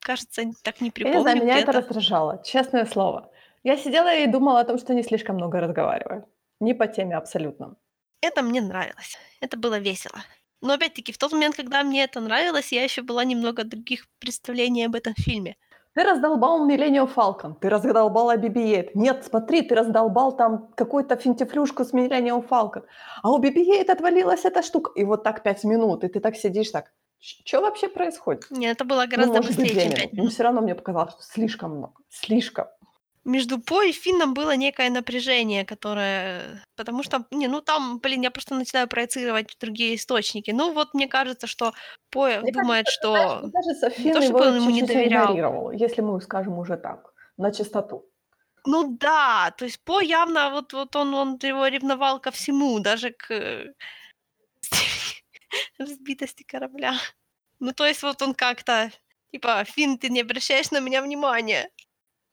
кажется, 0.00 0.42
так 0.62 0.80
не 0.80 0.88
Я 0.88 0.92
припомню 0.92 1.18
не 1.18 1.22
знаю, 1.22 1.42
меня 1.42 1.58
это 1.58 1.72
раздражало, 1.72 2.42
честное 2.44 2.86
слово. 2.86 3.30
Я 3.64 3.76
сидела 3.76 4.14
и 4.14 4.26
думала 4.26 4.60
о 4.60 4.64
том, 4.64 4.78
что 4.78 4.92
они 4.92 5.02
слишком 5.02 5.36
много 5.36 5.60
разговаривают. 5.60 6.24
Не 6.60 6.74
по 6.74 6.86
теме 6.86 7.16
абсолютно. 7.16 7.76
Это 8.22 8.42
мне 8.42 8.60
нравилось. 8.60 9.18
Это 9.40 9.56
было 9.56 9.78
весело. 9.78 10.24
Но 10.60 10.74
опять-таки, 10.74 11.12
в 11.12 11.18
тот 11.18 11.32
момент, 11.32 11.56
когда 11.56 11.82
мне 11.82 12.04
это 12.04 12.20
нравилось, 12.20 12.72
я 12.72 12.84
еще 12.84 13.02
была 13.02 13.24
немного 13.24 13.64
других 13.64 14.06
представлений 14.18 14.84
об 14.84 14.94
этом 14.94 15.14
фильме. 15.16 15.56
Ты 15.94 16.04
раздолбал 16.04 16.68
Millennium 16.68 17.12
Falcon, 17.12 17.54
ты 17.60 17.68
раздолбала 17.68 18.36
BB-8. 18.36 18.90
Нет, 18.94 19.24
смотри, 19.28 19.62
ты 19.62 19.74
раздолбал 19.74 20.36
там 20.36 20.68
какую-то 20.76 21.16
финтифлюшку 21.16 21.84
с 21.84 21.92
Millennium 21.92 22.46
Falcon. 22.48 22.84
А 23.22 23.30
у 23.32 23.40
BB-8 23.40 23.90
отвалилась 23.90 24.44
эта 24.44 24.62
штука. 24.62 24.92
И 24.94 25.04
вот 25.04 25.24
так 25.24 25.42
пять 25.42 25.64
минут, 25.64 26.04
и 26.04 26.08
ты 26.08 26.20
так 26.20 26.36
сидишь 26.36 26.70
так. 26.70 26.92
Что 27.18 27.60
вообще 27.60 27.88
происходит? 27.88 28.46
Нет, 28.50 28.76
это 28.76 28.84
было 28.84 29.02
Ну, 29.02 29.08
гораздо 29.10 29.32
может 29.34 29.56
быть, 29.56 29.58
быстрее, 29.58 29.72
две 29.74 29.80
чем 29.82 29.90
минуты. 29.90 30.02
пять 30.02 30.12
Но 30.12 30.18
минут. 30.18 30.32
все 30.32 30.42
равно 30.44 30.60
мне 30.60 30.74
показалось, 30.74 31.12
что 31.12 31.22
слишком 31.22 31.76
много. 31.76 31.94
Слишком. 32.08 32.66
Между 33.30 33.60
По 33.60 33.82
и 33.82 33.92
Финном 33.92 34.34
было 34.34 34.56
некое 34.56 34.90
напряжение, 34.90 35.64
которое... 35.64 36.64
Потому 36.76 37.04
что, 37.04 37.26
не, 37.30 37.46
ну 37.46 37.60
там, 37.60 38.00
блин, 38.00 38.22
я 38.22 38.30
просто 38.32 38.56
начинаю 38.56 38.88
проецировать 38.88 39.56
другие 39.60 39.94
источники. 39.94 40.50
Ну 40.50 40.72
вот 40.72 40.94
мне 40.94 41.06
кажется, 41.06 41.46
что 41.46 41.72
По 42.10 42.26
Мне 42.26 42.52
думает, 42.52 42.86
кажется, 42.86 43.08
знаешь, 43.08 43.30
что... 43.30 43.42
мне 43.42 43.52
кажется, 43.52 43.90
Финн 43.90 44.12
то, 44.14 44.20
его 44.20 44.38
он 44.40 44.56
ему 44.56 44.70
не 44.70 44.82
доверял. 44.82 45.70
если 45.70 46.02
мы 46.02 46.20
скажем 46.20 46.58
уже 46.58 46.76
так, 46.76 47.14
на 47.36 47.52
чистоту. 47.52 48.04
Ну 48.66 48.96
да, 48.98 49.54
то 49.56 49.64
есть 49.64 49.80
По 49.84 50.00
явно, 50.00 50.50
вот, 50.50 50.72
вот 50.72 50.96
он, 50.96 51.14
он 51.14 51.38
его 51.40 51.68
ревновал 51.68 52.20
ко 52.20 52.32
всему, 52.32 52.80
даже 52.80 53.10
к 53.10 53.30
э, 53.30 53.72
разбитости 55.78 56.42
корабля. 56.42 56.94
Ну 57.60 57.72
то 57.72 57.86
есть 57.86 58.02
вот 58.02 58.22
он 58.22 58.34
как-то, 58.34 58.90
типа, 59.30 59.62
Финн, 59.64 59.98
ты 59.98 60.08
не 60.08 60.22
обращаешь 60.22 60.72
на 60.72 60.80
меня 60.80 61.00
внимания. 61.00 61.70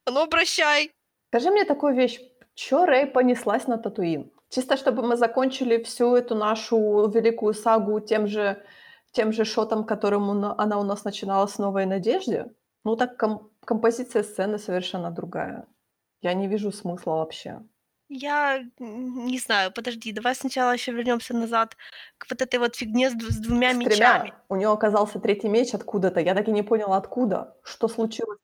А 0.07 0.11
ну 0.11 0.21
обращай. 0.21 0.91
Скажи 1.29 1.51
мне 1.51 1.65
такую 1.65 1.93
вещь, 1.93 2.21
чё 2.55 2.85
Рэй 2.85 3.05
понеслась 3.07 3.67
на 3.67 3.77
Татуин? 3.77 4.31
Чисто 4.49 4.77
чтобы 4.77 5.01
мы 5.03 5.17
закончили 5.17 5.83
всю 5.83 6.15
эту 6.15 6.33
нашу 6.35 7.09
великую 7.09 7.53
сагу 7.53 7.99
тем 7.99 8.27
же, 8.27 8.63
тем 9.11 9.33
же 9.33 9.43
шотом, 9.43 9.83
которым 9.83 10.29
она 10.61 10.79
у 10.79 10.83
нас 10.83 11.03
начинала 11.03 11.45
с 11.47 11.57
«Новой 11.59 11.85
надежде»? 11.85 12.45
Ну 12.85 12.95
так 12.95 13.17
ком- 13.17 13.49
композиция 13.65 14.23
сцены 14.23 14.59
совершенно 14.59 15.11
другая. 15.11 15.65
Я 16.21 16.33
не 16.33 16.47
вижу 16.47 16.71
смысла 16.71 17.15
вообще. 17.17 17.59
Я 18.09 18.63
не 18.79 19.39
знаю, 19.39 19.73
подожди, 19.73 20.13
давай 20.13 20.33
сначала 20.35 20.71
еще 20.71 20.93
вернемся 20.93 21.33
назад 21.35 21.75
к 22.17 22.27
вот 22.31 22.41
этой 22.41 22.59
вот 22.59 22.77
фигне 22.77 23.09
с, 23.09 23.13
д- 23.13 23.25
с 23.29 23.37
двумя 23.39 23.73
С 23.73 23.75
мечами. 23.75 23.95
тремя. 24.29 24.35
У 24.47 24.55
нее 24.55 24.69
оказался 24.71 25.19
третий 25.19 25.49
меч 25.49 25.73
откуда-то. 25.73 26.21
Я 26.21 26.33
так 26.33 26.47
и 26.47 26.53
не 26.53 26.63
поняла, 26.63 26.95
откуда. 26.95 27.57
Что 27.63 27.89
случилось? 27.89 28.39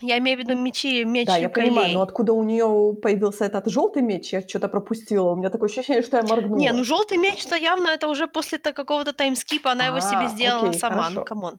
Я 0.00 0.18
имею 0.18 0.36
в 0.36 0.40
виду 0.40 0.56
мечи, 0.56 1.04
меч 1.04 1.26
Да, 1.26 1.36
я 1.36 1.48
понимаю, 1.48 1.72
Юкалей. 1.76 1.94
но 1.94 2.02
откуда 2.02 2.32
у 2.32 2.42
нее 2.42 2.94
появился 3.00 3.44
этот 3.44 3.68
желтый 3.70 4.02
меч, 4.02 4.32
я 4.32 4.46
что-то 4.46 4.68
пропустила. 4.68 5.30
У 5.30 5.36
меня 5.36 5.50
такое 5.50 5.68
ощущение, 5.68 6.02
что 6.02 6.16
я 6.16 6.22
моргнула. 6.24 6.58
Не, 6.58 6.72
ну 6.72 6.84
желтый 6.84 7.16
меч-то 7.16 7.56
явно 7.56 7.88
это 7.88 8.08
уже 8.08 8.26
после 8.26 8.58
то- 8.58 8.72
какого-то 8.72 9.12
timeskip 9.12 9.58
а, 9.58 9.70
она 9.72 9.86
его 9.86 10.00
себе 10.00 10.26
А, 10.26 10.28
сделала 10.28 10.68
окей, 10.68 10.80
сама, 10.80 10.96
ну 11.10 11.14
хорошо. 11.20 11.24
come 11.24 11.43
on. 11.43 11.58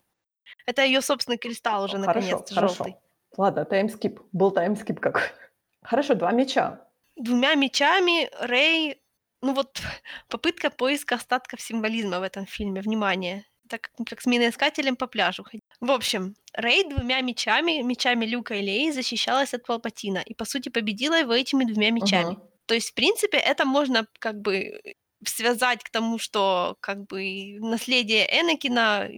Это 0.68 0.84
ее 0.84 1.02
собственный 1.02 1.38
кристалл 1.38 1.86
уже 1.86 1.98
наконец-то 1.98 2.54
желтый. 2.54 2.96
Ладно, 3.38 3.66
таймскип. 3.66 4.20
Был 4.32 4.52
таймскип 4.52 5.00
какой. 5.00 5.22
Хорошо, 5.84 6.14
два 6.16 6.32
меча. 6.32 6.82
Двумя 7.16 7.56
мечами 7.56 8.30
Рэй, 8.42 9.02
ну 9.42 9.54
вот 9.54 9.80
попытка 10.30 10.70
поиска 10.70 11.16
остатков 11.16 11.62
символизма 11.62 12.20
в 12.20 12.24
этом 12.24 12.46
фильме, 12.46 12.82
внимание. 12.82 13.46
Так 13.68 13.90
как, 14.06 14.22
с 14.22 14.26
миноискателем 14.26 14.96
по 14.96 15.08
пляжу 15.08 15.44
ходить. 15.44 15.64
В 15.80 15.92
общем, 15.92 16.36
Рэй 16.54 16.88
двумя 16.88 17.22
мечами, 17.22 17.82
мечами 17.82 18.26
Люка 18.26 18.56
и 18.56 18.62
Леи, 18.62 18.92
защищалась 18.92 19.54
от 19.54 19.66
Палпатина 19.66 20.20
и, 20.20 20.34
по 20.34 20.46
сути, 20.46 20.70
победила 20.70 21.20
его 21.20 21.34
этими 21.34 21.66
двумя 21.66 21.90
мечами. 21.90 22.34
Мгм. 22.34 22.44
То 22.68 22.76
есть, 22.76 22.92
в 22.92 22.94
принципе, 22.94 23.38
это 23.38 23.66
можно 23.66 24.08
как 24.20 24.40
бы 24.42 24.82
связать 25.26 25.84
к 25.84 25.90
тому, 25.90 26.20
что 26.20 26.78
как 26.80 27.06
бы 27.08 27.58
наследие 27.60 28.28
Энакина, 28.42 29.10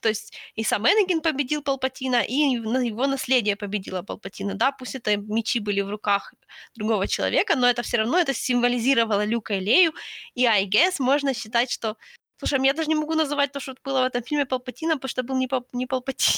то 0.00 0.08
есть 0.08 0.36
и 0.54 0.64
сам 0.64 0.86
Энакин 0.86 1.20
победил 1.20 1.62
Палпатина, 1.62 2.22
и 2.22 2.34
его 2.34 3.06
наследие 3.06 3.56
победило 3.56 4.02
Палпатина. 4.02 4.54
Да, 4.54 4.72
пусть 4.72 4.94
это 4.94 5.16
мечи 5.16 5.60
были 5.60 5.80
в 5.80 5.90
руках 5.90 6.34
другого 6.74 7.06
человека, 7.06 7.56
но 7.56 7.68
это 7.68 7.82
все 7.82 7.98
равно 7.98 8.18
это 8.18 8.34
символизировало 8.34 9.24
Люка 9.24 9.54
и 9.54 9.60
Лею, 9.60 9.92
и 10.34 10.44
I 10.44 10.68
guess 10.68 10.96
можно 10.98 11.34
считать, 11.34 11.70
что 11.70 11.96
Слушай, 12.38 12.64
я 12.66 12.72
даже 12.72 12.88
не 12.88 12.94
могу 12.94 13.14
называть 13.14 13.52
то, 13.52 13.60
что 13.60 13.74
было 13.84 14.00
в 14.02 14.04
этом 14.04 14.22
фильме 14.22 14.46
Палпатином, 14.46 14.98
потому 14.98 15.08
что 15.10 15.22
был 15.22 15.36
не, 15.36 15.46
Пал- 15.46 15.66
не 15.72 15.86
Палпатин. 15.86 16.34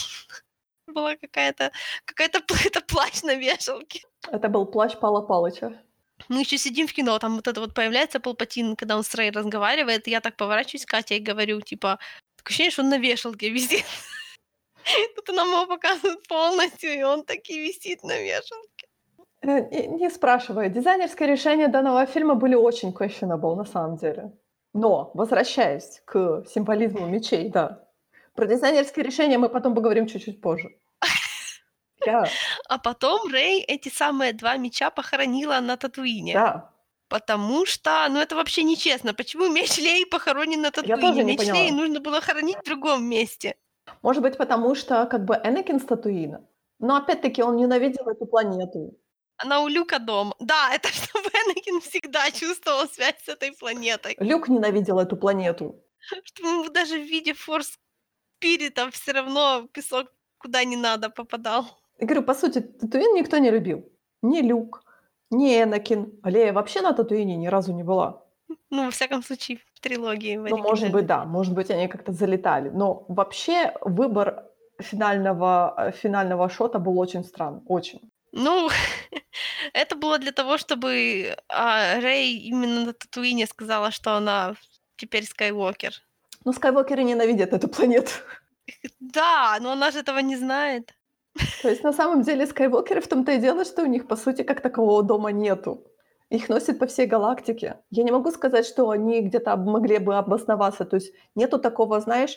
Была 0.86 1.16
какая-то 1.16 1.72
какая-то 2.04 2.38
это 2.64 2.80
плащ 2.80 3.22
на 3.22 3.34
вешалке. 3.34 4.02
Это 4.30 4.48
был 4.48 4.66
плащ 4.66 4.96
Пала 4.96 5.20
Палыча. 5.20 5.72
Мы 6.28 6.40
еще 6.40 6.58
сидим 6.58 6.86
в 6.86 6.92
кино, 6.92 7.18
там 7.18 7.36
вот 7.36 7.48
это 7.48 7.60
вот 7.60 7.74
появляется 7.74 8.20
Палпатин, 8.20 8.76
когда 8.76 8.96
он 8.96 9.02
с 9.02 9.14
Рей 9.14 9.30
разговаривает, 9.30 10.08
и 10.08 10.10
я 10.10 10.20
так 10.20 10.36
поворачиваюсь 10.36 10.86
к 10.86 10.90
Кате 10.90 11.16
и 11.16 11.20
говорю, 11.20 11.60
типа, 11.60 11.98
такое 12.36 12.48
ощущение, 12.48 12.70
что 12.70 12.82
он 12.82 12.88
на 12.88 12.98
вешалке 12.98 13.50
висит. 13.50 13.84
Тут 15.16 15.36
нам 15.36 15.48
его 15.48 15.66
показывают 15.66 16.26
полностью, 16.28 16.94
и 16.94 17.02
он 17.02 17.24
таки 17.24 17.58
висит 17.60 18.04
на 18.04 18.18
вешалке. 18.18 18.86
Э, 19.42 19.60
Не, 19.70 19.86
не 19.88 20.10
спрашивай. 20.10 20.70
Дизайнерские 20.70 21.28
решения 21.28 21.68
данного 21.68 22.06
фильма 22.06 22.34
были 22.34 22.54
очень 22.54 22.90
questionable 22.90 23.56
на 23.56 23.64
самом 23.64 23.96
деле. 23.96 24.32
Но, 24.76 25.10
возвращаясь 25.14 26.02
к 26.04 26.44
символизму 26.46 27.06
мечей, 27.06 27.48
да. 27.48 27.82
Про 28.34 28.46
дизайнерские 28.46 29.04
решения 29.06 29.38
мы 29.38 29.48
потом 29.48 29.74
поговорим 29.74 30.06
чуть-чуть 30.06 30.40
позже. 30.42 30.68
Я, 32.06 32.28
А 32.68 32.78
потом 32.78 33.32
Рей 33.32 33.62
эти 33.62 33.88
самые 33.88 34.34
два 34.34 34.56
меча 34.58 34.90
похоронила 34.90 35.58
на 35.60 35.76
Татуине. 35.76 36.34
да. 36.34 36.70
Потому 37.08 37.64
что, 37.66 38.06
ну 38.10 38.18
это 38.18 38.34
вообще 38.34 38.64
нечестно. 38.64 39.14
Почему 39.14 39.48
меч 39.48 39.78
Лей 39.78 40.04
похоронен 40.04 40.60
на 40.60 40.72
Татуине? 40.72 40.96
тоже 41.00 41.22
не 41.22 41.22
меч 41.22 41.38
поняла. 41.38 41.54
Лей 41.56 41.70
нужно 41.70 42.00
было 42.00 42.20
хоронить 42.20 42.56
в 42.58 42.64
другом 42.64 43.04
месте. 43.04 43.54
Может 44.02 44.22
быть, 44.22 44.36
потому 44.36 44.74
что 44.74 45.06
как 45.06 45.24
бы 45.24 45.34
Энакин 45.44 45.78
с 45.78 45.84
Татуина. 45.84 46.44
Но 46.80 46.96
опять-таки 46.96 47.42
он 47.44 47.56
ненавидел 47.56 48.08
эту 48.08 48.26
планету. 48.26 48.98
Она 49.38 49.60
у 49.60 49.68
Люка 49.68 49.98
дома. 49.98 50.34
Да, 50.40 50.74
это 50.74 50.88
чтобы 50.88 51.28
Энакин 51.28 51.80
всегда 51.80 52.30
чувствовал 52.30 52.86
связь 52.88 53.16
с 53.24 53.28
этой 53.28 53.52
планетой. 53.52 54.16
Люк 54.20 54.48
ненавидел 54.48 54.98
эту 54.98 55.16
планету. 55.16 55.82
Ему 56.38 56.68
даже 56.70 56.98
в 56.98 57.04
виде 57.04 57.34
форс 57.34 57.78
спиритов 58.36 58.94
все 58.94 59.12
равно 59.12 59.66
песок 59.72 60.06
куда 60.38 60.64
не 60.64 60.76
надо 60.76 61.10
попадал. 61.10 61.64
Я 61.98 62.06
говорю, 62.06 62.22
по 62.22 62.34
сути, 62.34 62.60
Татуин 62.60 63.14
никто 63.14 63.38
не 63.38 63.50
любил. 63.50 63.84
Ни 64.22 64.40
Люк, 64.42 64.82
ни 65.30 65.62
Энакин. 65.62 66.20
А 66.22 66.30
Лея 66.30 66.52
вообще 66.52 66.82
на 66.82 66.92
Татуине 66.92 67.36
ни 67.36 67.48
разу 67.48 67.72
не 67.72 67.82
была. 67.82 68.22
Ну, 68.70 68.84
во 68.84 68.90
всяком 68.90 69.22
случае, 69.22 69.58
в 69.74 69.80
трилогии. 69.80 70.36
в 70.36 70.48
Ну, 70.48 70.58
может 70.58 70.92
быть, 70.92 71.06
да, 71.06 71.24
может 71.24 71.54
быть, 71.54 71.70
они 71.70 71.88
как-то 71.88 72.12
залетали. 72.12 72.70
Но 72.70 73.04
вообще 73.08 73.74
выбор 73.80 74.44
финального, 74.78 75.74
э, 75.78 75.92
финального 75.92 76.48
шота 76.48 76.78
был 76.78 76.98
очень 76.98 77.24
странный, 77.24 77.62
очень. 77.66 78.00
Ну, 78.36 78.68
это 79.72 79.96
было 79.96 80.18
для 80.18 80.32
того, 80.32 80.58
чтобы 80.58 81.36
а, 81.48 81.98
Рэй 82.00 82.36
именно 82.36 82.84
на 82.84 82.92
Татуине 82.92 83.46
сказала, 83.46 83.90
что 83.90 84.12
она 84.12 84.54
теперь 84.96 85.24
Скайуокер. 85.24 85.94
Ну, 86.44 86.52
Скайуокеры 86.52 87.02
ненавидят 87.02 87.52
эту 87.54 87.68
планету. 87.68 88.12
Да, 89.00 89.56
но 89.60 89.72
она 89.72 89.90
же 89.90 90.00
этого 90.00 90.18
не 90.18 90.36
знает. 90.36 90.94
То 91.62 91.70
есть 91.70 91.82
на 91.82 91.92
самом 91.92 92.22
деле 92.22 92.46
Скайуокеры 92.46 93.00
в 93.00 93.08
том-то 93.08 93.32
и 93.32 93.38
дело, 93.38 93.64
что 93.64 93.82
у 93.82 93.86
них, 93.86 94.06
по 94.06 94.16
сути, 94.16 94.42
как 94.42 94.60
такового 94.60 95.02
дома 95.02 95.32
нету. 95.32 95.86
Их 96.28 96.48
носят 96.50 96.78
по 96.78 96.86
всей 96.86 97.06
галактике. 97.06 97.78
Я 97.90 98.02
не 98.02 98.10
могу 98.10 98.30
сказать, 98.32 98.66
что 98.66 98.90
они 98.90 99.22
где-то 99.22 99.56
могли 99.56 99.98
бы 99.98 100.16
обосноваться. 100.16 100.84
То 100.84 100.96
есть 100.96 101.14
нету 101.34 101.58
такого, 101.58 102.00
знаешь, 102.00 102.36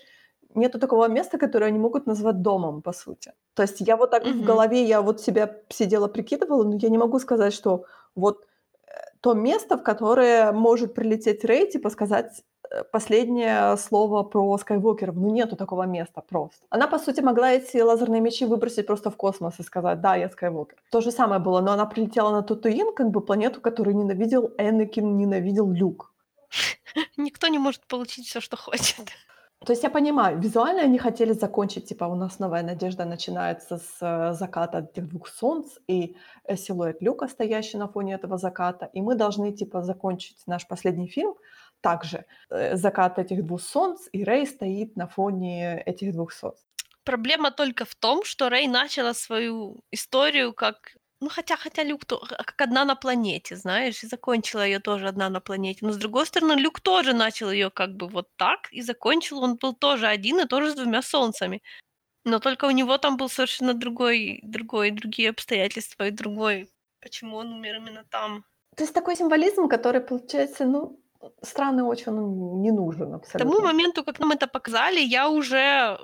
нету 0.55 0.79
такого 0.79 1.07
места, 1.07 1.37
которое 1.37 1.67
они 1.67 1.79
могут 1.79 2.07
назвать 2.07 2.41
домом, 2.41 2.81
по 2.81 2.93
сути. 2.93 3.33
То 3.53 3.63
есть 3.63 3.81
я 3.81 3.95
вот 3.95 4.11
так 4.11 4.25
в 4.25 4.43
голове, 4.43 4.83
я 4.83 5.01
вот 5.01 5.21
себя 5.21 5.57
сидела, 5.69 6.07
прикидывала, 6.07 6.63
но 6.63 6.77
я 6.81 6.89
не 6.89 6.97
могу 6.97 7.19
сказать, 7.19 7.53
что 7.53 7.85
вот 8.15 8.45
э, 8.87 8.91
то 9.21 9.33
место, 9.33 9.77
в 9.77 9.83
которое 9.83 10.51
может 10.51 10.93
прилететь 10.93 11.45
Рэй, 11.45 11.71
типа 11.71 11.89
сказать 11.89 12.43
э, 12.71 12.83
последнее 12.91 13.77
слово 13.77 14.23
про 14.23 14.57
Скайуокеров. 14.57 15.15
Ну, 15.15 15.29
нету 15.31 15.55
такого 15.55 15.83
места 15.83 16.21
просто. 16.21 16.65
Она, 16.69 16.87
по 16.87 16.99
сути, 16.99 17.21
могла 17.21 17.51
эти 17.51 17.77
лазерные 17.77 18.21
мечи 18.21 18.45
выбросить 18.45 18.87
просто 18.87 19.09
в 19.09 19.15
космос 19.15 19.59
и 19.59 19.63
сказать, 19.63 20.01
да, 20.01 20.15
я 20.15 20.29
Скайуокер. 20.29 20.77
То 20.91 21.01
же 21.01 21.11
самое 21.11 21.39
было, 21.39 21.61
но 21.61 21.71
она 21.71 21.85
прилетела 21.85 22.31
на 22.31 22.41
Татуин, 22.41 22.93
как 22.93 23.09
бы 23.09 23.21
планету, 23.21 23.61
которую 23.61 23.95
ненавидел 23.95 24.51
Энакин, 24.57 25.17
ненавидел 25.17 25.71
Люк. 25.71 26.11
Никто 27.17 27.47
не 27.47 27.59
может 27.59 27.85
получить 27.87 28.27
все, 28.27 28.41
что 28.41 28.57
хочет. 28.57 29.09
То 29.65 29.73
есть 29.73 29.83
я 29.83 29.89
понимаю, 29.89 30.39
визуально 30.39 30.83
они 30.83 30.97
хотели 30.97 31.33
закончить, 31.33 31.89
типа, 31.89 32.05
у 32.05 32.15
нас 32.15 32.39
новая 32.39 32.63
надежда 32.63 33.05
начинается 33.05 33.77
с 33.77 33.97
э, 34.01 34.33
заката 34.33 34.77
этих 34.79 35.09
двух 35.09 35.27
солнц 35.27 35.77
и 35.87 36.15
э, 36.45 36.55
силуэт 36.55 37.01
люка, 37.01 37.27
стоящий 37.27 37.77
на 37.77 37.87
фоне 37.87 38.13
этого 38.13 38.37
заката, 38.37 38.89
и 38.95 39.01
мы 39.01 39.15
должны, 39.15 39.51
типа, 39.51 39.83
закончить 39.83 40.47
наш 40.47 40.65
последний 40.65 41.07
фильм 41.07 41.35
также. 41.81 42.25
Э, 42.49 42.77
закат 42.77 43.19
этих 43.19 43.45
двух 43.45 43.61
солнц, 43.61 44.07
и 44.13 44.23
Рэй 44.23 44.47
стоит 44.47 44.95
на 44.95 45.07
фоне 45.07 45.83
этих 45.85 46.13
двух 46.13 46.31
солнц. 46.31 46.57
Проблема 47.03 47.51
только 47.51 47.83
в 47.83 47.95
том, 47.95 48.23
что 48.23 48.49
Рэй 48.49 48.67
начала 48.67 49.13
свою 49.13 49.81
историю 49.91 50.53
как 50.53 50.95
ну, 51.21 51.29
хотя, 51.29 51.57
хотя 51.57 51.83
Люк 51.83 52.05
то, 52.05 52.21
а, 52.37 52.43
как 52.43 52.61
одна 52.61 52.85
на 52.85 52.95
планете, 52.95 53.55
знаешь, 53.55 54.03
и 54.03 54.07
закончила 54.07 54.65
ее 54.65 54.79
тоже 54.79 55.07
одна 55.07 55.29
на 55.29 55.41
планете. 55.41 55.85
Но 55.85 55.91
с 55.91 55.97
другой 55.97 56.25
стороны, 56.25 56.53
Люк 56.53 56.79
тоже 56.79 57.13
начал 57.13 57.51
ее 57.51 57.69
как 57.69 57.95
бы 57.95 58.07
вот 58.07 58.27
так, 58.37 58.71
и 58.71 58.81
закончил 58.81 59.43
он 59.43 59.57
был 59.57 59.73
тоже 59.73 60.07
один 60.07 60.39
и 60.39 60.47
тоже 60.47 60.71
с 60.71 60.75
двумя 60.75 61.01
солнцами. 61.01 61.61
Но 62.25 62.39
только 62.39 62.65
у 62.65 62.71
него 62.71 62.97
там 62.97 63.17
был 63.17 63.29
совершенно 63.29 63.73
другой, 63.73 64.39
другой, 64.43 64.91
другие 64.91 65.29
обстоятельства 65.29 66.07
и 66.07 66.11
другой, 66.11 66.69
почему 67.01 67.37
он 67.37 67.53
умер 67.53 67.75
именно 67.77 68.05
там. 68.09 68.45
То 68.75 68.83
есть 68.83 68.93
такой 68.93 69.15
символизм, 69.15 69.67
который, 69.67 70.01
получается, 70.01 70.65
ну, 70.65 70.99
странный 71.41 71.83
очень, 71.83 72.11
он 72.11 72.61
не 72.61 72.71
нужен 72.71 73.13
абсолютно. 73.13 73.51
К 73.51 73.55
тому 73.55 73.61
моменту, 73.61 74.03
как 74.03 74.19
нам 74.19 74.31
это 74.31 74.47
показали, 74.47 74.99
я 74.99 75.29
уже 75.29 75.97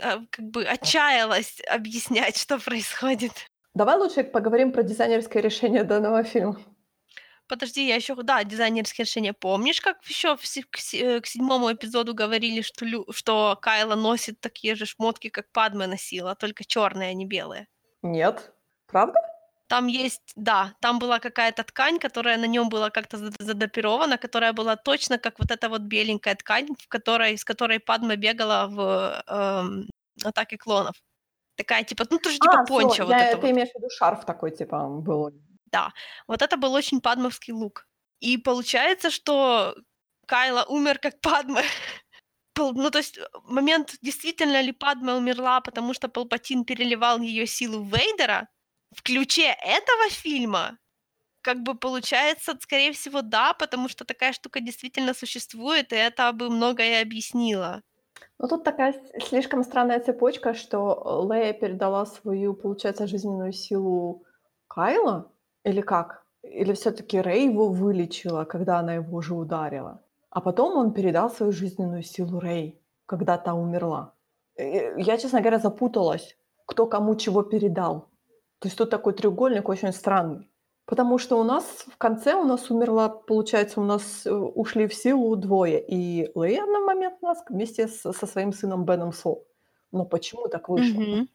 а, 0.00 0.20
как 0.30 0.44
бы 0.46 0.64
отчаялась 0.64 1.60
объяснять, 1.68 2.38
что 2.38 2.58
происходит. 2.58 3.32
Давай 3.74 3.96
лучше 3.96 4.22
поговорим 4.22 4.72
про 4.72 4.82
дизайнерское 4.82 5.42
решение 5.42 5.84
данного 5.84 6.22
фильма. 6.22 6.56
Подожди, 7.46 7.86
я 7.86 7.96
еще, 7.96 8.14
да, 8.14 8.42
дизайнерские 8.42 9.04
решения. 9.04 9.34
Помнишь, 9.34 9.80
как 9.80 10.02
еще 10.04 10.36
к, 10.36 10.94
э, 10.94 11.20
к 11.20 11.26
седьмому 11.26 11.72
эпизоду 11.72 12.14
говорили, 12.14 12.62
что, 12.62 12.86
Лю, 12.86 13.06
что 13.10 13.58
Кайла 13.60 13.96
носит 13.96 14.40
такие 14.40 14.74
же 14.76 14.86
шмотки, 14.86 15.28
как 15.28 15.52
Падме 15.52 15.86
носила, 15.86 16.34
только 16.34 16.64
черные, 16.64 17.10
а 17.10 17.14
не 17.14 17.26
белые? 17.26 17.66
Нет. 18.02 18.54
Правда? 18.86 19.18
Там 19.66 19.88
есть, 19.88 20.32
да, 20.36 20.74
там 20.80 20.98
была 20.98 21.18
какая-то 21.18 21.64
ткань, 21.64 21.98
которая 21.98 22.38
на 22.38 22.46
нем 22.46 22.68
была 22.68 22.90
как-то 22.90 23.18
задопирована, 23.18 24.18
которая 24.18 24.52
была 24.52 24.76
точно 24.76 25.18
как 25.18 25.38
вот 25.38 25.50
эта 25.50 25.68
вот 25.68 25.82
беленькая 25.82 26.34
ткань, 26.34 26.68
в 26.78 26.88
которой, 26.88 27.36
с 27.36 27.44
которой 27.44 27.80
Падма 27.80 28.16
бегала 28.16 28.68
в 28.68 29.24
эм, 29.26 29.88
атаке 30.22 30.56
клонов. 30.58 30.94
Такая, 31.56 31.84
типа, 31.84 32.04
ну, 32.10 32.18
тоже 32.18 32.38
типа 32.38 32.60
а, 32.60 32.66
пончо. 32.66 33.04
Вот 33.04 33.10
я, 33.10 33.28
это 33.28 33.36
ты 33.36 33.46
вот. 33.46 33.50
имеешь 33.50 33.70
в 33.70 33.76
виду 33.76 33.88
шарф 33.90 34.24
такой, 34.24 34.50
типа, 34.50 34.88
был. 34.88 35.30
Да, 35.66 35.92
вот 36.26 36.42
это 36.42 36.56
был 36.56 36.72
очень 36.72 37.00
падмовский 37.00 37.52
лук. 37.52 37.86
И 38.20 38.38
получается, 38.38 39.10
что 39.10 39.74
Кайла 40.26 40.64
умер 40.68 40.98
как 40.98 41.20
Падма. 41.20 41.62
Ну, 42.56 42.90
то 42.90 42.98
есть 42.98 43.18
момент, 43.48 43.96
действительно 44.00 44.60
ли 44.60 44.70
Падма 44.70 45.16
умерла, 45.16 45.60
потому 45.60 45.92
что 45.92 46.08
Палпатин 46.08 46.64
переливал 46.64 47.18
ее 47.20 47.48
силу 47.48 47.82
в 47.82 47.88
Вейдера, 47.88 48.46
в 48.94 49.02
ключе 49.02 49.56
этого 49.60 50.08
фильма, 50.10 50.78
как 51.42 51.62
бы 51.62 51.74
получается, 51.74 52.56
скорее 52.60 52.92
всего, 52.92 53.22
да, 53.22 53.54
потому 53.54 53.88
что 53.88 54.04
такая 54.04 54.32
штука 54.32 54.60
действительно 54.60 55.14
существует, 55.14 55.92
и 55.92 55.96
это 55.96 56.32
бы 56.32 56.48
многое 56.48 57.02
объяснило. 57.02 57.82
Ну, 58.38 58.48
тут 58.48 58.64
такая 58.64 58.94
слишком 59.20 59.62
странная 59.62 60.00
цепочка, 60.00 60.54
что 60.54 61.26
Лея 61.30 61.52
передала 61.52 62.04
свою, 62.06 62.54
получается, 62.54 63.06
жизненную 63.06 63.52
силу 63.52 64.24
Кайла? 64.68 65.30
Или 65.64 65.80
как? 65.80 66.24
Или 66.42 66.72
все 66.72 66.90
таки 66.90 67.20
Рэй 67.20 67.48
его 67.48 67.68
вылечила, 67.68 68.44
когда 68.44 68.78
она 68.78 68.94
его 68.94 69.16
уже 69.16 69.34
ударила? 69.34 70.02
А 70.30 70.40
потом 70.40 70.76
он 70.76 70.92
передал 70.92 71.30
свою 71.30 71.52
жизненную 71.52 72.02
силу 72.02 72.40
Рэй, 72.40 72.80
когда 73.06 73.38
та 73.38 73.54
умерла. 73.54 74.14
Я, 74.56 75.16
честно 75.16 75.40
говоря, 75.40 75.58
запуталась, 75.58 76.36
кто 76.66 76.86
кому 76.86 77.14
чего 77.16 77.42
передал. 77.42 78.08
То 78.58 78.68
есть 78.68 78.78
тут 78.78 78.90
такой 78.90 79.12
треугольник 79.12 79.68
очень 79.68 79.92
странный. 79.92 80.48
Потому 80.86 81.18
что 81.18 81.40
у 81.40 81.44
нас 81.44 81.86
в 81.88 81.96
конце 81.96 82.34
у 82.34 82.44
нас 82.44 82.70
умерла, 82.70 83.08
получается, 83.08 83.80
у 83.80 83.84
нас 83.84 84.26
э, 84.26 84.30
ушли 84.30 84.86
в 84.86 84.94
силу 84.94 85.34
двое. 85.34 85.82
И 85.82 86.30
Лея 86.34 86.66
на 86.66 86.80
момент 86.80 87.22
нас 87.22 87.42
вместе 87.48 87.88
с, 87.88 88.12
со 88.12 88.26
своим 88.26 88.52
сыном 88.52 88.84
Беном 88.84 89.12
Со. 89.12 89.36
Но 89.92 90.04
почему 90.04 90.48
так 90.48 90.68
вышло? 90.68 91.00
Мгм. 91.00 91.28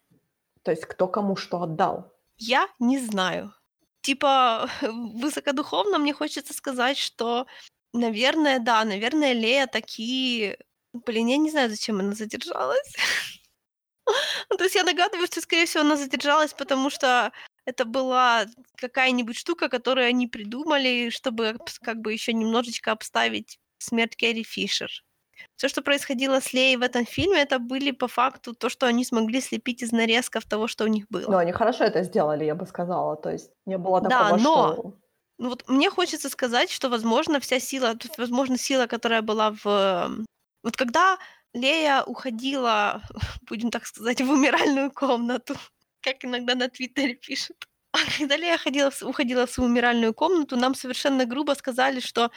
То 0.61 0.71
есть 0.71 0.85
кто 0.85 1.07
кому 1.07 1.35
что 1.35 1.63
отдал? 1.63 2.13
Я 2.37 2.67
не 2.79 2.99
знаю. 2.99 3.53
Типа, 4.01 4.69
высокодуховно 4.81 5.97
мне 5.97 6.13
хочется 6.13 6.53
сказать, 6.53 6.97
что, 6.97 7.47
наверное, 7.91 8.59
да, 8.59 8.85
наверное, 8.85 9.33
Лея 9.33 9.65
такие... 9.65 10.59
Блин, 10.93 11.27
я 11.27 11.37
не 11.37 11.49
знаю, 11.49 11.69
зачем 11.69 11.99
она 11.99 12.13
задержалась. 12.13 12.93
Ну, 14.49 14.57
то 14.57 14.63
есть 14.63 14.73
я 14.73 14.83
догадываюсь, 14.83 15.29
что, 15.29 15.39
скорее 15.39 15.67
всего, 15.67 15.83
она 15.83 15.95
задержалась, 15.95 16.55
потому 16.55 16.89
что 16.89 17.31
это 17.69 17.85
была 17.85 18.45
какая-нибудь 18.75 19.37
штука, 19.37 19.69
которую 19.69 20.07
они 20.07 20.27
придумали, 20.27 21.09
чтобы 21.09 21.57
как 21.81 22.01
бы 22.01 22.11
еще 22.11 22.33
немножечко 22.33 22.91
обставить 22.91 23.59
смерть 23.77 24.15
Кэрри 24.15 24.43
Фишер. 24.43 24.89
Все, 25.55 25.69
что 25.69 25.81
происходило 25.81 26.41
с 26.41 26.51
Леей 26.51 26.75
в 26.75 26.81
этом 26.81 27.05
фильме, 27.05 27.41
это 27.41 27.59
были 27.59 27.91
по 27.91 28.07
факту 28.07 28.53
то, 28.53 28.69
что 28.69 28.87
они 28.87 29.05
смогли 29.05 29.39
слепить 29.39 29.83
из 29.83 29.91
нарезков 29.91 30.45
того, 30.45 30.67
что 30.67 30.83
у 30.83 30.87
них 30.87 31.05
было. 31.09 31.31
Ну, 31.31 31.37
они 31.37 31.51
хорошо 31.51 31.85
это 31.85 32.03
сделали, 32.03 32.43
я 32.43 32.55
бы 32.55 32.65
сказала. 32.65 33.15
То 33.15 33.31
есть 33.31 33.51
не 33.65 33.77
было 33.77 34.01
такого, 34.01 34.09
да, 34.09 34.37
но... 34.37 34.73
что... 34.73 34.93
Ну 35.37 35.49
вот 35.49 35.69
мне 35.69 35.89
хочется 35.89 36.29
сказать, 36.29 36.69
что, 36.69 36.89
возможно, 36.89 37.39
вся 37.39 37.59
сила, 37.59 37.93
возможно, 38.17 38.57
сила, 38.57 38.87
которая 38.87 39.21
была 39.21 39.51
в... 39.63 40.09
Вот 40.63 40.75
когда 40.75 41.17
Лея 41.53 42.03
уходила, 42.03 43.01
будем 43.47 43.71
так 43.71 43.85
сказать, 43.85 44.21
в 44.21 44.29
умиральную 44.29 44.91
комнату, 44.91 45.55
как 46.01 46.25
иногда 46.25 46.55
на 46.55 46.69
Твиттере 46.69 47.15
пишут. 47.15 47.57
А 47.91 47.97
когда 48.19 48.37
Лея 48.37 48.57
ходила, 48.57 48.91
уходила 49.01 49.47
в 49.47 49.51
свою 49.51 49.67
умиральную 49.69 50.13
комнату, 50.13 50.55
нам 50.55 50.75
совершенно 50.75 51.25
грубо 51.25 51.53
сказали, 51.53 51.99
что 51.99 52.29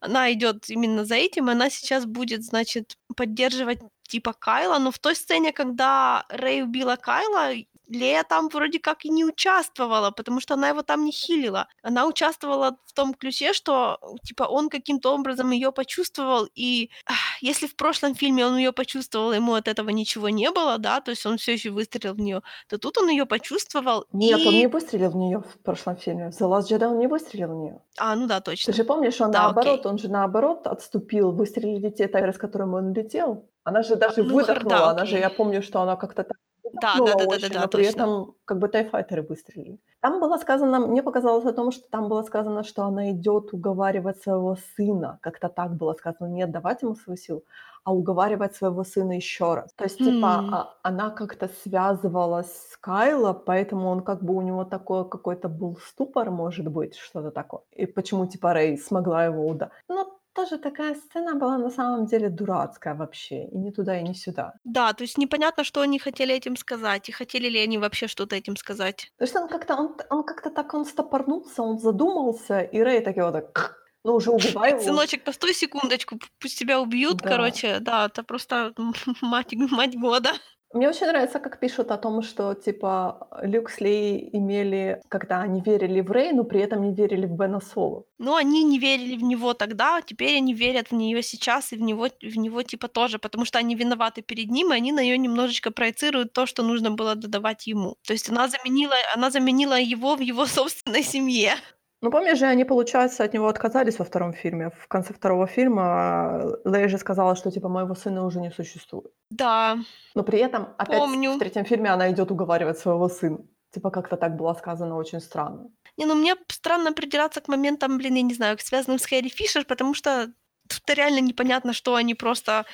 она 0.00 0.32
идет 0.32 0.70
именно 0.70 1.04
за 1.04 1.16
этим, 1.16 1.48
и 1.48 1.52
она 1.52 1.68
сейчас 1.68 2.06
будет, 2.06 2.44
значит, 2.44 2.96
поддерживать 3.16 3.80
типа 4.08 4.32
Кайла, 4.32 4.78
но 4.78 4.90
в 4.92 4.98
той 4.98 5.16
сцене, 5.16 5.52
когда 5.52 6.24
Рэй 6.28 6.62
убила 6.62 6.96
Кайла, 6.96 7.52
Лея 7.90 8.22
там 8.22 8.48
вроде 8.48 8.78
как 8.78 9.04
и 9.04 9.10
не 9.10 9.24
участвовала, 9.24 10.10
потому 10.12 10.40
что 10.40 10.54
она 10.54 10.68
его 10.68 10.82
там 10.82 11.04
не 11.04 11.10
хилила. 11.10 11.66
Она 11.82 12.06
участвовала 12.06 12.76
в 12.86 12.92
том 12.92 13.14
ключе, 13.14 13.52
что 13.52 13.98
типа 14.22 14.44
он 14.44 14.68
каким-то 14.68 15.12
образом 15.12 15.50
ее 15.50 15.72
почувствовал, 15.72 16.48
и 16.54 16.90
ах, 17.06 17.16
если 17.40 17.66
в 17.66 17.74
прошлом 17.74 18.14
фильме 18.14 18.46
он 18.46 18.56
ее 18.56 18.72
почувствовал, 18.72 19.32
ему 19.32 19.54
от 19.54 19.66
этого 19.66 19.90
ничего 19.90 20.28
не 20.28 20.50
было, 20.50 20.78
да, 20.78 21.00
то 21.00 21.10
есть 21.10 21.26
он 21.26 21.36
все 21.36 21.54
еще 21.54 21.70
выстрелил 21.70 22.14
в 22.14 22.20
нее, 22.20 22.42
то 22.68 22.78
тут 22.78 22.96
он 22.98 23.08
ее 23.08 23.26
почувствовал. 23.26 24.06
Нет, 24.12 24.38
и... 24.38 24.46
он 24.46 24.54
не 24.54 24.68
выстрелил 24.68 25.10
в 25.10 25.16
нее 25.16 25.40
в 25.40 25.58
прошлом 25.62 25.96
фильме. 25.96 26.30
В 26.30 26.40
The 26.40 26.48
Last 26.48 26.68
Jedi 26.68 26.86
он 26.86 26.98
не 26.98 27.08
выстрелил 27.08 27.48
в 27.48 27.56
нее. 27.56 27.82
А, 27.98 28.14
ну 28.14 28.26
да, 28.26 28.40
точно. 28.40 28.72
Ты 28.72 28.76
же 28.76 28.84
помнишь, 28.84 29.20
он 29.20 29.32
да, 29.32 29.42
наоборот, 29.42 29.80
окей. 29.80 29.90
он 29.90 29.98
же 29.98 30.08
наоборот 30.08 30.66
отступил, 30.66 31.32
выстрелили 31.32 31.90
те 31.90 32.06
тайры, 32.06 32.32
с 32.32 32.38
которыми 32.38 32.74
он 32.76 32.92
летел. 32.92 33.48
Она 33.64 33.82
же 33.82 33.96
даже 33.96 34.20
а, 34.20 34.24
ну, 34.24 34.34
выдохнула, 34.34 34.76
да, 34.76 34.90
она 34.90 35.04
же, 35.04 35.18
я 35.18 35.28
помню, 35.28 35.62
что 35.62 35.80
она 35.80 35.96
как-то 35.96 36.22
так 36.22 36.36
Да, 36.72 36.96
было 36.98 37.14
очень, 37.14 37.28
да-да-да-да-да, 37.28 37.60
но 37.60 37.68
при 37.68 37.84
точно. 37.84 37.96
этом 37.96 38.34
как 38.44 38.58
бы 38.58 38.68
тайфайтеры 38.68 39.22
выстрелили. 39.22 39.78
Там 40.00 40.20
было 40.20 40.38
сказано, 40.38 40.80
мне 40.80 41.02
показалось 41.02 41.44
о 41.44 41.52
том, 41.52 41.72
что 41.72 41.88
там 41.90 42.08
было 42.08 42.22
сказано, 42.22 42.64
что 42.64 42.84
она 42.84 43.10
идет 43.10 43.52
уговаривать 43.52 44.22
своего 44.22 44.56
сына. 44.76 45.18
Как-то 45.20 45.48
так 45.48 45.74
было 45.76 45.92
сказано. 45.94 46.28
Не 46.28 46.44
отдавать 46.44 46.82
ему 46.82 46.94
свою 46.94 47.18
силу, 47.18 47.42
а 47.84 47.92
уговаривать 47.92 48.54
своего 48.56 48.84
сына 48.84 49.12
еще 49.12 49.54
раз. 49.54 49.72
То 49.74 49.84
есть, 49.84 49.98
типа, 49.98 50.38
Хм. 50.38 50.54
а, 50.54 50.74
она 50.82 51.10
как-то 51.10 51.48
связывалась 51.62 52.52
с 52.72 52.76
Кайло, 52.78 53.32
поэтому 53.32 53.88
он 53.88 54.02
как 54.02 54.22
бы 54.22 54.34
у 54.34 54.42
него 54.42 54.64
такой 54.64 55.08
какой-то 55.08 55.48
был 55.48 55.76
ступор, 55.86 56.30
может 56.30 56.68
быть, 56.68 56.96
что-то 56.96 57.30
такое. 57.30 57.62
И 57.72 57.86
почему, 57.86 58.26
типа, 58.26 58.54
Рэй 58.54 58.78
смогла 58.78 59.26
его 59.26 59.46
ударить. 59.46 59.72
Ну, 59.88 60.19
тоже 60.32 60.58
такая 60.58 60.94
сцена 60.94 61.34
была 61.34 61.58
на 61.58 61.70
самом 61.70 62.06
деле 62.06 62.28
дурацкая 62.30 62.94
вообще. 62.94 63.46
И 63.46 63.56
ни 63.58 63.70
туда, 63.70 63.98
и 63.98 64.02
ни 64.02 64.12
сюда. 64.12 64.54
Да, 64.64 64.92
то 64.92 65.02
есть 65.02 65.18
непонятно, 65.18 65.64
что 65.64 65.80
они 65.80 65.98
хотели 65.98 66.34
этим 66.34 66.56
сказать, 66.56 67.08
и 67.08 67.12
хотели 67.12 67.48
ли 67.48 67.58
они 67.58 67.78
вообще 67.78 68.08
что-то 68.08 68.36
этим 68.36 68.56
сказать. 68.56 69.10
То 69.18 69.24
есть 69.24 69.36
он 69.36 69.48
как-то 69.48 69.76
он 69.76 69.96
он 70.10 70.24
как-то 70.24 70.50
так 70.50 70.74
он 70.74 70.84
стопорнулся, 70.84 71.62
он 71.62 71.78
задумался, 71.78 72.60
и 72.60 72.80
Рэй 72.82 73.00
так 73.02 73.16
его 73.16 73.30
так: 73.30 73.76
"Ну 74.04 74.14
уже 74.14 74.30
убивай 74.32 74.74
его". 74.74 74.82
Сыночек, 74.82 75.24
постой 75.24 75.54
секундочку, 75.54 76.18
пусть 76.38 76.58
тебя 76.58 76.80
убьют, 76.80 77.22
Да. 77.22 77.22
короче. 77.22 77.78
Да, 77.80 78.06
это 78.06 78.22
просто 78.22 78.72
мать 79.22 79.52
мать 79.52 79.96
года. 79.98 80.32
Мне 80.72 80.88
очень 80.88 81.06
нравится, 81.08 81.40
как 81.40 81.58
пишут 81.58 81.90
о 81.90 81.96
том, 81.96 82.22
что, 82.22 82.54
типа, 82.54 83.28
Люк 83.42 83.70
с 83.70 83.80
Леей 83.80 84.30
имели 84.32 85.00
когда 85.08 85.40
они 85.40 85.60
верили 85.60 86.00
в 86.00 86.10
Рэй, 86.12 86.32
но 86.32 86.44
при 86.44 86.60
этом 86.60 86.82
не 86.82 86.94
верили 86.94 87.26
в 87.26 87.32
Бена 87.32 87.60
Соло. 87.60 88.04
Но 88.18 88.36
они 88.36 88.62
не 88.62 88.78
верили 88.78 89.16
в 89.16 89.22
него 89.24 89.52
тогда, 89.54 89.96
а 89.96 90.02
теперь 90.02 90.36
они 90.36 90.54
верят 90.54 90.92
в 90.92 90.94
неё 90.94 91.22
сейчас 91.22 91.72
и 91.72 91.76
в 91.76 91.80
него 91.80 92.08
в 92.22 92.38
него 92.38 92.62
типа 92.62 92.86
тоже, 92.86 93.18
потому 93.18 93.44
что 93.44 93.58
они 93.58 93.74
виноваты 93.74 94.22
перед 94.22 94.48
ним, 94.50 94.72
и 94.72 94.76
они 94.76 94.92
на 94.92 95.02
неё 95.02 95.16
немножечко 95.16 95.72
проецируют 95.72 96.32
то, 96.32 96.46
что 96.46 96.62
нужно 96.62 96.92
было 96.92 97.16
додавать 97.16 97.66
ему. 97.66 97.96
То 98.06 98.12
есть 98.12 98.30
она 98.30 98.46
заменила 98.48 98.94
она 99.16 99.30
заменила 99.30 99.78
его 99.80 100.14
в 100.14 100.20
его 100.20 100.46
собственной 100.46 101.02
семье. 101.02 101.54
Ну, 102.02 102.10
помнишь 102.10 102.38
же, 102.38 102.46
они, 102.46 102.64
получается, 102.64 103.24
от 103.24 103.34
него 103.34 103.46
отказались 103.48 103.98
во 103.98 104.04
втором 104.04 104.32
фильме. 104.32 104.70
В 104.70 104.88
конце 104.88 105.12
второго 105.12 105.46
фильма 105.46 106.56
Лея 106.64 106.88
же 106.88 106.98
сказала, 106.98 107.36
что, 107.36 107.50
типа, 107.50 107.68
моего 107.68 107.94
сына 107.94 108.24
уже 108.24 108.40
не 108.40 108.50
существует. 108.50 109.12
Да, 109.30 109.78
Но 110.14 110.22
при 110.22 110.38
этом 110.38 110.68
опять 110.78 110.98
помню. 110.98 111.32
в 111.32 111.38
третьем 111.38 111.64
фильме 111.64 111.90
она 111.90 112.10
идет 112.10 112.30
уговаривать 112.30 112.78
своего 112.78 113.08
сына. 113.08 113.38
Типа, 113.70 113.90
как-то 113.90 114.16
так 114.16 114.36
было 114.36 114.54
сказано 114.54 114.96
очень 114.96 115.20
странно. 115.20 115.68
Не, 115.96 116.06
ну 116.06 116.14
мне 116.14 116.34
странно 116.48 116.92
придираться 116.92 117.40
к 117.40 117.48
моментам, 117.48 117.98
блин, 117.98 118.14
я 118.14 118.22
не 118.22 118.34
знаю, 118.34 118.56
к 118.56 118.60
связанным 118.62 118.98
с 118.98 119.04
Хэри 119.06 119.28
Фишер, 119.28 119.64
потому 119.64 119.94
что 119.94 120.32
тут 120.68 120.82
реально 120.96 121.20
непонятно, 121.20 121.72
что 121.72 121.94
они 121.94 122.14
просто 122.14 122.64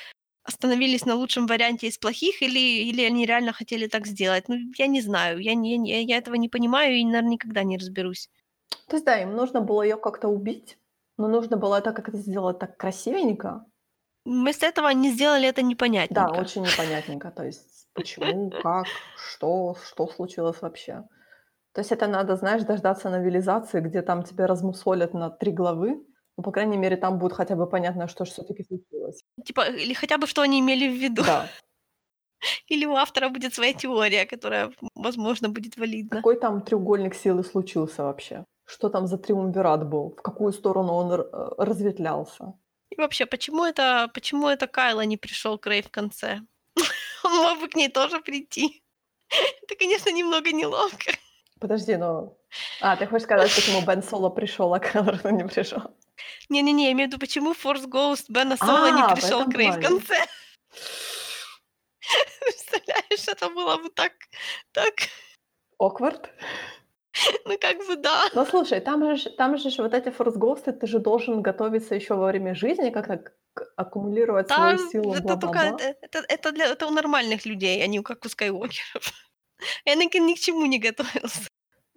остановились 0.43 1.05
на 1.05 1.15
лучшем 1.15 1.45
варианте 1.45 1.87
из 1.87 1.97
плохих 1.97 2.41
или 2.41 2.59
или 2.59 3.01
они 3.03 3.25
реально 3.25 3.51
хотели 3.51 3.87
так 3.87 4.07
сделать. 4.07 4.47
Ну, 4.47 4.55
я 4.77 4.87
не 4.87 5.01
знаю, 5.01 5.39
я 5.39 5.53
не 5.55 5.77
не 5.77 6.03
я 6.05 6.17
этого 6.17 6.35
не 6.35 6.47
понимаю 6.49 6.95
и, 6.95 7.03
наверно, 7.05 7.29
никогда 7.29 7.63
не 7.63 7.77
разберусь. 7.77 8.29
То 8.87 8.95
есть, 8.95 9.05
да, 9.05 9.17
им 9.21 9.35
нужно 9.35 9.61
было 9.61 9.81
её 9.81 9.97
как-то 9.97 10.27
убить, 10.29 10.77
но 11.17 11.27
нужно 11.27 11.57
было 11.57 11.75
это 11.79 11.91
как-то 11.93 12.17
сделать 12.17 12.59
так 12.59 12.77
красивенько. 12.77 13.65
Вместо 14.25 14.65
этого 14.65 14.87
они 14.89 15.11
сделали 15.11 15.47
это 15.47 15.61
Да, 15.61 15.67
непонятненько. 15.67 16.39
очень 16.39 16.61
непонятненько. 16.63 17.31
То 17.31 17.43
есть 17.43 17.87
почему, 17.93 18.51
как, 18.63 18.85
что, 19.17 19.75
что 19.83 20.07
случилось 20.07 20.61
вообще. 20.61 21.03
То 21.73 21.81
есть 21.81 21.91
это 21.91 22.07
надо, 22.07 22.35
знаешь, 22.35 22.63
дождаться 22.63 23.09
новелизации, 23.09 23.81
где 23.81 24.01
там 24.01 24.23
тебя 24.23 24.47
размусолят 24.47 25.13
на 25.13 25.29
3 25.29 25.51
главы. 25.51 26.03
Ну, 26.37 26.43
по 26.43 26.51
крайней 26.51 26.77
мере, 26.77 26.97
там 26.97 27.19
будет 27.19 27.33
хотя 27.33 27.55
бы 27.55 27.67
понятно, 27.69 28.07
что 28.07 28.25
ж 28.25 28.29
всё-таки 28.29 28.63
случилось. 28.63 29.21
Типа, 29.45 29.61
или 29.69 29.93
хотя 29.93 30.17
бы 30.17 30.27
что 30.27 30.41
они 30.41 30.59
имели 30.59 30.87
в 30.89 31.01
виду. 31.01 31.23
Да. 31.25 31.49
Или 32.67 32.85
у 32.85 32.95
автора 32.95 33.29
будет 33.29 33.53
своя 33.53 33.73
теория, 33.73 34.25
которая, 34.25 34.71
возможно, 34.95 35.49
будет 35.49 35.77
валидна. 35.77 36.17
Какой 36.17 36.39
там 36.39 36.61
треугольник 36.61 37.15
силы 37.15 37.43
случился 37.43 38.03
вообще? 38.03 38.45
Что 38.67 38.89
там 38.89 39.07
за 39.07 39.17
триумвират 39.17 39.87
был? 39.89 40.09
В 40.17 40.21
какую 40.21 40.51
сторону 40.51 40.93
он 40.93 41.11
э, 41.13 41.23
разветвлялся? 41.57 42.53
И 42.89 42.95
вообще, 43.01 43.25
почему 43.25 43.63
это 43.63 44.09
почему 44.13 44.49
это 44.49 44.67
Кайло 44.67 45.05
не 45.05 45.17
пришёл 45.17 45.57
к 45.57 45.67
Рэй 45.67 45.81
в 45.81 45.89
конце? 45.89 46.41
Он 47.23 47.35
мог 47.37 47.59
бы 47.59 47.67
к 47.69 47.75
ней 47.75 47.89
тоже 47.89 48.19
прийти. 48.19 48.83
Это, 49.63 49.75
конечно, 49.79 50.11
немного 50.11 50.51
неловко. 50.51 51.11
Подожди, 51.59 51.97
но 51.97 52.37
А, 52.81 52.95
ты 52.95 53.07
хочешь 53.07 53.23
сказать, 53.25 53.55
почему 53.55 53.81
Бен 53.81 54.03
Соло 54.03 54.29
пришёл, 54.29 54.73
а 54.73 54.79
Кайло 54.79 55.11
Рен 55.23 55.37
не 55.37 55.45
пришёл? 55.45 55.81
Не-не-не, 56.49 56.85
я 56.85 56.91
имею 56.91 57.09
в 57.09 57.11
виду, 57.11 57.19
почему 57.19 57.53
Force 57.53 57.85
Ghost 57.87 58.25
Бена 58.29 58.57
Соло 58.57 58.91
не 58.91 59.01
А, 59.01 59.07
в 59.07 59.13
пришёл 59.15 59.41
этом 59.41 59.51
к 59.51 59.55
Рэй 59.55 59.71
в 59.71 59.81
конце. 59.81 60.25
Представляешь, 62.41 63.27
это 63.27 63.49
было 63.49 63.77
бы 63.77 63.89
так 63.89 64.13
так, 64.71 64.93
Awkward? 65.79 66.29
ну, 67.45 67.57
как 67.59 67.77
бы 67.87 67.95
да. 67.95 68.23
Ну, 68.33 68.45
слушай, 68.45 68.79
там 68.79 69.15
же 69.17 69.29
там 69.29 69.57
же 69.57 69.83
вот 69.83 69.93
эти 69.93 70.09
Ghost'ы, 70.09 70.71
ты 70.71 70.87
же 70.87 70.99
должен 70.99 71.41
готовиться 71.41 71.95
ещё 71.95 72.17
во 72.17 72.27
время 72.27 72.53
жизни, 72.55 72.89
как-то 72.89 73.17
к 73.53 73.63
аккумулировать 73.75 74.49
свою 74.49 74.77
Там 74.77 74.89
силу, 74.91 75.13
это 75.13 75.35
только 75.37 75.59
бла-бла-бла. 75.59 75.79
это 75.79 75.97
это 76.01 76.25
это 76.29 76.51
для 76.51 76.65
это 76.65 76.87
у 76.87 76.91
нормальных 76.91 77.45
людей, 77.45 77.83
а 77.83 77.87
не 77.87 78.01
как 78.03 78.25
у 78.25 78.29
Скайуокеров. 78.29 79.11
Энакин 79.85 80.25
ни 80.27 80.33
к 80.35 80.39
чему 80.39 80.65
не 80.67 80.79
готовился. 80.79 81.47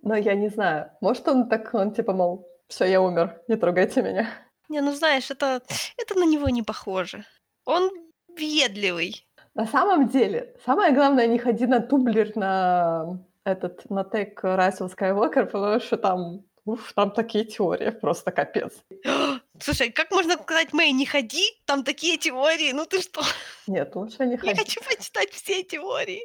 Но 0.02 0.16
я 0.16 0.34
не 0.34 0.48
знаю, 0.48 0.90
может, 1.00 1.28
он 1.28 1.48
так, 1.48 1.74
он 1.74 1.92
типа, 1.92 2.12
мол: 2.12 2.46
"Всё, 2.68 2.84
я 2.86 3.00
умер, 3.00 3.42
не 3.48 3.56
трогайте 3.56 4.02
меня". 4.02 4.26
Не, 4.68 4.80
ну 4.82 4.92
знаешь, 4.92 5.30
это 5.30 5.60
это 5.98 6.14
на 6.18 6.24
него 6.24 6.48
не 6.50 6.62
похоже. 6.62 7.24
Он 7.64 7.90
въедливый. 8.28 9.26
На 9.54 9.66
самом 9.66 10.08
деле, 10.08 10.54
самое 10.64 10.92
главное, 10.94 11.26
не 11.26 11.38
ходи 11.38 11.66
на 11.66 11.80
тумблер 11.80 12.36
на 12.36 13.18
этот, 13.52 13.88
на 13.90 14.04
тег 14.04 14.42
of 14.44 14.94
Skywalker, 14.96 15.46
потому 15.46 15.80
что 15.80 15.96
там, 15.96 16.44
уф, 16.64 16.92
там 16.94 17.10
такие 17.10 17.44
теории, 17.44 17.90
просто 17.90 18.32
капец. 18.32 18.72
Слушай, 19.60 19.90
как 19.92 20.10
можно 20.10 20.34
сказать 20.38 20.72
Мэй: 20.72 20.92
"Не 20.92 21.06
ходи"? 21.06 21.44
Там 21.66 21.84
такие 21.84 22.16
теории, 22.16 22.72
ну 22.72 22.86
ты 22.86 23.00
что? 23.02 23.22
Нет, 23.66 23.94
лучше 23.96 24.24
не 24.26 24.32
Я 24.36 24.38
ходи. 24.38 24.54
хочу 24.54 24.80
почитать 24.84 25.30
все 25.30 25.62
теории. 25.62 26.22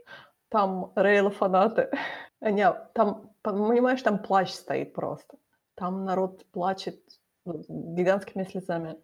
Там 0.49 0.91
рейл-фанаты. 0.95 1.89
Не, 2.41 2.71
там, 2.93 3.31
понимаешь, 3.41 4.01
там 4.01 4.19
плач 4.21 4.51
стоит 4.51 4.93
просто. 4.93 5.37
Там 5.75 6.05
народ 6.05 6.45
плачет, 6.51 6.99
ну, 7.45 7.63
гигантскими 7.67 8.43
слезами. 8.43 8.97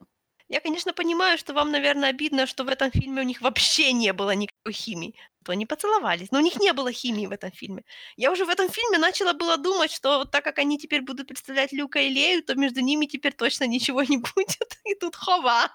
Я, 0.52 0.60
конечно, 0.60 0.92
понимаю, 0.92 1.38
что 1.38 1.54
вам, 1.54 1.72
наверно, 1.72 2.10
обидно, 2.10 2.46
что 2.46 2.66
в 2.66 2.68
этом 2.68 2.92
фильме 2.92 3.22
у 3.22 3.24
них 3.24 3.40
вообще 3.42 3.94
не 3.94 4.12
было 4.12 4.32
никакой 4.32 4.74
химии. 4.74 5.16
То 5.46 5.54
они 5.54 5.66
поцеловались, 5.66 6.30
но 6.32 6.40
у 6.40 6.42
них 6.42 6.60
не 6.60 6.74
было 6.74 6.92
химии 6.92 7.26
в 7.26 7.32
этом 7.32 7.52
фильме. 7.54 7.84
Я 8.18 8.32
уже 8.32 8.44
в 8.44 8.50
этом 8.50 8.68
фильме 8.68 8.98
начала 8.98 9.32
было 9.32 9.56
думать, 9.56 9.92
что 9.94 10.26
так 10.26 10.44
как 10.44 10.60
они 10.60 10.78
теперь 10.78 11.04
будут 11.04 11.30
представлять 11.30 11.72
Люка 11.72 12.00
и 12.00 12.10
Лею, 12.10 12.44
то 12.44 12.56
между 12.56 12.82
ними 12.82 13.06
теперь 13.06 13.32
точно 13.32 13.66
ничего 13.66 14.04
не 14.04 14.18
будет. 14.36 14.78
И 14.84 14.94
тут 14.96 15.16
хова! 15.16 15.72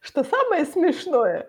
Что 0.00 0.24
самое 0.24 0.64
смешное, 0.64 1.46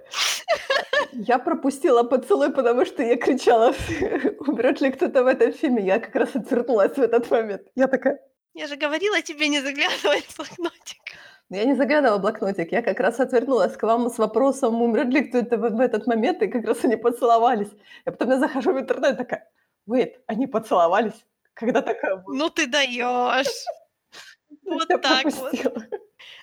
я 1.14 1.40
пропустила 1.40 2.04
поцелуй, 2.04 2.52
потому 2.52 2.86
что 2.86 3.04
я 3.04 3.16
кричала: 3.16 3.74
"Умрёт 4.40 4.82
ли 4.82 4.92
кто-то 4.92 5.24
в 5.24 5.28
этом 5.28 5.54
фильме?" 5.54 5.86
Я 5.86 6.00
как 6.02 6.14
раз 6.16 6.36
отвернулась 6.36 6.92
в 6.98 7.02
этот 7.02 7.32
момент. 7.32 7.62
Я 7.76 7.88
такая 7.88 8.20
Я 8.54 8.68
же 8.68 8.76
говорила 8.76 9.22
тебе 9.22 9.48
не 9.48 9.62
заглядывать 9.62 10.26
в 10.26 10.36
блокнотик. 10.36 11.17
Я 11.50 11.64
не 11.66 11.76
заглядывала 11.76 12.18
в 12.18 12.22
блокнотик, 12.22 12.72
я 12.74 12.82
как 12.82 13.00
раз 13.00 13.20
отвернулась 13.22 13.78
к 13.78 13.84
вам 13.84 14.10
с 14.10 14.18
вопросом, 14.18 14.82
умрёт 14.82 15.08
ли 15.08 15.24
кто-то 15.30 15.58
в 15.58 15.80
этот 15.80 16.06
момент, 16.08 16.42
и 16.42 16.48
как 16.48 16.66
раз 16.66 16.84
они 16.84 16.98
поцеловались. 16.98 17.72
А 18.06 18.12
потом 18.12 18.32
я 18.32 18.38
захожу 18.40 18.74
в 18.74 18.80
интернет 18.80 19.18
такая: 19.18 19.50
"Wait, 19.90 20.16
они 20.28 20.48
поцеловались? 20.48 21.26
Когда 21.54 21.82
такое 21.82 22.18
было?" 22.18 22.34
Ну 22.36 22.50
ты 22.50 22.68
даёшь! 22.68 23.48
Вот 24.66 24.90
Я 24.90 24.98
так 24.98 25.24
вот. 25.26 25.52
пропустила. 25.52 25.84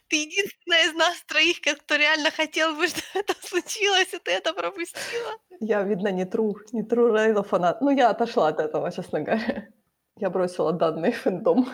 Ты 0.08 0.16
единственная 0.16 0.84
из 0.86 0.94
нас 0.94 1.22
троих, 1.26 1.60
кто 1.60 1.96
реально 1.96 2.30
хотел 2.30 2.74
бы, 2.74 2.86
что 2.88 3.02
это 3.14 3.34
случилось, 3.40 4.14
и 4.14 4.18
ты 4.18 4.30
это 4.32 4.54
пропустила. 4.54 5.32
Я, 5.60 5.82
видно, 5.82 6.08
не 6.12 6.24
true 6.24 6.54
не 6.72 6.82
true 6.82 7.12
рейл-фанат. 7.12 7.80
Ну, 7.82 7.90
я 7.90 8.10
отошла 8.10 8.48
от 8.48 8.60
этого, 8.60 8.90
честно 8.92 9.20
говоря. 9.20 9.68
Я 10.16 10.30
бросила 10.30 10.72
данный 10.72 11.12
фэндом. 11.12 11.66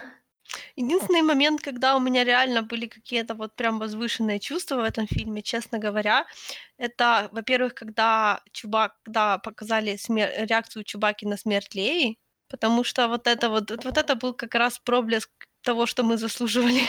Единственный 0.76 1.22
момент, 1.22 1.60
когда 1.60 1.96
у 1.96 2.00
меня 2.00 2.24
реально 2.24 2.62
были 2.62 2.86
какие-то 2.86 3.34
вот 3.34 3.54
прям 3.54 3.78
возвышенные 3.78 4.40
чувства 4.40 4.76
в 4.76 4.84
этом 4.84 5.06
фильме, 5.06 5.42
честно 5.42 5.78
говоря, 5.78 6.26
это, 6.78 7.28
во-первых, 7.32 7.74
когда 7.74 8.40
Чубак 8.52 8.96
когда 9.04 9.38
показали 9.38 9.96
смер 9.96 10.30
реакцию 10.36 10.84
Чубаки 10.84 11.26
на 11.26 11.36
смерть 11.36 11.74
Леи, 11.74 12.18
потому 12.48 12.84
что 12.84 13.08
вот 13.08 13.26
это 13.26 13.48
вот 13.48 13.70
вот 13.70 13.98
это 13.98 14.14
был 14.14 14.34
как 14.34 14.54
раз 14.54 14.78
проблеск 14.78 15.30
того, 15.62 15.86
что 15.86 16.02
мы 16.02 16.16
заслуживали. 16.16 16.82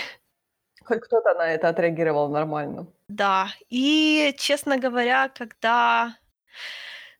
Хоть 0.83 1.01
кто-то 1.01 1.33
на 1.35 1.53
это 1.53 1.69
отреагировал 1.69 2.29
нормально. 2.29 2.87
Да, 3.07 3.47
и, 3.69 4.33
честно 4.37 4.77
говоря, 4.77 5.29
когда 5.29 6.15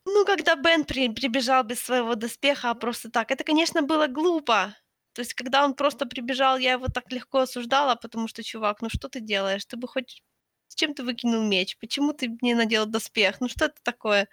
ну, 0.04 0.24
когда 0.24 0.56
Бен 0.56 0.84
при 0.84 1.08
прибежал 1.08 1.62
без 1.62 1.80
своего 1.80 2.14
доспеха, 2.14 2.70
а 2.70 2.74
просто 2.74 3.10
так, 3.10 3.30
это, 3.30 3.44
конечно, 3.44 3.82
было 3.82 4.08
глупо. 4.08 4.74
То 5.14 5.20
есть, 5.22 5.34
когда 5.34 5.64
он 5.64 5.74
просто 5.74 6.06
прибежал, 6.06 6.58
я 6.58 6.72
его 6.72 6.88
так 6.88 7.12
легко 7.12 7.40
осуждала, 7.40 7.96
потому 7.96 8.28
что, 8.28 8.42
чувак, 8.42 8.82
ну 8.82 8.88
что 8.88 9.08
ты 9.08 9.20
делаешь? 9.20 9.64
Ты 9.66 9.76
бы 9.76 9.88
хоть 9.88 10.22
зачем 10.68 10.94
ты 10.94 11.04
выкинул 11.04 11.42
меч? 11.42 11.76
Почему 11.78 12.12
ты 12.12 12.36
не 12.42 12.54
надел 12.54 12.86
доспех? 12.86 13.40
Ну 13.40 13.48
что 13.48 13.66
это 13.66 13.76
такое? 13.82 14.28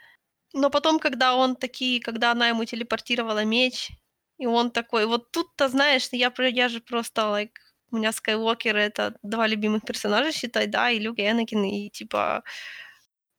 Но 0.54 0.70
потом, 0.70 1.00
когда 1.00 1.36
он 1.36 1.56
такие, 1.56 2.02
когда 2.02 2.32
она 2.32 2.50
ему 2.50 2.66
телепортировала 2.66 3.46
меч, 3.46 3.92
и 4.40 4.48
он 4.48 4.72
такой, 4.72 5.06
вот 5.06 5.32
тут-то, 5.32 5.70
знаешь, 5.70 6.10
я, 6.12 6.34
я 6.38 6.70
же 6.70 6.82
просто, 6.82 7.22
like, 7.22 7.52
у 7.92 7.98
меня 7.98 8.12
Скайуокеры— 8.12 8.80
это 8.82 9.16
два 9.24 9.48
любимых 9.48 9.84
персонажа, 9.86 10.32
считай, 10.32 10.68
да, 10.68 10.92
и 10.92 11.00
Люк, 11.00 11.20
и 11.20 11.24
Энакин, 11.30 11.64
и, 11.66 11.90
типа, 11.90 12.44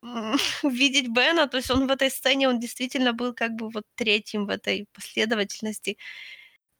видеть 0.62 1.08
Бена, 1.08 1.46
то 1.46 1.56
есть 1.58 1.70
он 1.70 1.86
в 1.86 1.90
этой 1.90 2.10
сцене, 2.10 2.48
он 2.48 2.60
действительно 2.60 3.12
был 3.12 3.34
как 3.34 3.52
бы 3.52 3.70
вот 3.70 3.84
третьим 3.96 4.46
в 4.46 4.50
этой 4.50 4.86
последовательности. 4.92 5.98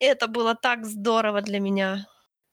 Это 0.00 0.26
было 0.26 0.54
так 0.54 0.86
здорово 0.86 1.42
для 1.42 1.60
меня. 1.60 2.06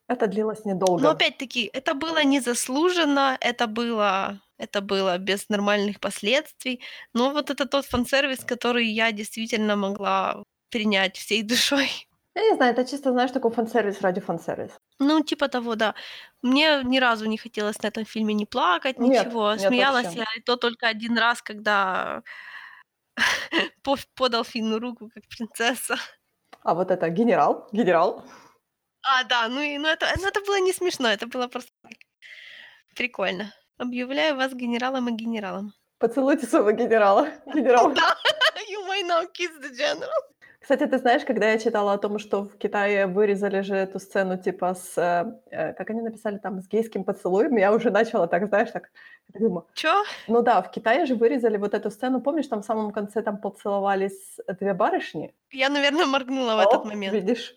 Это 0.08 0.28
длилось 0.28 0.66
недолго. 0.66 1.02
Но 1.04 1.10
опять-таки, 1.12 1.70
это 1.74 1.94
было 1.94 2.24
незаслуженно, 2.24 3.38
это 3.42 3.68
было, 3.68 4.40
это 4.58 4.82
было 4.82 5.18
без 5.18 5.50
нормальных 5.50 6.00
последствий. 6.00 6.82
Но 7.14 7.32
вот 7.32 7.50
это 7.50 7.66
тот 7.66 7.86
фан-сервис, 7.86 8.44
который 8.46 8.86
я 8.88 9.12
действительно 9.12 9.76
могла 9.76 10.44
принять 10.70 11.18
всей 11.18 11.44
душой. 11.44 11.90
Я 12.36 12.44
не 12.44 12.56
знаю, 12.56 12.74
это 12.74 12.86
чисто, 12.86 13.12
знаешь, 13.12 13.32
такой 13.32 13.52
фан-сервис 13.52 14.02
ради 14.02 14.22
фан-сервиса. 14.22 14.78
Ну, 15.00 15.24
типа 15.24 15.48
того, 15.48 15.76
да. 15.76 15.96
Мне 16.42 16.82
ни 16.84 17.00
разу 17.00 17.26
не 17.26 17.38
хотелось 17.38 17.82
на 17.82 17.88
этом 17.88 18.06
фильме 18.06 18.34
не 18.34 18.46
плакать, 18.46 19.00
Нет, 19.00 19.26
ничего. 19.26 19.54
нет 19.54 19.68
Смеялась 19.68 20.06
вообще. 20.06 20.20
я 20.20 20.26
и 20.38 20.42
то 20.42 20.56
только 20.56 20.88
один 20.88 21.18
раз, 21.18 21.42
когда 21.42 22.22
подал 24.16 24.44
Финну 24.44 24.80
руку 24.80 25.10
как 25.14 25.24
принцесса. 25.28 25.98
А 26.64 26.74
вот 26.74 26.92
это 26.92 27.10
генерал, 27.10 27.68
генерал. 27.72 28.24
А, 29.02 29.24
да, 29.24 29.48
ну, 29.48 29.62
и, 29.62 29.78
ну, 29.78 29.88
это, 29.88 30.08
ну 30.18 30.28
это 30.28 30.42
было 30.42 30.60
не 30.60 30.74
смешно, 30.74 31.08
это 31.08 31.28
было 31.28 31.48
просто 31.48 31.72
прикольно. 32.96 33.54
Объявляю 33.78 34.36
вас 34.36 34.54
генералом 34.54 35.08
и 35.10 35.12
генералом. 35.14 35.74
Поцелуйте 36.00 36.46
своего 36.46 36.72
генерала. 36.72 37.30
Генерал. 37.54 37.94
Да, 37.94 38.16
you 38.70 38.86
may 38.88 39.04
now 39.04 39.26
kiss 39.32 39.52
the 39.62 39.72
general. 39.74 40.12
Кстати, 40.60 40.86
ты 40.86 40.98
знаешь, 40.98 41.24
когда 41.24 41.52
я 41.52 41.60
читала 41.60 41.94
о 41.94 41.98
том, 41.98 42.20
что 42.20 42.44
в 42.44 42.58
Китае 42.58 43.08
вырезали 43.08 43.62
же 43.62 43.76
эту 43.76 44.00
сцену, 44.00 44.38
типа, 44.38 44.74
с, 44.74 44.98
э, 44.98 45.26
э, 45.50 45.74
как 45.74 45.90
они 45.92 46.02
написали 46.02 46.40
там, 46.40 46.62
с 46.62 46.68
гейским 46.68 47.06
поцелуем, 47.06 47.56
я 47.56 47.72
уже 47.72 47.90
начала 47.90 48.28
так, 48.28 48.48
знаешь, 48.48 48.72
так, 48.72 48.90
думаю, 49.34 49.68
Чё? 49.74 50.04
ну 50.28 50.42
да, 50.44 50.62
в 50.62 50.72
Китае 50.72 51.06
же 51.06 51.16
вырезали 51.16 51.58
вот 51.58 51.74
эту 51.74 51.92
сцену, 51.92 52.22
помнишь, 52.22 52.48
там 52.48 52.62
в 52.62 52.66
самом 52.66 52.92
конце 52.92 53.22
там 53.24 53.40
поцеловались 53.42 54.38
две 54.60 54.74
барышни? 54.74 55.36
Я, 55.52 55.70
наверное, 55.70 56.06
моргнула 56.06 56.56
в 56.56 56.60
О, 56.60 56.64
этот 56.64 56.86
момент. 56.86 57.14
видишь, 57.14 57.56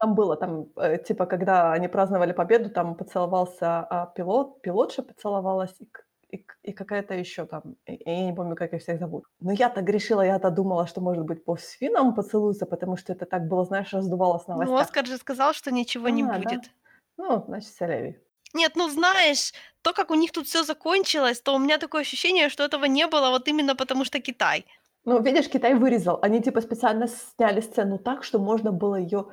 там 0.00 0.14
было, 0.14 0.36
там, 0.36 0.68
э, 0.76 0.98
типа, 0.98 1.26
когда 1.26 1.72
они 1.72 1.88
праздновали 1.88 2.32
победу, 2.32 2.70
там 2.70 2.96
поцеловался 2.96 3.80
а, 3.80 4.06
пилот, 4.06 4.62
пилотша 4.62 5.02
поцеловалась, 5.02 5.74
и, 5.80 6.36
и, 6.36 6.46
и 6.62 6.72
какая-то 6.72 7.14
еще 7.14 7.46
там, 7.46 7.76
и- 7.86 8.02
я 8.04 8.24
не 8.26 8.32
помню, 8.34 8.56
как 8.56 8.72
их 8.74 8.82
всех 8.82 8.98
зовут. 8.98 9.24
Но 9.40 9.52
я 9.52 9.68
так 9.70 9.84
грешила, 9.84 10.22
я-то 10.22 10.50
думала, 10.50 10.86
что, 10.86 11.00
может 11.00 11.24
быть, 11.24 11.44
по 11.44 11.56
с 11.56 11.70
Финном 11.72 12.14
поцелуются, 12.14 12.66
потому 12.66 12.96
что 12.96 13.12
это 13.12 13.26
так 13.26 13.48
было, 13.48 13.64
знаешь, 13.64 13.92
раздувалось 13.92 14.44
в 14.44 14.48
Ну, 14.48 14.54
новостях. 14.54 14.88
Оскар 14.88 15.06
же 15.06 15.16
сказал, 15.18 15.52
что 15.52 15.70
ничего 15.70 16.08
не 16.08 16.22
А, 16.22 16.38
да? 16.38 16.50
будет. 16.50 16.70
Ну, 17.16 17.44
значит, 17.46 17.70
се 17.70 17.86
ля 17.86 18.03
ви. 18.03 18.20
Нет, 18.54 18.72
ну 18.76 18.88
знаешь, 18.88 19.52
то, 19.82 19.92
как 19.92 20.10
у 20.10 20.14
них 20.14 20.32
тут 20.32 20.46
все 20.46 20.62
закончилось, 20.64 21.40
то 21.40 21.54
у 21.54 21.58
меня 21.58 21.78
такое 21.78 22.02
ощущение, 22.02 22.48
что 22.48 22.64
этого 22.64 22.84
не 22.84 23.06
было 23.06 23.30
вот 23.30 23.48
именно 23.48 23.74
потому, 23.74 24.04
что 24.04 24.20
Китай. 24.20 24.64
Ну, 25.04 25.20
видишь, 25.20 25.48
Китай 25.48 25.74
вырезал. 25.74 26.18
Они, 26.22 26.40
типа, 26.40 26.60
специально 26.60 27.08
сняли 27.08 27.60
сцену 27.60 27.98
так, 27.98 28.24
что 28.24 28.38
можно 28.38 28.70
было 28.70 28.96
ее, 28.96 29.26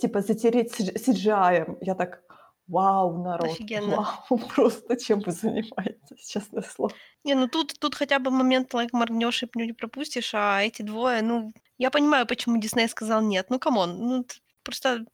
типа, 0.00 0.20
затереть 0.20 0.72
CGI. 0.80 1.78
Я 1.80 1.94
так, 1.94 2.22
вау, 2.66 3.22
народ, 3.22 3.52
Офигенно. 3.52 3.96
вау, 3.96 4.38
просто 4.54 4.96
чем 4.96 5.20
вы 5.20 5.30
занимаетесь, 5.30 6.26
честное 6.26 6.62
слово. 6.62 6.92
Не, 7.24 7.34
ну 7.34 7.46
тут, 7.46 7.78
тут 7.78 7.94
хотя 7.94 8.18
бы 8.18 8.30
момент, 8.30 8.74
like, 8.74 8.92
моргнешь 8.92 9.42
и 9.44 9.48
не 9.54 9.72
пропустишь, 9.72 10.34
а 10.34 10.60
эти 10.62 10.82
двое, 10.82 11.22
ну, 11.22 11.52
я 11.78 11.90
понимаю, 11.90 12.26
почему 12.26 12.58
Дисней 12.58 12.88
сказал 12.88 13.22
нет. 13.22 13.46
Ну, 13.48 13.60
come 13.60 13.82
on, 13.82 13.98
ну, 13.98 14.26
просто 14.64 15.04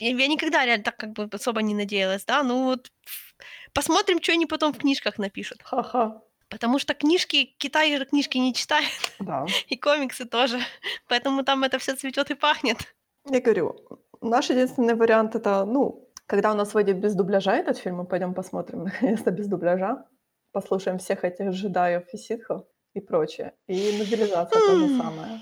я, 0.00 0.10
я 0.10 0.26
никогда 0.26 0.64
реально 0.64 0.84
так 0.84 0.96
как 0.96 1.12
бы 1.12 1.28
особо 1.32 1.62
не 1.62 1.74
надеялась, 1.74 2.24
да, 2.24 2.42
ну 2.42 2.64
вот 2.64 2.90
посмотрим, 3.72 4.22
что 4.22 4.32
они 4.32 4.46
потом 4.46 4.72
в 4.72 4.78
книжках 4.78 5.18
напишут. 5.18 5.60
Ха-ха. 5.62 6.22
Потому 6.48 6.80
что 6.80 6.94
книжки, 6.94 7.54
Китай 7.58 7.96
же 7.96 8.04
книжки 8.04 8.38
не 8.38 8.52
читает, 8.52 8.90
Да. 9.20 9.46
и 9.68 9.76
комиксы 9.76 10.24
тоже. 10.24 10.58
Поэтому 11.08 11.44
там 11.44 11.62
это 11.64 11.78
все 11.78 11.94
цветет 11.94 12.30
и 12.30 12.34
пахнет. 12.34 12.78
Я 13.30 13.40
говорю, 13.40 13.76
наш 14.20 14.50
единственный 14.50 14.94
вариант 14.94 15.36
это, 15.36 15.64
ну, 15.64 16.08
когда 16.26 16.52
у 16.52 16.54
нас 16.54 16.74
выйдет 16.74 16.98
без 16.98 17.14
дубляжа 17.14 17.52
этот 17.56 17.78
фильм, 17.78 17.96
мы 17.96 18.04
пойдем 18.04 18.34
посмотрим 18.34 18.84
наконец-то 18.84 19.30
без 19.30 19.46
дубляжа, 19.46 20.06
послушаем 20.52 20.98
всех 20.98 21.24
этих 21.24 21.50
джедаев 21.50 22.02
и 22.12 22.16
ситхов 22.16 22.64
и 22.94 23.00
прочее. 23.00 23.52
И 23.68 23.98
новелизация 23.98 24.60
то 24.60 24.76
же 24.76 24.96
самое, 24.96 25.40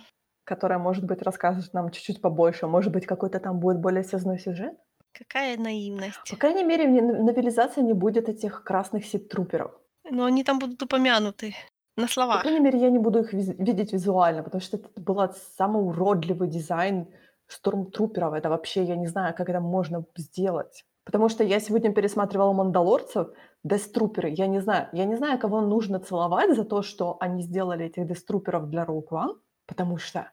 которая, 0.49 0.79
может 0.79 1.05
быть, 1.05 1.23
расскажет 1.23 1.75
нам 1.75 1.91
чуть-чуть 1.91 2.23
побольше, 2.23 2.67
может 2.67 2.93
быть, 2.93 3.07
какой-то 3.07 3.39
там 3.39 3.61
будет 3.61 3.81
более 3.81 4.03
связной 4.03 4.39
сюжет. 4.39 4.75
Какая 5.13 5.59
наивность. 5.59 6.31
По 6.31 6.37
крайней 6.37 6.65
мере, 6.65 6.87
в 6.87 7.25
новелизации 7.25 7.83
не 7.83 7.93
будет 7.93 8.29
этих 8.29 8.65
красных 8.65 9.05
сит-труперов. 9.05 9.73
Но 10.11 10.25
они 10.25 10.45
там 10.45 10.59
будут 10.59 10.83
упомянуты 10.83 11.55
на 11.97 12.07
По 12.07 12.13
словах. 12.13 12.43
крайней 12.43 12.61
мере, 12.61 12.79
я 12.79 12.91
не 12.91 12.99
буду 12.99 13.21
их 13.21 13.33
видеть 13.33 13.93
визуально, 13.93 14.43
потому 14.43 14.61
что 14.61 14.77
это 14.77 14.89
был 15.01 15.21
самый 15.57 15.83
уродливый 15.83 16.49
дизайн 16.49 17.09
штурмтруперов. 17.47 18.35
Это 18.35 18.49
вообще, 18.49 18.85
я 18.85 18.97
не 18.97 19.07
знаю, 19.07 19.35
как 19.35 19.49
это 19.49 19.61
можно 19.61 20.05
сделать. 20.17 20.85
Потому 21.05 21.29
что 21.29 21.45
я 21.45 21.61
сегодня 21.61 21.93
пересматривала 21.93 22.53
«Мандалорцев», 22.53 23.29
Деструперы, 23.65 24.31
я 24.31 24.47
не 24.47 24.61
знаю, 24.61 24.89
я 24.93 25.05
не 25.05 25.17
знаю, 25.17 25.39
кого 25.39 25.61
нужно 25.61 25.99
целовать 25.99 26.55
за 26.55 26.65
то, 26.65 26.83
что 26.83 27.17
они 27.21 27.43
сделали 27.43 27.87
этих 27.87 28.07
Деструперов 28.07 28.69
для 28.71 28.85
One, 28.85 29.35
потому 29.67 29.99
что 29.99 30.31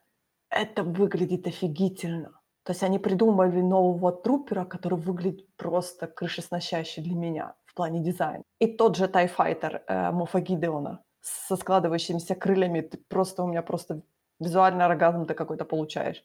это 0.56 0.84
выглядит 0.84 1.48
офигительно. 1.48 2.32
То 2.64 2.72
есть 2.72 2.84
они 2.84 2.98
придумали 2.98 3.62
нового 3.62 4.12
трупера, 4.12 4.66
который 4.66 4.98
выглядит 4.98 5.56
просто 5.56 6.08
крышесносящий 6.08 7.04
для 7.04 7.16
меня 7.16 7.54
в 7.66 7.76
плане 7.76 8.00
дизайна. 8.00 8.44
И 8.60 8.68
тот 8.68 8.96
же 8.96 9.06
Fighter 9.06 9.82
э, 9.88 10.12
Мофа 10.12 10.40
Гидеона 10.40 11.04
со 11.22 11.56
складывающимися 11.56 12.36
крыльями, 12.36 12.82
ты 12.82 12.98
просто 13.10 13.44
у 13.44 13.48
меня 13.48 13.62
просто 13.62 14.02
визуальный 14.40 14.86
оргазм 14.86 15.26
ты 15.26 15.34
какой-то 15.34 15.66
получаешь. 15.66 16.24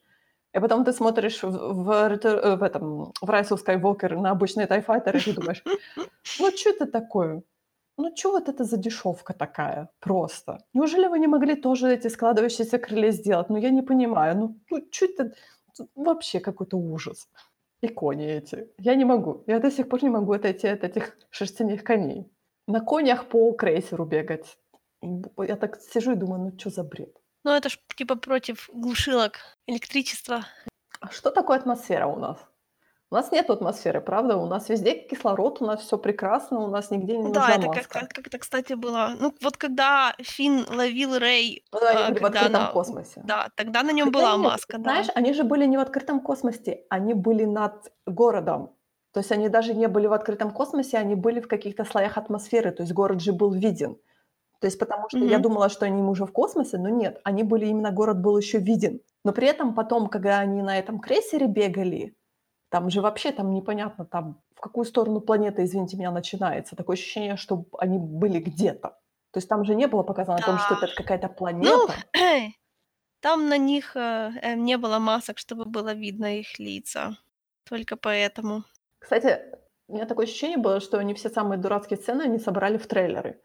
И 0.55 0.61
потом 0.61 0.85
ты 0.85 0.93
смотришь 0.93 1.43
в, 1.43 1.51
в, 1.51 1.91
э, 1.91 2.57
в 2.57 2.63
этом, 2.63 3.13
в 3.21 3.31
Rise 3.31 3.51
of 3.51 3.65
Skywalker 3.65 4.17
на 4.17 4.33
TIE 4.67 4.85
Fighter, 4.85 5.17
и 5.17 5.21
ты 5.21 5.33
думаешь, 5.35 5.63
ну 6.39 6.51
что 6.57 6.71
это 6.71 6.87
такое? 6.87 7.43
Ну 8.01 8.17
что 8.17 8.31
вот 8.31 8.49
это 8.49 8.65
за 8.65 8.79
дешевка 8.79 9.35
такая 9.35 9.89
просто? 10.01 10.59
Неужели 10.73 11.07
вы 11.07 11.19
не 11.19 11.27
могли 11.27 11.55
тоже 11.55 11.93
эти 11.93 12.09
складывающиеся 12.09 12.79
крылья 12.79 13.13
сделать? 13.13 13.51
Ну 13.51 13.59
я 13.59 13.71
не 13.71 13.83
понимаю, 13.83 14.37
ну, 14.37 14.59
ну 14.71 14.89
что 14.91 15.07
это? 15.07 15.35
Вообще 15.95 16.41
какой-то 16.41 16.79
ужас. 16.79 17.29
И 17.83 17.89
кони 17.89 18.27
эти. 18.27 18.69
Я 18.79 18.95
не 18.95 19.05
могу. 19.05 19.45
Я 19.47 19.59
до 19.59 19.71
сих 19.71 19.89
пор 19.89 20.03
не 20.03 20.11
могу 20.11 20.33
отойти 20.33 20.69
от 20.69 20.85
этих 20.85 21.17
шерстяных 21.31 21.85
коней. 21.85 22.27
На 22.67 22.81
конях 22.81 23.27
по 23.29 23.53
крейсеру 23.53 24.07
бегать. 24.07 24.59
Я 25.39 25.57
так 25.57 25.81
сижу 25.81 26.13
и 26.13 26.17
думаю, 26.17 26.41
ну 26.41 26.59
что 26.59 26.71
за 26.71 26.85
бред? 26.85 27.17
Ну, 27.45 27.51
это 27.51 27.69
ж 27.69 27.79
типа 27.97 28.17
против 28.17 28.71
глушилок 28.73 29.33
электричества. 29.67 30.47
А 31.01 31.09
что 31.09 31.31
такое 31.31 31.59
атмосфера 31.59 32.07
у 32.07 32.19
нас? 32.19 32.39
У 33.13 33.17
нас 33.17 33.33
нет 33.33 33.51
атмосферы, 33.51 34.01
правда? 34.01 34.37
У 34.37 34.47
нас 34.47 34.69
везде 34.69 34.95
кислород, 34.95 35.61
у 35.61 35.67
нас 35.67 35.81
все 35.81 35.99
прекрасно, 35.99 36.61
у 36.61 36.69
нас 36.69 36.91
нигде 36.93 37.19
не 37.19 37.33
Да, 37.33 37.41
нужна 37.41 37.55
это 37.57 37.67
как, 37.67 37.77
маска. 37.77 38.01
как, 38.01 38.09
как 38.13 38.27
это, 38.29 38.39
кстати, 38.39 38.75
было. 38.75 39.15
Ну, 39.19 39.35
вот 39.43 39.57
когда 39.57 40.15
Финн 40.21 40.65
ловил 40.71 41.19
Рэй, 41.19 41.65
Ну, 41.73 41.81
они 41.85 41.99
а, 42.19 42.21
в 42.21 42.25
открытом 42.25 42.47
она... 42.63 42.67
космосе. 42.73 43.21
Да, 43.25 43.49
тогда 43.57 43.83
на 43.83 43.91
нем 43.91 44.07
Хотя 44.13 44.19
была 44.19 44.33
нет, 44.37 44.45
маска, 44.53 44.79
да. 44.79 44.83
Знаешь, 44.91 45.09
они 45.17 45.33
же 45.33 45.43
были 45.43 45.67
не 45.67 45.77
в 45.77 45.81
открытом 45.81 46.21
космосе, 46.21 46.85
они 46.89 47.15
были 47.15 47.45
над 47.47 47.93
городом. 48.07 48.77
То 49.13 49.19
есть 49.21 49.33
они 49.33 49.49
даже 49.49 49.75
не 49.75 49.89
были 49.89 50.07
в 50.07 50.13
открытом 50.13 50.53
космосе, 50.53 50.97
они 50.99 51.17
были 51.17 51.41
в 51.41 51.49
каких-то 51.49 51.85
слоях 51.85 52.17
атмосферы, 52.17 52.71
то 52.71 52.85
есть 52.85 52.93
город 52.93 53.21
же 53.21 53.33
был 53.33 53.53
виден. 53.53 53.97
То 54.61 54.67
есть 54.69 54.79
потому 54.79 55.09
что 55.09 55.19
я 55.19 55.39
Мгм. 55.39 55.43
думала, 55.43 55.69
что 55.69 55.85
они 55.87 56.01
уже 56.03 56.27
в 56.27 56.33
космосе, 56.33 56.79
но 56.79 56.89
нет, 56.91 57.21
они 57.25 57.43
были 57.43 57.67
именно, 57.67 57.91
город 57.91 58.21
был 58.21 58.39
еще 58.39 58.59
виден. 58.59 59.01
Но 59.25 59.33
при 59.33 59.49
этом 59.49 59.75
потом, 59.75 60.07
когда 60.09 60.39
они 60.39 60.63
на 60.63 60.79
этом 60.79 61.01
крейсере 61.01 61.47
бегали, 61.49 62.15
там 62.71 62.89
же 62.91 63.01
вообще 63.03 63.33
там 63.33 63.53
непонятно, 63.53 64.05
там 64.05 64.41
в 64.55 64.61
какую 64.61 64.85
сторону 64.85 65.21
планеты, 65.21 65.65
извините 65.65 65.97
меня, 65.97 66.11
начинается. 66.11 66.77
Такое 66.77 66.95
ощущение, 66.95 67.37
что 67.37 67.65
они 67.79 67.99
были 67.99 68.39
где-то. 68.39 68.89
То 69.33 69.39
есть 69.39 69.49
там 69.49 69.65
же 69.65 69.75
не 69.75 69.87
было 69.87 70.03
показано 70.03 70.39
о 70.39 70.43
том, 70.43 70.59
что 70.59 70.77
Да. 70.81 70.87
это 70.87 70.95
какая-то 70.95 71.29
Ну, 71.29 71.35
планета. 71.35 71.95
там 73.21 73.49
на 73.49 73.59
них 73.59 73.97
э, 73.97 74.33
э, 74.43 74.55
не 74.55 74.77
было 74.77 74.99
масок, 74.99 75.39
чтобы 75.39 75.65
было 75.65 75.93
видно 75.95 76.39
их 76.39 76.59
лица. 76.59 77.17
Только 77.69 77.97
поэтому. 77.97 78.65
Кстати, 78.99 79.41
у 79.89 79.95
меня 79.95 80.07
такое 80.07 80.27
ощущение 80.27 80.59
было, 80.59 80.81
что 80.81 80.99
они 80.99 81.15
все 81.15 81.29
самые 81.29 81.59
дурацкие 81.59 81.99
сцены 81.99 82.23
они 82.23 82.39
собрали 82.39 82.79
в 82.79 82.87
трейлеры. 82.87 83.41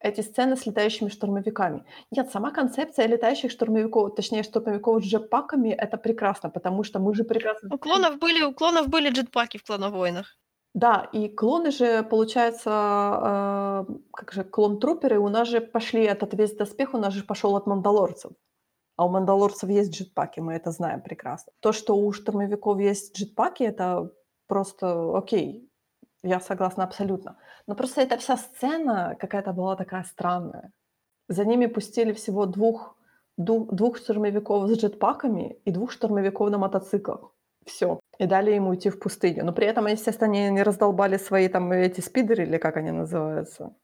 Эти 0.00 0.22
сцены 0.22 0.56
с 0.56 0.66
летающими 0.66 1.10
штурмовиками. 1.10 1.84
Нет, 2.10 2.30
сама 2.30 2.50
концепция 2.50 3.06
летающих 3.06 3.50
штурмовиков, 3.50 4.14
точнее 4.14 4.42
штурмовиков 4.42 5.02
с 5.02 5.06
джетпаками, 5.06 5.68
это 5.68 5.98
прекрасно, 5.98 6.48
потому 6.48 6.84
что 6.84 6.98
мы 6.98 7.14
же 7.14 7.24
прекрасно... 7.24 7.68
У 7.72 7.78
клонов 7.78 8.18
были, 8.18 8.42
у 8.42 8.54
клонов 8.54 8.88
были 8.88 9.10
джетпаки 9.10 9.58
в 9.58 9.64
клоновойнах. 9.64 10.38
Да, 10.72 11.08
и 11.12 11.28
клоны 11.28 11.70
же, 11.70 12.02
получается, 12.04 12.70
а, 12.72 13.86
как 14.12 14.32
же, 14.32 14.44
клон-труперы 14.44 15.18
у 15.18 15.28
нас 15.28 15.48
же 15.48 15.60
пошли 15.60 16.04
этот 16.04 16.32
весь 16.34 16.54
доспех 16.54 16.94
у 16.94 16.98
нас 16.98 17.12
же 17.12 17.24
пошел 17.24 17.56
от 17.56 17.66
мандалорцев. 17.66 18.32
А 18.96 19.06
у 19.06 19.08
мандалорцев 19.08 19.68
есть 19.68 19.92
джетпаки, 19.92 20.40
мы 20.40 20.54
это 20.54 20.70
знаем 20.70 21.02
прекрасно. 21.02 21.52
То, 21.60 21.72
что 21.72 21.96
у 21.96 22.12
штурмовиков 22.12 22.78
есть 22.78 23.16
джетпаки, 23.18 23.64
это 23.64 24.12
просто 24.46 25.16
окей. 25.16 25.69
Я 26.22 26.40
согласна 26.40 26.84
абсолютно. 26.84 27.36
Но 27.66 27.74
просто 27.74 28.02
эта 28.02 28.16
вся 28.16 28.36
сцена 28.36 29.16
какая-то 29.18 29.52
была 29.52 29.76
такая 29.76 30.04
странная. 30.04 30.72
За 31.28 31.44
ними 31.44 31.66
пустили 31.66 32.12
всего 32.12 32.46
двух, 32.46 32.96
двух, 33.36 33.72
двух 33.72 33.96
штурмовиков 33.96 34.68
с 34.68 34.78
джетпаками 34.78 35.56
и 35.64 35.70
двух 35.70 35.92
штурмовиков 35.92 36.50
на 36.50 36.58
мотоциклах. 36.58 37.32
Все. 37.66 38.00
И 38.18 38.26
дали 38.26 38.50
ему 38.50 38.70
уйти 38.70 38.90
в 38.90 38.98
пустыню. 38.98 39.44
Но 39.44 39.52
при 39.52 39.66
этом, 39.66 39.86
естественно, 39.86 40.30
они 40.30 40.50
не 40.50 40.62
раздолбали 40.62 41.18
свои 41.18 41.48
там 41.48 41.72
эти 41.72 42.00
спидеры, 42.00 42.42
или 42.42 42.58
как 42.58 42.76
они 42.76 42.90
называются. 42.90 43.74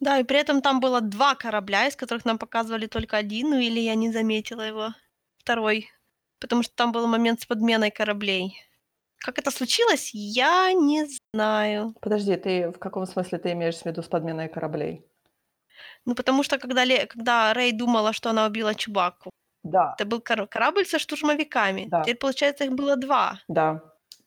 Да, 0.00 0.18
и 0.18 0.24
при 0.24 0.38
этом 0.38 0.62
там 0.62 0.78
было 0.80 1.00
два 1.00 1.34
корабля, 1.34 1.86
из 1.88 1.96
которых 1.96 2.24
нам 2.24 2.38
показывали 2.38 2.86
только 2.86 3.16
один, 3.16 3.50
ну 3.50 3.58
или 3.58 3.80
я 3.80 3.96
не 3.96 4.12
заметила 4.12 4.62
его, 4.62 4.94
второй. 5.38 5.88
Потому 6.38 6.62
что 6.62 6.74
там 6.76 6.92
был 6.92 7.06
момент 7.08 7.40
с 7.40 7.46
подменой 7.46 7.90
кораблей. 7.90 8.54
Как 9.20 9.38
это 9.38 9.50
случилось, 9.50 10.10
я 10.14 10.72
не 10.72 11.06
знаю. 11.34 11.94
Подожди, 12.00 12.36
ты 12.36 12.70
в 12.70 12.78
каком 12.78 13.06
смысле 13.06 13.38
ты 13.38 13.52
имеешь 13.52 13.78
в 13.82 13.86
виду 13.86 14.02
с 14.02 14.08
подменой 14.08 14.48
кораблей? 14.48 15.04
Ну, 16.06 16.14
потому 16.14 16.42
что 16.42 16.58
когда, 16.58 16.84
Ле... 16.84 17.06
когда 17.06 17.52
Рэй 17.54 17.72
думала, 17.72 18.12
что 18.12 18.30
она 18.30 18.46
убила 18.46 18.74
Чубаку, 18.74 19.30
Да, 19.64 19.94
это 19.98 20.04
был 20.08 20.20
кор- 20.20 20.46
корабль 20.46 20.86
со 20.86 20.98
штурмовиками. 20.98 21.86
Да. 21.90 22.02
Теперь, 22.02 22.16
получается, 22.16 22.64
их 22.64 22.72
было 22.72 22.96
два. 22.96 23.40
да. 23.48 23.80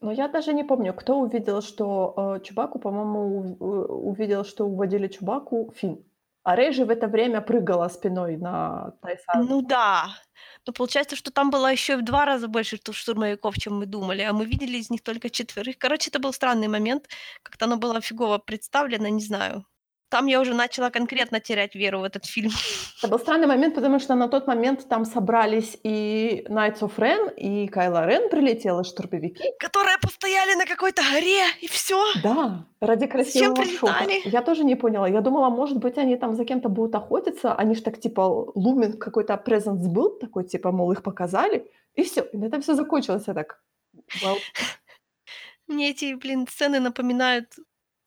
Но 0.04 0.12
я 0.12 0.28
даже 0.28 0.54
не 0.54 0.64
помню, 0.64 0.94
кто 0.96 1.20
увидел, 1.20 1.62
что 1.62 2.14
э, 2.38 2.44
Чубаку, 2.44 2.80
по-моему, 2.80 3.20
у- 3.60 3.64
у- 3.66 4.10
увидел, 4.10 4.44
что 4.44 4.66
уводили 4.66 5.08
Чубаку 5.08 5.72
Финн. 5.76 6.04
А 6.44 6.56
Рэй 6.56 6.74
в 6.84 6.90
это 6.90 7.08
время 7.08 7.42
прыгала 7.42 7.88
спиной 7.90 8.38
на 8.38 8.94
Тайсан. 9.02 9.46
Ну 9.46 9.62
да. 9.62 10.16
Но 10.66 10.74
получается, 10.74 11.16
что 11.16 11.32
там 11.32 11.52
было 11.52 11.72
еще 11.72 11.98
в 11.98 12.04
два 12.04 12.26
раза 12.26 12.48
больше 12.48 12.78
шту- 12.78 12.94
штурмовиков, 12.94 13.58
чем 13.58 13.78
мы 13.78 13.86
думали, 13.86 14.22
а 14.22 14.34
мы 14.34 14.46
видели 14.46 14.78
из 14.78 14.90
них 14.90 15.04
только 15.04 15.30
четверых. 15.30 15.78
Короче, 15.78 16.10
это 16.10 16.20
был 16.20 16.34
странный 16.34 16.68
момент. 16.68 17.08
Как-то 17.44 17.66
оно 17.66 17.78
было 17.78 18.02
фигово 18.02 18.40
представлено, 18.40 19.08
не 19.10 19.22
знаю. 19.22 19.66
Там 20.12 20.28
я 20.28 20.42
уже 20.42 20.54
начала 20.54 20.90
конкретно 20.90 21.40
терять 21.40 21.74
веру 21.74 22.00
в 22.00 22.04
этот 22.04 22.26
фильм. 22.26 22.52
Это 22.98 23.08
был 23.08 23.18
странный 23.18 23.48
момент, 23.48 23.76
потому 23.76 23.98
что 23.98 24.16
на 24.16 24.28
тот 24.28 24.46
момент 24.46 24.86
там 24.90 25.06
собрались 25.06 25.78
и 25.84 26.46
Knights 26.50 26.82
of 26.82 26.98
Ren, 26.98 27.34
и 27.38 27.68
Кайла 27.70 28.06
Рен 28.06 28.30
прилетела, 28.30 28.84
штурмовики. 28.84 29.42
Которые 29.58 29.98
постояли 30.02 30.56
на 30.56 30.66
какой-то 30.66 31.02
горе, 31.14 31.46
и 31.62 31.68
все. 31.68 31.98
Да, 32.24 32.66
ради 32.82 33.08
красивого 33.08 33.56
прилетали? 33.56 34.22
Я 34.26 34.42
тоже 34.42 34.66
не 34.66 34.76
поняла. 34.76 35.08
Я 35.08 35.22
думала, 35.22 35.50
может 35.50 35.78
быть, 35.78 35.98
они 35.98 36.18
там 36.18 36.36
за 36.36 36.44
кем-то 36.44 36.68
будут 36.68 36.94
охотиться. 36.94 37.54
Они 37.54 37.74
ж 37.74 37.82
так, 37.82 37.98
типа, 37.98 38.52
Лумин 38.54 38.98
какой-то 38.98 39.38
презенс 39.38 39.88
был 39.88 40.20
такой, 40.20 40.44
типа, 40.44 40.74
мол, 40.74 40.92
их 40.92 41.04
показали. 41.04 41.72
И 41.96 42.04
все. 42.04 42.22
И 42.34 42.38
на 42.38 42.48
этом 42.48 42.62
все 42.62 42.76
закончилось. 42.76 43.24
Я 43.28 43.34
так, 43.34 43.62
well, 44.22 44.38
Мне 45.68 45.92
эти, 45.92 46.16
блин, 46.16 46.48
сцены 46.50 46.82
напоминают, 46.82 47.56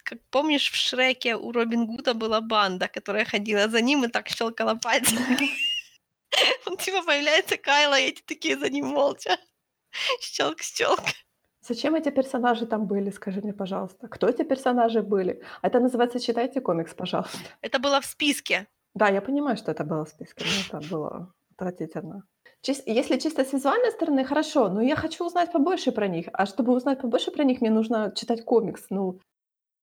как 0.05 0.19
помнишь, 0.31 0.71
в 0.71 0.75
Шреке 0.75 1.37
у 1.37 1.53
Робин 1.53 1.87
Гуда 1.87 2.15
была 2.15 2.41
банда, 2.41 2.89
которая 2.89 3.25
ходила 3.25 3.69
за 3.69 3.81
ним 3.81 4.05
и 4.05 4.09
так 4.09 4.29
щелкала 4.29 4.75
пальцами. 4.75 5.51
Он 6.67 6.77
типа 6.77 7.03
появляется 7.03 7.57
Кайла, 7.57 7.99
и 7.99 8.09
эти 8.09 8.23
такие 8.23 8.57
за 8.59 8.69
ним 8.71 8.87
молча. 8.87 9.37
Щелк-щелк. 10.21 11.01
Зачем 11.69 11.95
эти 11.95 12.11
персонажи 12.11 12.67
там 12.67 12.87
были, 12.87 13.11
скажи 13.11 13.41
мне, 13.41 13.53
пожалуйста? 13.53 14.09
Кто 14.09 14.29
эти 14.29 14.45
персонажи 14.45 15.01
были? 15.03 15.43
Это 15.63 15.81
называется 15.81 16.21
«Читайте 16.21 16.61
комикс, 16.61 16.95
пожалуйста». 16.95 17.39
Это 17.63 17.79
было 17.79 18.01
в 18.01 18.05
списке. 18.05 18.67
Да, 18.95 19.09
я 19.09 19.21
понимаю, 19.21 19.57
что 19.57 19.73
это 19.73 19.83
было 19.85 20.05
в 20.05 20.09
списке, 20.09 20.45
но 20.45 20.79
это 20.79 20.89
было 20.91 21.33
отвратительно. 21.53 22.23
Чис- 22.63 22.83
Если 22.87 23.19
чисто 23.19 23.45
с 23.45 23.53
визуальной 23.53 23.91
стороны, 23.91 24.25
хорошо, 24.25 24.69
но 24.69 24.83
я 24.83 24.95
хочу 24.95 25.27
узнать 25.27 25.53
побольше 25.53 25.91
про 25.91 26.07
них. 26.07 26.27
А 26.33 26.47
чтобы 26.47 26.73
узнать 26.73 27.01
побольше 27.01 27.31
про 27.31 27.45
них, 27.45 27.61
мне 27.61 27.71
нужно 27.71 28.13
читать 28.15 28.45
комикс. 28.45 28.85
Ну, 28.91 29.19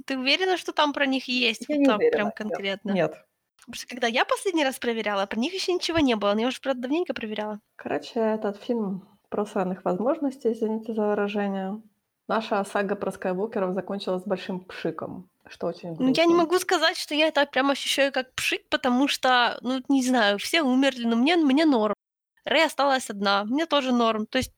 Ты 0.05 0.17
уверена, 0.17 0.57
что 0.57 0.71
там 0.73 0.93
про 0.93 1.05
них 1.05 1.27
есть? 1.27 1.65
я 1.67 1.75
Вот 1.75 1.79
не 1.79 1.85
так 1.85 1.97
уверена. 1.97 2.11
прям 2.11 2.27
Нет. 2.27 2.35
конкретно. 2.35 2.91
Нет. 2.91 3.25
Потому 3.59 3.75
что 3.75 3.87
когда 3.87 4.07
я 4.07 4.25
последний 4.25 4.63
раз 4.63 4.79
проверяла, 4.79 5.25
про 5.27 5.39
них 5.39 5.53
еще 5.53 5.73
ничего 5.73 5.99
не 5.99 6.15
было. 6.15 6.33
Но 6.33 6.41
я 6.41 6.47
уже, 6.47 6.59
правда, 6.61 6.83
давненько 6.83 7.13
проверяла. 7.13 7.59
Короче, 7.75 8.19
этот 8.19 8.57
фильм 8.57 9.07
про 9.29 9.45
сраных 9.45 9.85
возможностей, 9.85 10.51
извините 10.53 10.93
за 10.93 11.07
выражение. 11.07 11.81
Наша 12.27 12.63
сага 12.63 12.95
про 12.95 13.11
скайвокеров 13.11 13.73
закончилась 13.73 14.23
большим 14.23 14.61
пшиком, 14.65 15.29
что 15.47 15.67
очень 15.67 15.89
Ну, 15.99 16.07
я 16.15 16.25
не 16.25 16.33
грустно. 16.33 16.35
могу 16.35 16.59
сказать, 16.59 16.97
что 16.97 17.13
я 17.15 17.27
это 17.27 17.45
прям 17.45 17.69
ощущаю 17.71 18.11
как 18.11 18.33
пшик, 18.35 18.67
потому 18.69 19.07
что, 19.07 19.57
ну, 19.61 19.81
не 19.89 20.03
знаю, 20.03 20.37
все 20.39 20.61
умерли, 20.61 21.05
но 21.05 21.15
мне, 21.15 21.35
мне 21.37 21.65
норм. 21.65 21.93
Рэй 22.45 22.65
осталась 22.65 23.09
одна, 23.09 23.43
мне 23.45 23.65
тоже 23.65 23.91
норм. 23.91 24.25
То 24.25 24.39
есть 24.39 24.51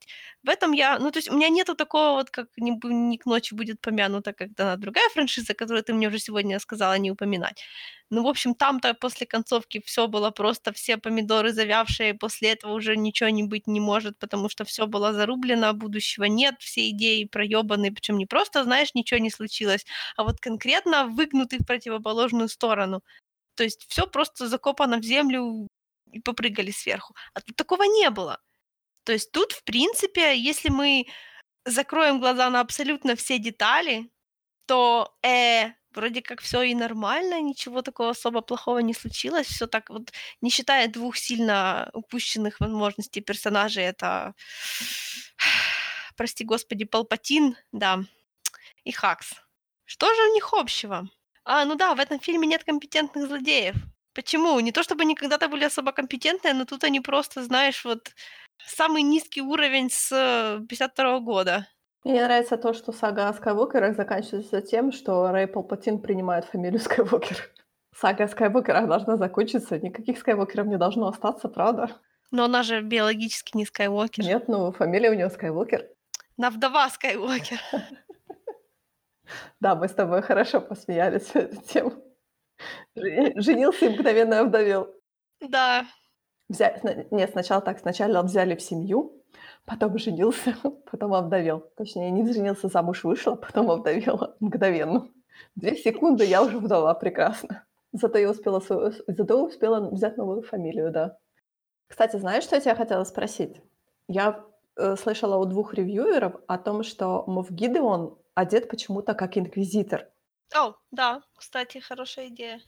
в 0.43 0.49
этом 0.49 0.71
я... 0.73 0.99
Ну, 0.99 1.11
то 1.11 1.19
есть 1.19 1.29
у 1.29 1.35
меня 1.35 1.49
нету 1.49 1.75
такого 1.75 2.13
вот, 2.13 2.29
как 2.29 2.47
не, 2.57 2.71
не 2.83 3.17
к 3.17 3.25
ночи 3.25 3.53
будет 3.53 3.81
помянута, 3.81 4.33
когда 4.33 4.75
другая 4.77 5.09
франшиза, 5.09 5.53
которую 5.53 5.83
ты 5.83 5.93
мне 5.93 6.07
уже 6.07 6.19
сегодня 6.19 6.59
сказала 6.59 6.97
не 6.97 7.11
упоминать. 7.11 7.63
Ну, 8.09 8.23
в 8.23 8.27
общем, 8.27 8.53
там-то 8.55 8.93
после 8.93 9.25
концовки 9.25 9.81
все 9.85 10.07
было 10.07 10.31
просто, 10.31 10.71
все 10.71 10.97
помидоры 10.97 11.51
завявшие, 11.51 12.13
после 12.13 12.51
этого 12.51 12.73
уже 12.73 12.95
ничего 12.95 13.29
не 13.29 13.43
быть 13.43 13.67
не 13.67 13.79
может, 13.79 14.17
потому 14.19 14.49
что 14.49 14.65
все 14.65 14.85
было 14.87 15.13
зарублено, 15.13 15.73
будущего 15.73 16.25
нет, 16.25 16.55
все 16.59 16.89
идеи 16.89 17.25
проебаны, 17.25 17.91
причем 17.91 18.17
не 18.17 18.25
просто, 18.25 18.63
знаешь, 18.63 18.93
ничего 18.93 19.19
не 19.19 19.31
случилось, 19.31 19.85
а 20.15 20.23
вот 20.23 20.39
конкретно 20.39 21.07
выгнуты 21.07 21.57
в 21.59 21.65
противоположную 21.65 22.49
сторону. 22.49 23.01
То 23.55 23.63
есть 23.63 23.85
все 23.89 24.07
просто 24.07 24.47
закопано 24.47 24.97
в 24.99 25.03
землю 25.03 25.67
и 26.13 26.19
попрыгали 26.19 26.71
сверху. 26.71 27.15
А 27.33 27.41
тут 27.41 27.55
такого 27.55 27.83
не 27.83 28.09
было. 28.09 28.39
То 29.03 29.13
есть 29.13 29.31
тут, 29.31 29.51
в 29.51 29.63
принципе, 29.63 30.37
если 30.37 30.69
мы 30.69 31.07
закроем 31.65 32.19
глаза 32.19 32.49
на 32.49 32.61
абсолютно 32.61 33.15
все 33.15 33.39
детали, 33.39 34.09
то 34.65 35.13
э, 35.23 35.71
вроде 35.95 36.21
как 36.21 36.41
все 36.41 36.61
и 36.63 36.75
нормально, 36.75 37.41
ничего 37.41 37.81
такого 37.81 38.11
особо 38.11 38.41
плохого 38.41 38.79
не 38.79 38.93
случилось. 38.93 39.47
Все 39.47 39.67
так 39.67 39.89
вот, 39.89 40.11
не 40.41 40.49
считая 40.49 40.87
двух 40.87 41.17
сильно 41.17 41.89
упущенных 41.93 42.59
возможностей 42.59 43.21
персонажей, 43.21 43.83
это, 43.83 44.33
прости 46.15 46.43
господи, 46.45 46.85
Палпатин, 46.85 47.57
да, 47.71 47.99
и 48.83 48.91
Хакс. 48.91 49.33
Что 49.85 50.13
же 50.13 50.21
у 50.29 50.33
них 50.33 50.53
общего? 50.53 51.09
А, 51.45 51.65
ну 51.65 51.75
да, 51.75 51.93
в 51.93 51.99
этом 51.99 52.19
фильме 52.19 52.47
нет 52.47 52.63
компетентных 52.63 53.27
злодеев. 53.27 53.75
Почему? 54.13 54.59
Не 54.59 54.71
то 54.71 54.83
чтобы 54.83 55.01
они 55.03 55.15
когда-то 55.15 55.47
были 55.47 55.65
особо 55.65 55.91
компетентные, 55.91 56.53
но 56.53 56.65
тут 56.65 56.83
они 56.83 56.99
просто, 56.99 57.43
знаешь, 57.43 57.83
вот 57.85 58.11
самый 58.65 59.01
низкий 59.01 59.41
уровень 59.41 59.89
с 59.89 60.11
э, 60.11 60.65
52 60.67 61.19
года. 61.19 61.67
Мне 62.03 62.23
нравится 62.23 62.57
то, 62.57 62.73
что 62.73 62.91
сага 62.91 63.29
о 63.29 63.33
Скайуокерах 63.33 63.95
заканчивается 63.95 64.61
тем, 64.61 64.91
что 64.91 65.31
Рэй 65.31 65.47
Палпатин 65.47 65.99
принимает 65.99 66.45
фамилию 66.45 66.79
Скайуокер. 66.81 67.37
Сага 67.95 68.25
о 68.25 68.27
Скайуокерах 68.27 68.87
должна 68.87 69.17
закончиться, 69.17 69.79
никаких 69.79 70.17
Скайуокеров 70.19 70.67
не 70.67 70.77
должно 70.77 71.07
остаться, 71.07 71.47
правда? 71.47 71.89
Но 72.31 72.45
она 72.45 72.63
же 72.63 72.81
биологически 72.81 73.55
не 73.55 73.65
Скайуокер. 73.65 74.23
Нет, 74.23 74.47
ну 74.47 74.71
фамилия 74.71 75.11
у 75.11 75.13
него 75.13 75.29
Скайуокер. 75.29 75.87
Она 76.37 76.49
вдова 76.49 76.89
Скайуокер. 76.89 77.59
Да, 79.61 79.73
мы 79.73 79.87
с 79.87 79.93
тобой 79.93 80.21
хорошо 80.21 80.59
посмеялись 80.59 81.31
эту 81.33 81.61
тему. 81.61 81.93
Жени- 82.95 83.33
Женился 83.39 83.85
и 83.85 83.89
мгновенно 83.89 84.39
овдовел. 84.41 84.87
Да. 85.41 85.85
Взя- 86.51 86.79
сна- 86.79 87.05
Нет, 87.11 87.31
сначала 87.31 87.61
так, 87.61 87.79
сначала 87.79 88.21
взяли 88.21 88.55
в 88.55 88.61
семью, 88.61 89.23
потом 89.65 89.97
женился, 89.97 90.55
потом 90.91 91.13
овдовел. 91.13 91.61
Точнее, 91.75 92.11
не 92.11 92.31
женился, 92.31 92.67
замуж 92.67 93.03
вышла, 93.03 93.35
потом 93.35 93.71
овдовела 93.71 94.35
мгновенно. 94.39 95.07
Две 95.55 95.75
секунды, 95.75 96.25
я 96.25 96.43
уже 96.43 96.59
вдова, 96.59 96.93
прекрасно. 96.93 97.65
Зато 97.91 98.17
я 98.17 98.29
успела, 98.29 98.59
свою- 98.59 98.93
зато 99.07 99.43
успела 99.45 99.89
взять 99.89 100.17
новую 100.17 100.41
фамилию, 100.43 100.91
да. 100.91 101.17
Кстати, 101.87 102.17
знаешь, 102.17 102.43
что 102.43 102.55
я 102.55 102.61
тебя 102.61 102.75
хотела 102.75 103.03
спросить? 103.03 103.61
Я 104.07 104.43
э, 104.75 104.95
слышала 104.95 105.37
у 105.37 105.45
двух 105.45 105.73
ревьюеров 105.75 106.33
о 106.47 106.57
том, 106.57 106.83
что 106.83 107.23
Мов 107.27 107.51
Гидеон 107.51 108.17
одет 108.35 108.67
почему-то 108.69 109.13
как 109.13 109.37
инквизитор. 109.37 110.07
О, 110.51 110.73
да, 110.89 111.21
кстати, 111.35 111.77
хорошая 111.77 112.29
идея. 112.29 112.59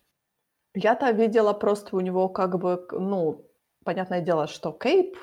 Я-то 0.74 1.12
видела 1.12 1.54
просто 1.54 1.96
у 1.96 2.00
него 2.02 2.30
как 2.30 2.60
бы, 2.60 2.86
ну, 2.92 3.50
понятное 3.86 4.22
дело, 4.22 4.48
что 4.48 4.72
кейп, 4.72 5.16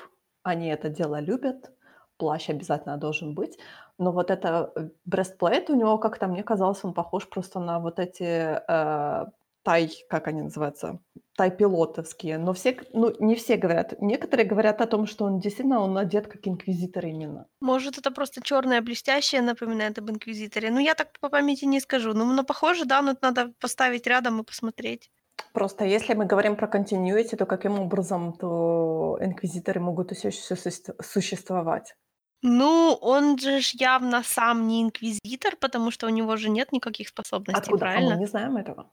они 0.43 0.67
это 0.69 0.89
дело 0.89 1.19
любят, 1.19 1.71
плащ 2.17 2.49
обязательно 2.49 2.97
должен 2.97 3.35
быть, 3.35 3.59
но 3.99 4.11
вот 4.11 4.31
это 4.31 4.71
э, 4.75 4.89
брестплейт 5.05 5.69
у 5.69 5.75
него 5.75 5.97
как-то, 5.99 6.27
мне 6.27 6.43
казалось, 6.43 6.83
он 6.83 6.93
похож 6.93 7.29
просто 7.29 7.59
на 7.59 7.79
вот 7.79 7.99
эти 7.99 8.23
э, 8.23 9.25
тай, 9.63 9.91
как 10.09 10.27
они 10.27 10.41
называются, 10.41 10.99
тайпилотовские, 11.35 12.37
но 12.37 12.53
все, 12.53 12.77
ну, 12.93 13.13
не 13.19 13.35
все 13.35 13.57
говорят. 13.57 13.95
Некоторые 14.01 14.45
говорят 14.45 14.81
о 14.81 14.87
том, 14.87 15.07
что 15.07 15.25
он 15.25 15.39
действительно 15.39 15.79
он 15.79 15.97
одет 15.97 16.27
как 16.27 16.47
инквизитор 16.47 17.05
именно. 17.05 17.47
Может, 17.61 17.97
это 17.97 18.11
просто 18.11 18.41
черное 18.41 18.81
блестящее 18.81 19.41
напоминает 19.41 19.97
об 19.97 20.11
инквизиторе. 20.11 20.69
Ну, 20.69 20.79
я 20.79 20.93
так 20.93 21.19
по 21.19 21.29
памяти 21.29 21.65
не 21.65 21.79
скажу. 21.79 22.13
Ну, 22.13 22.25
но 22.25 22.43
похоже, 22.43 22.85
да, 22.85 23.01
но 23.01 23.11
это 23.11 23.19
надо 23.23 23.53
поставить 23.59 24.05
рядом 24.05 24.41
и 24.41 24.43
посмотреть. 24.43 25.09
Просто 25.53 25.85
если 25.85 26.13
мы 26.13 26.25
говорим 26.25 26.55
про 26.55 26.67
continuity, 26.67 27.35
то 27.35 27.45
каким 27.45 27.79
образом 27.79 28.33
то 28.33 29.17
инквизиторы 29.21 29.79
могут 29.79 30.11
все 30.11 30.29
еще 30.29 30.55
существовать? 31.01 31.95
Ну, 32.41 32.97
он 33.01 33.39
же 33.39 33.61
ж 33.61 33.71
явно 33.75 34.21
сам 34.23 34.67
не 34.67 34.83
инквизитор, 34.83 35.55
потому 35.55 35.91
что 35.91 36.07
у 36.07 36.09
него 36.09 36.35
же 36.35 36.49
нет 36.49 36.73
никаких 36.73 37.07
способностей, 37.07 37.57
Откуда? 37.57 37.85
А 37.85 37.89
правильно? 37.89 38.15
мы 38.15 38.19
не 38.19 38.25
знаем 38.25 38.57
этого. 38.57 38.91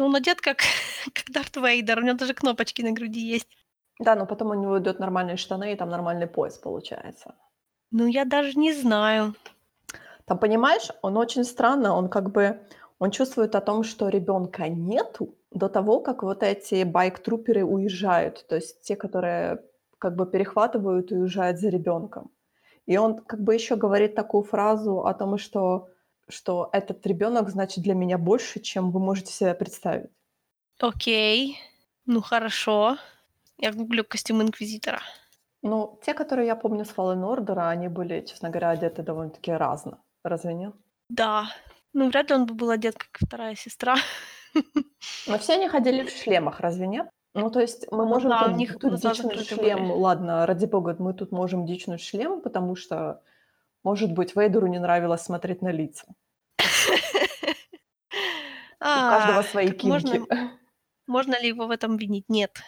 Ну, 0.00 0.06
он 0.06 0.16
одет 0.16 0.40
как, 0.40 0.60
как 1.14 1.24
Дарт 1.30 1.56
Вейдер, 1.56 1.98
у 1.98 2.02
него 2.02 2.16
даже 2.16 2.32
кнопочки 2.32 2.80
на 2.80 2.92
груди 2.92 3.20
есть. 3.20 3.48
Да, 3.98 4.14
но 4.14 4.24
потом 4.24 4.50
у 4.50 4.54
него 4.54 4.78
идут 4.78 4.98
нормальные 4.98 5.36
штаны 5.36 5.74
и 5.74 5.76
там 5.76 5.90
нормальный 5.90 6.26
пояс 6.26 6.56
получается. 6.56 7.34
Ну, 7.90 8.06
я 8.06 8.24
даже 8.24 8.58
не 8.58 8.72
знаю. 8.72 9.34
Там, 10.24 10.38
понимаешь, 10.38 10.88
он 11.02 11.18
очень 11.18 11.44
странно, 11.44 11.94
он 11.94 12.08
как 12.08 12.30
бы, 12.30 12.60
он 12.98 13.10
чувствует 13.10 13.54
о 13.54 13.60
том, 13.60 13.84
что 13.84 14.08
ребенка 14.08 14.68
нету 14.68 15.34
до 15.50 15.68
того, 15.68 16.00
как 16.00 16.22
вот 16.22 16.42
эти 16.42 16.82
байк-труперы 16.84 17.62
уезжают, 17.62 18.46
то 18.48 18.56
есть 18.56 18.80
те, 18.80 18.96
которые 18.96 19.58
как 19.98 20.16
бы 20.16 20.24
перехватывают 20.24 21.12
и 21.12 21.16
уезжают 21.16 21.58
за 21.58 21.68
ребенком. 21.68 22.30
И 22.86 22.96
он 22.96 23.18
как 23.18 23.40
бы 23.42 23.52
еще 23.52 23.76
говорит 23.76 24.14
такую 24.14 24.44
фразу 24.44 25.04
о 25.04 25.12
том, 25.12 25.36
что 25.36 25.88
что 26.30 26.68
этот 26.72 27.06
ребенок 27.06 27.50
значит 27.50 27.82
для 27.84 27.94
меня 27.94 28.18
больше, 28.18 28.60
чем 28.60 28.90
вы 28.90 29.00
можете 29.00 29.32
себе 29.32 29.54
представить. 29.54 30.10
Окей, 30.78 31.58
ну 32.06 32.22
хорошо. 32.22 32.96
Я 33.58 33.72
гуглю 33.72 34.04
костюм 34.04 34.42
Инквизитора. 34.42 35.00
Ну, 35.62 36.00
те, 36.02 36.14
которые 36.14 36.46
я 36.46 36.56
помню 36.56 36.84
с 36.84 36.90
Fallen 36.90 37.22
Order, 37.22 37.68
они 37.68 37.88
были, 37.88 38.22
честно 38.22 38.48
говоря, 38.48 38.70
одеты 38.70 39.02
довольно-таки 39.02 39.52
разно. 39.52 39.98
Разве 40.24 40.54
нет? 40.54 40.74
Да. 41.10 41.50
Ну, 41.92 42.08
вряд 42.08 42.30
ли 42.30 42.36
он 42.36 42.46
бы 42.46 42.54
был 42.54 42.70
одет, 42.70 42.96
как 42.96 43.10
вторая 43.20 43.54
сестра. 43.54 43.96
Но 45.26 45.38
все 45.38 45.54
они 45.54 45.68
ходили 45.68 46.04
в 46.04 46.10
шлемах, 46.10 46.60
разве 46.60 46.86
нет? 46.86 47.08
Ну, 47.34 47.50
то 47.50 47.60
есть 47.60 47.86
мы 47.92 48.06
можем 48.06 48.30
да, 48.30 48.46
у 48.46 48.56
них 48.56 48.78
тут 48.78 48.96
дичнуть 48.96 49.46
шлем. 49.46 49.88
Были. 49.88 49.98
Ладно, 49.98 50.46
ради 50.46 50.66
бога, 50.66 50.96
мы 50.98 51.14
тут 51.14 51.30
можем 51.30 51.66
дичнуть 51.66 52.00
шлем, 52.00 52.40
потому 52.40 52.74
что, 52.74 53.22
может 53.82 54.12
быть, 54.12 54.36
Вейдеру 54.36 54.66
не 54.66 54.78
нравилось 54.78 55.22
смотреть 55.22 55.62
на 55.62 55.72
лица. 55.72 56.06
У 58.80 58.84
каждого 58.84 59.42
свои 59.42 59.70
кинки. 59.70 59.86
Можно, 59.86 60.26
можно 61.06 61.40
ли 61.40 61.48
его 61.48 61.66
в 61.66 61.70
этом 61.70 61.96
винить? 61.96 62.28
Нет. 62.28 62.60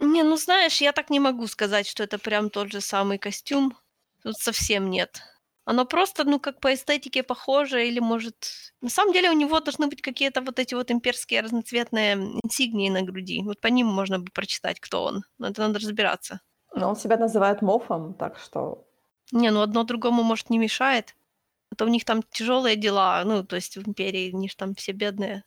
Не, 0.00 0.22
ну 0.22 0.36
знаешь, 0.36 0.80
я 0.80 0.92
так 0.92 1.10
не 1.10 1.20
могу 1.20 1.46
сказать, 1.46 1.86
что 1.86 2.02
это 2.02 2.18
прям 2.18 2.50
тот 2.50 2.72
же 2.72 2.80
самый 2.80 3.18
костюм. 3.18 3.76
Тут 4.22 4.36
совсем 4.38 4.90
нет. 4.90 5.22
Оно 5.66 5.86
просто, 5.86 6.24
ну, 6.24 6.38
как 6.38 6.60
по 6.60 6.74
эстетике 6.74 7.22
похоже, 7.22 7.88
или 7.88 7.98
может... 7.98 8.34
На 8.82 8.90
самом 8.90 9.14
деле 9.14 9.30
у 9.30 9.34
него 9.34 9.60
должны 9.60 9.86
быть 9.86 10.02
какие-то 10.02 10.42
вот 10.42 10.58
эти 10.58 10.74
вот 10.74 10.90
имперские 10.90 11.40
разноцветные 11.40 12.14
инсигнии 12.42 12.90
на 12.90 13.02
груди. 13.02 13.42
Вот 13.42 13.60
по 13.60 13.68
ним 13.68 13.86
можно 13.86 14.18
бы 14.18 14.30
прочитать, 14.30 14.78
кто 14.78 15.04
он. 15.04 15.24
Но 15.38 15.48
это 15.48 15.62
надо 15.62 15.78
разбираться. 15.78 16.40
Но 16.74 16.90
он 16.90 16.96
себя 16.96 17.16
называет 17.16 17.62
мофом, 17.62 18.14
так 18.14 18.38
что... 18.38 18.83
Не, 19.32 19.50
ну 19.50 19.62
одно 19.62 19.84
другому, 19.84 20.22
может, 20.22 20.50
не 20.50 20.58
мешает. 20.58 21.14
А 21.70 21.76
то 21.76 21.84
у 21.84 21.88
них 21.88 22.04
там 22.04 22.22
тяжелые 22.22 22.76
дела, 22.76 23.22
ну, 23.24 23.44
то 23.44 23.56
есть 23.56 23.76
в 23.76 23.88
империи, 23.88 24.32
они 24.34 24.48
же 24.48 24.56
там 24.56 24.74
все 24.74 24.92
бедные. 24.92 25.44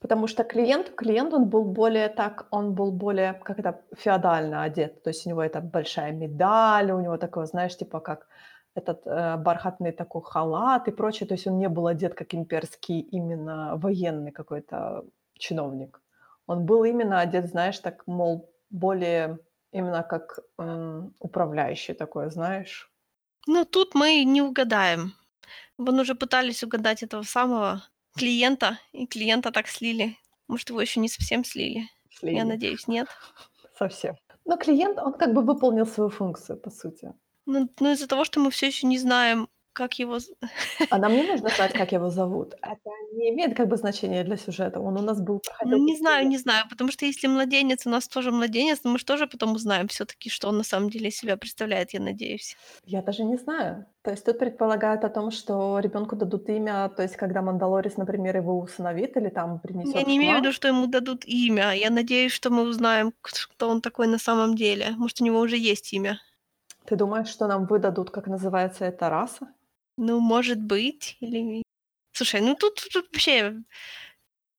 Потому 0.00 0.26
что 0.26 0.44
клиент, 0.44 0.94
клиент, 0.94 1.32
он 1.32 1.46
был 1.48 1.64
более 1.64 2.08
так, 2.08 2.46
он 2.50 2.74
был 2.74 2.92
более 2.92 3.32
как-то 3.32 3.80
феодально 3.96 4.62
одет. 4.62 5.02
То 5.02 5.10
есть 5.10 5.26
у 5.26 5.30
него 5.30 5.42
это 5.42 5.60
большая 5.60 6.12
медаль, 6.12 6.90
у 6.92 7.00
него 7.00 7.16
такое, 7.16 7.46
знаешь, 7.46 7.76
типа 7.76 8.00
как 8.00 8.28
этот 8.74 9.06
э, 9.06 9.36
бархатный 9.38 9.92
такой 9.92 10.22
халат 10.22 10.88
и 10.88 10.92
прочее. 10.92 11.26
То 11.26 11.34
есть 11.34 11.46
он 11.46 11.58
не 11.58 11.68
был 11.68 11.86
одет 11.86 12.14
как 12.14 12.34
имперский 12.34 13.00
именно 13.00 13.76
военный 13.76 14.32
какой-то 14.32 15.04
чиновник. 15.38 16.02
Он 16.46 16.66
был 16.66 16.84
именно 16.84 17.20
одет, 17.20 17.46
знаешь, 17.48 17.78
так, 17.78 18.06
мол, 18.06 18.50
более 18.70 19.38
именно 19.72 20.02
как 20.02 20.38
м, 20.58 21.14
управляющий 21.20 21.94
такой, 21.94 22.30
знаешь. 22.30 22.92
Ну, 23.46 23.64
тут 23.64 23.94
мы 23.94 24.24
не 24.24 24.42
угадаем. 24.42 25.14
Вон 25.78 26.00
уже 26.00 26.14
пытались 26.14 26.64
угадать 26.64 27.02
этого 27.02 27.22
самого 27.22 27.82
клиента, 28.16 28.78
и 28.92 29.06
клиента 29.06 29.52
так 29.52 29.68
слили. 29.68 30.16
Может, 30.48 30.70
его 30.70 30.80
еще 30.80 31.00
не 31.00 31.08
совсем 31.08 31.44
слили. 31.44 31.88
слили. 32.10 32.36
Я 32.36 32.44
надеюсь, 32.44 32.88
нет. 32.88 33.08
Совсем. 33.78 34.16
Но 34.44 34.56
клиент, 34.56 34.98
он 34.98 35.12
как 35.12 35.34
бы 35.34 35.42
выполнил 35.42 35.86
свою 35.86 36.08
функцию, 36.08 36.58
по 36.58 36.70
сути. 36.70 37.12
Ну, 37.46 37.68
ну 37.80 37.92
из-за 37.92 38.06
того, 38.06 38.24
что 38.24 38.40
мы 38.40 38.50
все 38.50 38.68
еще 38.68 38.86
не 38.86 38.98
знаем, 38.98 39.48
как 39.76 39.98
его... 39.98 40.18
А 40.90 40.98
нам 40.98 41.12
не 41.12 41.22
нужно 41.22 41.48
знать, 41.48 41.72
как 41.80 41.92
его 41.92 42.10
зовут. 42.10 42.54
Это 42.62 42.90
не 43.12 43.30
имеет 43.30 43.56
как 43.56 43.68
бы 43.68 43.76
значения 43.76 44.24
для 44.24 44.36
сюжета. 44.36 44.80
Он 44.80 44.96
у 44.96 45.02
нас 45.02 45.20
был... 45.20 45.42
Ну, 45.64 45.76
не 45.76 45.96
знаю, 45.96 46.26
не 46.26 46.38
знаю, 46.38 46.64
потому 46.70 46.90
что 46.90 47.04
если 47.04 47.28
младенец 47.28 47.86
у 47.86 47.90
нас 47.90 48.08
тоже 48.08 48.30
младенец, 48.30 48.80
мы 48.84 48.98
же 48.98 49.04
тоже 49.04 49.26
потом 49.26 49.52
узнаем 49.52 49.86
все 49.88 50.04
таки 50.04 50.30
что 50.30 50.48
он 50.48 50.56
на 50.58 50.64
самом 50.64 50.90
деле 50.90 51.10
себя 51.10 51.36
представляет, 51.36 51.94
я 51.94 52.00
надеюсь. 52.00 52.56
Я 52.84 53.02
даже 53.02 53.24
не 53.24 53.36
знаю. 53.36 53.86
То 54.02 54.10
есть 54.12 54.24
тут 54.24 54.38
предполагают 54.38 55.04
о 55.04 55.08
том, 55.08 55.30
что 55.30 55.78
ребенку 55.80 56.16
дадут 56.16 56.48
имя, 56.48 56.88
то 56.88 57.02
есть 57.02 57.16
когда 57.16 57.42
Мандалорис, 57.42 57.96
например, 57.96 58.36
его 58.36 58.58
усыновит 58.58 59.16
или 59.16 59.28
там 59.28 59.58
принесет. 59.60 59.94
Я 59.94 60.02
не 60.02 60.16
имею 60.16 60.36
в 60.36 60.40
виду, 60.40 60.52
что 60.52 60.68
ему 60.68 60.86
дадут 60.86 61.24
имя. 61.26 61.72
Я 61.72 61.90
надеюсь, 61.90 62.32
что 62.32 62.50
мы 62.50 62.62
узнаем, 62.62 63.12
кто 63.20 63.68
он 63.68 63.80
такой 63.80 64.06
на 64.06 64.18
самом 64.18 64.54
деле. 64.54 64.90
Может, 64.96 65.20
у 65.20 65.24
него 65.24 65.40
уже 65.40 65.56
есть 65.56 65.92
имя. 65.92 66.18
Ты 66.86 66.96
думаешь, 66.96 67.28
что 67.28 67.48
нам 67.48 67.66
выдадут, 67.66 68.10
как 68.10 68.28
называется 68.28 68.84
эта 68.84 69.10
раса? 69.10 69.48
Ну, 69.96 70.20
может 70.20 70.62
быть. 70.62 71.16
Или... 71.20 71.62
Слушай, 72.12 72.40
ну 72.40 72.54
тут, 72.54 72.86
тут 72.92 73.06
вообще 73.12 73.54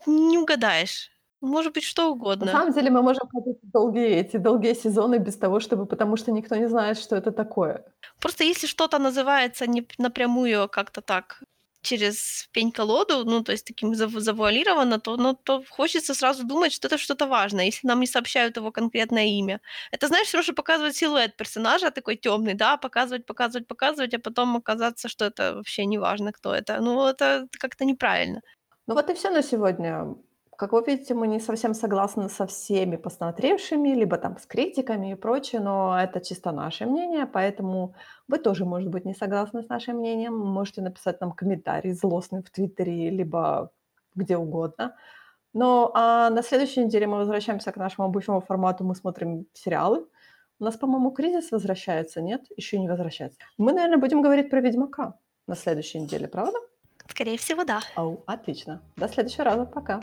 не 0.05 0.38
угадаешь. 0.38 1.09
Может 1.41 1.73
быть, 1.73 1.84
что 1.84 2.11
угодно. 2.11 2.45
На 2.45 2.51
самом 2.51 2.73
деле 2.73 2.89
мы 2.89 3.03
можем 3.03 3.27
ходить 3.30 3.57
долгие 3.61 4.07
эти 4.07 4.38
долгие 4.38 4.73
сезоны 4.73 5.19
без 5.19 5.38
того, 5.38 5.59
чтобы, 5.59 5.85
потому 5.85 6.18
что 6.18 6.31
никто 6.31 6.55
не 6.55 6.68
знает, 6.68 6.97
что 6.97 7.15
это 7.15 7.31
такое. 7.31 7.85
Просто 8.19 8.43
если 8.43 8.65
что-то 8.68 8.97
называется 8.97 9.68
не 9.68 9.88
напрямую 9.99 10.68
как-то 10.68 11.01
так 11.01 11.43
через 11.88 12.47
пень-колоду, 12.51 13.23
ну, 13.26 13.43
то 13.43 13.51
есть 13.51 13.65
таким 13.65 13.95
завуалировано, 13.95 14.99
то, 14.99 15.18
ну, 15.18 15.34
то 15.34 15.64
хочется 15.69 16.14
сразу 16.14 16.45
думать, 16.45 16.73
что 16.73 16.88
это 16.88 16.97
что-то 16.97 17.27
важное, 17.27 17.65
если 17.65 17.88
нам 17.88 17.99
не 17.99 18.07
сообщают 18.07 18.57
его 18.57 18.72
конкретное 18.72 19.26
имя. 19.26 19.59
Это, 19.91 20.07
знаешь, 20.07 20.27
все 20.27 20.38
равно, 20.38 20.53
показывать 20.53 20.95
силуэт 20.95 21.38
персонажа 21.38 21.91
такой 21.91 22.18
темный, 22.18 22.53
да, 22.53 22.77
показывать, 22.77 23.26
показывать, 23.26 23.68
показывать, 23.68 24.14
а 24.14 24.19
потом 24.19 24.57
оказаться, 24.57 25.07
что 25.07 25.26
это 25.26 25.55
вообще 25.55 25.85
не 25.85 25.97
важно, 25.97 26.31
кто 26.31 26.53
это. 26.53 26.81
Ну, 26.81 27.05
это 27.07 27.47
как-то 27.59 27.85
неправильно. 27.85 28.41
Ну 28.88 28.95
вот 28.95 29.09
и 29.09 29.14
все 29.14 29.30
на 29.30 29.43
сегодня. 29.43 30.15
Как 30.57 30.71
вы 30.71 30.84
видите, 30.88 31.13
мы 31.13 31.27
не 31.27 31.39
совсем 31.39 31.75
согласны 31.75 32.29
со 32.29 32.47
всеми 32.47 32.95
посмотревшими, 32.95 33.89
либо 33.89 34.17
там 34.17 34.39
с 34.39 34.47
критиками 34.47 35.11
и 35.11 35.15
прочее, 35.15 35.61
но 35.61 35.95
это 36.01 36.19
чисто 36.19 36.51
наше 36.51 36.88
мнение, 36.88 37.27
поэтому 37.27 37.93
вы 38.27 38.39
тоже, 38.39 38.65
может 38.65 38.89
быть, 38.89 39.05
не 39.05 39.13
согласны 39.13 39.61
с 39.61 39.69
нашим 39.69 39.97
мнением. 39.97 40.35
Можете 40.35 40.81
написать 40.81 41.21
нам 41.21 41.31
комментарий 41.31 41.93
злостный 41.93 42.41
в 42.41 42.49
Твиттере, 42.49 43.11
либо 43.11 43.69
где 44.15 44.35
угодно. 44.35 44.95
Но 45.53 45.91
а 45.93 46.31
на 46.31 46.41
следующей 46.41 46.85
неделе 46.85 47.05
мы 47.05 47.17
возвращаемся 47.17 47.71
к 47.71 47.77
нашему 47.77 48.07
обычному 48.07 48.41
формату, 48.41 48.84
мы 48.84 48.95
смотрим 48.95 49.45
сериалы. 49.53 50.07
У 50.59 50.63
нас, 50.63 50.75
по-моему, 50.75 51.11
кризис 51.11 51.51
возвращается, 51.51 52.19
нет? 52.19 52.41
Еще 52.57 52.79
не 52.79 52.89
возвращается. 52.89 53.38
Мы, 53.59 53.73
наверное, 53.73 53.99
будем 53.99 54.23
говорить 54.23 54.49
про 54.49 54.59
Ведьмака 54.59 55.19
на 55.45 55.55
следующей 55.55 55.99
неделе, 55.99 56.27
правда? 56.27 56.57
Скорее 57.07 57.38
всего, 57.38 57.63
да. 57.63 57.79
Ау, 57.95 58.23
отлично. 58.25 58.81
До 58.95 59.07
следующего 59.07 59.43
раза. 59.43 59.65
Пока. 59.65 60.01